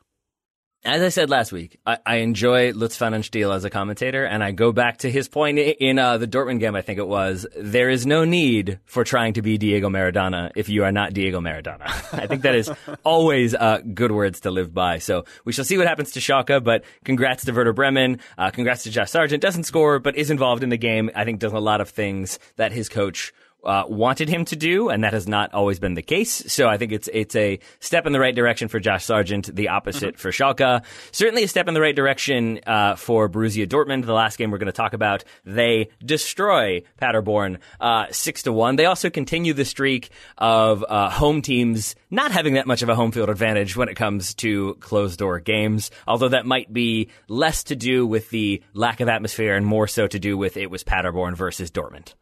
as 0.84 1.02
I 1.02 1.10
said 1.10 1.28
last 1.28 1.52
week, 1.52 1.78
I, 1.84 1.98
I 2.06 2.16
enjoy 2.16 2.72
Lutz 2.72 2.98
Pfannenstiel 2.98 3.54
as 3.54 3.64
a 3.64 3.70
commentator, 3.70 4.24
and 4.24 4.42
I 4.42 4.52
go 4.52 4.72
back 4.72 4.98
to 4.98 5.10
his 5.10 5.28
point 5.28 5.58
in 5.58 5.98
uh, 5.98 6.16
the 6.16 6.26
Dortmund 6.26 6.60
game, 6.60 6.74
I 6.74 6.80
think 6.80 6.98
it 6.98 7.06
was, 7.06 7.46
there 7.54 7.90
is 7.90 8.06
no 8.06 8.24
need 8.24 8.78
for 8.86 9.04
trying 9.04 9.34
to 9.34 9.42
be 9.42 9.58
Diego 9.58 9.90
Maradona 9.90 10.50
if 10.56 10.70
you 10.70 10.84
are 10.84 10.92
not 10.92 11.12
Diego 11.12 11.40
Maradona. 11.40 11.86
I 12.14 12.26
think 12.26 12.42
that 12.42 12.54
is 12.54 12.70
always 13.04 13.54
uh, 13.54 13.80
good 13.92 14.10
words 14.10 14.40
to 14.40 14.50
live 14.50 14.72
by. 14.72 14.98
So 14.98 15.26
we 15.44 15.52
shall 15.52 15.66
see 15.66 15.76
what 15.76 15.86
happens 15.86 16.12
to 16.12 16.20
Schalke, 16.20 16.64
but 16.64 16.84
congrats 17.04 17.44
to 17.44 17.52
Werder 17.52 17.74
Bremen. 17.74 18.20
Uh, 18.38 18.50
congrats 18.50 18.84
to 18.84 18.90
Josh 18.90 19.10
Sargent. 19.10 19.42
Doesn't 19.42 19.64
score, 19.64 19.98
but 19.98 20.16
is 20.16 20.30
involved 20.30 20.62
in 20.62 20.70
the 20.70 20.78
game. 20.78 21.10
I 21.14 21.24
think 21.24 21.40
does 21.40 21.52
a 21.52 21.58
lot 21.58 21.82
of 21.82 21.90
things 21.90 22.38
that 22.56 22.72
his 22.72 22.88
coach 22.88 23.34
uh, 23.64 23.84
wanted 23.88 24.28
him 24.28 24.44
to 24.46 24.56
do, 24.56 24.88
and 24.88 25.04
that 25.04 25.12
has 25.12 25.28
not 25.28 25.52
always 25.54 25.78
been 25.78 25.94
the 25.94 26.02
case. 26.02 26.30
So 26.52 26.68
I 26.68 26.76
think 26.76 26.92
it's 26.92 27.08
it's 27.12 27.36
a 27.36 27.58
step 27.80 28.06
in 28.06 28.12
the 28.12 28.20
right 28.20 28.34
direction 28.34 28.68
for 28.68 28.80
Josh 28.80 29.04
Sargent, 29.04 29.54
the 29.54 29.68
opposite 29.68 30.14
mm-hmm. 30.14 30.20
for 30.20 30.30
Schalke. 30.30 30.84
Certainly 31.12 31.44
a 31.44 31.48
step 31.48 31.68
in 31.68 31.74
the 31.74 31.80
right 31.80 31.94
direction 31.94 32.60
uh, 32.66 32.96
for 32.96 33.28
Borussia 33.28 33.66
Dortmund. 33.66 34.06
The 34.06 34.12
last 34.12 34.36
game 34.36 34.50
we're 34.50 34.58
going 34.58 34.66
to 34.66 34.72
talk 34.72 34.92
about, 34.92 35.24
they 35.44 35.90
destroy 36.04 36.82
Paderborn 37.00 37.58
uh, 37.80 38.06
six 38.10 38.42
to 38.44 38.52
one. 38.52 38.76
They 38.76 38.86
also 38.86 39.10
continue 39.10 39.52
the 39.52 39.64
streak 39.64 40.10
of 40.38 40.84
uh, 40.88 41.10
home 41.10 41.42
teams 41.42 41.94
not 42.10 42.32
having 42.32 42.54
that 42.54 42.66
much 42.66 42.82
of 42.82 42.88
a 42.88 42.94
home 42.94 43.12
field 43.12 43.28
advantage 43.28 43.76
when 43.76 43.88
it 43.88 43.94
comes 43.94 44.34
to 44.34 44.74
closed 44.80 45.18
door 45.18 45.38
games. 45.40 45.90
Although 46.06 46.30
that 46.30 46.46
might 46.46 46.72
be 46.72 47.08
less 47.28 47.64
to 47.64 47.76
do 47.76 48.06
with 48.06 48.30
the 48.30 48.62
lack 48.74 49.00
of 49.00 49.08
atmosphere 49.08 49.54
and 49.54 49.64
more 49.64 49.86
so 49.86 50.06
to 50.06 50.18
do 50.18 50.36
with 50.36 50.56
it 50.56 50.70
was 50.70 50.82
Paderborn 50.82 51.34
versus 51.34 51.70
Dortmund. 51.70 52.14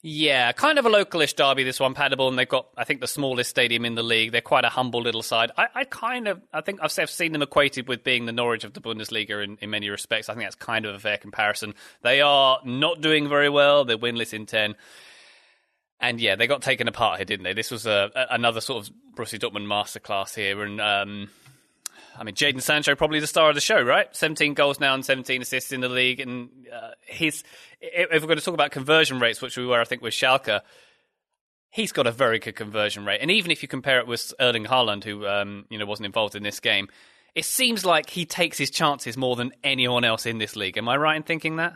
Yeah, 0.00 0.52
kind 0.52 0.78
of 0.78 0.86
a 0.86 0.90
localish 0.90 1.34
derby. 1.34 1.64
This 1.64 1.80
one, 1.80 1.92
Paderborn. 1.92 2.36
They've 2.36 2.48
got, 2.48 2.68
I 2.76 2.84
think, 2.84 3.00
the 3.00 3.08
smallest 3.08 3.50
stadium 3.50 3.84
in 3.84 3.96
the 3.96 4.02
league. 4.04 4.30
They're 4.30 4.40
quite 4.40 4.64
a 4.64 4.68
humble 4.68 5.02
little 5.02 5.22
side. 5.22 5.50
I, 5.58 5.66
I 5.74 5.84
kind 5.84 6.28
of, 6.28 6.40
I 6.52 6.60
think 6.60 6.78
I've 6.80 6.92
seen 6.92 7.32
them 7.32 7.42
equated 7.42 7.88
with 7.88 8.04
being 8.04 8.24
the 8.24 8.32
Norwich 8.32 8.62
of 8.62 8.74
the 8.74 8.80
Bundesliga 8.80 9.42
in, 9.42 9.58
in 9.60 9.70
many 9.70 9.88
respects. 9.88 10.28
I 10.28 10.34
think 10.34 10.44
that's 10.44 10.54
kind 10.54 10.86
of 10.86 10.94
a 10.94 11.00
fair 11.00 11.16
comparison. 11.18 11.74
They 12.02 12.20
are 12.20 12.60
not 12.64 13.00
doing 13.00 13.28
very 13.28 13.48
well. 13.48 13.84
They're 13.84 13.98
winless 13.98 14.32
in 14.32 14.46
ten. 14.46 14.76
And 15.98 16.20
yeah, 16.20 16.36
they 16.36 16.46
got 16.46 16.62
taken 16.62 16.86
apart 16.86 17.18
here, 17.18 17.24
didn't 17.24 17.42
they? 17.42 17.54
This 17.54 17.72
was 17.72 17.84
a, 17.84 18.12
a 18.14 18.34
another 18.34 18.60
sort 18.60 18.86
of 18.86 18.94
Borussia 19.16 19.40
Dortmund 19.40 19.66
masterclass 19.66 20.32
here, 20.32 20.62
and 20.62 20.80
um, 20.80 21.28
I 22.18 22.24
mean, 22.24 22.34
Jadon 22.34 22.60
Sancho 22.60 22.94
probably 22.94 23.20
the 23.20 23.26
star 23.26 23.48
of 23.48 23.54
the 23.54 23.60
show, 23.60 23.80
right? 23.80 24.14
17 24.14 24.54
goals 24.54 24.80
now 24.80 24.94
and 24.94 25.04
17 25.04 25.42
assists 25.42 25.72
in 25.72 25.80
the 25.80 25.88
league, 25.88 26.20
and 26.20 26.50
uh. 26.72 26.90
If 27.10 27.42
we're 27.80 28.18
going 28.20 28.38
to 28.38 28.44
talk 28.44 28.54
about 28.54 28.70
conversion 28.70 29.20
rates, 29.20 29.40
which 29.40 29.56
we 29.56 29.64
were, 29.64 29.80
I 29.80 29.84
think, 29.84 30.02
with 30.02 30.14
Schalke, 30.14 30.60
he's 31.70 31.92
got 31.92 32.06
a 32.06 32.12
very 32.12 32.38
good 32.38 32.56
conversion 32.56 33.04
rate. 33.04 33.20
And 33.20 33.30
even 33.30 33.50
if 33.50 33.62
you 33.62 33.68
compare 33.68 33.98
it 34.00 34.06
with 34.06 34.32
Erling 34.40 34.64
Haaland, 34.64 35.04
who 35.04 35.26
um, 35.26 35.64
you 35.70 35.78
know 35.78 35.86
wasn't 35.86 36.06
involved 36.06 36.34
in 36.34 36.42
this 36.42 36.60
game, 36.60 36.88
it 37.34 37.44
seems 37.44 37.84
like 37.84 38.10
he 38.10 38.24
takes 38.24 38.58
his 38.58 38.70
chances 38.70 39.16
more 39.16 39.36
than 39.36 39.52
anyone 39.62 40.04
else 40.04 40.26
in 40.26 40.38
this 40.38 40.56
league. 40.56 40.76
Am 40.76 40.88
I 40.88 40.96
right 40.96 41.16
in 41.16 41.22
thinking 41.22 41.56
that? 41.56 41.74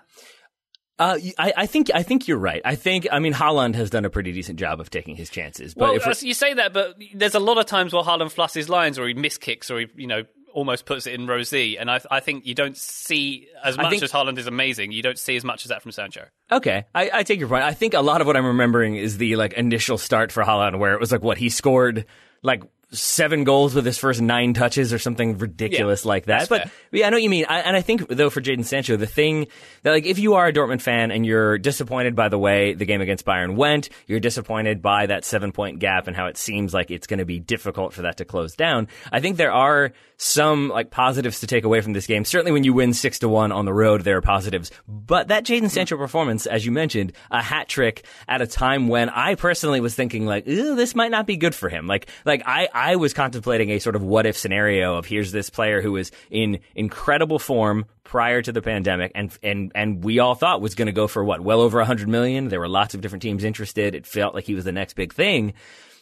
Uh, 0.99 1.19
I, 1.39 1.53
I, 1.57 1.67
think 1.67 1.91
I 1.95 2.03
think 2.03 2.29
you're 2.29 2.39
right. 2.39 2.63
I 2.65 2.75
think 2.75 3.09
I 3.11 3.19
mean 3.19 3.33
Haaland 3.33 3.75
has 3.75 3.91
done 3.91 4.05
a 4.05 4.11
pretty 4.11 4.31
decent 4.33 4.59
job 4.59 4.81
of 4.81 4.91
taking 4.91 5.17
his 5.17 5.31
chances. 5.31 5.75
But 5.75 6.01
well, 6.05 6.15
you 6.21 6.35
say 6.35 6.55
that, 6.55 6.73
but 6.73 6.97
there's 7.15 7.35
a 7.35 7.41
lot 7.41 7.59
of 7.59 7.67
times 7.67 7.93
where 7.93 8.03
Haaland 8.03 8.31
flusses 8.31 8.69
lines, 8.69 8.99
or 8.99 9.09
he 9.09 9.15
miskicks, 9.15 9.71
or 9.71 9.81
he 9.81 9.87
you 9.97 10.07
know 10.07 10.25
almost 10.53 10.85
puts 10.85 11.07
it 11.07 11.15
in 11.15 11.45
Z, 11.45 11.79
and 11.79 11.91
I, 11.91 12.01
I 12.11 12.21
think 12.21 12.47
you 12.47 12.55
don't 12.55 12.77
see 12.77 13.49
as 13.65 13.77
much 13.77 13.91
think, 13.91 14.03
as 14.03 14.13
Haaland 14.13 14.39
is 14.39 14.47
amazing. 14.47 14.93
You 14.93 15.03
don't 15.03 15.19
see 15.19 15.37
as 15.37 15.45
much 15.45 15.65
as 15.65 15.71
that 15.71 15.83
from 15.83 15.93
Sancho. 15.93 16.27
Okay, 16.51 16.85
I, 16.95 17.11
I, 17.13 17.23
take 17.23 17.41
your 17.41 17.49
point. 17.49 17.65
I 17.65 17.73
think 17.73 17.95
a 17.95 18.01
lot 18.01 18.21
of 18.21 18.27
what 18.27 18.37
I'm 18.37 18.47
remembering 18.47 18.97
is 18.97 19.19
the 19.19 19.37
like 19.37 19.55
initial 19.55 19.99
start 19.99 20.31
for 20.31 20.43
Haaland, 20.45 20.79
where 20.79 20.95
it 20.95 21.01
was 21.01 21.11
like 21.11 21.23
what 21.23 21.39
he 21.39 21.49
scored 21.49 22.07
like 22.43 22.63
seven 22.93 23.45
goals 23.45 23.75
with 23.75 23.85
his 23.85 23.99
first 23.99 24.21
nine 24.21 24.55
touches 24.55 24.93
or 24.93 24.99
something 24.99 25.39
ridiculous 25.39 26.05
yeah, 26.05 26.09
like 26.09 26.27
that. 26.27 26.49
But 26.49 26.63
fair. 26.63 26.73
yeah, 26.93 27.07
I 27.07 27.11
know 27.11 27.17
what 27.17 27.23
you 27.23 27.31
mean. 27.31 27.47
I, 27.49 27.61
and 27.61 27.77
I 27.77 27.81
think 27.81 28.09
though 28.09 28.31
for 28.31 28.41
Jadon 28.41 28.65
Sancho, 28.65 28.97
the 28.97 29.07
thing 29.07 29.47
that 29.83 29.91
like 29.93 30.07
if 30.07 30.19
you 30.19 30.35
are 30.35 30.47
a 30.47 30.53
Dortmund 30.53 30.83
fan 30.83 31.11
and 31.11 31.25
you're 31.25 31.59
disappointed 31.59 32.15
by 32.15 32.29
the 32.29 32.39
way 32.39 32.75
the 32.75 32.85
game 32.85 33.01
against 33.01 33.25
Bayern 33.25 33.57
went, 33.57 33.89
you're 34.07 34.21
disappointed 34.21 34.83
by 34.83 35.07
that 35.07 35.25
seven 35.25 35.53
point 35.53 35.79
gap 35.79 36.07
and 36.07 36.17
how 36.17 36.27
it 36.27 36.37
seems 36.37 36.75
like 36.75 36.91
it's 36.91 37.07
going 37.07 37.19
to 37.19 37.25
be 37.25 37.39
difficult 37.39 37.93
for 37.93 38.03
that 38.03 38.19
to 38.19 38.25
close 38.25 38.55
down. 38.55 38.89
I 39.11 39.21
think 39.21 39.37
there 39.37 39.53
are 39.53 39.93
some 40.17 40.69
like 40.69 40.91
positives 40.91 41.41
to 41.41 41.47
take 41.47 41.65
away 41.65 41.81
from 41.81 41.93
this 41.95 42.07
game. 42.07 42.25
Certainly 42.25 42.53
when 42.53 42.65
you 42.65 42.73
win 42.73 42.93
six 42.93 43.19
to 43.21 43.29
one 43.29 43.53
on 43.53 43.65
the 43.65 43.73
road, 43.73 44.03
there 44.03 44.17
are 44.19 44.23
positives. 44.23 44.71
But 44.87 45.29
that 45.29 45.45
Jadon 45.45 45.59
mm-hmm. 45.59 45.67
Sancho 45.69 45.97
performance, 45.97 46.47
as 46.47 46.65
you 46.65 46.73
mentioned, 46.73 47.13
a 47.31 47.43
hat 47.43 47.69
trick 47.69 48.05
at 48.29 48.41
a 48.41 48.47
time 48.47 48.89
when 48.89 49.09
I 49.09 49.35
personally 49.35 49.81
was 49.81 49.95
thinking 49.95 50.27
like, 50.27 50.45
this 50.45 50.95
might 50.95 51.11
not 51.11 51.27
be 51.27 51.37
good 51.37 51.55
for 51.55 51.69
him. 51.69 51.87
Like, 51.87 52.09
like 52.25 52.43
I, 52.47 52.69
I 52.73 52.82
was 52.97 53.13
contemplating 53.13 53.71
a 53.71 53.79
sort 53.79 53.97
of 53.97 54.03
what 54.03 54.27
if 54.27 54.37
scenario 54.37 54.97
of 54.97 55.07
here's 55.07 55.33
this 55.33 55.51
player 55.51 55.81
who 55.81 55.93
was 55.93 56.11
in 56.31 56.59
incredible 56.75 57.39
form 57.39 57.87
prior 58.05 58.43
to 58.43 58.53
the 58.53 58.63
pandemic 58.63 59.13
and 59.15 59.37
and 59.43 59.73
and 59.75 60.05
we 60.05 60.19
all 60.19 60.35
thought 60.35 60.61
was 60.61 60.75
going 60.75 60.87
to 60.87 60.93
go 60.93 61.07
for 61.07 61.25
what 61.25 61.41
well 61.41 61.61
over 61.61 61.79
100 61.79 62.09
million. 62.09 62.49
There 62.49 62.61
were 62.61 62.69
lots 62.69 62.95
of 62.95 63.01
different 63.01 63.23
teams 63.23 63.45
interested. 63.45 63.95
It 63.95 64.07
felt 64.07 64.35
like 64.35 64.45
he 64.45 64.55
was 64.55 64.65
the 64.65 64.73
next 64.73 64.95
big 64.95 65.13
thing 65.13 65.55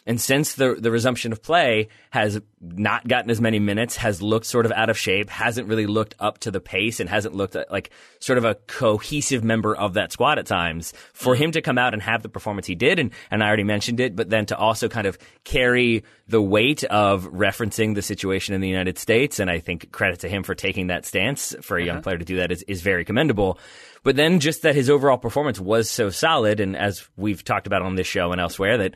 and 0.05 0.19
since 0.19 0.55
the 0.55 0.75
the 0.79 0.89
resumption 0.89 1.31
of 1.31 1.43
play 1.43 1.89
has 2.09 2.41
not 2.59 3.07
gotten 3.07 3.29
as 3.29 3.39
many 3.39 3.59
minutes, 3.59 3.95
has 3.97 4.21
looked 4.21 4.45
sort 4.45 4.65
of 4.65 4.71
out 4.71 4.89
of 4.89 4.97
shape, 4.97 5.29
hasn't 5.29 5.67
really 5.67 5.85
looked 5.85 6.15
up 6.19 6.39
to 6.39 6.51
the 6.51 6.59
pace, 6.59 6.99
and 6.99 7.07
hasn't 7.07 7.35
looked 7.35 7.55
like 7.69 7.91
sort 8.19 8.37
of 8.37 8.45
a 8.45 8.55
cohesive 8.67 9.43
member 9.43 9.75
of 9.75 9.93
that 9.93 10.11
squad 10.11 10.39
at 10.39 10.47
times. 10.47 10.93
For 11.13 11.35
him 11.35 11.51
to 11.51 11.61
come 11.61 11.77
out 11.77 11.93
and 11.93 12.01
have 12.01 12.23
the 12.23 12.29
performance 12.29 12.65
he 12.65 12.73
did, 12.73 12.97
and 12.97 13.11
and 13.29 13.43
I 13.43 13.47
already 13.47 13.63
mentioned 13.63 13.99
it, 13.99 14.15
but 14.15 14.29
then 14.29 14.47
to 14.47 14.57
also 14.57 14.89
kind 14.89 15.05
of 15.05 15.19
carry 15.43 16.03
the 16.27 16.41
weight 16.41 16.83
of 16.85 17.25
referencing 17.25 17.93
the 17.93 18.01
situation 18.01 18.55
in 18.55 18.61
the 18.61 18.69
United 18.69 18.97
States, 18.97 19.39
and 19.39 19.51
I 19.51 19.59
think 19.59 19.91
credit 19.91 20.21
to 20.21 20.29
him 20.29 20.41
for 20.41 20.55
taking 20.55 20.87
that 20.87 21.05
stance 21.05 21.55
for 21.61 21.77
a 21.77 21.83
young 21.83 21.97
uh-huh. 21.97 22.03
player 22.03 22.17
to 22.17 22.25
do 22.25 22.37
that 22.37 22.51
is 22.51 22.63
is 22.63 22.81
very 22.81 23.05
commendable. 23.05 23.59
But 24.03 24.15
then 24.15 24.39
just 24.39 24.63
that 24.63 24.73
his 24.73 24.89
overall 24.89 25.19
performance 25.19 25.59
was 25.59 25.89
so 25.89 26.09
solid, 26.09 26.59
and 26.59 26.75
as 26.75 27.07
we've 27.17 27.43
talked 27.43 27.67
about 27.67 27.83
on 27.83 27.95
this 27.95 28.07
show 28.07 28.31
and 28.31 28.41
elsewhere, 28.41 28.79
that 28.79 28.95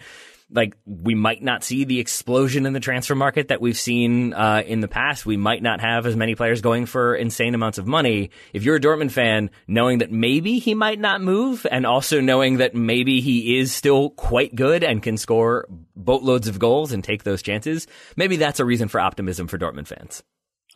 like 0.51 0.75
we 0.85 1.15
might 1.15 1.41
not 1.41 1.63
see 1.63 1.83
the 1.83 1.99
explosion 1.99 2.65
in 2.65 2.73
the 2.73 2.79
transfer 2.79 3.15
market 3.15 3.47
that 3.47 3.61
we've 3.61 3.77
seen 3.77 4.33
uh, 4.33 4.61
in 4.65 4.79
the 4.79 4.87
past. 4.87 5.25
We 5.25 5.37
might 5.37 5.63
not 5.63 5.81
have 5.81 6.05
as 6.05 6.15
many 6.15 6.35
players 6.35 6.61
going 6.61 6.85
for 6.85 7.15
insane 7.15 7.55
amounts 7.55 7.77
of 7.77 7.87
money. 7.87 8.29
If 8.53 8.63
you're 8.63 8.75
a 8.75 8.79
Dortmund 8.79 9.11
fan, 9.11 9.49
knowing 9.67 9.99
that 9.99 10.11
maybe 10.11 10.59
he 10.59 10.75
might 10.75 10.99
not 10.99 11.21
move, 11.21 11.65
and 11.71 11.85
also 11.85 12.21
knowing 12.21 12.57
that 12.57 12.75
maybe 12.75 13.21
he 13.21 13.57
is 13.57 13.73
still 13.73 14.11
quite 14.11 14.55
good 14.55 14.83
and 14.83 15.01
can 15.01 15.17
score 15.17 15.67
boatloads 15.95 16.47
of 16.47 16.59
goals 16.59 16.91
and 16.91 17.03
take 17.03 17.23
those 17.23 17.41
chances, 17.41 17.87
maybe 18.15 18.35
that's 18.37 18.59
a 18.59 18.65
reason 18.65 18.87
for 18.87 18.99
optimism 18.99 19.47
for 19.47 19.57
Dortmund 19.57 19.87
fans. 19.87 20.23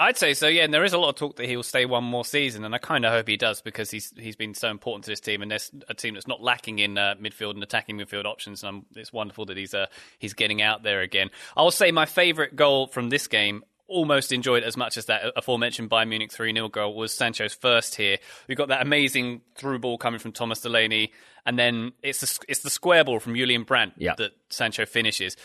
I'd 0.01 0.17
say 0.17 0.33
so, 0.33 0.47
yeah. 0.47 0.63
And 0.63 0.73
there 0.73 0.85
is 0.85 0.93
a 0.93 0.97
lot 0.97 1.09
of 1.09 1.15
talk 1.15 1.35
that 1.35 1.45
he 1.45 1.57
will 1.57 1.63
stay 1.63 1.85
one 1.85 2.05
more 2.05 2.23
season, 2.23 2.63
and 2.63 2.73
I 2.73 2.77
kind 2.77 3.05
of 3.05 3.11
hope 3.11 3.27
he 3.27 3.35
does 3.35 3.61
because 3.61 3.91
he's 3.91 4.13
he's 4.17 4.37
been 4.37 4.53
so 4.53 4.69
important 4.69 5.03
to 5.05 5.11
this 5.11 5.19
team, 5.19 5.41
and 5.41 5.51
there's 5.51 5.69
a 5.89 5.93
team 5.93 6.13
that's 6.13 6.27
not 6.27 6.41
lacking 6.41 6.79
in 6.79 6.97
uh, 6.97 7.15
midfield 7.21 7.51
and 7.51 7.63
attacking 7.63 7.97
midfield 7.97 8.25
options. 8.25 8.63
And 8.63 8.77
I'm, 8.77 8.85
it's 8.95 9.11
wonderful 9.11 9.45
that 9.47 9.57
he's 9.57 9.73
uh, 9.73 9.87
he's 10.17 10.33
getting 10.33 10.61
out 10.61 10.83
there 10.83 11.01
again. 11.01 11.31
I'll 11.57 11.69
say 11.69 11.91
my 11.91 12.05
favourite 12.05 12.55
goal 12.55 12.87
from 12.87 13.09
this 13.09 13.27
game. 13.27 13.63
Almost 13.91 14.31
enjoyed 14.31 14.61
as 14.61 14.77
much 14.77 14.97
as 14.97 15.07
that 15.07 15.33
aforementioned 15.35 15.89
Bayern 15.89 16.09
Munich 16.09 16.31
3 16.31 16.53
0 16.53 16.69
goal 16.69 16.93
was 16.93 17.11
Sancho's 17.11 17.55
first 17.55 17.95
here. 17.95 18.17
We 18.47 18.53
got 18.53 18.67
that 18.67 18.83
amazing 18.83 19.41
through 19.55 19.79
ball 19.79 19.97
coming 19.97 20.19
from 20.19 20.31
Thomas 20.31 20.61
Delaney, 20.61 21.11
and 21.43 21.57
then 21.57 21.93
it's 22.03 22.19
the, 22.21 22.45
it's 22.47 22.59
the 22.59 22.69
square 22.69 23.03
ball 23.03 23.19
from 23.19 23.35
Julian 23.35 23.63
Brandt 23.63 23.93
yeah. 23.97 24.13
that 24.19 24.33
Sancho 24.51 24.85
finishes. 24.85 25.35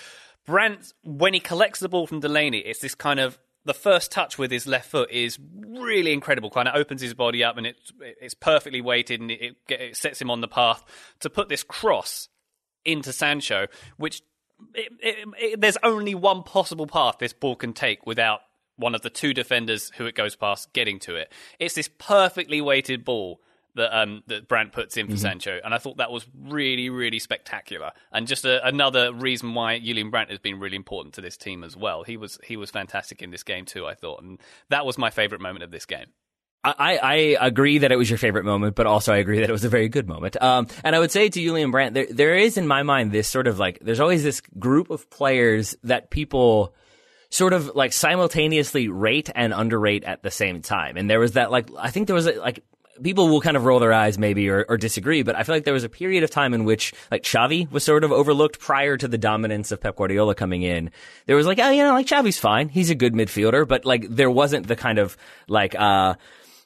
Brandt, 0.44 0.92
when 1.02 1.32
he 1.32 1.40
collects 1.40 1.80
the 1.80 1.88
ball 1.88 2.06
from 2.06 2.20
Delaney, 2.20 2.58
it's 2.58 2.80
this 2.80 2.94
kind 2.94 3.18
of 3.18 3.38
the 3.64 3.74
first 3.74 4.12
touch 4.12 4.38
with 4.38 4.50
his 4.50 4.66
left 4.66 4.90
foot 4.90 5.10
is 5.10 5.38
really 5.56 6.12
incredible. 6.12 6.50
Kind 6.50 6.68
of 6.68 6.74
opens 6.74 7.00
his 7.00 7.14
body 7.14 7.42
up 7.42 7.56
and 7.56 7.66
it's 7.66 7.92
it's 8.00 8.34
perfectly 8.34 8.80
weighted 8.80 9.20
and 9.20 9.30
it, 9.30 9.56
it 9.68 9.96
sets 9.96 10.20
him 10.20 10.30
on 10.30 10.40
the 10.40 10.48
path 10.48 10.84
to 11.20 11.30
put 11.30 11.48
this 11.48 11.62
cross 11.62 12.28
into 12.84 13.12
Sancho, 13.12 13.66
which 13.96 14.22
it, 14.74 14.92
it, 15.00 15.60
there's 15.60 15.78
only 15.82 16.14
one 16.14 16.42
possible 16.42 16.86
path 16.86 17.16
this 17.18 17.32
ball 17.32 17.56
can 17.56 17.72
take 17.72 18.06
without 18.06 18.40
one 18.76 18.94
of 18.94 19.02
the 19.02 19.10
two 19.10 19.32
defenders 19.32 19.90
who 19.96 20.06
it 20.06 20.14
goes 20.14 20.36
past 20.36 20.72
getting 20.72 20.98
to 21.00 21.16
it. 21.16 21.32
It's 21.58 21.74
this 21.74 21.88
perfectly 21.98 22.60
weighted 22.60 23.04
ball 23.04 23.40
that 23.74 23.96
um, 23.96 24.22
that 24.26 24.48
Brandt 24.48 24.72
puts 24.72 24.96
in 24.96 25.06
for 25.06 25.12
mm-hmm. 25.12 25.20
Sancho, 25.20 25.60
and 25.64 25.74
I 25.74 25.78
thought 25.78 25.98
that 25.98 26.10
was 26.10 26.26
really, 26.36 26.90
really 26.90 27.18
spectacular, 27.18 27.92
and 28.12 28.26
just 28.26 28.44
a, 28.44 28.66
another 28.66 29.12
reason 29.12 29.54
why 29.54 29.78
Julian 29.78 30.10
Brandt 30.10 30.30
has 30.30 30.38
been 30.38 30.60
really 30.60 30.76
important 30.76 31.14
to 31.14 31.20
this 31.20 31.36
team 31.36 31.64
as 31.64 31.76
well. 31.76 32.02
He 32.02 32.16
was 32.16 32.38
he 32.44 32.56
was 32.56 32.70
fantastic 32.70 33.22
in 33.22 33.30
this 33.30 33.42
game 33.42 33.64
too, 33.64 33.86
I 33.86 33.94
thought, 33.94 34.22
and 34.22 34.40
that 34.70 34.86
was 34.86 34.98
my 34.98 35.10
favourite 35.10 35.42
moment 35.42 35.62
of 35.62 35.70
this 35.70 35.86
game. 35.86 36.06
I, 36.66 36.96
I 36.96 37.46
agree 37.46 37.78
that 37.78 37.92
it 37.92 37.96
was 37.96 38.08
your 38.08 38.16
favorite 38.16 38.46
moment, 38.46 38.74
but 38.74 38.86
also 38.86 39.12
I 39.12 39.18
agree 39.18 39.40
that 39.40 39.48
it 39.50 39.52
was 39.52 39.64
a 39.64 39.68
very 39.68 39.90
good 39.90 40.08
moment. 40.08 40.40
Um, 40.42 40.66
and 40.82 40.96
I 40.96 40.98
would 40.98 41.10
say 41.10 41.28
to 41.28 41.40
Julian 41.40 41.70
Brandt, 41.70 41.92
there, 41.92 42.06
there 42.10 42.36
is 42.36 42.56
in 42.56 42.66
my 42.66 42.82
mind 42.82 43.12
this 43.12 43.28
sort 43.28 43.46
of 43.46 43.58
like, 43.58 43.80
there's 43.82 44.00
always 44.00 44.22
this 44.22 44.40
group 44.58 44.88
of 44.88 45.10
players 45.10 45.76
that 45.82 46.08
people 46.08 46.74
sort 47.28 47.52
of 47.52 47.74
like 47.74 47.92
simultaneously 47.92 48.88
rate 48.88 49.28
and 49.34 49.52
underrate 49.52 50.04
at 50.04 50.22
the 50.22 50.30
same 50.30 50.62
time. 50.62 50.96
And 50.96 51.10
there 51.10 51.20
was 51.20 51.32
that 51.32 51.50
like, 51.50 51.68
I 51.78 51.90
think 51.90 52.06
there 52.06 52.16
was 52.16 52.26
a, 52.26 52.40
like 52.40 52.64
people 53.02 53.28
will 53.28 53.40
kind 53.40 53.56
of 53.56 53.64
roll 53.64 53.80
their 53.80 53.92
eyes 53.92 54.18
maybe 54.18 54.48
or, 54.48 54.64
or, 54.68 54.76
disagree, 54.76 55.22
but 55.22 55.36
I 55.36 55.42
feel 55.42 55.54
like 55.54 55.64
there 55.64 55.74
was 55.74 55.84
a 55.84 55.88
period 55.88 56.22
of 56.22 56.30
time 56.30 56.54
in 56.54 56.64
which 56.64 56.92
like 57.10 57.22
Xavi 57.22 57.70
was 57.70 57.84
sort 57.84 58.04
of 58.04 58.12
overlooked 58.12 58.58
prior 58.58 58.96
to 58.96 59.08
the 59.08 59.18
dominance 59.18 59.72
of 59.72 59.80
Pep 59.80 59.96
Guardiola 59.96 60.34
coming 60.34 60.62
in. 60.62 60.90
There 61.26 61.36
was 61.36 61.46
like, 61.46 61.58
oh, 61.58 61.70
you 61.70 61.82
know, 61.82 61.92
like 61.92 62.06
Xavi's 62.06 62.38
fine. 62.38 62.68
He's 62.68 62.90
a 62.90 62.94
good 62.94 63.14
midfielder, 63.14 63.66
but 63.66 63.84
like 63.84 64.06
there 64.08 64.30
wasn't 64.30 64.66
the 64.66 64.76
kind 64.76 64.98
of 64.98 65.16
like, 65.48 65.74
uh, 65.74 66.14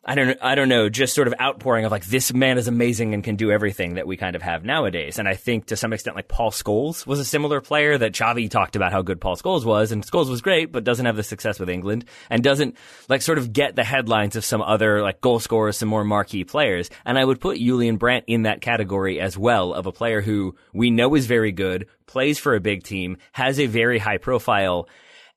I 0.04 0.14
don't 0.14 0.38
I 0.40 0.54
don't 0.54 0.68
know, 0.68 0.88
just 0.88 1.14
sort 1.14 1.28
of 1.28 1.34
outpouring 1.40 1.84
of 1.84 1.90
like 1.90 2.06
this 2.06 2.32
man 2.32 2.56
is 2.56 2.68
amazing 2.68 3.14
and 3.14 3.22
can 3.22 3.36
do 3.36 3.50
everything 3.50 3.94
that 3.94 4.06
we 4.06 4.16
kind 4.16 4.36
of 4.36 4.42
have 4.42 4.64
nowadays. 4.64 5.18
And 5.18 5.28
I 5.28 5.34
think 5.34 5.66
to 5.66 5.76
some 5.76 5.92
extent 5.92 6.16
like 6.16 6.28
Paul 6.28 6.50
Scholes 6.50 7.06
was 7.06 7.18
a 7.18 7.24
similar 7.24 7.60
player 7.60 7.98
that 7.98 8.12
Xavi 8.12 8.50
talked 8.50 8.76
about 8.76 8.92
how 8.92 9.02
good 9.02 9.20
Paul 9.20 9.36
Scholes 9.36 9.64
was, 9.64 9.92
and 9.92 10.06
Scholes 10.06 10.30
was 10.30 10.40
great, 10.40 10.72
but 10.72 10.84
doesn't 10.84 11.06
have 11.06 11.16
the 11.16 11.22
success 11.22 11.58
with 11.58 11.68
England 11.68 12.04
and 12.30 12.42
doesn't 12.42 12.76
like 13.08 13.22
sort 13.22 13.38
of 13.38 13.52
get 13.52 13.76
the 13.76 13.84
headlines 13.84 14.36
of 14.36 14.44
some 14.44 14.62
other 14.62 15.02
like 15.02 15.20
goal 15.20 15.40
scorers, 15.40 15.76
some 15.76 15.88
more 15.88 16.04
marquee 16.04 16.44
players. 16.44 16.90
And 17.04 17.18
I 17.18 17.24
would 17.24 17.40
put 17.40 17.58
Julian 17.58 17.96
Brandt 17.96 18.24
in 18.28 18.42
that 18.42 18.60
category 18.60 19.20
as 19.20 19.36
well 19.36 19.74
of 19.74 19.86
a 19.86 19.92
player 19.92 20.22
who 20.22 20.56
we 20.72 20.90
know 20.90 21.16
is 21.16 21.26
very 21.26 21.52
good, 21.52 21.86
plays 22.06 22.38
for 22.38 22.54
a 22.54 22.60
big 22.60 22.84
team, 22.84 23.18
has 23.32 23.58
a 23.58 23.66
very 23.66 23.98
high 23.98 24.18
profile 24.18 24.88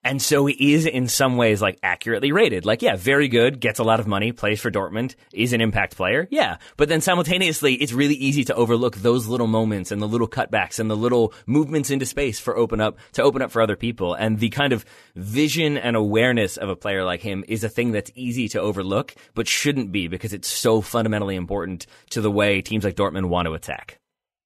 and 0.03 0.21
so 0.21 0.45
he 0.47 0.73
is 0.73 0.85
in 0.85 1.07
some 1.07 1.37
ways 1.37 1.61
like 1.61 1.77
accurately 1.83 2.31
rated. 2.31 2.65
Like, 2.65 2.81
yeah, 2.81 2.95
very 2.95 3.27
good, 3.27 3.59
gets 3.59 3.79
a 3.79 3.83
lot 3.83 3.99
of 3.99 4.07
money, 4.07 4.31
plays 4.31 4.59
for 4.59 4.71
Dortmund, 4.71 5.15
is 5.31 5.53
an 5.53 5.61
impact 5.61 5.95
player. 5.95 6.27
Yeah. 6.31 6.57
But 6.77 6.89
then 6.89 7.01
simultaneously, 7.01 7.75
it's 7.75 7.93
really 7.93 8.15
easy 8.15 8.43
to 8.45 8.55
overlook 8.55 8.95
those 8.97 9.27
little 9.27 9.47
moments 9.47 9.91
and 9.91 10.01
the 10.01 10.07
little 10.07 10.27
cutbacks 10.27 10.79
and 10.79 10.89
the 10.89 10.97
little 10.97 11.33
movements 11.45 11.91
into 11.91 12.05
space 12.05 12.39
for 12.39 12.57
open 12.57 12.81
up, 12.81 12.97
to 13.13 13.23
open 13.23 13.41
up 13.41 13.51
for 13.51 13.61
other 13.61 13.75
people. 13.75 14.15
And 14.15 14.39
the 14.39 14.49
kind 14.49 14.73
of 14.73 14.85
vision 15.15 15.77
and 15.77 15.95
awareness 15.95 16.57
of 16.57 16.69
a 16.69 16.75
player 16.75 17.03
like 17.03 17.21
him 17.21 17.45
is 17.47 17.63
a 17.63 17.69
thing 17.69 17.91
that's 17.91 18.11
easy 18.15 18.47
to 18.49 18.59
overlook, 18.59 19.13
but 19.35 19.47
shouldn't 19.47 19.91
be 19.91 20.07
because 20.07 20.33
it's 20.33 20.47
so 20.47 20.81
fundamentally 20.81 21.35
important 21.35 21.85
to 22.09 22.21
the 22.21 22.31
way 22.31 22.61
teams 22.61 22.83
like 22.83 22.95
Dortmund 22.95 23.29
want 23.29 23.45
to 23.45 23.53
attack. 23.53 23.99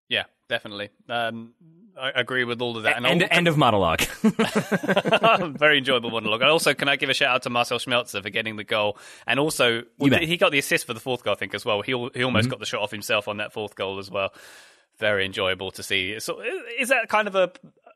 Yeah, 0.10 0.24
definitely. 0.50 0.90
Um, 1.10 1.54
I 1.98 2.12
agree 2.16 2.44
with 2.44 2.62
all 2.62 2.78
of 2.78 2.84
that. 2.84 2.98
And 2.98 3.06
end, 3.06 3.28
end 3.30 3.48
of 3.48 3.58
monologue. 3.58 4.02
Very 5.58 5.78
enjoyable 5.78 6.12
monologue. 6.12 6.42
And 6.42 6.50
also, 6.50 6.74
can 6.74 6.90
I 6.90 6.96
give 6.96 7.10
a 7.10 7.14
shout 7.14 7.36
out 7.36 7.44
to 7.44 7.50
Marcel 7.50 7.80
Schmelzer 7.80 8.22
for 8.22 8.30
getting 8.30 8.56
the 8.58 8.64
goal? 8.64 8.98
And 9.26 9.40
also, 9.40 9.84
well, 9.98 10.20
he 10.20 10.38
got 10.38 10.52
the 10.52 10.60
assist 10.60 10.86
for 10.86 10.94
the 10.94 11.00
fourth 11.00 11.24
goal, 11.24 11.34
I 11.34 11.38
think, 11.38 11.54
as 11.54 11.66
well. 11.66 11.82
He, 11.82 11.92
he 11.92 12.24
almost 12.24 12.46
mm-hmm. 12.46 12.50
got 12.50 12.60
the 12.60 12.66
shot 12.66 12.82
off 12.82 12.92
himself 12.92 13.28
on 13.28 13.38
that 13.38 13.54
fourth 13.54 13.76
goal 13.76 14.00
as 14.00 14.12
well. 14.12 14.34
Very 14.98 15.26
enjoyable 15.26 15.72
to 15.72 15.84
see. 15.84 16.20
So, 16.20 16.42
is 16.80 16.90
that 16.90 17.10
kind 17.10 17.28
of 17.28 17.36
a 17.36 17.52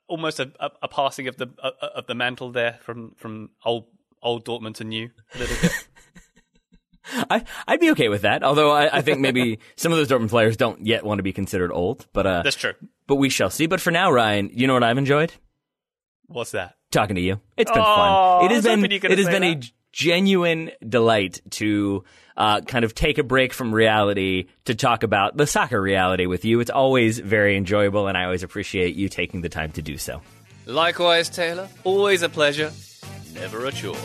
almost 0.07 0.39
a, 0.39 0.51
a, 0.59 0.71
a 0.83 0.87
passing 0.87 1.27
of 1.27 1.37
the 1.37 1.47
of 1.61 2.07
the 2.07 2.15
mantle 2.15 2.51
there 2.51 2.79
from 2.81 3.13
from 3.15 3.51
old 3.63 3.85
old 4.21 4.45
Dortmund 4.45 4.75
to 4.75 4.83
new 4.83 5.09
a 5.35 5.37
little 5.37 5.55
bit. 5.61 5.87
I, 7.29 7.43
I'd 7.67 7.79
be 7.79 7.91
okay 7.91 8.09
with 8.09 8.21
that. 8.23 8.43
Although 8.43 8.71
I, 8.71 8.97
I 8.97 9.01
think 9.01 9.19
maybe 9.19 9.59
some 9.75 9.91
of 9.91 9.97
those 9.97 10.07
Dortmund 10.07 10.29
players 10.29 10.57
don't 10.57 10.85
yet 10.85 11.03
want 11.03 11.19
to 11.19 11.23
be 11.23 11.33
considered 11.33 11.71
old. 11.71 12.05
But 12.13 12.27
uh, 12.27 12.41
That's 12.43 12.55
true. 12.55 12.73
but 13.07 13.15
we 13.15 13.29
shall 13.29 13.49
see. 13.49 13.65
But 13.67 13.81
for 13.81 13.91
now, 13.91 14.11
Ryan, 14.11 14.49
you 14.53 14.67
know 14.67 14.73
what 14.73 14.83
I've 14.83 14.97
enjoyed? 14.97 15.33
What's 16.27 16.51
that? 16.51 16.75
Talking 16.91 17.15
to 17.15 17.21
you. 17.21 17.39
It's 17.57 17.71
been 17.71 17.81
Oh, 17.81 17.83
fun. 18.41 18.45
It 18.45 18.51
has 18.55 18.63
been 18.63 18.79
hoping 18.79 18.91
you 18.91 18.95
were 18.97 19.01
gonna 19.01 19.13
it 19.13 19.17
has 19.19 19.27
say 19.27 19.31
been 19.31 19.43
a 19.43 19.61
genuine 19.91 20.71
delight 20.87 21.41
to 21.51 22.03
uh, 22.37 22.61
kind 22.61 22.85
of 22.85 22.93
take 22.95 23.17
a 23.17 23.23
break 23.23 23.53
from 23.53 23.73
reality 23.73 24.45
to 24.65 24.75
talk 24.75 25.03
about 25.03 25.35
the 25.35 25.45
soccer 25.47 25.81
reality 25.81 26.25
with 26.27 26.45
you. 26.45 26.59
It's 26.59 26.69
always 26.69 27.19
very 27.19 27.57
enjoyable, 27.57 28.07
and 28.07 28.17
I 28.17 28.25
always 28.25 28.43
appreciate 28.43 28.95
you 28.95 29.09
taking 29.09 29.41
the 29.41 29.49
time 29.49 29.71
to 29.73 29.81
do 29.81 29.97
so. 29.97 30.21
Likewise, 30.65 31.29
Taylor. 31.29 31.67
Always 31.83 32.21
a 32.21 32.29
pleasure. 32.29 32.71
Never 33.33 33.65
a 33.65 33.71
chore. 33.71 33.95